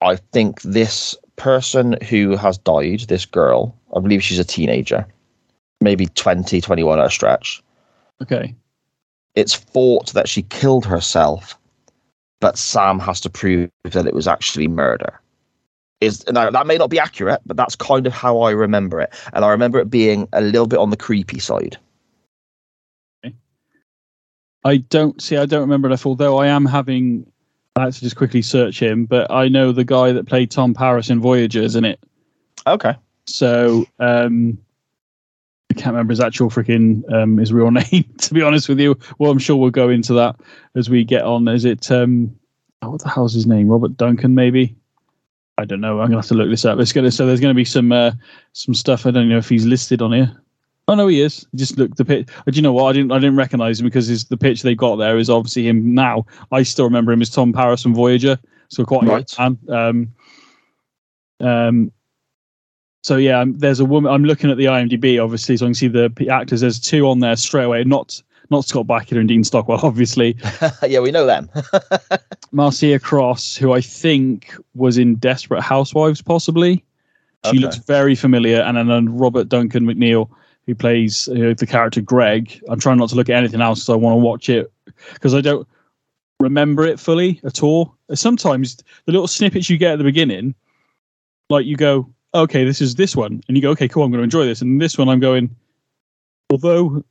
I 0.00 0.16
think 0.16 0.62
this 0.62 1.16
person 1.36 1.96
who 2.08 2.36
has 2.36 2.58
died, 2.58 3.00
this 3.08 3.24
girl, 3.24 3.76
I 3.94 4.00
believe 4.00 4.22
she's 4.22 4.38
a 4.38 4.44
teenager, 4.44 5.06
maybe 5.80 6.06
20, 6.06 6.60
21 6.60 6.98
at 6.98 7.06
a 7.06 7.10
stretch. 7.10 7.62
okay, 8.22 8.54
It's 9.34 9.54
thought 9.54 10.12
that 10.14 10.28
she 10.28 10.42
killed 10.42 10.86
herself, 10.86 11.58
but 12.40 12.58
Sam 12.58 12.98
has 12.98 13.20
to 13.20 13.30
prove 13.30 13.70
that 13.84 14.06
it 14.06 14.14
was 14.14 14.26
actually 14.28 14.68
murder. 14.68 15.20
Is 16.00 16.24
now 16.28 16.50
that 16.50 16.66
may 16.66 16.76
not 16.78 16.90
be 16.90 16.98
accurate, 16.98 17.40
but 17.46 17.56
that's 17.56 17.76
kind 17.76 18.06
of 18.08 18.12
how 18.12 18.40
I 18.40 18.50
remember 18.50 19.00
it, 19.00 19.14
and 19.34 19.44
I 19.44 19.50
remember 19.50 19.78
it 19.78 19.88
being 19.90 20.28
a 20.32 20.40
little 20.40 20.66
bit 20.66 20.80
on 20.80 20.90
the 20.90 20.96
creepy 20.96 21.38
side. 21.38 21.76
I 24.64 24.76
don't 24.76 25.20
see. 25.20 25.36
I 25.36 25.46
don't 25.46 25.60
remember 25.60 25.88
enough. 25.88 26.06
Although 26.06 26.38
I 26.38 26.46
am 26.46 26.64
having, 26.64 27.26
I 27.76 27.82
had 27.84 27.92
to 27.94 28.00
just 28.00 28.16
quickly 28.16 28.42
search 28.42 28.80
him, 28.80 29.06
but 29.06 29.30
I 29.30 29.48
know 29.48 29.72
the 29.72 29.84
guy 29.84 30.12
that 30.12 30.26
played 30.26 30.50
Tom 30.50 30.72
Paris 30.74 31.10
in 31.10 31.20
Voyagers 31.20 31.74
in 31.74 31.84
it. 31.84 31.98
Okay, 32.66 32.94
So 33.26 33.86
um, 33.98 34.58
I 35.70 35.74
can't 35.74 35.92
remember 35.94 36.12
his 36.12 36.20
actual 36.20 36.50
freaking 36.50 37.10
um, 37.12 37.36
his 37.38 37.52
real 37.52 37.70
name. 37.70 38.04
To 38.18 38.34
be 38.34 38.42
honest 38.42 38.68
with 38.68 38.80
you, 38.80 38.98
well, 39.18 39.30
I'm 39.30 39.38
sure 39.38 39.56
we'll 39.56 39.70
go 39.70 39.88
into 39.88 40.12
that 40.14 40.36
as 40.74 40.90
we 40.90 41.04
get 41.04 41.22
on. 41.22 41.46
Is 41.48 41.64
it 41.64 41.90
um, 41.90 42.34
oh, 42.82 42.90
what 42.90 43.02
the 43.02 43.08
hell's 43.08 43.34
his 43.34 43.46
name? 43.46 43.68
Robert 43.68 43.96
Duncan, 43.96 44.34
maybe. 44.34 44.74
I 45.58 45.64
don't 45.64 45.80
know. 45.80 46.00
I'm 46.00 46.06
gonna 46.06 46.16
have 46.16 46.26
to 46.28 46.34
look 46.34 46.50
this 46.50 46.64
up. 46.64 46.78
It's 46.80 46.92
gonna 46.92 47.10
so 47.10 47.26
there's 47.26 47.40
gonna 47.40 47.54
be 47.54 47.64
some 47.64 47.92
uh, 47.92 48.12
some 48.52 48.74
stuff. 48.74 49.06
I 49.06 49.10
don't 49.10 49.28
know 49.28 49.38
if 49.38 49.48
he's 49.48 49.66
listed 49.66 50.02
on 50.02 50.12
here. 50.12 50.32
Oh 50.88 50.94
no, 50.96 51.06
he 51.06 51.20
is. 51.20 51.46
Just 51.54 51.78
look 51.78 51.94
the 51.94 52.04
pitch. 52.04 52.26
Do 52.26 52.52
you 52.52 52.62
know 52.62 52.72
what? 52.72 52.86
I 52.88 52.92
didn't 52.94 53.12
I 53.12 53.18
didn't 53.18 53.36
recognize 53.36 53.78
him 53.78 53.86
because 53.86 54.08
his, 54.08 54.24
the 54.24 54.36
pitch 54.36 54.62
they 54.62 54.74
got 54.74 54.96
there 54.96 55.16
is 55.18 55.30
obviously 55.30 55.68
him 55.68 55.94
now. 55.94 56.26
I 56.50 56.64
still 56.64 56.86
remember 56.86 57.12
him 57.12 57.22
as 57.22 57.30
Tom 57.30 57.52
Paris 57.52 57.82
from 57.82 57.94
Voyager, 57.94 58.38
so 58.68 58.84
quite 58.84 59.04
a 59.04 59.06
Right. 59.06 59.18
good 59.18 59.30
fan. 59.30 59.58
Um, 59.68 60.14
um, 61.40 61.92
so 63.02 63.16
yeah, 63.16 63.44
there's 63.46 63.80
a 63.80 63.84
woman. 63.84 64.12
I'm 64.12 64.24
looking 64.24 64.50
at 64.50 64.56
the 64.56 64.64
IMDb, 64.66 65.22
obviously, 65.22 65.56
so 65.56 65.66
I 65.66 65.68
can 65.68 65.74
see 65.74 65.88
the 65.88 66.12
actors. 66.30 66.60
There's 66.60 66.80
two 66.80 67.06
on 67.08 67.20
there 67.20 67.36
straight 67.36 67.64
away. 67.64 67.84
Not 67.84 68.22
not 68.50 68.64
Scott 68.64 68.86
Bakula 68.86 69.18
and 69.20 69.28
Dean 69.28 69.44
Stockwell, 69.44 69.80
obviously. 69.82 70.36
yeah, 70.86 71.00
we 71.00 71.10
know 71.10 71.26
them. 71.26 71.48
Marcia 72.52 72.98
Cross, 72.98 73.56
who 73.56 73.72
I 73.72 73.80
think 73.80 74.54
was 74.74 74.98
in 74.98 75.16
Desperate 75.16 75.62
Housewives, 75.62 76.20
possibly. 76.22 76.84
She 77.44 77.50
Okay. 77.50 77.58
looks 77.58 77.76
very 77.76 78.14
familiar. 78.14 78.60
And 78.60 78.76
then 78.88 79.16
Robert 79.16 79.48
Duncan 79.48 79.84
McNeill, 79.84 80.28
who 80.66 80.74
plays 80.74 81.28
uh, 81.28 81.54
the 81.56 81.66
character 81.66 82.00
Greg. 82.00 82.60
I'm 82.68 82.78
trying 82.78 82.98
not 82.98 83.08
to 83.08 83.16
look 83.16 83.28
at 83.28 83.36
anything 83.36 83.60
else 83.60 83.80
because 83.80 83.94
I 83.94 83.96
want 83.96 84.14
to 84.14 84.18
watch 84.24 84.48
it 84.48 84.70
because 85.14 85.34
I 85.34 85.40
don't 85.40 85.66
remember 86.38 86.84
it 86.86 87.00
fully 87.00 87.40
at 87.44 87.62
all. 87.62 87.96
Sometimes 88.14 88.76
the 89.06 89.12
little 89.12 89.26
snippets 89.26 89.70
you 89.70 89.78
get 89.78 89.92
at 89.92 89.98
the 89.98 90.04
beginning, 90.04 90.54
like 91.48 91.64
you 91.66 91.76
go, 91.76 92.08
okay, 92.34 92.64
this 92.64 92.80
is 92.80 92.94
this 92.94 93.14
one, 93.14 93.42
and 93.46 93.56
you 93.56 93.62
go, 93.62 93.70
okay, 93.70 93.88
cool, 93.88 94.04
I'm 94.04 94.10
going 94.10 94.20
to 94.20 94.24
enjoy 94.24 94.44
this. 94.44 94.62
And 94.62 94.80
this 94.80 94.96
one, 94.96 95.08
I'm 95.08 95.20
going, 95.20 95.54
although 96.50 97.04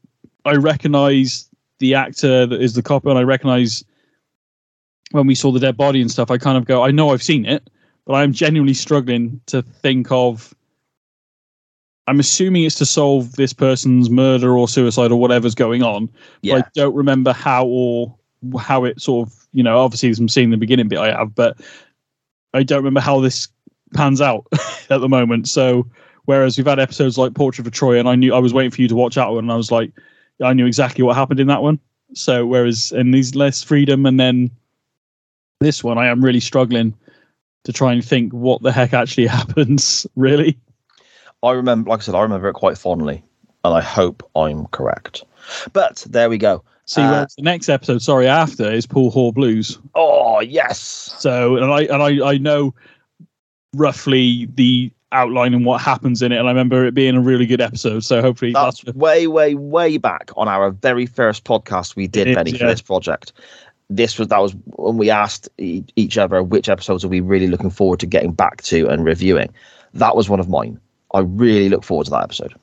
I 0.46 0.56
recognize 0.56 1.48
the 1.80 1.96
actor 1.96 2.46
that 2.46 2.62
is 2.62 2.74
the 2.74 2.82
cop, 2.82 3.06
and 3.06 3.18
I 3.18 3.24
recognize 3.24 3.84
when 5.12 5.28
we 5.28 5.36
saw 5.36 5.52
the 5.52 5.60
dead 5.60 5.78
body 5.78 6.02
and 6.02 6.10
stuff, 6.10 6.32
I 6.32 6.38
kind 6.38 6.58
of 6.58 6.66
go, 6.66 6.84
I 6.84 6.92
know 6.92 7.10
I've 7.10 7.24
seen 7.24 7.46
it, 7.46 7.70
but 8.06 8.14
I'm 8.14 8.34
genuinely 8.34 8.74
struggling 8.74 9.42
to 9.48 9.62
think 9.62 10.12
of. 10.12 10.54
I'm 12.08 12.20
assuming 12.20 12.64
it's 12.64 12.76
to 12.76 12.86
solve 12.86 13.36
this 13.36 13.54
person's 13.54 14.10
murder 14.10 14.58
or 14.58 14.68
suicide 14.68 15.12
or 15.12 15.20
whatever's 15.20 15.56
going 15.56 15.84
on. 15.84 16.10
Yeah, 16.42 16.56
But 16.56 16.66
I 16.66 16.70
don't 16.74 16.96
remember 16.96 17.32
how 17.32 17.66
or 17.66 18.16
how 18.60 18.86
it 18.86 19.00
sort 19.00 19.28
of, 19.28 19.48
you 19.54 19.64
know, 19.64 19.78
obviously 19.80 20.10
I'm 20.10 20.28
seeing 20.28 20.50
the 20.50 20.58
beginning 20.58 20.88
bit 20.88 20.98
I 20.98 21.16
have, 21.16 21.36
but 21.36 21.58
I 22.54 22.64
don't 22.64 22.80
remember 22.80 23.02
how 23.02 23.20
this 23.20 23.48
pans 23.94 24.22
out 24.22 24.46
at 24.90 25.00
the 25.02 25.10
moment. 25.10 25.48
So 25.48 25.88
whereas 26.26 26.58
we've 26.58 26.68
had 26.68 26.80
episodes 26.80 27.18
like 27.18 27.34
Portrait 27.34 27.66
of 27.68 27.74
Troy, 27.74 28.00
and 28.00 28.08
I 28.08 28.16
knew 28.16 28.34
I 28.34 28.40
was 28.40 28.54
waiting 28.54 28.72
for 28.72 28.82
you 28.82 28.88
to 28.88 28.96
watch 28.96 29.16
that 29.16 29.30
one, 29.30 29.46
and 29.46 29.52
I 29.52 29.56
was 29.56 29.72
like, 29.72 29.92
I 30.44 30.54
knew 30.54 30.66
exactly 30.66 31.04
what 31.04 31.16
happened 31.16 31.40
in 31.40 31.48
that 31.48 31.62
one. 31.62 31.80
So 32.14 32.46
whereas 32.46 32.92
in 32.92 33.12
these 33.12 33.36
less 33.36 33.64
freedom, 33.64 34.06
and 34.06 34.20
then 34.20 34.52
this 35.60 35.84
one, 35.84 35.98
I 35.98 36.08
am 36.08 36.24
really 36.24 36.40
struggling 36.40 36.94
to 37.64 37.72
try 37.74 37.94
and 37.94 38.04
think 38.04 38.34
what 38.34 38.62
the 38.62 38.72
heck 38.72 38.94
actually 38.94 39.28
happens. 39.40 40.08
Really, 40.16 40.58
I 41.44 41.52
remember, 41.52 41.90
like 41.90 42.00
I 42.00 42.04
said, 42.04 42.16
I 42.16 42.22
remember 42.22 42.50
it 42.50 42.54
quite 42.54 42.78
fondly, 42.78 43.24
and 43.64 43.74
I 43.74 43.82
hope 43.82 44.28
I'm 44.36 44.66
correct. 44.68 45.24
But 45.74 46.06
there 46.10 46.30
we 46.30 46.38
go. 46.38 46.64
see, 46.86 47.02
Uh, 47.02 47.26
the 47.36 47.44
next 47.44 47.70
episode, 47.70 48.02
sorry, 48.02 48.28
after 48.28 48.70
is 48.72 48.86
Pool 48.86 49.10
Hall 49.12 49.32
Blues. 49.32 49.78
Oh 49.96 50.40
yes, 50.40 50.80
So, 51.20 51.56
and 51.58 51.72
I 51.72 51.82
and 51.84 52.02
I 52.02 52.32
I 52.32 52.38
know 52.38 52.74
roughly 53.74 54.48
the 54.56 54.92
outline 55.12 55.54
and 55.54 55.66
what 55.66 55.82
happens 55.82 56.22
in 56.22 56.32
it, 56.32 56.38
and 56.38 56.48
I 56.48 56.52
remember 56.52 56.86
it 56.86 56.94
being 56.94 57.16
a 57.16 57.22
really 57.22 57.46
good 57.46 57.62
episode. 57.62 58.04
So 58.04 58.22
hopefully 58.22 58.54
that's 58.54 58.82
that's 58.82 58.96
way, 58.96 59.28
way, 59.28 59.56
way 59.56 59.98
back 59.98 60.32
on 60.38 60.48
our 60.48 60.72
very 60.72 61.06
first 61.06 61.44
podcast 61.44 61.96
we 61.96 62.08
did, 62.08 62.28
It 62.28 62.36
Benny, 62.36 62.52
for 62.52 62.64
yeah. 62.64 62.68
this 62.70 62.82
project. 62.82 63.34
This 63.90 64.18
was 64.18 64.30
that 64.30 64.40
was 64.40 64.56
when 64.68 64.98
we 64.98 65.10
asked 65.10 65.50
each 65.58 66.18
other 66.18 66.42
which 66.44 66.70
episodes 66.70 67.04
are 67.04 67.10
we 67.10 67.20
really 67.20 67.48
looking 67.48 67.70
forward 67.70 68.00
to 68.00 68.06
getting 68.06 68.32
back 68.32 68.62
to 68.64 68.88
and 68.88 69.04
reviewing. 69.04 69.54
That 69.94 70.16
was 70.16 70.30
one 70.30 70.40
of 70.40 70.48
mine. 70.48 70.80
I 71.14 71.20
really 71.20 71.68
look 71.68 71.84
forward 71.84 72.06
to 72.06 72.12
that 72.12 72.24
episode. 72.24 72.56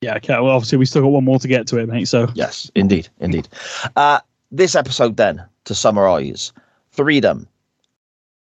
yeah. 0.00 0.16
Okay, 0.16 0.34
well, 0.34 0.48
obviously 0.48 0.78
we 0.78 0.84
still 0.84 1.02
got 1.02 1.08
one 1.08 1.24
more 1.24 1.38
to 1.38 1.46
get 1.46 1.68
to 1.68 1.78
it, 1.78 1.88
mate. 1.88 2.06
So 2.06 2.28
Yes, 2.34 2.70
indeed, 2.74 3.08
indeed. 3.20 3.46
Uh, 3.94 4.18
this 4.50 4.74
episode, 4.74 5.16
then, 5.16 5.44
to 5.64 5.74
summarize, 5.76 6.52
freedom 6.90 7.46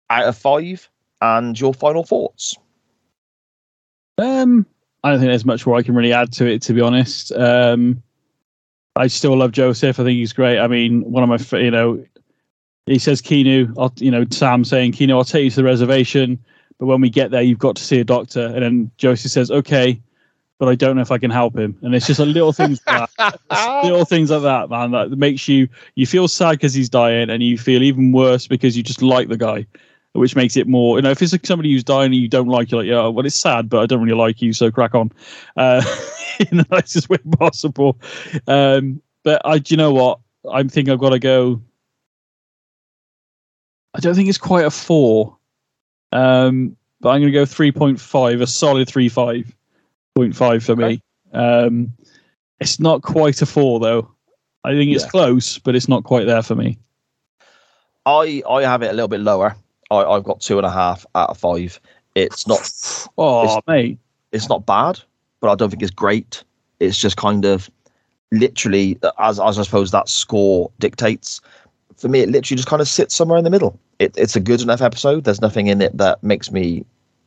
out 0.08 0.24
of 0.24 0.38
five, 0.38 0.88
and 1.20 1.58
your 1.58 1.74
final 1.74 2.04
thoughts. 2.04 2.56
Um, 4.18 4.66
I 5.02 5.10
don't 5.10 5.20
think 5.20 5.30
there's 5.30 5.44
much 5.44 5.66
more 5.66 5.76
I 5.76 5.82
can 5.82 5.94
really 5.94 6.12
add 6.12 6.32
to 6.34 6.46
it, 6.46 6.62
to 6.62 6.72
be 6.72 6.80
honest. 6.80 7.32
Um, 7.32 8.02
I 8.96 9.06
still 9.08 9.36
love 9.36 9.52
Joseph. 9.52 10.00
I 10.00 10.04
think 10.04 10.16
he's 10.16 10.32
great. 10.32 10.58
I 10.58 10.66
mean, 10.66 11.02
one 11.10 11.22
of 11.22 11.28
my, 11.28 11.58
you 11.58 11.70
know, 11.70 12.04
he 12.86 12.98
says, 12.98 13.22
I'll, 13.30 13.92
you 13.96 14.10
know, 14.10 14.24
Sam 14.30 14.64
saying, 14.64 14.92
Keanu, 14.92 15.12
I'll 15.12 15.24
take 15.24 15.44
you 15.44 15.50
to 15.50 15.56
the 15.56 15.64
reservation, 15.64 16.42
but 16.78 16.86
when 16.86 17.00
we 17.00 17.10
get 17.10 17.30
there, 17.30 17.42
you've 17.42 17.58
got 17.58 17.76
to 17.76 17.84
see 17.84 18.00
a 18.00 18.04
doctor. 18.04 18.46
And 18.46 18.62
then 18.62 18.90
Joseph 18.96 19.32
says, 19.32 19.50
okay, 19.50 20.00
but 20.58 20.68
I 20.68 20.74
don't 20.74 20.96
know 20.96 21.02
if 21.02 21.10
I 21.10 21.18
can 21.18 21.30
help 21.30 21.58
him. 21.58 21.76
And 21.82 21.94
it's 21.94 22.06
just 22.06 22.20
a 22.20 22.24
little 22.24 22.52
things 22.52 22.80
like 22.86 23.10
that. 23.18 23.40
Little 23.84 24.06
things 24.06 24.30
like 24.30 24.42
that, 24.42 24.70
man, 24.70 24.92
that 24.92 25.10
makes 25.10 25.46
you, 25.46 25.68
you 25.96 26.06
feel 26.06 26.28
sad 26.28 26.52
because 26.52 26.72
he's 26.72 26.88
dying 26.88 27.28
and 27.28 27.42
you 27.42 27.58
feel 27.58 27.82
even 27.82 28.12
worse 28.12 28.46
because 28.46 28.76
you 28.76 28.82
just 28.82 29.02
like 29.02 29.28
the 29.28 29.36
guy 29.36 29.66
which 30.18 30.36
makes 30.36 30.56
it 30.56 30.66
more. 30.66 30.98
You 30.98 31.02
know, 31.02 31.10
if 31.10 31.22
it's 31.22 31.34
somebody 31.46 31.72
who's 31.72 31.84
dying 31.84 32.06
and 32.06 32.14
you 32.14 32.28
don't 32.28 32.48
like, 32.48 32.70
you're 32.70 32.80
like, 32.80 32.88
yeah, 32.88 33.06
well, 33.06 33.24
it's 33.26 33.36
sad, 33.36 33.68
but 33.68 33.80
I 33.80 33.86
don't 33.86 34.02
really 34.02 34.16
like 34.16 34.42
you, 34.42 34.52
so 34.52 34.70
crack 34.70 34.94
on, 34.94 35.12
uh, 35.56 35.82
in 36.50 36.58
the 36.58 36.66
nicest 36.70 37.08
way 37.08 37.18
possible. 37.38 37.98
Um, 38.46 39.00
but 39.22 39.42
I, 39.44 39.58
do 39.58 39.74
you 39.74 39.76
know 39.76 39.92
what? 39.92 40.20
I 40.50 40.62
think 40.64 40.88
I've 40.88 41.00
got 41.00 41.10
to 41.10 41.18
go 41.18 41.60
I 43.96 44.00
don't 44.00 44.14
think 44.14 44.28
it's 44.28 44.38
quite 44.38 44.66
a 44.66 44.70
four. 44.70 45.36
Um, 46.12 46.76
but 47.00 47.10
I'm 47.10 47.20
going 47.22 47.32
to 47.32 47.38
go 47.38 47.44
3.5, 47.44 48.42
a 48.42 48.46
solid 48.46 48.88
3.5 48.88 50.62
for 50.62 50.76
me. 50.76 51.00
Um, 51.32 51.92
it's 52.60 52.78
not 52.78 53.02
quite 53.02 53.40
a 53.42 53.46
four 53.46 53.80
though. 53.80 54.10
I 54.64 54.72
think 54.72 54.92
it's 54.94 55.04
Yeah. 55.04 55.10
close, 55.10 55.58
but 55.58 55.74
it's 55.74 55.88
not 55.88 56.04
quite 56.04 56.26
there 56.26 56.42
for 56.42 56.54
me. 56.54 56.78
I 58.04 58.42
I 58.48 58.62
have 58.62 58.82
it 58.82 58.90
a 58.90 58.92
little 58.92 59.08
bit 59.08 59.20
lower. 59.20 59.56
I, 59.90 59.96
I've 60.04 60.24
got 60.24 60.40
two 60.40 60.58
and 60.58 60.66
a 60.66 60.70
half 60.70 61.04
out 61.14 61.30
of 61.30 61.38
five. 61.38 61.80
It's 62.14 62.46
not 62.46 62.60
Oh, 63.18 63.44
It's- 63.44 63.62
mate. 63.66 63.98
it's 64.32 64.48
not 64.48 64.66
bad, 64.66 65.00
but 65.40 65.50
I 65.50 65.54
don't 65.54 65.70
think 65.70 65.82
it's 65.82 65.90
great. 65.90 66.42
It's 66.80 66.98
just 66.98 67.16
kind 67.16 67.44
of 67.44 67.70
literally 68.32 68.98
as 69.18 69.38
as 69.40 69.58
I 69.58 69.62
suppose 69.62 69.90
that 69.92 70.08
score 70.08 70.70
dictates. 70.78 71.40
For 71.96 72.08
me, 72.08 72.20
it 72.20 72.28
literally 72.28 72.56
just 72.56 72.68
kind 72.68 72.82
of 72.82 72.88
sits 72.88 73.14
somewhere 73.14 73.38
in 73.38 73.44
the 73.44 73.50
middle. 73.50 73.78
It, 73.98 74.14
it's 74.18 74.36
a 74.36 74.40
good 74.40 74.60
enough 74.60 74.82
episode. 74.82 75.24
There's 75.24 75.40
nothing 75.40 75.68
in 75.68 75.80
it 75.80 75.96
that 75.96 76.22
makes 76.22 76.50
me 76.52 76.84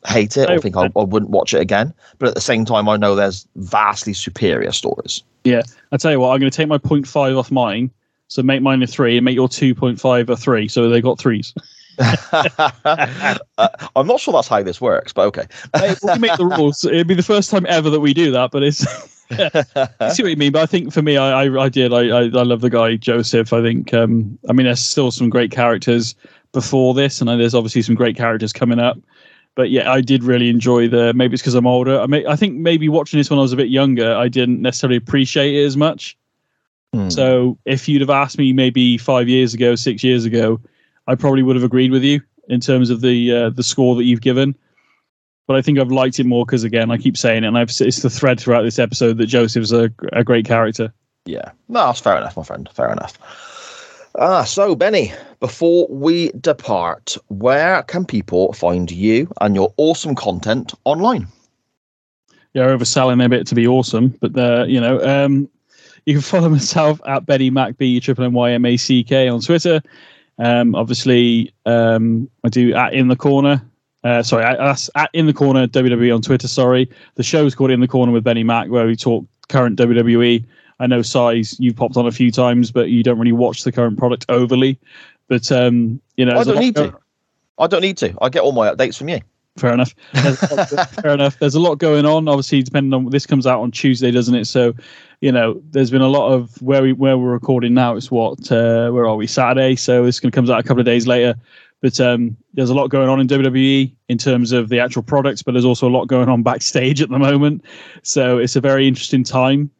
hate 0.07 0.37
it 0.37 0.49
or 0.49 0.53
I- 0.53 0.57
think 0.59 0.77
I, 0.77 0.85
I 0.95 1.03
wouldn't 1.03 1.31
watch 1.31 1.53
it 1.53 1.61
again. 1.61 1.93
But 2.19 2.29
at 2.29 2.35
the 2.35 2.41
same 2.41 2.65
time, 2.65 2.87
I 2.87 2.97
know 2.97 3.15
there's 3.15 3.47
vastly 3.55 4.13
superior 4.13 4.71
stories. 4.71 5.23
Yeah, 5.43 5.61
I 5.91 5.97
tell 5.97 6.11
you 6.11 6.19
what, 6.19 6.29
I'm 6.33 6.39
going 6.39 6.51
to 6.51 6.55
take 6.55 6.67
my 6.67 6.77
0.5 6.77 7.37
off 7.39 7.49
mine. 7.51 7.89
So 8.27 8.43
make 8.43 8.61
mine 8.61 8.83
a 8.83 8.87
three 8.87 9.17
and 9.17 9.25
make 9.25 9.33
your 9.33 9.47
2.5 9.49 10.29
a 10.29 10.37
three. 10.37 10.67
So 10.67 10.89
they 10.89 11.01
got 11.01 11.17
threes. 11.17 11.53
uh, 11.99 13.37
I'm 13.95 14.07
not 14.07 14.19
sure 14.19 14.33
that's 14.33 14.47
how 14.47 14.63
this 14.63 14.79
works, 14.79 15.13
but 15.13 15.27
okay. 15.27 15.45
Hey, 15.75 15.95
we 16.01 16.19
make 16.19 16.37
the 16.37 16.45
rules. 16.45 16.83
It'd 16.85 17.07
be 17.07 17.13
the 17.13 17.23
first 17.23 17.49
time 17.49 17.65
ever 17.67 17.89
that 17.89 17.99
we 17.99 18.13
do 18.13 18.31
that, 18.31 18.51
but 18.51 18.63
it's. 18.63 18.85
I 19.31 20.09
see 20.09 20.23
what 20.23 20.29
you 20.29 20.37
mean, 20.37 20.51
but 20.51 20.63
I 20.63 20.65
think 20.65 20.91
for 20.91 21.03
me, 21.03 21.17
I 21.17 21.43
I, 21.43 21.63
I 21.65 21.69
did. 21.69 21.93
I, 21.93 22.07
I 22.07 22.21
I 22.23 22.43
love 22.43 22.61
the 22.61 22.69
guy 22.69 22.95
Joseph. 22.95 23.53
I 23.53 23.61
think. 23.61 23.93
Um, 23.93 24.39
I 24.49 24.53
mean, 24.53 24.65
there's 24.65 24.81
still 24.81 25.11
some 25.11 25.29
great 25.29 25.51
characters 25.51 26.15
before 26.51 26.93
this, 26.93 27.21
and 27.21 27.29
there's 27.29 27.53
obviously 27.53 27.83
some 27.83 27.95
great 27.95 28.15
characters 28.15 28.53
coming 28.53 28.79
up. 28.79 28.97
But 29.55 29.69
yeah, 29.69 29.91
I 29.91 30.01
did 30.01 30.23
really 30.23 30.49
enjoy 30.49 30.87
the. 30.87 31.13
Maybe 31.13 31.33
it's 31.33 31.43
because 31.43 31.53
I'm 31.53 31.67
older. 31.67 31.99
I 31.99 32.07
may, 32.07 32.25
I 32.25 32.35
think 32.35 32.55
maybe 32.55 32.89
watching 32.89 33.19
this 33.19 33.29
when 33.29 33.39
I 33.39 33.41
was 33.41 33.53
a 33.53 33.57
bit 33.57 33.69
younger, 33.69 34.15
I 34.15 34.29
didn't 34.29 34.61
necessarily 34.61 34.97
appreciate 34.97 35.53
it 35.53 35.65
as 35.65 35.77
much. 35.77 36.17
Hmm. 36.93 37.09
So 37.09 37.57
if 37.65 37.87
you'd 37.87 38.01
have 38.01 38.09
asked 38.09 38.37
me 38.37 38.53
maybe 38.53 38.97
five 38.97 39.29
years 39.29 39.53
ago, 39.53 39.75
six 39.75 40.03
years 40.03 40.25
ago, 40.25 40.59
I 41.09 41.15
probably 41.15 41.41
would 41.41 41.55
have 41.55 41.65
agreed 41.65 41.91
with 41.91 42.03
you 42.03 42.21
in 42.47 42.59
terms 42.59 42.89
of 42.89 43.01
the 43.01 43.35
uh, 43.35 43.49
the 43.49 43.63
score 43.63 43.95
that 43.95 44.03
you've 44.03 44.21
given. 44.21 44.55
But 45.47 45.55
I 45.55 45.63
think 45.63 45.79
I've 45.79 45.91
liked 45.91 46.19
it 46.19 46.27
more 46.27 46.45
because 46.45 46.63
again, 46.63 46.91
I 46.91 46.97
keep 46.97 47.17
saying 47.17 47.43
it, 47.43 47.47
and 47.47 47.57
I've 47.57 47.71
it's 47.79 48.03
the 48.03 48.09
thread 48.09 48.39
throughout 48.39 48.61
this 48.61 48.77
episode 48.77 49.17
that 49.17 49.25
Joseph's 49.25 49.71
a, 49.71 49.91
a 50.13 50.23
great 50.23 50.45
character. 50.45 50.93
Yeah, 51.25 51.51
no, 51.67 51.87
that's 51.87 51.99
fair 51.99 52.17
enough, 52.17 52.37
my 52.37 52.43
friend. 52.43 52.69
Fair 52.71 52.91
enough. 52.91 53.17
Ah, 54.19 54.43
so 54.43 54.75
Benny, 54.75 55.11
before 55.39 55.87
we 55.89 56.31
depart, 56.39 57.17
where 57.27 57.83
can 57.83 58.05
people 58.05 58.53
find 58.53 58.91
you 58.91 59.31
and 59.41 59.55
your 59.55 59.73
awesome 59.77 60.13
content 60.15 60.73
online? 60.85 61.27
Yeah, 62.53 62.67
overselling 62.67 63.23
a 63.23 63.29
bit 63.29 63.47
to 63.47 63.55
be 63.55 63.67
awesome, 63.67 64.15
but 64.21 64.37
uh, 64.37 64.65
you 64.67 64.79
know, 64.79 64.99
um, 65.03 65.49
you 66.05 66.13
can 66.13 66.21
follow 66.21 66.49
myself 66.49 67.01
at 67.07 67.25
Benny 67.25 67.49
Mac 67.49 67.77
B 67.77 67.99
Triple 67.99 68.25
M 68.25 68.33
Y 68.33 68.51
M 68.51 68.65
A 68.65 68.77
C 68.77 69.03
K 69.03 69.27
on 69.27 69.41
Twitter. 69.41 69.81
Um, 70.39 70.73
obviously, 70.73 71.53
um, 71.65 72.29
I 72.43 72.49
do 72.49 72.73
at 72.73 72.93
in 72.93 73.07
the 73.09 73.15
corner. 73.15 73.61
Uh, 74.03 74.23
sorry, 74.23 74.45
at, 74.45 74.57
that's 74.57 74.89
at 74.95 75.09
in 75.13 75.25
the 75.25 75.33
corner 75.33 75.67
WWE 75.67 76.15
on 76.15 76.21
Twitter. 76.21 76.47
Sorry, 76.47 76.89
the 77.15 77.23
show's 77.23 77.53
called 77.53 77.71
In 77.71 77.81
the 77.81 77.87
Corner 77.87 78.13
with 78.13 78.23
Benny 78.23 78.43
Mac, 78.43 78.69
where 78.69 78.87
we 78.87 78.95
talk 78.95 79.25
current 79.49 79.77
WWE. 79.77 80.45
I 80.79 80.87
know 80.87 81.01
size 81.01 81.59
you've 81.59 81.75
popped 81.75 81.97
on 81.97 82.07
a 82.07 82.11
few 82.11 82.31
times, 82.31 82.71
but 82.71 82.89
you 82.89 83.03
don't 83.03 83.19
really 83.19 83.33
watch 83.33 83.63
the 83.63 83.71
current 83.73 83.97
product 83.97 84.25
overly. 84.29 84.79
But 85.27 85.51
um, 85.51 85.99
you 86.15 86.25
know, 86.25 86.39
I 86.39 86.43
don't 86.45 86.59
need 86.59 86.75
going- 86.75 86.91
to. 86.91 86.97
I 87.57 87.67
don't 87.67 87.81
need 87.81 87.97
to. 87.97 88.15
I 88.21 88.29
get 88.29 88.41
all 88.41 88.53
my 88.53 88.73
updates 88.73 88.97
from 88.97 89.09
you. 89.09 89.19
Fair 89.59 89.73
enough. 89.73 89.93
There's 90.13 90.41
a 90.43 90.55
lot- 90.55 90.89
Fair 91.01 91.11
enough. 91.13 91.37
There's 91.39 91.55
a 91.55 91.59
lot 91.59 91.75
going 91.75 92.05
on. 92.05 92.27
Obviously, 92.27 92.63
depending 92.63 92.93
on 92.93 93.09
this 93.09 93.25
comes 93.25 93.45
out 93.45 93.61
on 93.61 93.71
Tuesday, 93.71 94.11
doesn't 94.11 94.35
it? 94.35 94.45
So, 94.45 94.73
you 95.21 95.31
know, 95.31 95.61
there's 95.71 95.91
been 95.91 96.01
a 96.01 96.07
lot 96.07 96.31
of 96.31 96.61
where 96.61 96.81
we 96.81 96.93
where 96.93 97.17
we're 97.17 97.31
recording 97.31 97.73
now. 97.73 97.95
It's 97.95 98.09
what 98.09 98.51
uh, 98.51 98.89
where 98.91 99.07
are 99.07 99.15
we? 99.15 99.27
Saturday. 99.27 99.75
So 99.75 100.05
this 100.05 100.19
going 100.19 100.31
to 100.31 100.35
comes 100.35 100.49
out 100.49 100.59
a 100.59 100.63
couple 100.63 100.79
of 100.79 100.85
days 100.85 101.07
later. 101.07 101.35
But 101.81 101.99
um, 102.01 102.35
there's 102.53 102.69
a 102.69 102.73
lot 102.73 102.89
going 102.89 103.07
on 103.07 103.21
in 103.21 103.27
WWE 103.27 103.91
in 104.09 104.17
terms 104.17 104.51
of 104.51 104.67
the 104.67 104.79
actual 104.79 105.01
products, 105.01 105.41
but 105.41 105.53
there's 105.53 105.63
also 105.63 105.87
a 105.87 105.89
lot 105.89 106.07
going 106.07 106.27
on 106.27 106.43
backstage 106.43 107.01
at 107.01 107.09
the 107.09 107.19
moment. 107.19 107.63
So 108.03 108.37
it's 108.37 108.57
a 108.57 108.61
very 108.61 108.85
interesting 108.85 109.23
time. 109.23 109.71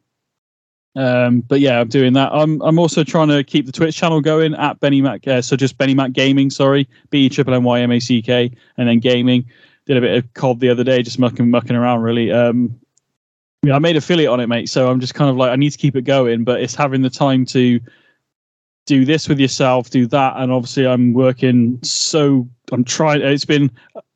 Um, 0.96 1.40
but 1.42 1.60
yeah, 1.60 1.78
I'm 1.80 1.88
doing 1.88 2.14
that. 2.14 2.32
I'm 2.32 2.60
I'm 2.62 2.78
also 2.78 3.04
trying 3.04 3.28
to 3.28 3.44
keep 3.44 3.66
the 3.66 3.72
Twitch 3.72 3.94
channel 3.96 4.20
going 4.20 4.54
at 4.54 4.80
Benny 4.80 5.00
Mac. 5.00 5.26
Uh, 5.26 5.40
so 5.40 5.56
just 5.56 5.78
Benny 5.78 5.94
Mac 5.94 6.12
Gaming. 6.12 6.50
Sorry, 6.50 6.88
B 7.10 7.28
triple 7.28 7.54
M 7.54 7.62
Y 7.62 7.80
M 7.80 7.92
A 7.92 8.00
C 8.00 8.20
K, 8.22 8.50
and 8.76 8.88
then 8.88 8.98
gaming. 8.98 9.44
Did 9.86 9.96
a 9.96 10.00
bit 10.00 10.16
of 10.16 10.34
COD 10.34 10.60
the 10.60 10.68
other 10.68 10.84
day, 10.84 11.02
just 11.02 11.18
mucking 11.18 11.50
mucking 11.50 11.74
around 11.74 12.02
really. 12.02 12.30
Um, 12.30 12.78
yeah, 13.62 13.76
I 13.76 13.78
made 13.78 13.96
affiliate 13.96 14.30
on 14.30 14.40
it, 14.40 14.46
mate. 14.46 14.68
So 14.68 14.90
I'm 14.90 15.00
just 15.00 15.14
kind 15.14 15.30
of 15.30 15.36
like 15.36 15.50
I 15.50 15.56
need 15.56 15.70
to 15.70 15.78
keep 15.78 15.96
it 15.96 16.02
going, 16.02 16.44
but 16.44 16.60
it's 16.60 16.74
having 16.74 17.02
the 17.02 17.10
time 17.10 17.44
to 17.46 17.80
do 18.86 19.04
this 19.04 19.28
with 19.28 19.38
yourself, 19.38 19.90
do 19.90 20.06
that, 20.06 20.34
and 20.36 20.50
obviously 20.50 20.86
I'm 20.86 21.12
working. 21.12 21.78
So 21.82 22.48
I'm 22.72 22.84
trying. 22.84 23.22
It's 23.22 23.44
been 23.44 23.70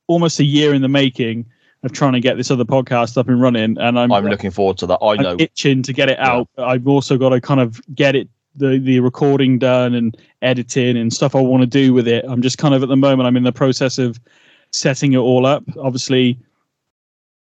almost 0.06 0.40
a 0.40 0.44
year 0.44 0.74
in 0.74 0.82
the 0.82 0.88
making 0.88 1.46
of 1.82 1.92
trying 1.92 2.14
to 2.14 2.20
get 2.20 2.36
this 2.36 2.50
other 2.50 2.64
podcast 2.64 3.18
up 3.18 3.28
and 3.28 3.40
running, 3.40 3.76
and 3.78 3.98
I'm 3.98 4.10
I'm 4.12 4.24
looking 4.24 4.50
forward 4.50 4.78
to 4.78 4.86
that. 4.86 4.98
I 5.02 5.12
I'm 5.12 5.22
know. 5.22 5.36
itching 5.38 5.82
to 5.82 5.92
get 5.92 6.08
it 6.08 6.18
out. 6.18 6.48
But 6.56 6.66
I've 6.66 6.88
also 6.88 7.18
got 7.18 7.30
to 7.30 7.40
kind 7.40 7.60
of 7.60 7.80
get 7.94 8.16
it 8.16 8.28
the 8.56 8.78
the 8.78 9.00
recording 9.00 9.58
done 9.58 9.94
and 9.94 10.16
editing 10.42 10.96
and 10.96 11.12
stuff 11.12 11.34
I 11.34 11.40
want 11.40 11.62
to 11.62 11.66
do 11.66 11.92
with 11.92 12.08
it. 12.08 12.24
I'm 12.26 12.42
just 12.42 12.58
kind 12.58 12.74
of 12.74 12.82
at 12.82 12.88
the 12.88 12.96
moment 12.96 13.26
I'm 13.26 13.36
in 13.36 13.42
the 13.42 13.52
process 13.52 13.98
of 13.98 14.18
setting 14.74 15.12
it 15.12 15.18
all 15.18 15.46
up. 15.46 15.64
Obviously, 15.78 16.38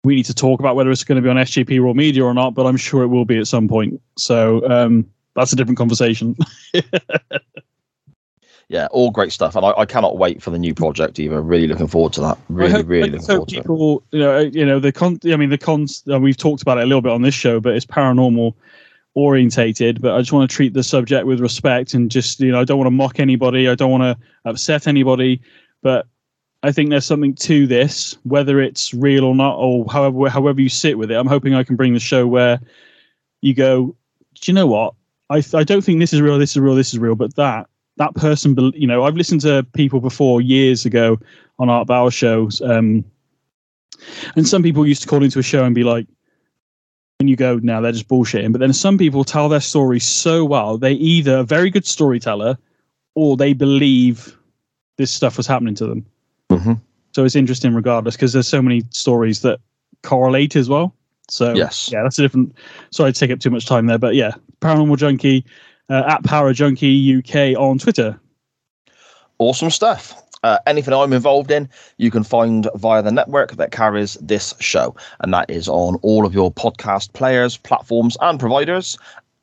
we 0.04 0.16
need 0.16 0.26
to 0.26 0.34
talk 0.34 0.60
about 0.60 0.76
whether 0.76 0.92
it's 0.92 1.04
going 1.04 1.16
to 1.16 1.22
be 1.22 1.30
on 1.30 1.38
SJP 1.38 1.82
World 1.82 1.98
Media 1.98 2.24
or 2.24 2.34
not, 2.34 2.54
but 2.54 2.66
I'm 2.66 2.78
sure 2.78 3.04
it 3.04 3.08
will 3.08 3.26
be 3.26 3.38
at 3.38 3.48
some 3.48 3.68
point. 3.68 4.00
So 4.18 4.68
um, 4.70 5.10
that's 5.36 5.54
a 5.54 5.56
different 5.56 5.78
conversation. 5.78 6.36
Yeah, 8.68 8.88
all 8.90 9.12
great 9.12 9.32
stuff, 9.32 9.56
and 9.56 9.64
I, 9.64 9.74
I 9.78 9.86
cannot 9.86 10.18
wait 10.18 10.42
for 10.42 10.50
the 10.50 10.58
new 10.58 10.74
project 10.74 11.20
either. 11.20 11.40
Really 11.40 11.68
looking 11.68 11.86
forward 11.86 12.14
to 12.14 12.22
that. 12.22 12.38
Really, 12.50 12.72
hope- 12.72 12.88
really 12.88 13.12
looking 13.12 13.28
forward 13.28 13.50
to 13.50 13.58
it. 13.58 13.62
people, 13.62 14.04
you 14.10 14.20
know, 14.20 14.40
you 14.40 14.66
know 14.66 14.80
the 14.80 14.92
con. 14.92 15.20
I 15.26 15.36
mean, 15.36 15.52
the 15.52 15.58
cons. 15.58 16.04
Uh, 16.12 16.20
we've 16.20 16.36
talked 16.36 16.64
about 16.64 16.80
it 16.80 16.82
a 16.82 16.88
little 16.88 17.04
bit 17.04 17.12
on 17.12 17.22
this 17.22 17.36
show, 17.36 17.60
but 17.60 17.76
it's 17.76 17.86
paranormal 17.86 18.56
orientated. 19.14 20.02
But 20.02 20.16
I 20.16 20.20
just 20.20 20.34
want 20.34 20.50
to 20.50 20.56
treat 20.56 20.74
the 20.74 20.84
subject 20.84 21.28
with 21.28 21.42
respect 21.42 21.94
and 21.94 22.10
just, 22.10 22.40
you 22.40 22.52
know, 22.52 22.60
I 22.60 22.64
don't 22.64 22.80
want 22.80 22.88
to 22.88 22.92
mock 22.92 23.20
anybody. 23.20 23.70
I 23.70 23.76
don't 23.76 23.92
want 23.92 24.02
to 24.02 24.18
upset 24.46 24.88
anybody. 24.88 25.42
But 25.84 26.08
I 26.66 26.72
think 26.72 26.90
there's 26.90 27.06
something 27.06 27.36
to 27.36 27.68
this, 27.68 28.18
whether 28.24 28.60
it's 28.60 28.92
real 28.92 29.24
or 29.24 29.36
not, 29.36 29.56
or 29.58 29.86
however 29.92 30.28
however 30.30 30.60
you 30.60 30.70
sit 30.70 30.98
with 30.98 31.12
it. 31.12 31.16
I'm 31.16 31.28
hoping 31.28 31.54
I 31.54 31.64
can 31.64 31.76
bring 31.76 31.94
the 31.94 32.00
show 32.00 32.26
where 32.26 32.60
you 33.42 33.54
go. 33.54 33.96
Do 34.34 34.52
you 34.52 34.54
know 34.54 34.66
what? 34.66 34.96
I 35.30 35.44
I 35.54 35.64
don't 35.64 35.84
think 35.84 36.00
this 36.00 36.12
is 36.12 36.22
real. 36.22 36.40
This 36.40 36.52
is 36.52 36.60
real. 36.60 36.74
This 36.74 36.92
is 36.92 36.98
real. 36.98 37.14
But 37.14 37.36
that 37.36 37.68
that 37.98 38.16
person, 38.16 38.56
you 38.74 38.88
know, 38.88 39.04
I've 39.04 39.16
listened 39.16 39.42
to 39.42 39.64
people 39.74 40.00
before 40.00 40.42
years 40.42 40.88
ago 40.88 41.20
on 41.60 41.70
Art 41.70 41.88
Bell 41.88 42.10
shows. 42.10 42.62
Um, 42.62 43.06
and 44.36 44.48
some 44.48 44.64
people 44.64 44.88
used 44.88 45.04
to 45.04 45.08
call 45.08 45.24
into 45.24 45.38
a 45.38 45.44
show 45.44 45.64
and 45.64 45.76
be 45.76 45.84
like, 45.84 46.08
and 47.20 47.30
you 47.30 47.36
go, 47.36 47.60
now 47.62 47.80
they're 47.80 47.92
just 47.92 48.10
bullshitting. 48.10 48.52
But 48.52 48.60
then 48.60 48.74
some 48.74 48.98
people 48.98 49.24
tell 49.24 49.50
their 49.50 49.62
story 49.62 50.00
so 50.00 50.44
well, 50.44 50.80
they 50.80 50.94
either 50.94 51.38
a 51.38 51.44
very 51.44 51.70
good 51.70 51.86
storyteller 51.86 52.58
or 53.14 53.38
they 53.38 53.54
believe 53.54 54.36
this 54.98 55.12
stuff 55.12 55.38
was 55.38 55.46
happening 55.48 55.76
to 55.76 55.86
them. 55.86 56.06
Mhm. 56.52 56.80
So 57.14 57.24
it's 57.24 57.36
interesting 57.36 57.74
regardless 57.74 58.16
because 58.16 58.34
there's 58.34 58.48
so 58.48 58.62
many 58.62 58.84
stories 58.90 59.42
that 59.42 59.60
correlate 60.04 60.56
as 60.56 60.70
well. 60.70 60.94
So 61.30 61.54
Yes. 61.54 61.90
yeah, 61.92 62.04
that's 62.04 62.20
a 62.20 62.22
different. 62.22 62.54
Sorry 62.92 63.12
to 63.12 63.20
take 63.20 63.32
up 63.32 63.40
too 63.40 63.50
much 63.50 63.66
time 63.66 63.88
there, 63.88 63.98
but 63.98 64.16
yeah, 64.16 64.32
Paranormal 64.62 64.98
Junkie 64.98 65.46
uh, 65.90 66.04
at 66.08 66.24
Power 66.24 66.54
Junkie 66.54 66.88
UK 66.88 67.56
on 67.56 67.78
Twitter. 67.78 68.20
Awesome 69.40 69.70
stuff. 69.70 70.14
Uh, 70.44 70.60
anything 70.68 70.94
I'm 70.94 71.12
involved 71.12 71.50
in, 71.50 71.68
you 71.98 72.12
can 72.12 72.24
find 72.24 72.68
via 72.76 73.02
the 73.02 73.12
network 73.12 73.54
that 73.54 73.72
carries 73.72 74.14
this 74.22 74.54
show, 74.60 74.96
and 75.22 75.34
that 75.34 75.50
is 75.50 75.68
on 75.68 75.96
all 76.04 76.26
of 76.26 76.36
your 76.36 76.52
podcast 76.52 77.14
players, 77.14 77.58
platforms, 77.58 78.16
and 78.22 78.40
providers. 78.40 78.98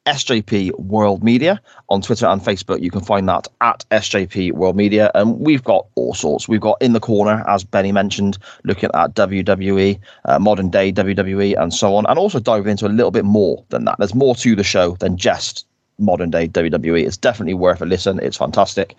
SJP 0.06 0.78
World 0.78 1.22
Media 1.22 1.60
on 1.88 2.02
Twitter 2.02 2.26
and 2.26 2.40
Facebook. 2.40 2.82
You 2.82 2.90
can 2.90 3.02
find 3.02 3.28
that 3.28 3.46
at 3.60 3.84
SJP 3.90 4.52
World 4.52 4.76
Media. 4.76 5.10
And 5.14 5.38
we've 5.38 5.62
got 5.62 5.86
all 5.94 6.14
sorts. 6.14 6.48
We've 6.48 6.60
got 6.60 6.80
In 6.80 6.92
the 6.92 7.00
Corner, 7.00 7.44
as 7.46 7.64
Benny 7.64 7.92
mentioned, 7.92 8.38
looking 8.64 8.90
at 8.94 9.14
WWE, 9.14 9.98
uh, 10.24 10.38
modern 10.38 10.70
day 10.70 10.92
WWE, 10.92 11.60
and 11.60 11.72
so 11.72 11.94
on. 11.94 12.06
And 12.06 12.18
also 12.18 12.40
diving 12.40 12.70
into 12.70 12.86
a 12.86 12.88
little 12.88 13.12
bit 13.12 13.24
more 13.24 13.64
than 13.68 13.84
that. 13.84 13.96
There's 13.98 14.14
more 14.14 14.34
to 14.36 14.56
the 14.56 14.64
show 14.64 14.96
than 14.96 15.16
just 15.16 15.66
modern 15.98 16.30
day 16.30 16.48
WWE. 16.48 17.06
It's 17.06 17.16
definitely 17.16 17.54
worth 17.54 17.80
a 17.80 17.86
listen. 17.86 18.18
It's 18.20 18.36
fantastic. 18.36 18.96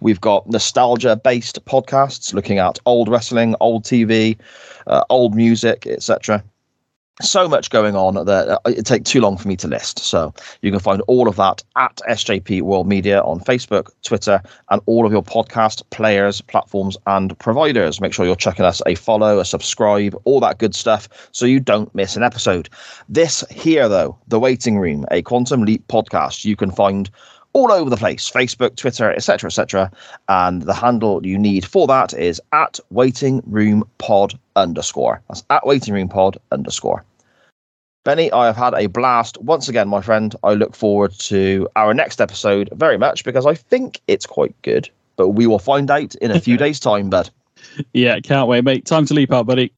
We've 0.00 0.20
got 0.20 0.48
nostalgia 0.48 1.16
based 1.16 1.64
podcasts 1.64 2.32
looking 2.32 2.58
at 2.58 2.78
old 2.86 3.08
wrestling, 3.08 3.56
old 3.60 3.84
TV, 3.84 4.38
uh, 4.86 5.04
old 5.10 5.34
music, 5.34 5.86
etc. 5.86 6.44
so 7.22 7.48
much 7.48 7.70
going 7.70 7.94
on 7.94 8.14
that 8.14 8.48
uh, 8.48 8.58
it 8.66 8.84
take 8.86 9.04
too 9.04 9.20
long 9.20 9.36
for 9.36 9.46
me 9.46 9.56
to 9.56 9.68
list. 9.68 10.00
So 10.00 10.34
you 10.62 10.70
can 10.70 10.80
find 10.80 11.00
all 11.02 11.28
of 11.28 11.36
that 11.36 11.62
at 11.76 12.00
SJP 12.08 12.62
World 12.62 12.88
Media 12.88 13.20
on 13.22 13.40
Facebook, 13.40 13.90
Twitter, 14.02 14.42
and 14.70 14.80
all 14.86 15.06
of 15.06 15.12
your 15.12 15.22
podcast 15.22 15.82
players, 15.90 16.40
platforms, 16.40 16.96
and 17.06 17.38
providers. 17.38 18.00
Make 18.00 18.12
sure 18.12 18.26
you're 18.26 18.36
checking 18.36 18.64
us 18.64 18.82
a 18.86 18.96
follow, 18.96 19.38
a 19.38 19.44
subscribe, 19.44 20.16
all 20.24 20.40
that 20.40 20.58
good 20.58 20.74
stuff, 20.74 21.08
so 21.32 21.46
you 21.46 21.60
don't 21.60 21.94
miss 21.94 22.16
an 22.16 22.22
episode. 22.22 22.68
This 23.08 23.44
here, 23.50 23.88
though, 23.88 24.18
the 24.28 24.40
Waiting 24.40 24.78
Room, 24.78 25.04
a 25.10 25.22
Quantum 25.22 25.62
Leap 25.62 25.86
podcast, 25.86 26.44
you 26.44 26.56
can 26.56 26.70
find 26.70 27.10
all 27.52 27.70
over 27.70 27.88
the 27.88 27.96
place 27.96 28.28
facebook 28.28 28.74
twitter 28.74 29.12
etc 29.12 29.46
etc 29.46 29.88
and 30.28 30.62
the 30.62 30.74
handle 30.74 31.24
you 31.24 31.38
need 31.38 31.64
for 31.64 31.86
that 31.86 32.12
is 32.12 32.42
at 32.52 32.80
waiting 32.90 33.40
room 33.46 33.84
pod 33.98 34.36
underscore. 34.56 35.22
That's 35.28 35.44
at 35.50 35.66
waiting 35.66 35.94
room 35.94 36.08
pod 36.08 36.38
underscore. 36.52 37.04
Benny 38.04 38.30
i 38.32 38.46
have 38.46 38.56
had 38.56 38.74
a 38.74 38.86
blast. 38.86 39.40
Once 39.40 39.68
again 39.68 39.88
my 39.88 40.00
friend 40.00 40.34
i 40.44 40.52
look 40.52 40.74
forward 40.74 41.12
to 41.20 41.68
our 41.76 41.94
next 41.94 42.20
episode 42.20 42.68
very 42.72 42.98
much 42.98 43.24
because 43.24 43.46
i 43.46 43.54
think 43.54 44.00
it's 44.08 44.26
quite 44.26 44.54
good 44.62 44.90
but 45.16 45.30
we 45.30 45.46
will 45.46 45.58
find 45.58 45.90
out 45.90 46.14
in 46.16 46.30
a 46.30 46.40
few 46.40 46.56
days 46.64 46.78
time 46.78 47.08
bud. 47.08 47.30
Yeah 47.92 48.20
can't 48.20 48.48
wait 48.48 48.64
mate. 48.64 48.84
Time 48.84 49.06
to 49.06 49.14
leap 49.14 49.32
out 49.32 49.46
buddy 49.46 49.72